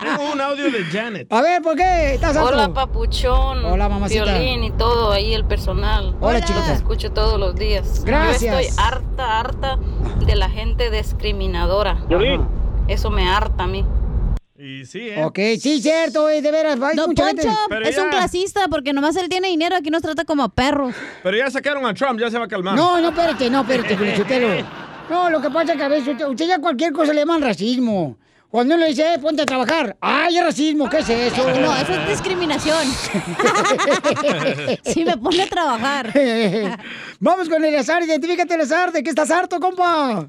Tengo 0.00 0.32
un 0.32 0.40
audio 0.40 0.70
de 0.70 0.84
Janet. 0.84 1.32
A 1.32 1.42
ver, 1.42 1.62
¿por 1.62 1.76
qué 1.76 2.14
estás? 2.14 2.36
Hola, 2.36 2.72
papuchón. 2.72 3.64
Hola, 3.64 3.88
mamacita. 3.88 4.24
Violín 4.24 4.64
y 4.64 4.70
todo 4.72 5.12
ahí, 5.12 5.34
el 5.34 5.44
personal. 5.44 6.14
Hola, 6.20 6.38
Los 6.38 6.46
chiquita. 6.48 6.72
escucho 6.72 7.12
todos 7.12 7.38
los 7.38 7.54
días. 7.54 8.04
Gracias. 8.04 8.52
Yo 8.52 8.58
estoy 8.58 8.84
harta, 8.84 9.40
harta 9.40 9.78
de 10.26 10.36
la 10.36 10.48
gente 10.48 10.90
discriminadora. 10.90 11.96
Piolín. 12.08 12.46
Eso 12.88 13.10
me 13.10 13.28
harta 13.28 13.64
a 13.64 13.66
mí. 13.66 13.84
Y 14.64 14.86
sí, 14.86 15.08
¿eh? 15.08 15.24
Ok, 15.24 15.38
sí, 15.60 15.82
cierto, 15.82 16.26
de 16.26 16.40
veras. 16.40 16.80
Hay 16.80 16.94
Don 16.94 17.10
mucha 17.10 17.26
gente- 17.26 17.42
Poncho 17.42 17.58
Pero 17.68 17.84
es 17.84 17.96
ya. 17.96 18.04
un 18.04 18.10
clasista 18.10 18.68
porque 18.68 18.92
nomás 18.92 19.16
él 19.16 19.28
tiene 19.28 19.48
dinero, 19.48 19.74
aquí 19.74 19.90
nos 19.90 20.02
trata 20.02 20.24
como 20.24 20.48
perros. 20.50 20.94
Pero 21.24 21.36
ya 21.36 21.50
sacaron 21.50 21.84
a 21.84 21.92
Trump, 21.94 22.20
ya 22.20 22.30
se 22.30 22.38
va 22.38 22.44
a 22.44 22.48
calmar. 22.48 22.76
No, 22.76 23.00
no, 23.00 23.08
espérate, 23.08 23.50
no, 23.50 23.62
espérate, 23.62 23.96
Felicitelo. 23.96 24.48
No, 25.10 25.28
lo 25.28 25.42
que 25.42 25.50
pasa 25.50 25.72
es 25.72 25.78
que 25.78 25.82
a 25.84 25.88
veces 25.88 26.08
usted, 26.08 26.26
usted 26.26 26.46
ya 26.46 26.58
cualquier 26.60 26.92
cosa 26.92 27.12
le 27.12 27.18
llaman 27.20 27.42
racismo. 27.42 28.16
Cuando 28.48 28.76
uno 28.76 28.84
le 28.84 28.90
dice, 28.90 29.14
eh, 29.14 29.18
ponte 29.18 29.42
a 29.42 29.46
trabajar. 29.46 29.96
¡Ay, 30.00 30.38
es 30.38 30.44
racismo! 30.44 30.88
¿Qué 30.88 30.98
es 30.98 31.08
eso? 31.10 31.44
No, 31.60 31.76
eso 31.76 31.92
es 31.92 32.08
discriminación. 32.08 32.86
Sí, 34.84 35.04
me 35.04 35.16
pone 35.16 35.42
a 35.42 35.46
trabajar. 35.46 36.12
Vamos 37.20 37.48
con 37.48 37.64
Eleazar, 37.64 38.02
identifícate, 38.04 38.54
Eleazar, 38.54 38.92
¿de 38.92 39.02
qué 39.02 39.10
estás 39.10 39.30
harto, 39.30 39.58
compa? 39.58 40.28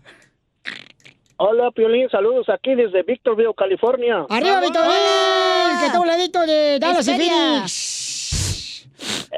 Hola, 1.45 1.71
Piolín. 1.71 2.09
Saludos 2.09 2.47
aquí 2.47 2.73
desde 2.73 3.03
Victorville, 3.03 3.53
California. 3.53 4.25
¡Arriba, 4.29 4.61
Víctor! 4.61 4.83
Vil, 4.83 5.79
Que 5.81 5.85
está 5.87 5.99
un 5.99 6.07
ladito 6.07 6.39
de 6.45 6.79
Dallas 6.79 7.05
y. 7.05 7.11
Phoenix. 7.11 8.87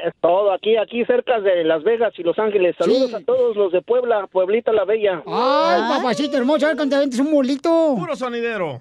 Es 0.04 0.12
todo 0.20 0.52
aquí, 0.52 0.76
aquí 0.76 1.04
cerca 1.04 1.40
de 1.40 1.64
Las 1.64 1.82
Vegas 1.82 2.12
y 2.16 2.22
Los 2.22 2.38
Ángeles. 2.38 2.76
Saludos 2.78 3.10
Sí. 3.10 3.16
a 3.16 3.24
todos 3.24 3.56
los 3.56 3.72
de 3.72 3.82
Puebla, 3.82 4.28
Pueblita 4.28 4.72
la 4.72 4.84
Bella. 4.84 5.20
¡Ay, 5.26 5.80
papacito 5.96 6.36
hermoso! 6.36 6.66
A 6.66 6.68
ver 6.68 6.76
cuando 6.76 6.96
un 7.02 7.30
molito. 7.32 7.96
Puro 7.98 8.14
sonidero. 8.14 8.80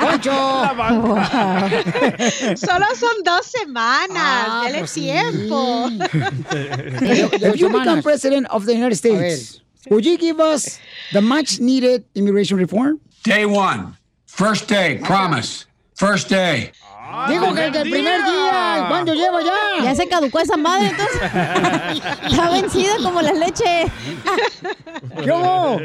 ¡Poncho! 0.00 0.32
Solo 2.56 2.86
son 2.98 3.22
dos 3.24 3.46
semanas. 3.46 4.66
Dele 4.66 4.78
pues 4.78 4.90
sí. 4.90 5.02
tiempo. 5.02 5.90
You 7.54 7.68
become 7.68 8.02
president 8.02 8.46
of 8.50 8.66
the 8.66 8.74
United 8.74 8.96
States, 8.96 9.62
would 9.90 10.04
you 10.04 10.18
give 10.18 10.40
us 10.40 10.78
the 11.12 11.20
much 11.20 11.60
needed 11.60 12.04
immigration 12.14 12.56
reform? 12.56 13.00
Day 13.22 13.46
one. 13.46 13.96
First 14.26 14.68
day, 14.68 15.00
promise. 15.02 15.66
First 15.94 16.28
day. 16.28 16.72
Digo 17.28 17.54
que 17.54 17.60
desde 17.62 17.82
el 17.82 17.90
primer 17.90 18.22
día, 18.24 18.86
¿cuánto 18.88 19.14
lleva 19.14 19.40
ya? 19.42 19.84
Ya 19.84 19.94
se 19.94 20.08
caducó 20.08 20.40
esa 20.40 20.56
madre, 20.56 20.88
entonces. 20.90 21.20
Está 22.30 22.50
vencida 22.50 22.92
como 23.02 23.22
la 23.22 23.32
leche. 23.32 23.86
¿Qué 25.22 25.30
hubo? 25.32 25.78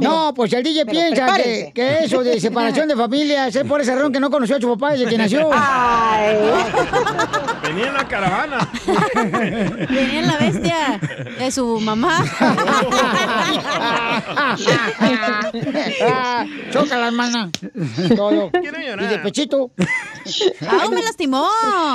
no. 0.00 0.34
pues 0.34 0.52
el 0.52 0.62
DJ 0.62 0.86
piensa 0.86 1.36
que, 1.36 1.98
eso 2.02 2.22
de 2.22 2.40
separación 2.40 2.88
de 2.88 2.96
familias 2.96 3.54
es 3.54 3.64
por 3.64 3.80
ese 3.80 3.92
error 3.92 4.10
que 4.10 4.20
no 4.20 4.30
conoció 4.30 4.56
a 4.56 4.60
su 4.60 4.68
papá 4.70 4.92
desde 4.92 5.06
que 5.06 5.18
nació. 5.18 5.48
Venía 7.62 7.86
en 7.88 7.94
la 7.94 8.08
caravana. 8.08 8.70
Venía 9.14 10.20
en 10.20 10.26
la 10.26 10.36
bestia 10.40 11.00
de 11.38 11.50
su 11.50 11.78
mamá. 11.80 12.18
Choca 16.72 16.98
la 16.98 17.08
hermana. 17.08 17.50
Todo. 18.16 18.50
Y 18.62 19.06
de 19.06 19.18
pechito. 19.18 19.70
Ah, 20.66 20.88
me 20.90 21.02
lastimó. 21.02 21.46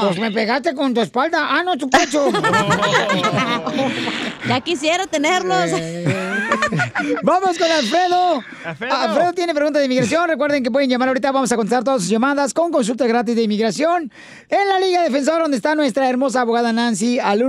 Pues 0.01 0.19
me 0.19 0.31
pegaste 0.31 0.75
con 0.75 0.93
tu 0.93 1.01
espalda. 1.01 1.47
Ah, 1.49 1.63
no, 1.63 1.75
tu 1.77 1.89
pecho. 1.89 2.29
ya 4.47 4.61
quisiera 4.61 5.07
tenerlos. 5.07 5.71
Vamos 7.23 7.57
con 7.57 7.71
Alfredo. 7.71 8.43
Alfredo. 8.63 9.33
tiene 9.33 9.53
preguntas 9.53 9.81
de 9.81 9.85
inmigración. 9.85 10.27
Recuerden 10.27 10.63
que 10.63 10.71
pueden 10.71 10.89
llamar 10.89 11.09
ahorita. 11.09 11.31
Vamos 11.31 11.51
a 11.51 11.55
contestar 11.55 11.83
todas 11.83 12.01
sus 12.01 12.09
llamadas 12.09 12.53
con 12.53 12.71
consulta 12.71 13.05
gratis 13.07 13.35
de 13.35 13.43
inmigración 13.43 14.11
en 14.49 14.69
la 14.69 14.79
Liga 14.79 15.03
Defensora, 15.03 15.43
donde 15.43 15.57
está 15.57 15.75
nuestra 15.75 16.09
hermosa 16.09 16.41
abogada 16.41 16.73
Nancy 16.73 17.19
al 17.19 17.43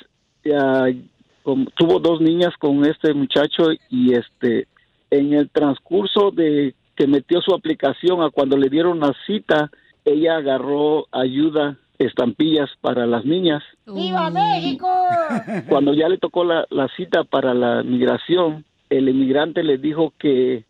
tuvo 1.75 1.99
dos 1.99 2.21
niñas 2.21 2.53
con 2.59 2.85
este 2.85 3.13
muchacho 3.13 3.71
y 3.89 4.13
este 4.13 4.67
en 5.11 5.33
el 5.33 5.49
transcurso 5.49 6.31
de 6.31 6.75
que 6.95 7.07
metió 7.07 7.41
su 7.41 7.53
aplicación 7.53 8.21
a 8.21 8.29
cuando 8.29 8.57
le 8.57 8.69
dieron 8.69 8.99
la 8.99 9.13
cita, 9.25 9.71
ella 10.05 10.37
agarró 10.37 11.07
ayuda, 11.11 11.77
estampillas 11.99 12.69
para 12.81 13.05
las 13.05 13.25
niñas. 13.25 13.61
¡Viva 13.85 14.29
México! 14.29 14.87
Cuando 15.69 15.93
ya 15.93 16.07
le 16.09 16.17
tocó 16.17 16.43
la, 16.43 16.65
la 16.69 16.87
cita 16.95 17.25
para 17.25 17.53
la 17.53 17.83
migración, 17.83 18.65
el 18.89 19.09
inmigrante 19.09 19.63
le 19.63 19.77
dijo 19.77 20.13
que, 20.17 20.63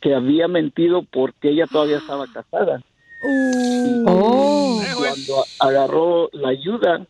que 0.00 0.14
había 0.14 0.48
mentido 0.48 1.02
porque 1.10 1.50
ella 1.50 1.66
todavía 1.66 1.96
estaba 1.96 2.26
casada. 2.32 2.82
Y 3.24 4.04
Cuando 4.04 5.44
agarró 5.58 6.28
la 6.32 6.50
ayuda, 6.50 7.06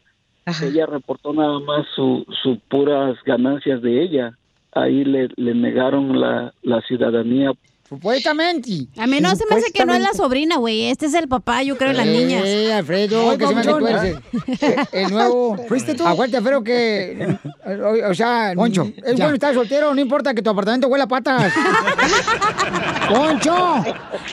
ella 0.63 0.87
reportó 0.87 1.33
nada 1.33 1.59
más 1.59 1.87
sus 1.95 2.25
su 2.43 2.59
puras 2.69 3.17
ganancias 3.25 3.83
de 3.83 4.03
ella. 4.03 4.39
Ahí 4.73 5.05
le, 5.05 5.29
le 5.37 5.55
negaron 5.55 6.21
la, 6.21 6.55
la 6.63 6.81
ciudadanía. 6.83 7.51
Supuestamente. 7.89 8.89
A 8.97 9.07
mí 9.07 9.21
no 9.21 9.35
se 9.37 9.45
me 9.49 9.57
hace 9.57 9.71
que 9.71 9.87
no 9.87 9.95
es 9.95 10.01
la 10.01 10.13
sobrina, 10.13 10.57
güey. 10.57 10.87
Este 10.87 11.07
es 11.07 11.15
el 11.15 11.29
papá, 11.29 11.63
yo 11.63 11.77
creo, 11.77 11.91
de 11.91 11.97
las 11.97 12.07
niñas. 12.07 12.43
Eh, 12.45 12.73
Alfredo, 12.73 13.31
Ay, 13.31 13.39
que 13.39 13.47
se 13.47 13.55
me 13.55 13.63
tú 13.63 13.87
eres 13.87 14.17
el, 14.61 14.89
el 14.93 15.11
nuevo. 15.11 15.57
¿Fuiste 15.69 15.95
tú? 15.95 16.05
Acuérdate, 16.07 16.39
Alfredo, 16.39 16.65
que. 16.65 17.39
O, 17.65 18.09
o 18.11 18.15
sea. 18.15 18.53
Poncho. 18.57 18.91
Es 19.05 19.17
bueno 19.17 19.35
estar 19.35 19.55
soltero, 19.55 19.95
no 19.95 20.01
importa 20.01 20.35
que 20.35 20.43
tu 20.43 20.51
apartamento 20.51 20.89
huela 20.89 21.05
a 21.05 21.09
patas. 21.09 21.53
¡Poncho! 23.09 23.85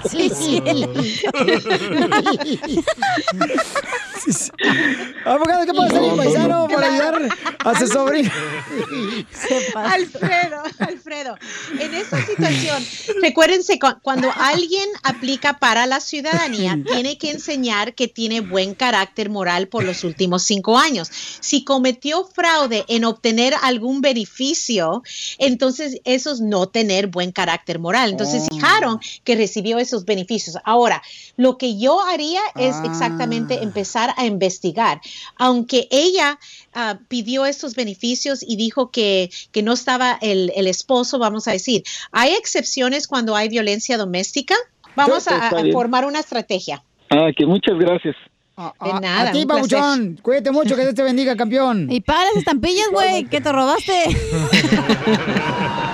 Sí, 0.10 0.30
sí. 0.30 0.62
Abogado, 5.26 5.66
¿qué 5.66 5.74
puede 5.74 5.88
hacer 5.88 6.02
mi 6.02 6.18
paisano 6.18 6.68
para 6.68 6.88
ayudar 6.94 7.30
a 7.64 7.80
su 7.80 7.88
sobrino? 7.88 8.32
Alfredo, 9.76 10.64
Alfredo, 10.80 11.38
en 11.80 11.94
esta 11.94 12.26
situación, 12.26 12.86
recuérdense, 13.22 13.80
cu- 13.80 13.96
cuando 14.02 14.32
alguien 14.38 14.88
aplica 15.04 15.60
para 15.60 15.86
la 15.86 16.00
ciudadanía, 16.00 16.78
tiene 16.86 17.18
que 17.18 17.32
enseñar 17.32 17.96
que 17.96 18.08
tiene 18.08 18.42
buen 18.42 18.74
carácter 18.76 19.30
moral 19.30 19.68
por 19.68 19.84
los 19.84 20.04
últimos 20.04 20.44
cinco 20.44 20.78
años. 20.78 21.10
Si 21.40 21.64
cometió 21.64 22.26
fraude 22.26 22.86
en 22.88 23.06
obtener 23.06 23.54
algún 23.62 24.02
beneficio, 24.02 25.04
entonces 25.38 26.00
eso 26.04 26.32
es 26.32 26.42
no 26.42 26.68
tener 26.68 27.08
buen 27.08 27.32
carácter 27.32 27.80
moral. 27.80 28.12
Entonces 28.12 28.44
fijaron 28.50 29.00
que 29.24 29.36
recibió 29.36 29.80
esos 29.80 30.06
beneficios. 30.06 30.58
Ahora, 30.64 31.02
lo 31.38 31.58
que 31.58 31.78
yo 31.78 32.02
haría 32.02 32.42
es 32.56 32.76
exactamente 32.84 33.64
empezar 33.64 34.13
a 34.18 34.26
investigar. 34.26 35.02
Aunque 35.38 35.88
ella 35.92 36.40
ah, 36.74 37.00
pidió 37.08 37.46
estos 37.46 37.76
beneficios 37.76 38.44
y 38.46 38.56
dijo 38.56 38.92
que, 38.92 39.30
que 39.52 39.64
no 39.64 39.74
estaba 39.74 40.18
el, 40.22 40.52
el 40.56 40.68
esposo, 40.68 41.20
vamos 41.20 41.48
a 41.48 41.52
decir, 41.52 41.84
hay 42.12 42.34
excepciones 42.34 43.08
cuando 43.08 43.36
hay 43.36 43.50
violencia 43.50 43.98
doméstica. 43.98 44.56
Vamos 44.96 45.28
a, 45.28 45.50
formar 45.72 46.06
una 46.06 46.20
estrategia. 46.20 46.84
Ah, 47.10 47.30
que 47.36 47.46
muchas 47.46 47.78
gracias. 47.78 48.16
De 48.56 48.94
nada. 49.02 49.30
A 49.30 49.32
ti. 49.32 49.46
Pabuchón. 49.46 50.20
Cuídate 50.22 50.52
mucho, 50.52 50.76
que 50.76 50.84
Dios 50.84 50.94
te 50.94 51.02
bendiga, 51.02 51.36
campeón. 51.36 51.92
Y 51.92 52.02
para 52.02 52.26
las 52.26 52.38
estampillas, 52.38 52.88
güey, 52.92 53.26
que 53.26 53.42
te 53.42 53.52
robaste. 53.52 54.04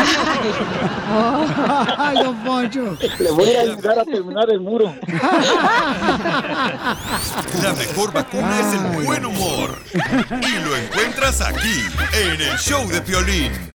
Ay, 1.98 2.24
don 2.24 2.36
Poncho. 2.44 2.98
Le 3.20 3.32
voy 3.32 3.54
a 3.54 3.62
ayudar 3.62 4.00
a 4.00 4.06
terminar 4.06 4.50
el 4.50 4.62
muro. 4.62 4.96
La 7.62 7.74
mejor 7.74 8.14
vacuna 8.14 8.60
es 8.60 8.74
el 8.74 9.04
buen 9.04 9.26
humor. 9.26 9.78
Y 9.94 10.66
lo 10.66 10.78
encuentras 10.78 11.42
aquí, 11.42 11.84
en 12.14 12.42
el 12.42 12.58
show 12.58 12.88
de 12.88 13.02
Piolín. 13.02 13.52